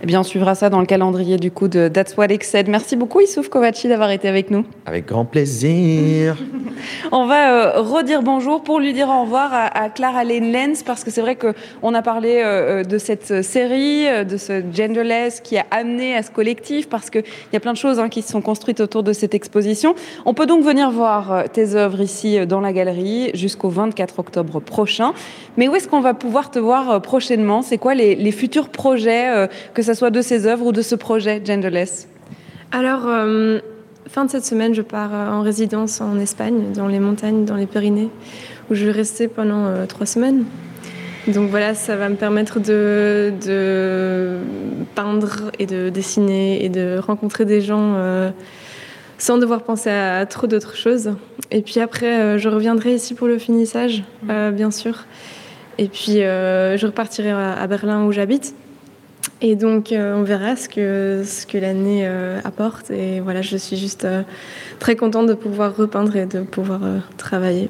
Eh 0.02 0.08
bien, 0.08 0.20
on 0.20 0.24
suivra 0.24 0.56
ça 0.56 0.70
dans 0.70 0.82
le 0.82 0.86
calendrier 0.86 1.38
du 1.38 1.52
coup 1.52 1.68
de 1.68 1.88
That's 1.88 2.16
What 2.18 2.28
Said. 2.42 2.68
Merci 2.68 2.96
beaucoup 2.96 3.22
Issouf 3.22 3.50
Kovaci 3.50 3.88
d'avoir 3.88 4.12
été 4.12 4.28
avec 4.28 4.52
nous. 4.52 4.66
Avec 4.86 5.08
grand 5.08 5.26
plaisir. 5.26 6.36
on 7.12 7.26
va 7.26 7.52
euh, 7.52 7.82
redire 7.82 8.22
bonjour 8.22 8.62
pour 8.62 8.80
lui 8.80 8.94
dire 8.94 9.10
au 9.10 9.22
revoir 9.22 9.54
à, 9.54 9.66
à 9.66 9.90
Clara 9.90 10.24
Lane 10.24 10.52
Lenz 10.52 10.84
parce 10.84 11.04
que 11.04 11.12
c'est 11.12 11.22
vrai 11.22 11.38
qu'on 11.38 11.94
a 11.94 12.02
parlé 12.02 12.42
euh, 12.44 12.84
de 12.84 12.98
cette 12.98 13.42
série, 13.42 14.08
euh, 14.08 14.24
de 14.26 14.38
ce 14.38 14.62
genderless 14.72 15.40
qui 15.40 15.58
a 15.58 15.66
amené 15.72 16.16
à 16.16 16.22
ce 16.24 16.30
collectif 16.30 16.90
parce 16.90 17.10
qu'il 17.10 17.24
y 17.54 17.56
a 17.56 17.60
plein 17.60 17.74
de 17.74 17.78
choses 17.78 17.98
hein, 17.98 18.10
qui 18.10 18.22
se 18.22 18.32
sont 18.32 18.42
construites 18.42 18.82
autour 18.82 19.02
de 19.02 19.14
cette 19.14 19.34
exposition. 19.34 19.96
On 20.26 20.34
peut 20.34 20.46
donc 20.46 20.64
venir 20.64 20.92
voir 20.92 21.32
euh, 21.32 21.44
tes 21.52 21.74
œuvres 21.74 22.02
ici 22.02 22.46
dans 22.46 22.60
la 22.60 22.74
galerie 22.74 23.32
jusqu'au 23.34 23.70
24 23.70 24.20
octobre 24.20 24.45
prochain. 24.46 25.14
Mais 25.58 25.68
où 25.68 25.76
est-ce 25.76 25.88
qu'on 25.88 26.02
va 26.02 26.14
pouvoir 26.14 26.52
te 26.52 26.60
voir 26.60 27.02
prochainement? 27.02 27.62
C'est 27.62 27.78
quoi 27.78 27.96
les, 27.96 28.32
futurs 28.32 28.70
projets 28.70 29.48
que 29.74 29.82
ce 29.82 29.94
soit 29.94 30.12
de 30.12 30.22
ces 30.22 30.48
œuvres 30.48 30.68
ou 30.68 30.72
de 30.72 30.82
ce 30.82 30.96
projet 30.96 31.42
Genderless 31.46 32.08
Alors, 32.72 33.08
euh, 33.08 33.60
fin 34.10 34.26
de 34.26 34.32
cette 34.32 34.46
semaine, 34.46 34.74
je 34.74 34.82
pars 34.82 35.14
euh, 35.14 35.30
en 35.30 35.42
résidence 35.42 36.02
en 36.02 36.20
Espagne, 36.20 36.72
dans 36.74 36.88
les 36.88 37.00
montagnes, 37.00 37.46
dans 37.46 37.56
les 37.56 37.66
Pyrénées, 37.66 38.10
où 38.70 38.76
je 38.76 38.86
vais 38.86 38.92
rester 38.92 39.28
pendant 39.28 39.66
euh, 39.66 39.86
trois 39.86 40.06
semaines. 40.06 40.46
Donc 41.28 41.50
voilà, 41.50 41.74
ça 41.74 41.96
va 41.96 42.08
me 42.08 42.16
permettre 42.16 42.60
de, 42.60 43.34
peindre 44.94 45.52
et 45.58 45.66
de 45.66 45.90
dessiner 45.90 46.64
et 46.64 46.70
de 46.70 47.00
rencontrer 47.00 47.46
des 47.46 47.62
gens 47.62 47.96
euh, 47.96 48.30
sans 49.18 49.38
devoir 49.38 49.64
penser 49.64 49.90
à, 49.90 50.20
à 50.20 50.26
trop 50.26 50.48
d'autres 50.48 50.76
choses. 50.76 51.16
Et 51.52 51.62
puis 51.62 51.80
après, 51.80 52.20
euh, 52.20 52.38
je 52.38 52.50
reviendrai 52.50 52.96
ici 52.96 53.14
pour 53.14 53.28
le 53.28 53.38
finissage, 53.38 54.04
euh, 54.30 54.52
bien 54.52 54.72
sûr. 54.72 55.06
Et 55.78 55.88
puis, 55.88 56.20
je 56.20 56.86
repartirai 56.86 57.32
à, 57.32 57.54
à 57.54 57.68
Berlin 57.68 58.06
où 58.06 58.12
j'habite. 58.14 58.56
Et 59.42 59.56
donc, 59.56 59.92
euh, 59.92 60.16
on 60.16 60.24
verra 60.24 60.56
ce 60.56 60.70
que, 60.70 61.24
ce 61.26 61.46
que 61.46 61.58
l'année 61.58 62.04
euh, 62.06 62.40
apporte. 62.44 62.92
Et 62.92 63.20
voilà, 63.20 63.42
je 63.42 63.58
suis 63.58 63.76
juste 63.76 64.06
euh, 64.06 64.22
très 64.80 64.96
contente 64.96 65.28
de 65.28 65.34
pouvoir 65.34 65.76
repeindre 65.76 66.16
et 66.16 66.26
de 66.26 66.42
pouvoir 66.42 66.84
euh, 66.84 67.00
travailler. 67.18 67.70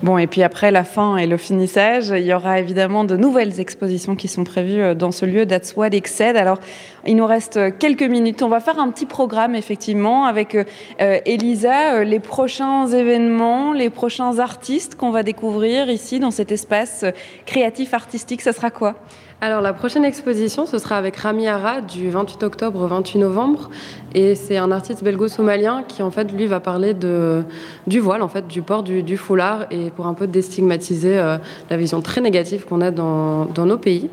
Bon, 0.00 0.16
et 0.16 0.28
puis 0.28 0.44
après 0.44 0.70
la 0.70 0.84
fin 0.84 1.16
et 1.16 1.26
le 1.26 1.36
finissage, 1.36 2.10
il 2.10 2.24
y 2.24 2.32
aura 2.32 2.60
évidemment 2.60 3.02
de 3.02 3.16
nouvelles 3.16 3.58
expositions 3.58 4.14
qui 4.14 4.28
sont 4.28 4.44
prévues 4.44 4.80
euh, 4.80 4.94
dans 4.94 5.10
ce 5.10 5.26
lieu, 5.26 5.44
That's 5.44 5.74
What. 5.74 5.88
Alors, 6.20 6.60
il 7.04 7.16
nous 7.16 7.26
reste 7.26 7.76
quelques 7.78 8.04
minutes. 8.04 8.42
On 8.42 8.48
va 8.48 8.60
faire 8.60 8.78
un 8.78 8.90
petit 8.92 9.06
programme, 9.06 9.56
effectivement, 9.56 10.26
avec 10.26 10.54
euh, 10.54 10.64
Elisa, 11.00 11.94
euh, 11.94 12.04
les 12.04 12.20
prochains 12.20 12.86
événements, 12.86 13.72
les 13.72 13.90
prochains 13.90 14.38
artistes 14.38 14.94
qu'on 14.94 15.10
va 15.10 15.24
découvrir 15.24 15.90
ici, 15.90 16.20
dans 16.20 16.30
cet 16.30 16.52
espace 16.52 17.04
créatif 17.44 17.92
artistique. 17.92 18.42
Ça 18.42 18.52
sera 18.52 18.70
quoi? 18.70 18.94
Alors 19.40 19.60
la 19.60 19.72
prochaine 19.72 20.04
exposition, 20.04 20.66
ce 20.66 20.78
sera 20.78 20.96
avec 20.96 21.16
Rami 21.16 21.46
Ara 21.46 21.80
du 21.80 22.10
28 22.10 22.42
octobre 22.42 22.82
au 22.82 22.88
28 22.88 23.20
novembre. 23.20 23.70
Et 24.12 24.34
c'est 24.34 24.56
un 24.56 24.72
artiste 24.72 25.04
belgo-somalien 25.04 25.84
qui 25.86 26.02
en 26.02 26.10
fait 26.10 26.32
lui 26.32 26.46
va 26.46 26.58
parler 26.58 26.92
de, 26.92 27.44
du 27.86 28.00
voile, 28.00 28.22
en 28.22 28.28
fait, 28.28 28.48
du 28.48 28.62
port 28.62 28.82
du, 28.82 29.16
foulard 29.16 29.66
et 29.70 29.90
pour 29.90 30.08
un 30.08 30.14
peu 30.14 30.26
déstigmatiser 30.26 31.16
euh, 31.18 31.38
la 31.70 31.76
vision 31.76 32.00
très 32.00 32.20
négative 32.20 32.64
qu'on 32.64 32.80
a 32.80 32.90
dans, 32.90 33.44
dans 33.44 33.66
nos 33.66 33.78
pays. 33.78 34.10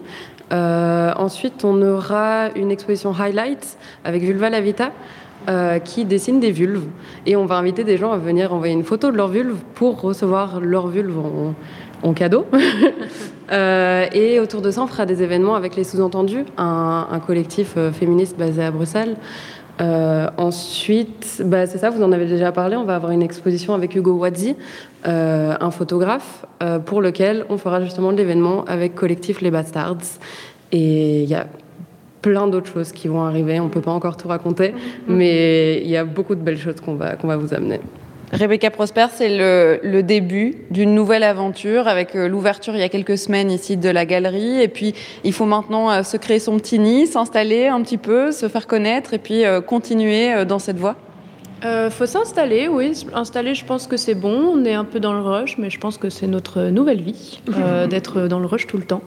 Euh, 0.53 1.11
ensuite, 1.17 1.65
on 1.65 1.81
aura 1.81 2.49
une 2.55 2.69
exposition 2.69 3.11
Highlights 3.11 3.77
avec 4.03 4.21
Vulva 4.21 4.51
Lavita. 4.51 4.91
Euh, 5.47 5.77
qui 5.77 6.05
dessine 6.05 6.39
des 6.39 6.49
vulves 6.49 6.87
et 7.27 7.35
on 7.35 7.45
va 7.45 7.57
inviter 7.57 7.83
des 7.83 7.97
gens 7.97 8.11
à 8.11 8.17
venir 8.17 8.51
envoyer 8.51 8.73
une 8.73 8.83
photo 8.83 9.11
de 9.11 9.15
leur 9.15 9.27
vulve 9.27 9.57
pour 9.75 10.01
recevoir 10.01 10.59
leur 10.59 10.87
vulve 10.87 11.19
en 12.01 12.13
cadeau. 12.13 12.47
euh, 13.51 14.05
et 14.13 14.39
autour 14.39 14.61
de 14.61 14.71
ça, 14.71 14.81
on 14.81 14.87
fera 14.87 15.05
des 15.05 15.21
événements 15.21 15.55
avec 15.55 15.75
les 15.75 15.83
sous-entendus, 15.83 16.45
un, 16.57 17.07
un, 17.11 17.19
collectif 17.19 17.73
euh, 17.77 17.91
féministe 17.91 18.37
basé 18.37 18.63
à 18.63 18.71
Bruxelles. 18.71 19.17
Euh, 19.81 20.29
ensuite, 20.37 21.41
bah, 21.45 21.67
c'est 21.67 21.77
ça, 21.77 21.89
vous 21.89 22.01
en 22.01 22.11
avez 22.11 22.25
déjà 22.25 22.51
parlé, 22.51 22.77
on 22.77 22.85
va 22.85 22.95
avoir 22.95 23.11
une 23.11 23.21
exposition 23.21 23.73
avec 23.73 23.95
Hugo 23.95 24.13
Wadzi, 24.13 24.55
euh, 25.05 25.55
un 25.59 25.71
photographe, 25.71 26.45
euh, 26.63 26.79
pour 26.79 27.01
lequel 27.01 27.45
on 27.49 27.57
fera 27.57 27.81
justement 27.83 28.11
l'événement 28.11 28.63
avec 28.65 28.95
collectif 28.95 29.41
Les 29.41 29.51
Bastards. 29.51 30.19
Et 30.71 31.23
il 31.23 31.29
y 31.29 31.35
a 31.35 31.47
plein 32.21 32.47
d'autres 32.47 32.71
choses 32.71 32.91
qui 32.91 33.07
vont 33.07 33.23
arriver, 33.23 33.59
on 33.59 33.65
ne 33.65 33.69
peut 33.69 33.81
pas 33.81 33.91
encore 33.91 34.17
tout 34.17 34.29
raconter, 34.29 34.73
mais 35.07 35.81
il 35.81 35.89
y 35.89 35.97
a 35.97 36.05
beaucoup 36.05 36.35
de 36.35 36.41
belles 36.41 36.57
choses 36.57 36.79
qu'on 36.81 36.95
va, 36.95 37.15
qu'on 37.15 37.27
va 37.27 37.37
vous 37.37 37.53
amener. 37.53 37.81
Rebecca 38.33 38.71
Prosper, 38.71 39.07
c'est 39.13 39.29
le, 39.29 39.79
le, 39.83 40.03
début 40.03 40.55
d'une 40.71 40.93
nouvelle 40.93 41.23
aventure 41.23 41.87
avec 41.87 42.15
euh, 42.15 42.27
l'ouverture 42.27 42.73
il 42.75 42.79
y 42.79 42.83
a 42.83 42.89
quelques 42.89 43.17
semaines 43.17 43.51
ici 43.51 43.77
de 43.77 43.89
la 43.89 44.05
galerie. 44.05 44.61
Et 44.61 44.67
puis, 44.67 44.93
il 45.23 45.31
faut 45.31 45.45
maintenant 45.45 45.91
euh, 45.91 46.03
se 46.03 46.17
créer 46.17 46.39
son 46.39 46.57
petit 46.57 46.79
nid, 46.79 47.07
s'installer 47.07 47.67
un 47.67 47.81
petit 47.81 47.97
peu, 47.97 48.31
se 48.31 48.47
faire 48.47 48.67
connaître 48.67 49.13
et 49.13 49.19
puis 49.19 49.45
euh, 49.45 49.61
continuer 49.61 50.45
dans 50.45 50.59
cette 50.59 50.77
voie. 50.77 50.95
euh, 51.63 51.89
faut 51.89 52.05
s'installer, 52.05 52.67
oui. 52.67 53.05
Installer, 53.13 53.55
je 53.55 53.65
pense 53.65 53.87
que 53.87 53.97
c'est 53.97 54.13
bon. 54.13 54.51
On 54.53 54.65
est 54.65 54.73
un 54.73 54.83
peu 54.83 54.99
dans 54.99 55.13
le 55.13 55.21
rush, 55.21 55.57
mais 55.57 55.69
je 55.69 55.79
pense 55.79 55.97
que 55.97 56.09
c'est 56.09 56.27
notre 56.27 56.63
nouvelle 56.65 57.01
vie 57.01 57.41
d'être 57.89 58.27
dans 58.27 58.39
le 58.39 58.45
rush 58.45 58.67
tout 58.67 58.77
le 58.77 58.83
temps. 58.83 59.01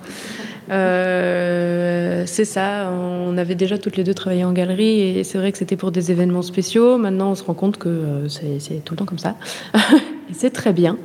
Euh, 0.70 2.24
c'est 2.27 2.45
ça. 2.45 2.90
On 2.93 3.36
avait 3.39 3.55
déjà 3.55 3.78
toutes 3.78 3.97
les 3.97 4.05
deux 4.05 4.15
travaillé 4.15 4.45
en 4.45 4.53
galerie 4.53 5.19
et 5.19 5.24
c'est 5.24 5.39
vrai 5.39 5.53
que 5.53 5.59
c'était 5.59 5.77
pour 5.77 5.93
des 5.93 6.11
événements 6.11 6.43
spéciaux. 6.43 6.99
Maintenant, 6.99 7.31
on 7.31 7.35
se 7.35 7.45
rend 7.45 7.55
compte 7.55 7.78
que 7.78 8.27
c'est 8.28 8.85
tout 8.85 8.95
le 8.95 8.99
temps 8.99 9.07
comme 9.07 9.19
ça. 9.19 9.36
c'est 10.32 10.51
très 10.51 10.73
bien. 10.73 10.99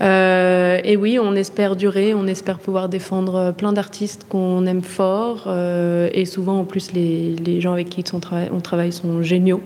et 0.00 0.96
oui, 0.96 1.18
on 1.20 1.34
espère 1.34 1.76
durer, 1.76 2.14
on 2.14 2.26
espère 2.26 2.58
pouvoir 2.58 2.88
défendre 2.88 3.52
plein 3.52 3.72
d'artistes 3.72 4.26
qu'on 4.28 4.66
aime 4.66 4.82
fort. 4.82 5.48
et 5.48 6.24
souvent, 6.24 6.60
en 6.60 6.64
plus, 6.64 6.92
les, 6.92 7.60
gens 7.60 7.72
avec 7.72 7.88
qui 7.88 8.04
on 8.14 8.60
travaille 8.60 8.92
sont 8.92 9.22
géniaux. 9.22 9.60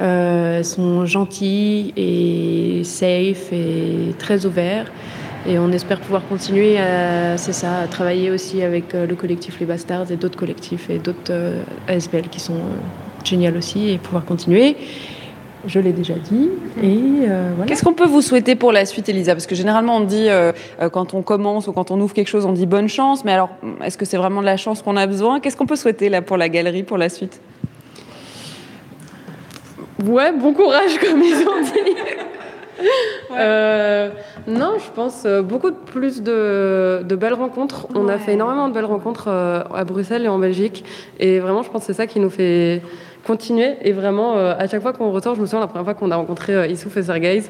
Euh, 0.00 0.62
sont 0.62 1.06
gentils 1.06 1.92
et 1.96 2.84
safe 2.84 3.52
et 3.52 4.14
très 4.16 4.46
ouverts. 4.46 4.86
Et 5.48 5.58
on 5.58 5.72
espère 5.72 5.98
pouvoir 5.98 6.28
continuer 6.28 6.78
à, 6.78 7.38
c'est 7.38 7.54
ça, 7.54 7.78
à 7.78 7.86
travailler 7.86 8.30
aussi 8.30 8.62
avec 8.62 8.94
euh, 8.94 9.06
le 9.06 9.14
collectif 9.14 9.58
Les 9.60 9.64
Bastards 9.64 10.12
et 10.12 10.16
d'autres 10.16 10.38
collectifs 10.38 10.90
et 10.90 10.98
d'autres 10.98 11.30
euh, 11.30 11.62
ASBL 11.88 12.28
qui 12.28 12.38
sont 12.38 12.60
géniaux 13.24 13.56
aussi 13.56 13.88
et 13.88 13.96
pouvoir 13.96 14.26
continuer. 14.26 14.76
Je 15.66 15.80
l'ai 15.80 15.92
déjà 15.92 16.14
dit. 16.14 16.50
Et 16.82 17.26
voilà. 17.26 17.64
Qu'est-ce 17.66 17.82
qu'on 17.82 17.94
peut 17.94 18.06
vous 18.06 18.20
souhaiter 18.20 18.56
pour 18.56 18.72
la 18.72 18.84
suite, 18.84 19.08
Elisa? 19.08 19.34
Parce 19.34 19.46
que 19.46 19.54
généralement, 19.56 19.96
on 19.96 20.02
dit, 20.02 20.28
quand 20.92 21.14
on 21.14 21.22
commence 21.22 21.66
ou 21.66 21.72
quand 21.72 21.90
on 21.90 22.00
ouvre 22.00 22.14
quelque 22.14 22.28
chose, 22.28 22.46
on 22.46 22.52
dit 22.52 22.64
bonne 22.64 22.88
chance. 22.88 23.24
Mais 23.24 23.32
alors, 23.32 23.50
est-ce 23.84 23.98
que 23.98 24.04
c'est 24.04 24.16
vraiment 24.16 24.40
de 24.40 24.46
la 24.46 24.56
chance 24.56 24.82
qu'on 24.82 24.96
a 24.96 25.04
besoin? 25.08 25.40
Qu'est-ce 25.40 25.56
qu'on 25.56 25.66
peut 25.66 25.76
souhaiter 25.76 26.10
là 26.10 26.22
pour 26.22 26.36
la 26.36 26.48
galerie 26.48 26.84
pour 26.84 26.96
la 26.96 27.08
suite? 27.08 27.40
Ouais, 30.04 30.32
bon 30.32 30.54
courage, 30.54 30.96
comme 31.00 31.20
ils 31.20 31.34
ont 31.34 31.60
dit. 31.60 31.96
Euh, 33.30 34.08
non, 34.46 34.78
je 34.78 34.90
pense 34.90 35.24
euh, 35.26 35.42
beaucoup 35.42 35.70
plus 35.70 36.22
de, 36.22 37.04
belles 37.14 37.34
rencontres. 37.34 37.86
On 37.94 38.08
a 38.08 38.18
fait 38.18 38.32
énormément 38.32 38.68
de 38.68 38.72
belles 38.72 38.86
rencontres 38.86 39.28
euh, 39.28 39.62
à 39.74 39.84
Bruxelles 39.84 40.24
et 40.24 40.28
en 40.28 40.38
Belgique. 40.38 40.82
Et 41.20 41.38
vraiment, 41.38 41.62
je 41.62 41.70
pense 41.70 41.82
que 41.82 41.88
c'est 41.88 41.92
ça 41.92 42.06
qui 42.06 42.20
nous 42.20 42.30
fait 42.30 42.80
continuer. 43.28 43.76
Et 43.82 43.92
vraiment, 43.92 44.38
euh, 44.38 44.54
à 44.58 44.66
chaque 44.68 44.80
fois 44.80 44.94
qu'on 44.94 45.12
ressort, 45.12 45.34
je 45.34 45.42
me 45.42 45.46
souviens 45.46 45.60
la 45.60 45.66
première 45.66 45.84
fois 45.84 45.92
qu'on 45.92 46.10
a 46.10 46.16
rencontré 46.16 46.54
euh, 46.54 46.66
Issouf 46.66 46.96
et 46.96 47.02
Sergei, 47.02 47.42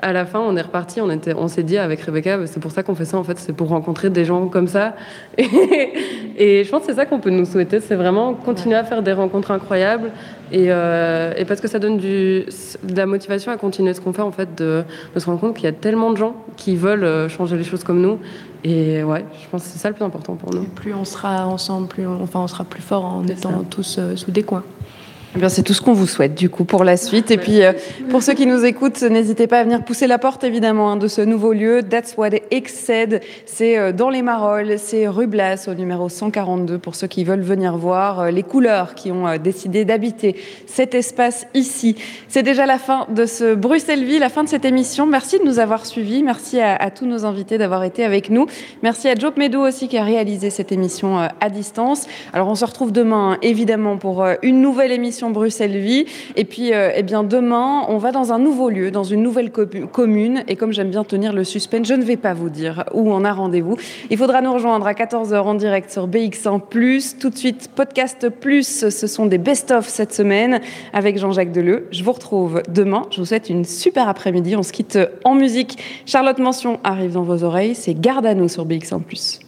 à 0.00 0.14
la 0.14 0.24
fin, 0.24 0.40
on 0.40 0.56
est 0.56 0.62
reparti, 0.62 1.02
on, 1.02 1.10
était, 1.10 1.34
on 1.34 1.46
s'est 1.46 1.62
dit 1.62 1.76
avec 1.76 2.00
Rebecca, 2.00 2.38
bah, 2.38 2.46
c'est 2.46 2.58
pour 2.58 2.70
ça 2.70 2.82
qu'on 2.82 2.94
fait 2.94 3.04
ça, 3.04 3.18
en 3.18 3.22
fait, 3.22 3.38
c'est 3.38 3.52
pour 3.52 3.68
rencontrer 3.68 4.08
des 4.08 4.24
gens 4.24 4.48
comme 4.48 4.66
ça. 4.66 4.96
Et, 5.38 6.64
je 6.64 6.70
pense 6.70 6.80
que 6.80 6.86
c'est 6.86 6.94
ça 6.94 7.04
qu'on 7.04 7.20
peut 7.20 7.30
nous 7.30 7.44
souhaiter, 7.44 7.80
c'est 7.80 7.96
vraiment 7.96 8.32
continuer 8.32 8.76
à 8.76 8.84
faire 8.84 9.02
des 9.02 9.12
rencontres 9.12 9.50
incroyables. 9.50 10.10
Et, 10.52 10.66
euh, 10.68 11.34
et, 11.36 11.44
parce 11.44 11.60
que 11.60 11.68
ça 11.68 11.78
donne 11.78 11.98
du, 11.98 12.46
de 12.82 12.96
la 12.96 13.04
motivation 13.04 13.52
à 13.52 13.58
continuer 13.58 13.92
ce 13.92 14.00
qu'on 14.00 14.14
fait, 14.14 14.22
en 14.22 14.32
fait, 14.32 14.56
de, 14.56 14.84
de 15.14 15.20
se 15.20 15.26
rendre 15.26 15.40
compte 15.40 15.54
qu'il 15.54 15.64
y 15.64 15.68
a 15.68 15.72
tellement 15.72 16.12
de 16.12 16.16
gens 16.16 16.34
qui 16.56 16.76
veulent 16.76 17.28
changer 17.28 17.58
les 17.58 17.64
choses 17.64 17.84
comme 17.84 18.00
nous. 18.00 18.18
Et 18.64 19.02
ouais, 19.02 19.24
je 19.42 19.48
pense 19.50 19.64
que 19.64 19.68
c'est 19.68 19.78
ça 19.78 19.88
le 19.90 19.94
plus 19.94 20.04
important 20.04 20.34
pour 20.34 20.52
nous. 20.54 20.64
plus 20.64 20.94
on 20.94 21.04
sera 21.04 21.46
ensemble, 21.46 21.88
plus 21.88 22.06
on, 22.06 22.22
enfin, 22.22 22.40
on 22.40 22.48
sera 22.48 22.64
plus 22.64 22.82
fort 22.82 23.04
en 23.04 23.26
étant 23.26 23.64
tous 23.68 24.00
sous 24.14 24.30
des 24.30 24.42
coins. 24.42 24.64
Eh 25.38 25.48
c'est 25.50 25.62
tout 25.62 25.74
ce 25.74 25.82
qu'on 25.82 25.92
vous 25.92 26.06
souhaite 26.06 26.34
du 26.34 26.48
coup 26.48 26.64
pour 26.64 26.82
la 26.82 26.96
suite. 26.96 27.30
Et 27.30 27.36
puis 27.36 27.62
euh, 27.62 27.74
pour 28.08 28.22
ceux 28.22 28.32
qui 28.32 28.46
nous 28.46 28.64
écoutent, 28.64 29.02
n'hésitez 29.02 29.46
pas 29.46 29.58
à 29.58 29.64
venir 29.64 29.84
pousser 29.84 30.06
la 30.06 30.16
porte 30.16 30.44
évidemment 30.44 30.92
hein, 30.92 30.96
de 30.96 31.08
ce 31.08 31.20
nouveau 31.20 31.52
lieu. 31.52 31.82
That's 31.82 32.16
what 32.16 32.30
said. 32.66 33.20
C'est 33.44 33.76
euh, 33.76 33.92
dans 33.92 34.08
les 34.08 34.22
Marolles, 34.22 34.78
c'est 34.78 35.06
rue 35.06 35.26
Blas 35.26 35.68
au 35.68 35.74
numéro 35.74 36.08
142 36.08 36.78
pour 36.78 36.94
ceux 36.94 37.06
qui 37.06 37.22
veulent 37.22 37.42
venir 37.42 37.76
voir 37.76 38.20
euh, 38.20 38.30
les 38.30 38.42
couleurs 38.42 38.94
qui 38.94 39.12
ont 39.12 39.36
décidé 39.36 39.84
d'habiter 39.84 40.36
cet 40.66 40.94
espace 40.94 41.46
ici. 41.52 41.96
C'est 42.28 42.42
déjà 42.42 42.64
la 42.64 42.78
fin 42.78 43.06
de 43.10 43.26
ce 43.26 43.54
Bruxelles 43.54 44.04
Vie, 44.04 44.18
la 44.18 44.30
fin 44.30 44.42
de 44.42 44.48
cette 44.48 44.64
émission. 44.64 45.04
Merci 45.04 45.38
de 45.38 45.44
nous 45.44 45.58
avoir 45.58 45.84
suivis. 45.84 46.22
Merci 46.22 46.60
à, 46.60 46.90
tous 46.90 47.04
nos 47.04 47.26
invités 47.26 47.58
d'avoir 47.58 47.84
été 47.84 48.04
avec 48.04 48.30
nous. 48.30 48.46
Merci 48.82 49.08
à 49.08 49.14
Job 49.14 49.34
Medo 49.36 49.60
aussi 49.60 49.88
qui 49.88 49.98
a 49.98 50.04
réalisé 50.04 50.48
cette 50.48 50.72
émission 50.72 51.18
à 51.18 51.50
distance. 51.50 52.06
Alors 52.32 52.48
on 52.48 52.54
se 52.54 52.64
retrouve 52.64 52.90
demain 52.90 53.36
évidemment 53.42 53.98
pour 53.98 54.24
une 54.42 54.62
nouvelle 54.62 54.92
émission 54.92 55.25
Bruxelles 55.30 55.78
Vie. 55.78 56.06
Et 56.36 56.44
puis, 56.44 56.72
euh, 56.72 56.90
eh 56.94 57.02
bien, 57.02 57.24
demain, 57.24 57.84
on 57.88 57.98
va 57.98 58.12
dans 58.12 58.32
un 58.32 58.38
nouveau 58.38 58.70
lieu, 58.70 58.90
dans 58.90 59.04
une 59.04 59.22
nouvelle 59.22 59.50
commune. 59.50 60.44
Et 60.48 60.56
comme 60.56 60.72
j'aime 60.72 60.90
bien 60.90 61.04
tenir 61.04 61.32
le 61.32 61.44
suspense, 61.44 61.86
je 61.86 61.94
ne 61.94 62.04
vais 62.04 62.16
pas 62.16 62.34
vous 62.34 62.48
dire 62.48 62.84
où 62.92 63.10
on 63.10 63.24
a 63.24 63.32
rendez-vous. 63.32 63.76
Il 64.10 64.18
faudra 64.18 64.40
nous 64.40 64.52
rejoindre 64.52 64.86
à 64.86 64.92
14h 64.92 65.36
en 65.42 65.54
direct 65.54 65.90
sur 65.90 66.08
BX1+. 66.08 67.18
Tout 67.18 67.30
de 67.30 67.36
suite, 67.36 67.70
Podcast 67.74 68.28
Plus, 68.28 68.88
ce 68.90 69.06
sont 69.06 69.26
des 69.26 69.38
best-of 69.38 69.88
cette 69.88 70.12
semaine 70.12 70.60
avec 70.92 71.18
Jean-Jacques 71.18 71.52
Deleu. 71.52 71.86
Je 71.90 72.04
vous 72.04 72.12
retrouve 72.12 72.62
demain. 72.68 73.06
Je 73.10 73.20
vous 73.20 73.26
souhaite 73.26 73.50
une 73.50 73.64
super 73.64 74.08
après-midi. 74.08 74.56
On 74.56 74.62
se 74.62 74.72
quitte 74.72 74.98
en 75.24 75.34
musique. 75.34 75.78
Charlotte 76.06 76.38
Mention 76.38 76.78
arrive 76.84 77.12
dans 77.12 77.22
vos 77.22 77.44
oreilles. 77.44 77.74
C'est 77.74 77.94
Garde 77.94 78.26
à 78.26 78.34
nous 78.34 78.48
sur 78.48 78.66
BX1+. 78.66 79.45